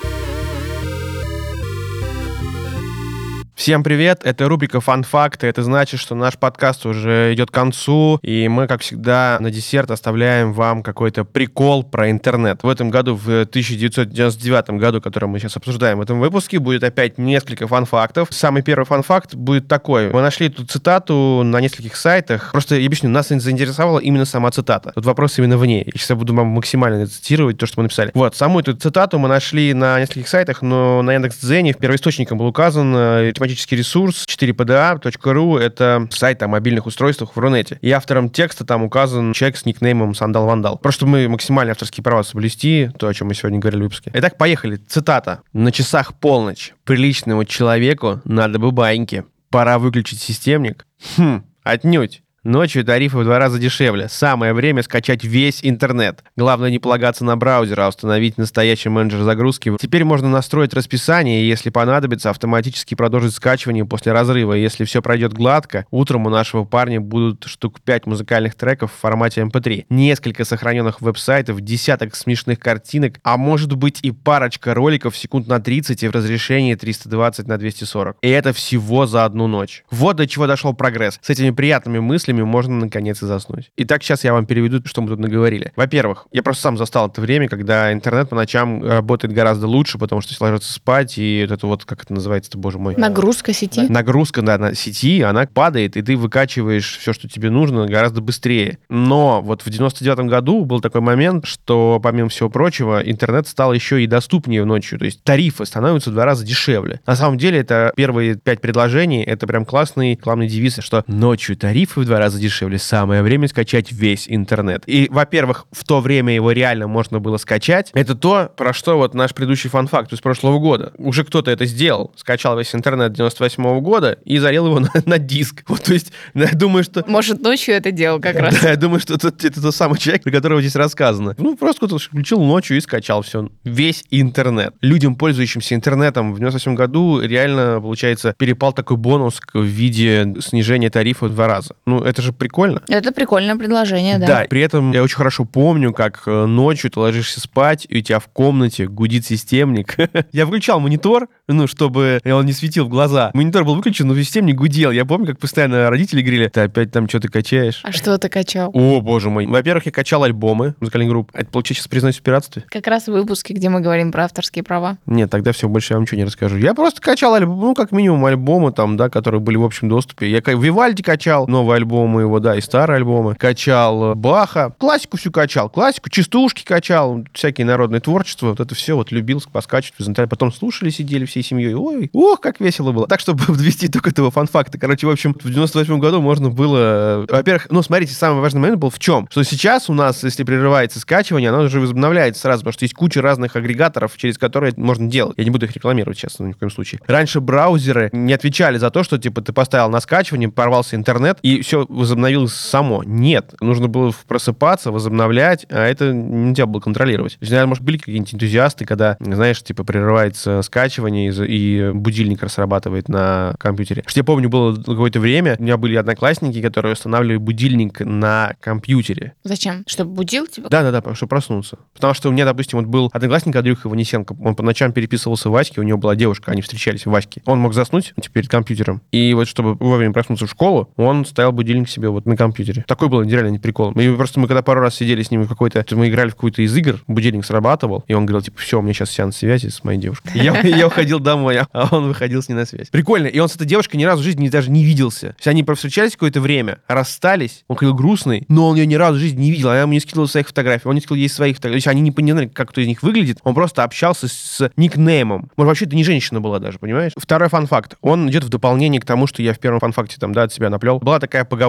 Всем 3.54 3.84
привет, 3.84 4.22
это 4.24 4.48
рубрика 4.48 4.80
«Фан-факты». 4.80 5.46
Это 5.46 5.62
значит, 5.62 6.00
что 6.00 6.16
наш 6.16 6.36
подкаст 6.36 6.86
уже 6.86 7.32
идет 7.34 7.52
к 7.52 7.54
концу, 7.54 8.18
и 8.20 8.48
мы, 8.48 8.66
как 8.66 8.80
всегда, 8.80 9.38
на 9.40 9.52
десерт 9.52 9.92
оставляем 9.92 10.52
вам 10.52 10.82
какой-то 10.82 11.24
прикол 11.24 11.84
про 11.84 12.10
интернет. 12.10 12.64
В 12.64 12.68
этом 12.68 12.90
году, 12.90 13.14
в 13.14 13.42
1999 13.42 14.70
году, 14.70 15.00
который 15.00 15.26
мы 15.26 15.38
сейчас 15.38 15.56
обсуждаем 15.56 15.98
в 15.98 16.00
этом 16.00 16.18
выпуске, 16.18 16.58
будет 16.58 16.82
опять 16.82 17.16
несколько 17.16 17.68
фан-фактов. 17.68 18.26
Самый 18.32 18.62
первый 18.62 18.86
фан-факт 18.86 19.36
будет 19.36 19.68
такой. 19.68 20.10
Мы 20.10 20.20
нашли 20.20 20.48
эту 20.48 20.66
цитату 20.66 21.42
на 21.44 21.60
нескольких 21.60 21.94
сайтах. 21.94 22.50
Просто, 22.50 22.74
я 22.74 22.84
объясню, 22.84 23.08
нас 23.08 23.28
заинтересовала 23.28 24.00
именно 24.00 24.24
сама 24.24 24.50
цитата. 24.50 24.90
Тут 24.96 25.06
вопрос 25.06 25.38
именно 25.38 25.58
в 25.58 25.64
ней. 25.64 25.84
Я 25.86 25.92
сейчас 25.92 26.18
буду 26.18 26.34
вам 26.34 26.48
максимально 26.48 27.06
цитировать 27.06 27.56
то, 27.56 27.66
что 27.66 27.78
мы 27.78 27.84
написали. 27.84 28.10
Вот, 28.14 28.34
саму 28.34 28.58
эту 28.58 28.74
цитату 28.74 29.20
мы 29.20 29.28
нашли 29.28 29.72
на 29.74 30.00
нескольких 30.00 30.26
сайтах, 30.26 30.60
но 30.60 31.02
на 31.02 31.12
Яндекс.Дзене 31.12 31.74
первоисточником 31.74 32.38
был 32.38 32.46
указан 32.46 33.32
э, 33.44 33.46
тематический 33.46 33.76
ресурс 33.76 34.24
4pda.ru. 34.26 35.58
Это 35.58 36.08
сайт 36.10 36.42
о 36.42 36.48
мобильных 36.48 36.86
устройствах 36.86 37.36
в 37.36 37.38
Рунете. 37.38 37.78
И 37.82 37.90
автором 37.90 38.30
текста 38.30 38.64
там 38.64 38.82
указан 38.82 39.32
человек 39.32 39.56
с 39.56 39.64
никнеймом 39.64 40.14
Сандал 40.14 40.46
Вандал. 40.46 40.78
Просто 40.78 41.00
чтобы 41.00 41.12
мы 41.12 41.28
максимально 41.28 41.72
авторские 41.72 42.04
права 42.04 42.22
соблюсти, 42.22 42.90
то, 42.98 43.08
о 43.08 43.14
чем 43.14 43.28
мы 43.28 43.34
сегодня 43.34 43.58
говорили 43.58 43.80
в 43.80 43.84
выпуске. 43.84 44.10
Итак, 44.14 44.38
поехали. 44.38 44.76
Цитата. 44.76 45.40
«На 45.52 45.72
часах 45.72 46.14
полночь. 46.14 46.72
Приличному 46.84 47.44
человеку 47.44 48.20
надо 48.24 48.58
бы 48.58 48.70
баньки. 48.70 49.24
Пора 49.50 49.78
выключить 49.78 50.20
системник». 50.20 50.86
Хм, 51.16 51.44
отнюдь. 51.62 52.23
Ночью 52.44 52.84
тарифы 52.84 53.16
в 53.16 53.24
два 53.24 53.38
раза 53.38 53.58
дешевле. 53.58 54.10
Самое 54.10 54.52
время 54.52 54.82
скачать 54.82 55.24
весь 55.24 55.60
интернет. 55.62 56.22
Главное 56.36 56.68
не 56.68 56.78
полагаться 56.78 57.24
на 57.24 57.38
браузер, 57.38 57.80
а 57.80 57.88
установить 57.88 58.36
настоящий 58.36 58.90
менеджер 58.90 59.22
загрузки. 59.22 59.74
Теперь 59.80 60.04
можно 60.04 60.28
настроить 60.28 60.74
расписание 60.74 61.42
и, 61.42 61.46
если 61.46 61.70
понадобится, 61.70 62.28
автоматически 62.28 62.94
продолжить 62.96 63.32
скачивание 63.32 63.86
после 63.86 64.12
разрыва. 64.12 64.52
Если 64.52 64.84
все 64.84 65.00
пройдет 65.00 65.32
гладко, 65.32 65.86
утром 65.90 66.26
у 66.26 66.28
нашего 66.28 66.64
парня 66.64 67.00
будут 67.00 67.44
штук 67.46 67.80
5 67.80 68.04
музыкальных 68.04 68.56
треков 68.56 68.92
в 68.92 69.00
формате 69.00 69.40
MP3, 69.40 69.86
эм 69.88 69.96
несколько 69.96 70.44
сохраненных 70.44 71.00
веб-сайтов, 71.00 71.62
десяток 71.62 72.14
смешных 72.14 72.58
картинок, 72.58 73.20
а 73.22 73.38
может 73.38 73.72
быть 73.72 74.00
и 74.02 74.10
парочка 74.10 74.74
роликов 74.74 75.16
секунд 75.16 75.48
на 75.48 75.60
30 75.60 76.02
и 76.02 76.08
в 76.08 76.10
разрешении 76.10 76.74
320 76.74 77.48
на 77.48 77.56
240. 77.56 78.18
И 78.20 78.28
это 78.28 78.52
всего 78.52 79.06
за 79.06 79.24
одну 79.24 79.46
ночь. 79.46 79.82
Вот 79.90 80.16
до 80.16 80.26
чего 80.26 80.46
дошел 80.46 80.74
прогресс. 80.74 81.18
С 81.22 81.30
этими 81.30 81.48
приятными 81.48 82.00
мыслями 82.00 82.33
мыслями 82.34 82.42
можно 82.42 82.76
наконец 82.76 83.22
и 83.22 83.26
заснуть. 83.26 83.70
Итак, 83.76 84.02
сейчас 84.02 84.24
я 84.24 84.32
вам 84.32 84.46
переведу, 84.46 84.80
что 84.84 85.00
мы 85.02 85.08
тут 85.08 85.18
наговорили. 85.18 85.72
Во-первых, 85.76 86.26
я 86.32 86.42
просто 86.42 86.62
сам 86.62 86.76
застал 86.76 87.08
это 87.08 87.20
время, 87.20 87.48
когда 87.48 87.92
интернет 87.92 88.28
по 88.28 88.36
ночам 88.36 88.82
работает 88.82 89.34
гораздо 89.34 89.66
лучше, 89.66 89.98
потому 89.98 90.20
что 90.20 90.34
ложатся 90.42 90.72
спать, 90.72 91.18
и 91.18 91.46
вот 91.48 91.54
это 91.54 91.66
вот, 91.66 91.84
как 91.84 92.02
это 92.02 92.12
называется, 92.12 92.56
боже 92.58 92.78
мой? 92.78 92.96
Нагрузка 92.96 93.52
сети. 93.52 93.82
Нагрузка 93.88 94.42
да, 94.42 94.58
на 94.58 94.74
сети, 94.74 95.22
она 95.22 95.46
падает, 95.46 95.96
и 95.96 96.02
ты 96.02 96.16
выкачиваешь 96.16 96.98
все, 96.98 97.12
что 97.12 97.28
тебе 97.28 97.50
нужно, 97.50 97.86
гораздо 97.86 98.20
быстрее. 98.20 98.78
Но 98.88 99.40
вот 99.42 99.62
в 99.62 99.70
99 99.70 100.26
году 100.30 100.64
был 100.64 100.80
такой 100.80 101.00
момент, 101.00 101.46
что, 101.46 102.00
помимо 102.02 102.28
всего 102.28 102.50
прочего, 102.50 103.00
интернет 103.04 103.46
стал 103.46 103.72
еще 103.72 104.02
и 104.02 104.06
доступнее 104.06 104.64
ночью. 104.64 104.98
То 104.98 105.04
есть 105.04 105.22
тарифы 105.22 105.64
становятся 105.66 106.10
в 106.10 106.14
два 106.14 106.24
раза 106.24 106.44
дешевле. 106.44 107.00
На 107.06 107.16
самом 107.16 107.38
деле, 107.38 107.58
это 107.58 107.92
первые 107.96 108.36
пять 108.36 108.60
предложений, 108.60 109.24
это 109.24 109.46
прям 109.46 109.64
классный 109.64 110.18
главный 110.22 110.48
девиз, 110.48 110.78
что 110.80 111.04
ночью 111.06 111.56
тарифы 111.56 112.00
в 112.00 112.04
два 112.04 112.18
раза 112.18 112.23
дешевле, 112.32 112.78
самое 112.78 113.22
время 113.22 113.48
скачать 113.48 113.92
весь 113.92 114.26
интернет. 114.28 114.82
И, 114.86 115.08
во-первых, 115.10 115.66
в 115.72 115.84
то 115.84 116.00
время 116.00 116.34
его 116.34 116.52
реально 116.52 116.86
можно 116.86 117.20
было 117.20 117.36
скачать. 117.36 117.90
Это 117.94 118.14
то, 118.14 118.50
про 118.56 118.72
что 118.72 118.96
вот 118.96 119.14
наш 119.14 119.34
предыдущий 119.34 119.68
фан-факт 119.68 120.12
из 120.12 120.20
прошлого 120.20 120.58
года. 120.58 120.92
Уже 120.96 121.24
кто-то 121.24 121.50
это 121.50 121.66
сделал, 121.66 122.12
скачал 122.16 122.58
весь 122.58 122.74
интернет 122.74 123.12
98 123.12 123.62
-го 123.62 123.80
года 123.80 124.18
и 124.24 124.38
зарел 124.38 124.66
его 124.66 124.80
на, 124.80 124.90
на 125.04 125.18
диск. 125.18 125.64
Вот, 125.68 125.82
то 125.82 125.92
есть, 125.92 126.12
я 126.34 126.50
думаю, 126.52 126.84
что... 126.84 127.04
Может, 127.06 127.42
ночью 127.42 127.74
это 127.74 127.90
делал 127.90 128.20
как 128.20 128.36
раз. 128.36 128.58
Да, 128.60 128.70
я 128.70 128.76
думаю, 128.76 129.00
что 129.00 129.14
это, 129.14 129.28
это 129.28 129.60
тот 129.60 129.74
самый 129.74 129.98
человек, 129.98 130.22
про 130.22 130.32
которого 130.32 130.60
здесь 130.60 130.76
рассказано. 130.76 131.34
Ну, 131.38 131.56
просто 131.56 131.86
кто-то 131.86 131.98
включил 131.98 132.42
ночью 132.42 132.76
и 132.76 132.80
скачал 132.80 133.22
все. 133.22 133.48
Весь 133.64 134.04
интернет. 134.10 134.74
Людям, 134.80 135.16
пользующимся 135.16 135.74
интернетом 135.74 136.32
в 136.32 136.38
98 136.38 136.74
году, 136.74 137.20
реально, 137.20 137.80
получается, 137.80 138.34
перепал 138.38 138.72
такой 138.72 138.96
бонус 138.96 139.40
в 139.52 139.62
виде 139.62 140.34
снижения 140.40 140.90
тарифа 140.90 141.26
в 141.26 141.34
два 141.34 141.46
раза. 141.46 141.74
Ну, 141.86 142.00
это 142.00 142.13
же 142.22 142.32
прикольно. 142.32 142.82
Это 142.88 143.12
прикольное 143.12 143.56
предложение, 143.56 144.18
да. 144.18 144.26
Да, 144.26 144.44
при 144.48 144.60
этом 144.60 144.92
я 144.92 145.02
очень 145.02 145.16
хорошо 145.16 145.44
помню, 145.44 145.92
как 145.92 146.22
э, 146.26 146.46
ночью 146.46 146.90
ты 146.90 147.00
ложишься 147.00 147.40
спать, 147.40 147.86
и 147.88 147.98
у 147.98 148.00
тебя 148.00 148.18
в 148.18 148.28
комнате 148.28 148.86
гудит 148.86 149.24
системник. 149.24 149.96
я 150.32 150.46
включал 150.46 150.80
монитор, 150.80 151.28
ну, 151.48 151.66
чтобы 151.66 152.20
он 152.24 152.46
не 152.46 152.52
светил 152.52 152.86
в 152.86 152.88
глаза. 152.88 153.30
Монитор 153.34 153.64
был 153.64 153.74
выключен, 153.74 154.06
но 154.06 154.16
системник 154.16 154.56
гудел. 154.56 154.90
Я 154.90 155.04
помню, 155.04 155.28
как 155.28 155.38
постоянно 155.38 155.90
родители 155.90 156.20
говорили, 156.20 156.48
ты 156.48 156.60
опять 156.60 156.92
там 156.92 157.08
что-то 157.08 157.28
качаешь. 157.28 157.80
А 157.82 157.92
что 157.92 158.16
ты 158.18 158.28
качал? 158.28 158.70
О, 158.72 159.00
боже 159.00 159.30
мой. 159.30 159.46
Во-первых, 159.46 159.86
я 159.86 159.92
качал 159.92 160.22
альбомы 160.24 160.74
музыкальных 160.80 161.10
групп. 161.10 161.30
Это, 161.34 161.50
получается, 161.50 161.82
сейчас 161.82 161.88
признаюсь 161.88 162.18
в 162.18 162.22
пиратстве? 162.22 162.64
Как 162.68 162.86
раз 162.86 163.04
в 163.04 163.12
выпуске, 163.12 163.54
где 163.54 163.68
мы 163.68 163.80
говорим 163.80 164.12
про 164.12 164.24
авторские 164.24 164.62
права. 164.62 164.98
Нет, 165.06 165.30
тогда 165.30 165.52
все, 165.52 165.68
больше 165.68 165.92
я 165.92 165.96
вам 165.96 166.04
ничего 166.04 166.18
не 166.18 166.24
расскажу. 166.24 166.56
Я 166.56 166.74
просто 166.74 167.00
качал 167.00 167.34
альбомы, 167.34 167.60
ну, 167.60 167.74
как 167.74 167.92
минимум, 167.92 168.24
альбомы 168.24 168.72
там, 168.72 168.96
да, 168.96 169.08
которые 169.08 169.40
были 169.40 169.56
в 169.56 169.64
общем 169.64 169.88
доступе. 169.88 170.30
Я 170.30 170.40
в 170.44 170.62
Вивальди 170.62 171.02
качал 171.02 171.46
новые 171.46 171.76
альбомы 172.04 172.20
его, 172.22 172.40
да, 172.40 172.56
и 172.56 172.60
старые 172.60 172.96
альбомы. 172.96 173.34
Качал 173.34 174.12
э, 174.12 174.14
Баха. 174.14 174.72
Классику 174.78 175.16
всю 175.16 175.30
качал. 175.32 175.68
Классику, 175.68 176.10
частушки 176.10 176.64
качал, 176.64 177.24
всякие 177.32 177.66
народные 177.66 178.00
творчества. 178.00 178.48
Вот 178.48 178.60
это 178.60 178.74
все 178.74 178.94
вот 178.94 179.10
любил 179.10 179.42
поскачивать. 179.52 179.94
Потом 180.28 180.52
слушали, 180.52 180.90
сидели 180.90 181.24
всей 181.24 181.42
семьей. 181.42 181.74
Ой, 181.74 182.10
ох, 182.12 182.40
как 182.40 182.60
весело 182.60 182.92
было. 182.92 183.06
Так, 183.06 183.20
чтобы 183.20 183.44
подвести 183.46 183.88
только 183.88 184.10
этого 184.10 184.30
фан-факта. 184.30 184.78
Короче, 184.78 185.06
в 185.06 185.10
общем, 185.10 185.34
в 185.34 185.50
98 185.50 185.98
году 185.98 186.20
можно 186.20 186.50
было... 186.50 187.24
э, 187.24 187.26
Во-первых, 187.30 187.68
ну, 187.70 187.82
смотрите, 187.82 188.14
самый 188.14 188.40
важный 188.40 188.60
момент 188.60 188.78
был 188.78 188.90
в 188.90 188.98
чем? 188.98 189.26
Что 189.30 189.42
сейчас 189.42 189.88
у 189.88 189.94
нас, 189.94 190.22
если 190.22 190.44
прерывается 190.44 191.00
скачивание, 191.00 191.50
оно 191.50 191.62
уже 191.62 191.80
возобновляется 191.80 192.42
сразу, 192.42 192.60
потому 192.60 192.72
что 192.74 192.84
есть 192.84 192.94
куча 192.94 193.22
разных 193.22 193.56
агрегаторов, 193.56 194.16
через 194.16 194.38
которые 194.38 194.72
можно 194.76 195.08
делать. 195.08 195.34
Я 195.36 195.44
не 195.44 195.50
буду 195.50 195.66
их 195.66 195.72
рекламировать 195.72 196.18
сейчас 196.18 196.38
ни 196.38 196.52
в 196.52 196.58
коем 196.58 196.70
случае. 196.70 197.00
Раньше 197.06 197.40
браузеры 197.40 198.10
не 198.12 198.32
отвечали 198.32 198.78
за 198.78 198.90
то, 198.90 199.02
что, 199.02 199.18
типа, 199.18 199.40
ты 199.40 199.52
поставил 199.52 199.88
на 199.88 200.00
скачивание, 200.00 200.48
порвался 200.48 200.96
интернет, 200.96 201.38
и 201.42 201.60
все 201.62 201.83
возобновилось 201.88 202.54
само. 202.54 203.02
Нет. 203.04 203.54
Нужно 203.60 203.88
было 203.88 204.12
просыпаться, 204.26 204.90
возобновлять, 204.90 205.66
а 205.70 205.84
это 205.86 206.12
нельзя 206.12 206.66
было 206.66 206.80
контролировать. 206.80 207.32
То 207.34 207.38
есть, 207.42 207.50
наверное, 207.50 207.70
может, 207.70 207.84
были 207.84 207.98
какие-нибудь 207.98 208.34
энтузиасты, 208.34 208.84
когда, 208.84 209.16
знаешь, 209.20 209.62
типа, 209.62 209.84
прерывается 209.84 210.62
скачивание, 210.62 211.32
и, 211.46 211.90
будильник 211.92 212.48
срабатывает 212.50 213.08
на 213.08 213.54
компьютере. 213.58 214.04
Что 214.06 214.20
я 214.20 214.24
помню, 214.24 214.48
было 214.48 214.74
какое-то 214.74 215.18
время, 215.18 215.56
у 215.58 215.62
меня 215.62 215.76
были 215.76 215.96
одноклассники, 215.96 216.60
которые 216.60 216.92
устанавливали 216.92 217.38
будильник 217.38 218.00
на 218.00 218.54
компьютере. 218.60 219.34
Зачем? 219.44 219.84
Чтобы 219.86 220.12
будил 220.12 220.46
тебя? 220.46 220.68
Да-да-да, 220.68 221.14
чтобы 221.14 221.30
проснуться. 221.30 221.78
Потому 221.94 222.14
что 222.14 222.28
у 222.28 222.32
меня, 222.32 222.44
допустим, 222.44 222.78
вот 222.78 222.88
был 222.88 223.10
одноклассник 223.12 223.56
Андрюха 223.56 223.88
Ванесенко, 223.88 224.36
он 224.40 224.54
по 224.54 224.62
ночам 224.62 224.92
переписывался 224.92 225.48
в 225.48 225.52
Ваське, 225.52 225.80
у 225.80 225.84
него 225.84 225.98
была 225.98 226.14
девушка, 226.14 226.52
они 226.52 226.62
встречались 226.62 227.06
в 227.06 227.10
Ваське. 227.10 227.42
Он 227.46 227.58
мог 227.58 227.74
заснуть 227.74 228.12
типа, 228.20 228.34
перед 228.34 228.48
компьютером, 228.48 229.00
и 229.10 229.32
вот 229.34 229.48
чтобы 229.48 229.74
вовремя 229.74 230.12
проснуться 230.12 230.46
в 230.46 230.50
школу, 230.50 230.90
он 230.96 231.24
ставил 231.24 231.52
будильник 231.52 231.73
себе 231.86 232.08
вот 232.08 232.26
на 232.26 232.36
компьютере. 232.36 232.84
Такой 232.86 233.08
был 233.08 233.22
реально 233.22 233.48
не 233.48 233.58
прикол. 233.58 233.92
Мы 233.94 234.16
просто 234.16 234.40
мы 234.40 234.46
когда 234.46 234.62
пару 234.62 234.80
раз 234.80 234.94
сидели 234.96 235.22
с 235.22 235.30
ним 235.30 235.46
какой-то, 235.46 235.84
мы 235.92 236.08
играли 236.08 236.30
в 236.30 236.34
какую-то 236.34 236.62
из 236.62 236.76
игр, 236.76 237.00
будильник 237.06 237.44
срабатывал, 237.44 238.04
и 238.06 238.14
он 238.14 238.26
говорил, 238.26 238.42
типа, 238.42 238.58
все, 238.58 238.78
у 238.78 238.82
меня 238.82 238.94
сейчас 238.94 239.10
сеанс 239.10 239.36
связи 239.36 239.68
с 239.68 239.84
моей 239.84 239.98
девушкой. 239.98 240.32
Я, 240.34 240.60
я 240.62 240.86
уходил 240.86 241.20
домой, 241.20 241.58
а 241.58 241.88
он 241.90 242.08
выходил 242.08 242.42
с 242.42 242.48
ней 242.48 242.54
на 242.54 242.64
связь. 242.64 242.88
Прикольно. 242.88 243.26
И 243.26 243.38
он 243.38 243.48
с 243.48 243.56
этой 243.56 243.66
девушкой 243.66 243.96
ни 243.96 244.04
разу 244.04 244.22
в 244.22 244.24
жизни 244.24 244.48
даже 244.48 244.70
не 244.70 244.84
виделся. 244.84 245.28
То 245.28 245.36
есть 245.38 245.48
они 245.48 245.64
встречались 245.74 246.12
какое-то 246.12 246.40
время, 246.40 246.78
расстались, 246.86 247.64
он 247.68 247.76
ходил 247.76 247.94
грустный, 247.94 248.44
но 248.48 248.68
он 248.68 248.76
ее 248.76 248.86
ни 248.86 248.94
разу 248.94 249.18
в 249.18 249.20
жизни 249.20 249.42
не 249.42 249.50
видел, 249.50 249.70
она 249.70 249.82
ему 249.82 249.92
не 249.92 250.00
скидывала 250.00 250.26
своих 250.26 250.48
фотографий, 250.48 250.88
он 250.88 250.94
не 250.94 251.00
скидывал 251.00 251.18
ей 251.18 251.28
своих 251.28 251.56
фотографий. 251.56 251.74
То 251.74 251.76
есть 251.76 251.88
они 251.88 252.00
не 252.00 252.10
понимали, 252.10 252.46
как 252.46 252.70
кто 252.70 252.80
из 252.80 252.86
них 252.86 253.02
выглядит, 253.02 253.38
он 253.42 253.54
просто 253.54 253.82
общался 253.82 254.28
с 254.28 254.70
никнеймом. 254.76 255.50
Может, 255.56 255.68
вообще 255.68 255.84
это 255.86 255.96
не 255.96 256.04
женщина 256.04 256.40
была 256.40 256.58
даже, 256.58 256.78
понимаешь? 256.78 257.12
Второй 257.16 257.48
фан-факт. 257.48 257.96
Он 258.00 258.28
идет 258.30 258.44
в 258.44 258.48
дополнение 258.48 259.00
к 259.00 259.04
тому, 259.04 259.26
что 259.26 259.42
я 259.42 259.54
в 259.54 259.58
первом 259.58 259.80
фан-факте 259.80 260.16
там, 260.18 260.32
да, 260.32 260.44
от 260.44 260.52
себя 260.52 260.70
наплел. 260.70 260.98
Была 260.98 261.18
такая 261.18 261.44
поговорка, 261.44 261.63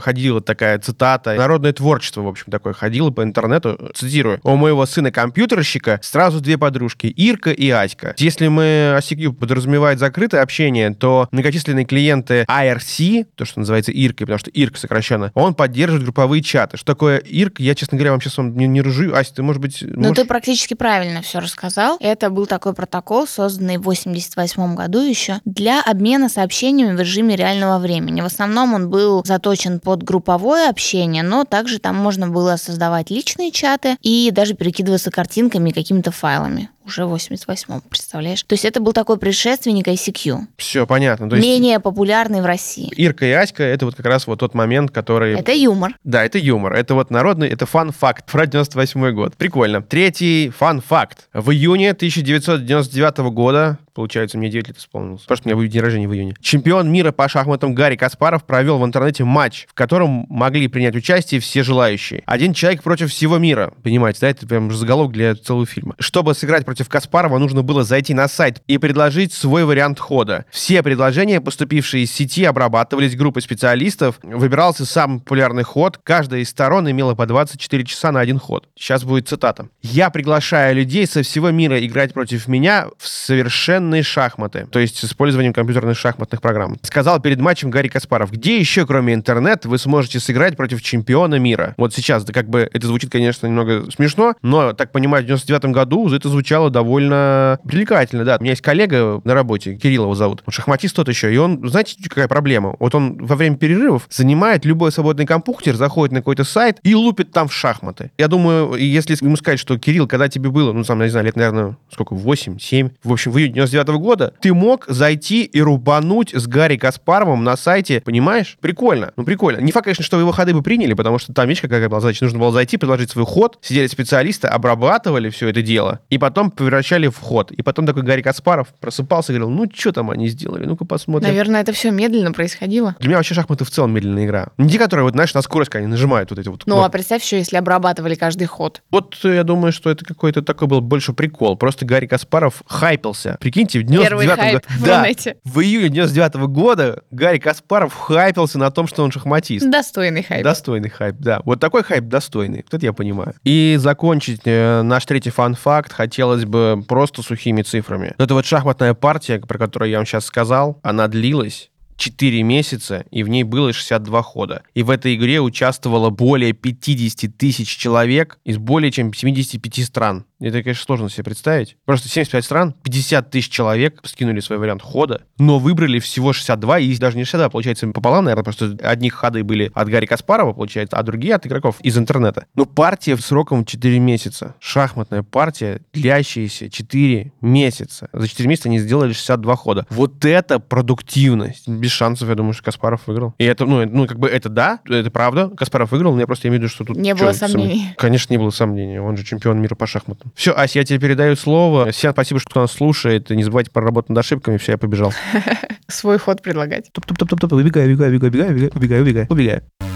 ходила 0.00 0.40
такая 0.40 0.78
цитата, 0.78 1.34
народное 1.34 1.72
творчество, 1.72 2.22
в 2.22 2.28
общем, 2.28 2.46
такое, 2.50 2.72
ходило 2.72 3.10
по 3.10 3.22
интернету, 3.22 3.78
цитирую, 3.94 4.40
у 4.42 4.56
моего 4.56 4.86
сына 4.86 5.10
компьютерщика 5.10 5.98
сразу 6.02 6.40
две 6.40 6.58
подружки, 6.58 7.06
Ирка 7.06 7.50
и 7.50 7.70
Аська. 7.70 8.14
Если 8.18 8.48
мы 8.48 8.96
ICQ 8.98 9.32
подразумевает 9.32 9.98
закрытое 9.98 10.42
общение, 10.42 10.94
то 10.94 11.28
многочисленные 11.30 11.84
клиенты 11.84 12.44
IRC, 12.48 13.26
то, 13.34 13.44
что 13.44 13.60
называется 13.60 13.92
Иркой, 13.92 14.26
потому 14.26 14.38
что 14.38 14.50
Ирк 14.50 14.76
сокращенно, 14.76 15.30
он 15.34 15.54
поддерживает 15.54 16.04
групповые 16.04 16.42
чаты. 16.42 16.76
Что 16.76 16.92
такое 16.94 17.18
Ирк, 17.18 17.60
я, 17.60 17.74
честно 17.74 17.96
говоря, 17.98 18.12
вам 18.12 18.20
сейчас 18.20 18.38
вам 18.38 18.56
не, 18.56 18.66
не 18.66 18.80
ружу. 18.80 19.14
Ася, 19.14 19.34
ты, 19.34 19.42
может 19.42 19.60
быть... 19.60 19.78
Ну, 19.82 20.08
можешь- 20.08 20.16
ты 20.16 20.24
практически 20.24 20.74
правильно 20.74 21.22
все 21.22 21.40
рассказал. 21.40 21.96
Это 22.00 22.30
был 22.30 22.46
такой 22.46 22.74
протокол, 22.74 23.26
созданный 23.26 23.78
в 23.78 23.82
88 23.82 24.74
году 24.74 25.00
еще, 25.00 25.40
для 25.44 25.82
обмена 25.82 26.28
сообщениями 26.28 26.96
в 26.96 27.00
режиме 27.00 27.36
реального 27.36 27.78
времени. 27.78 28.20
В 28.20 28.26
основном 28.26 28.74
он 28.74 28.90
был 28.90 29.22
заточен 29.40 29.80
под 29.80 30.02
групповое 30.02 30.68
общение, 30.68 31.22
но 31.22 31.44
также 31.44 31.78
там 31.78 31.96
можно 31.96 32.28
было 32.28 32.56
создавать 32.56 33.10
личные 33.10 33.50
чаты 33.50 33.96
и 34.02 34.30
даже 34.32 34.54
перекидываться 34.54 35.10
картинками 35.10 35.70
и 35.70 35.72
какими-то 35.72 36.10
файлами. 36.10 36.68
Уже 36.90 37.06
в 37.06 37.14
88-м, 37.14 37.82
представляешь? 37.82 38.42
То 38.42 38.54
есть 38.54 38.64
это 38.64 38.80
был 38.80 38.92
такой 38.92 39.16
предшественник 39.16 39.86
ICQ. 39.86 40.38
Все, 40.56 40.88
понятно. 40.88 41.30
То 41.30 41.36
есть 41.36 41.46
Менее 41.46 41.78
популярный 41.78 42.40
в 42.42 42.46
России. 42.46 42.92
Ирка 42.96 43.26
и 43.26 43.30
Аська— 43.30 43.62
это 43.64 43.84
вот 43.84 43.94
как 43.94 44.06
раз 44.06 44.26
вот 44.26 44.40
тот 44.40 44.54
момент, 44.54 44.90
который... 44.90 45.38
Это 45.38 45.52
юмор. 45.52 45.94
Да, 46.02 46.24
это 46.24 46.38
юмор. 46.38 46.72
Это 46.72 46.96
вот 46.96 47.12
народный, 47.12 47.46
это 47.48 47.64
фан-факт 47.64 48.28
про 48.28 48.44
98 48.44 49.12
год. 49.12 49.36
Прикольно. 49.36 49.82
Третий 49.82 50.48
фан-факт. 50.50 51.28
В 51.32 51.52
июне 51.52 51.90
1999 51.90 53.18
года, 53.32 53.78
получается, 53.94 54.36
мне 54.36 54.50
9 54.50 54.68
лет 54.68 54.78
исполнилось, 54.78 55.22
потому 55.22 55.36
что 55.36 55.46
у 55.46 55.48
меня 55.50 55.56
будет 55.56 55.70
день 55.70 55.82
рождения 55.82 56.08
в 56.08 56.14
июне, 56.14 56.34
чемпион 56.40 56.90
мира 56.90 57.12
по 57.12 57.28
шахматам 57.28 57.72
Гарри 57.72 57.94
Каспаров 57.94 58.44
провел 58.44 58.78
в 58.78 58.84
интернете 58.84 59.22
матч, 59.22 59.66
в 59.68 59.74
котором 59.74 60.26
могли 60.28 60.66
принять 60.66 60.96
участие 60.96 61.40
все 61.40 61.62
желающие. 61.62 62.24
Один 62.26 62.52
человек 62.52 62.82
против 62.82 63.12
всего 63.12 63.38
мира. 63.38 63.72
Понимаете, 63.84 64.18
да? 64.22 64.30
Это 64.30 64.46
прям 64.46 64.72
заголовок 64.72 65.12
для 65.12 65.36
целого 65.36 65.66
фильма. 65.66 65.94
Чтобы 65.98 66.34
сыграть 66.34 66.64
против 66.64 66.79
Каспарова, 66.88 67.38
нужно 67.38 67.62
было 67.62 67.84
зайти 67.84 68.14
на 68.14 68.28
сайт 68.28 68.62
и 68.66 68.78
предложить 68.78 69.32
свой 69.32 69.64
вариант 69.64 69.98
хода. 69.98 70.44
Все 70.50 70.82
предложения, 70.82 71.40
поступившие 71.40 72.04
из 72.04 72.12
сети, 72.12 72.44
обрабатывались 72.44 73.16
группой 73.16 73.42
специалистов. 73.42 74.18
Выбирался 74.22 74.84
самый 74.86 75.20
популярный 75.20 75.62
ход. 75.62 75.98
Каждая 76.02 76.40
из 76.40 76.50
сторон 76.50 76.90
имела 76.90 77.14
по 77.14 77.26
24 77.26 77.84
часа 77.84 78.12
на 78.12 78.20
один 78.20 78.38
ход. 78.38 78.68
Сейчас 78.76 79.04
будет 79.04 79.28
цитата. 79.28 79.68
«Я 79.82 80.10
приглашаю 80.10 80.76
людей 80.76 81.06
со 81.06 81.22
всего 81.22 81.50
мира 81.50 81.84
играть 81.84 82.12
против 82.12 82.48
меня 82.48 82.88
в 82.98 83.06
совершенные 83.08 84.02
шахматы». 84.02 84.66
То 84.70 84.78
есть 84.78 84.98
с 84.98 85.04
использованием 85.04 85.52
компьютерных 85.52 85.98
шахматных 85.98 86.42
программ. 86.42 86.76
Сказал 86.82 87.20
перед 87.20 87.40
матчем 87.40 87.70
Гарри 87.70 87.88
Каспаров. 87.88 88.30
«Где 88.30 88.58
еще, 88.58 88.86
кроме 88.86 89.14
интернета, 89.14 89.68
вы 89.68 89.78
сможете 89.78 90.20
сыграть 90.20 90.56
против 90.56 90.82
чемпиона 90.82 91.36
мира?» 91.36 91.74
Вот 91.76 91.94
сейчас, 91.94 92.24
да 92.24 92.32
как 92.32 92.48
бы 92.48 92.68
это 92.72 92.86
звучит, 92.86 93.10
конечно, 93.10 93.46
немного 93.46 93.90
смешно, 93.90 94.34
но, 94.42 94.72
так 94.72 94.92
понимаю, 94.92 95.22
в 95.22 95.26
99 95.26 95.72
году 95.72 96.12
это 96.12 96.28
звучало 96.28 96.59
звучало 96.60 96.70
довольно 96.70 97.58
привлекательно, 97.64 98.24
да. 98.24 98.36
У 98.38 98.42
меня 98.42 98.52
есть 98.52 98.62
коллега 98.62 99.20
на 99.24 99.34
работе, 99.34 99.74
Кирилл 99.76 100.04
его 100.04 100.14
зовут, 100.14 100.42
он 100.46 100.52
шахматист 100.52 100.94
тот 100.96 101.08
еще, 101.08 101.32
и 101.32 101.36
он, 101.36 101.66
знаете, 101.68 101.96
какая 102.08 102.28
проблема? 102.28 102.76
Вот 102.78 102.94
он 102.94 103.16
во 103.24 103.36
время 103.36 103.56
перерывов 103.56 104.06
занимает 104.10 104.64
любой 104.64 104.92
свободный 104.92 105.26
компьютер, 105.26 105.74
заходит 105.74 106.12
на 106.12 106.20
какой-то 106.20 106.44
сайт 106.44 106.78
и 106.82 106.94
лупит 106.94 107.32
там 107.32 107.48
в 107.48 107.52
шахматы. 107.52 108.10
Я 108.18 108.28
думаю, 108.28 108.74
если 108.74 109.16
ему 109.20 109.36
сказать, 109.36 109.58
что, 109.58 109.78
Кирилл, 109.78 110.06
когда 110.06 110.28
тебе 110.28 110.50
было, 110.50 110.72
ну, 110.72 110.84
там, 110.84 111.00
не 111.00 111.08
знаю, 111.08 111.26
лет, 111.26 111.36
наверное, 111.36 111.76
сколько, 111.90 112.14
8, 112.14 112.58
7, 112.58 112.90
в 113.02 113.12
общем, 113.12 113.32
в 113.32 113.38
июне 113.38 113.54
99 113.54 113.88
-го 113.88 113.98
года, 113.98 114.34
ты 114.40 114.52
мог 114.52 114.86
зайти 114.88 115.44
и 115.44 115.60
рубануть 115.60 116.34
с 116.34 116.46
Гарри 116.46 116.76
Каспаровым 116.76 117.44
на 117.44 117.56
сайте, 117.56 118.00
понимаешь? 118.04 118.56
Прикольно, 118.60 119.12
ну, 119.16 119.24
прикольно. 119.24 119.60
Не 119.60 119.72
факт, 119.72 119.84
конечно, 119.84 120.04
что 120.04 120.18
его 120.18 120.32
ходы 120.32 120.52
бы 120.52 120.62
приняли, 120.62 120.94
потому 120.94 121.18
что 121.18 121.32
там, 121.32 121.48
видишь, 121.48 121.62
какая 121.62 121.88
была 121.88 122.00
задача, 122.00 122.24
нужно 122.24 122.38
было 122.38 122.52
зайти, 122.52 122.76
предложить 122.76 123.10
свой 123.10 123.24
ход, 123.24 123.58
сидели 123.62 123.86
специалисты, 123.86 124.48
обрабатывали 124.48 125.30
все 125.30 125.48
это 125.48 125.62
дело, 125.62 126.00
и 126.10 126.18
потом 126.18 126.49
превращали 126.50 127.08
в 127.08 127.18
ход. 127.18 127.50
И 127.52 127.62
потом 127.62 127.86
такой 127.86 128.02
Гарри 128.02 128.22
Каспаров 128.22 128.68
просыпался 128.80 129.32
и 129.32 129.36
говорил, 129.36 129.50
ну, 129.50 129.70
что 129.72 129.92
там 129.92 130.10
они 130.10 130.28
сделали, 130.28 130.64
ну-ка 130.64 130.84
посмотрим. 130.84 131.28
Наверное, 131.28 131.60
это 131.60 131.72
все 131.72 131.90
медленно 131.90 132.32
происходило. 132.32 132.96
Для 132.98 133.08
меня 133.08 133.16
вообще 133.18 133.34
шахматы 133.34 133.64
в 133.64 133.70
целом 133.70 133.92
медленная 133.92 134.26
игра. 134.26 134.48
Не 134.58 134.68
те, 134.68 134.78
которые, 134.78 135.04
вот, 135.04 135.12
знаешь, 135.12 135.34
на 135.34 135.42
скорость, 135.42 135.74
они 135.74 135.86
нажимают 135.86 136.30
вот 136.30 136.38
эти 136.38 136.48
вот. 136.48 136.62
Ну, 136.66 136.82
а 136.82 136.88
представь 136.88 137.22
еще, 137.22 137.38
если 137.38 137.56
обрабатывали 137.56 138.14
каждый 138.14 138.46
ход. 138.46 138.82
Вот 138.90 139.16
э, 139.24 139.34
я 139.34 139.44
думаю, 139.44 139.72
что 139.72 139.90
это 139.90 140.04
какой-то 140.04 140.42
такой 140.42 140.68
был 140.68 140.80
больше 140.80 141.12
прикол. 141.12 141.56
Просто 141.56 141.84
Гарри 141.84 142.06
Каспаров 142.06 142.62
хайпился. 142.66 143.36
Прикиньте, 143.40 143.80
в 143.80 143.84
99 143.84 144.30
хайп 144.36 144.66
в 144.66 144.84
да, 144.84 145.02
Рунете. 145.02 145.36
в 145.44 145.60
июле 145.60 145.88
99 145.88 146.34
года 146.48 147.02
Гарри 147.10 147.38
Каспаров 147.38 147.94
хайпился 147.94 148.58
на 148.58 148.70
том, 148.70 148.86
что 148.86 149.02
он 149.02 149.10
шахматист. 149.10 149.68
Достойный 149.68 150.22
хайп. 150.22 150.44
Достойный 150.44 150.90
хайп, 150.90 151.16
да. 151.18 151.40
Вот 151.44 151.60
такой 151.60 151.82
хайп 151.82 152.04
достойный. 152.04 152.64
Вот 152.64 152.74
это 152.74 152.84
я 152.84 152.92
понимаю. 152.92 153.34
И 153.44 153.76
закончить 153.78 154.42
э, 154.44 154.82
наш 154.82 155.04
третий 155.06 155.30
фан-факт 155.30 155.92
хотелось 155.92 156.39
бы 156.44 156.84
просто 156.86 157.22
сухими 157.22 157.62
цифрами. 157.62 158.14
Вот 158.18 158.24
эта 158.24 158.34
вот 158.34 158.46
шахматная 158.46 158.94
партия, 158.94 159.40
про 159.40 159.58
которую 159.58 159.90
я 159.90 159.98
вам 159.98 160.06
сейчас 160.06 160.24
сказал, 160.24 160.78
она 160.82 161.08
длилась 161.08 161.70
4 161.96 162.42
месяца, 162.42 163.04
и 163.10 163.22
в 163.22 163.28
ней 163.28 163.44
было 163.44 163.72
62 163.72 164.22
хода. 164.22 164.62
И 164.74 164.82
в 164.82 164.90
этой 164.90 165.14
игре 165.14 165.40
участвовало 165.40 166.10
более 166.10 166.52
50 166.52 167.36
тысяч 167.36 167.76
человек 167.76 168.38
из 168.44 168.56
более 168.56 168.90
чем 168.90 169.12
75 169.12 169.84
стран. 169.84 170.24
Это, 170.40 170.62
конечно, 170.62 170.84
сложно 170.84 171.10
себе 171.10 171.24
представить. 171.24 171.76
Просто 171.84 172.08
75 172.08 172.44
стран, 172.44 172.74
50 172.82 173.30
тысяч 173.30 173.50
человек 173.50 174.00
скинули 174.04 174.40
свой 174.40 174.58
вариант 174.58 174.82
хода, 174.82 175.22
но 175.38 175.58
выбрали 175.58 175.98
всего 175.98 176.32
62, 176.32 176.78
и 176.80 176.96
даже 176.96 177.16
не 177.16 177.24
62, 177.24 177.50
получается, 177.50 177.86
пополам, 177.88 178.24
наверное, 178.24 178.44
просто 178.44 178.76
одних 178.82 179.14
ходы 179.14 179.44
были 179.44 179.70
от 179.74 179.88
Гарри 179.88 180.06
Каспарова, 180.06 180.52
получается, 180.52 180.96
а 180.96 181.02
другие 181.02 181.34
от 181.34 181.46
игроков 181.46 181.76
из 181.80 181.96
интернета. 181.98 182.46
Но 182.54 182.64
партия 182.64 183.16
сроком 183.16 183.64
4 183.64 183.98
месяца. 183.98 184.54
Шахматная 184.60 185.22
партия, 185.22 185.82
длящаяся 185.92 186.70
4 186.70 187.32
месяца. 187.40 188.08
За 188.12 188.26
4 188.26 188.48
месяца 188.48 188.68
они 188.68 188.78
сделали 188.78 189.12
62 189.12 189.56
хода. 189.56 189.86
Вот 189.90 190.24
это 190.24 190.58
продуктивность. 190.58 191.68
Без 191.68 191.90
шансов, 191.90 192.28
я 192.28 192.34
думаю, 192.34 192.54
что 192.54 192.64
Каспаров 192.64 193.06
выиграл. 193.06 193.34
И 193.38 193.44
это, 193.44 193.66
ну, 193.66 193.84
ну 193.86 194.06
как 194.06 194.18
бы 194.18 194.28
это 194.28 194.48
да, 194.48 194.80
это 194.88 195.10
правда. 195.10 195.50
Каспаров 195.50 195.92
выиграл, 195.92 196.14
но 196.14 196.20
я 196.20 196.26
просто 196.26 196.48
имею 196.48 196.60
в 196.60 196.62
виду, 196.62 196.72
что 196.72 196.84
тут... 196.84 196.96
Не 196.96 197.14
было 197.14 197.30
сом- 197.30 197.48
сомнений. 197.48 197.94
Конечно, 197.96 198.32
не 198.32 198.38
было 198.38 198.50
сомнений. 198.50 198.98
Он 198.98 199.16
же 199.16 199.24
чемпион 199.24 199.60
мира 199.60 199.74
по 199.74 199.86
шахматам. 199.86 200.29
Все, 200.34 200.52
Ася, 200.52 200.78
я 200.78 200.84
тебе 200.84 200.98
передаю 200.98 201.36
слово. 201.36 201.90
Всем 201.92 202.12
спасибо, 202.12 202.40
что 202.40 202.50
кто 202.50 202.60
нас 202.60 202.72
слушает. 202.72 203.30
Не 203.30 203.42
забывайте 203.42 203.70
про 203.70 203.82
работу 203.82 204.12
над 204.12 204.18
ошибками. 204.18 204.56
Все, 204.56 204.72
я 204.72 204.78
побежал. 204.78 205.12
Свой 205.88 206.18
ход 206.18 206.42
предлагать. 206.42 206.90
Топ-топ-топ-топ. 206.92 207.52
Убегай, 207.52 207.86
убегай, 207.86 208.08
убегай, 208.08 208.28
убегай, 208.28 208.50
убегай, 208.50 209.00
убегай, 209.00 209.26
убегай. 209.28 209.89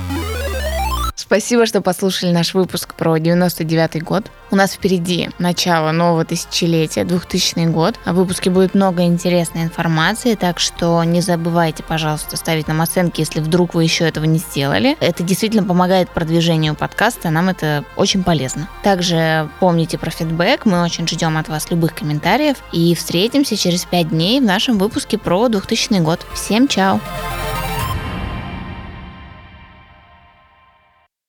Спасибо, 1.35 1.67
что 1.67 1.81
послушали 1.81 2.31
наш 2.31 2.55
выпуск 2.55 2.95
про 2.95 3.19
99 3.19 4.05
год. 4.05 4.31
У 4.53 4.55
нас 4.55 4.75
впереди 4.75 5.31
начало 5.41 5.91
нового 5.91 6.25
тысячелетия, 6.25 7.03
2000 7.03 7.67
год. 7.73 7.99
В 8.07 8.13
выпуске 8.13 8.51
будет 8.51 8.77
много 8.77 9.03
интересной 9.03 9.65
информации, 9.65 10.37
так 10.37 10.61
что 10.61 11.03
не 11.03 11.21
забывайте, 11.21 11.83
пожалуйста, 11.83 12.37
ставить 12.37 12.69
нам 12.69 12.81
оценки, 12.81 13.19
если 13.19 13.41
вдруг 13.41 13.75
вы 13.75 13.83
еще 13.83 14.05
этого 14.07 14.27
не 14.27 14.39
сделали. 14.39 14.97
Это 15.01 15.25
действительно 15.25 15.65
помогает 15.65 16.09
продвижению 16.09 16.77
подкаста, 16.77 17.31
нам 17.31 17.49
это 17.49 17.85
очень 17.97 18.23
полезно. 18.23 18.69
Также 18.85 19.51
помните 19.59 19.99
про 19.99 20.13
фидбэк, 20.13 20.67
мы 20.67 20.85
очень 20.85 21.09
ждем 21.09 21.37
от 21.37 21.49
вас 21.49 21.69
любых 21.69 21.97
комментариев 21.97 22.59
и 22.71 22.95
встретимся 22.95 23.57
через 23.57 23.85
5 23.87 24.11
дней 24.11 24.39
в 24.39 24.45
нашем 24.45 24.79
выпуске 24.79 25.19
про 25.19 25.49
2000 25.49 25.99
год. 25.99 26.25
Всем 26.33 26.69
чао! 26.69 27.01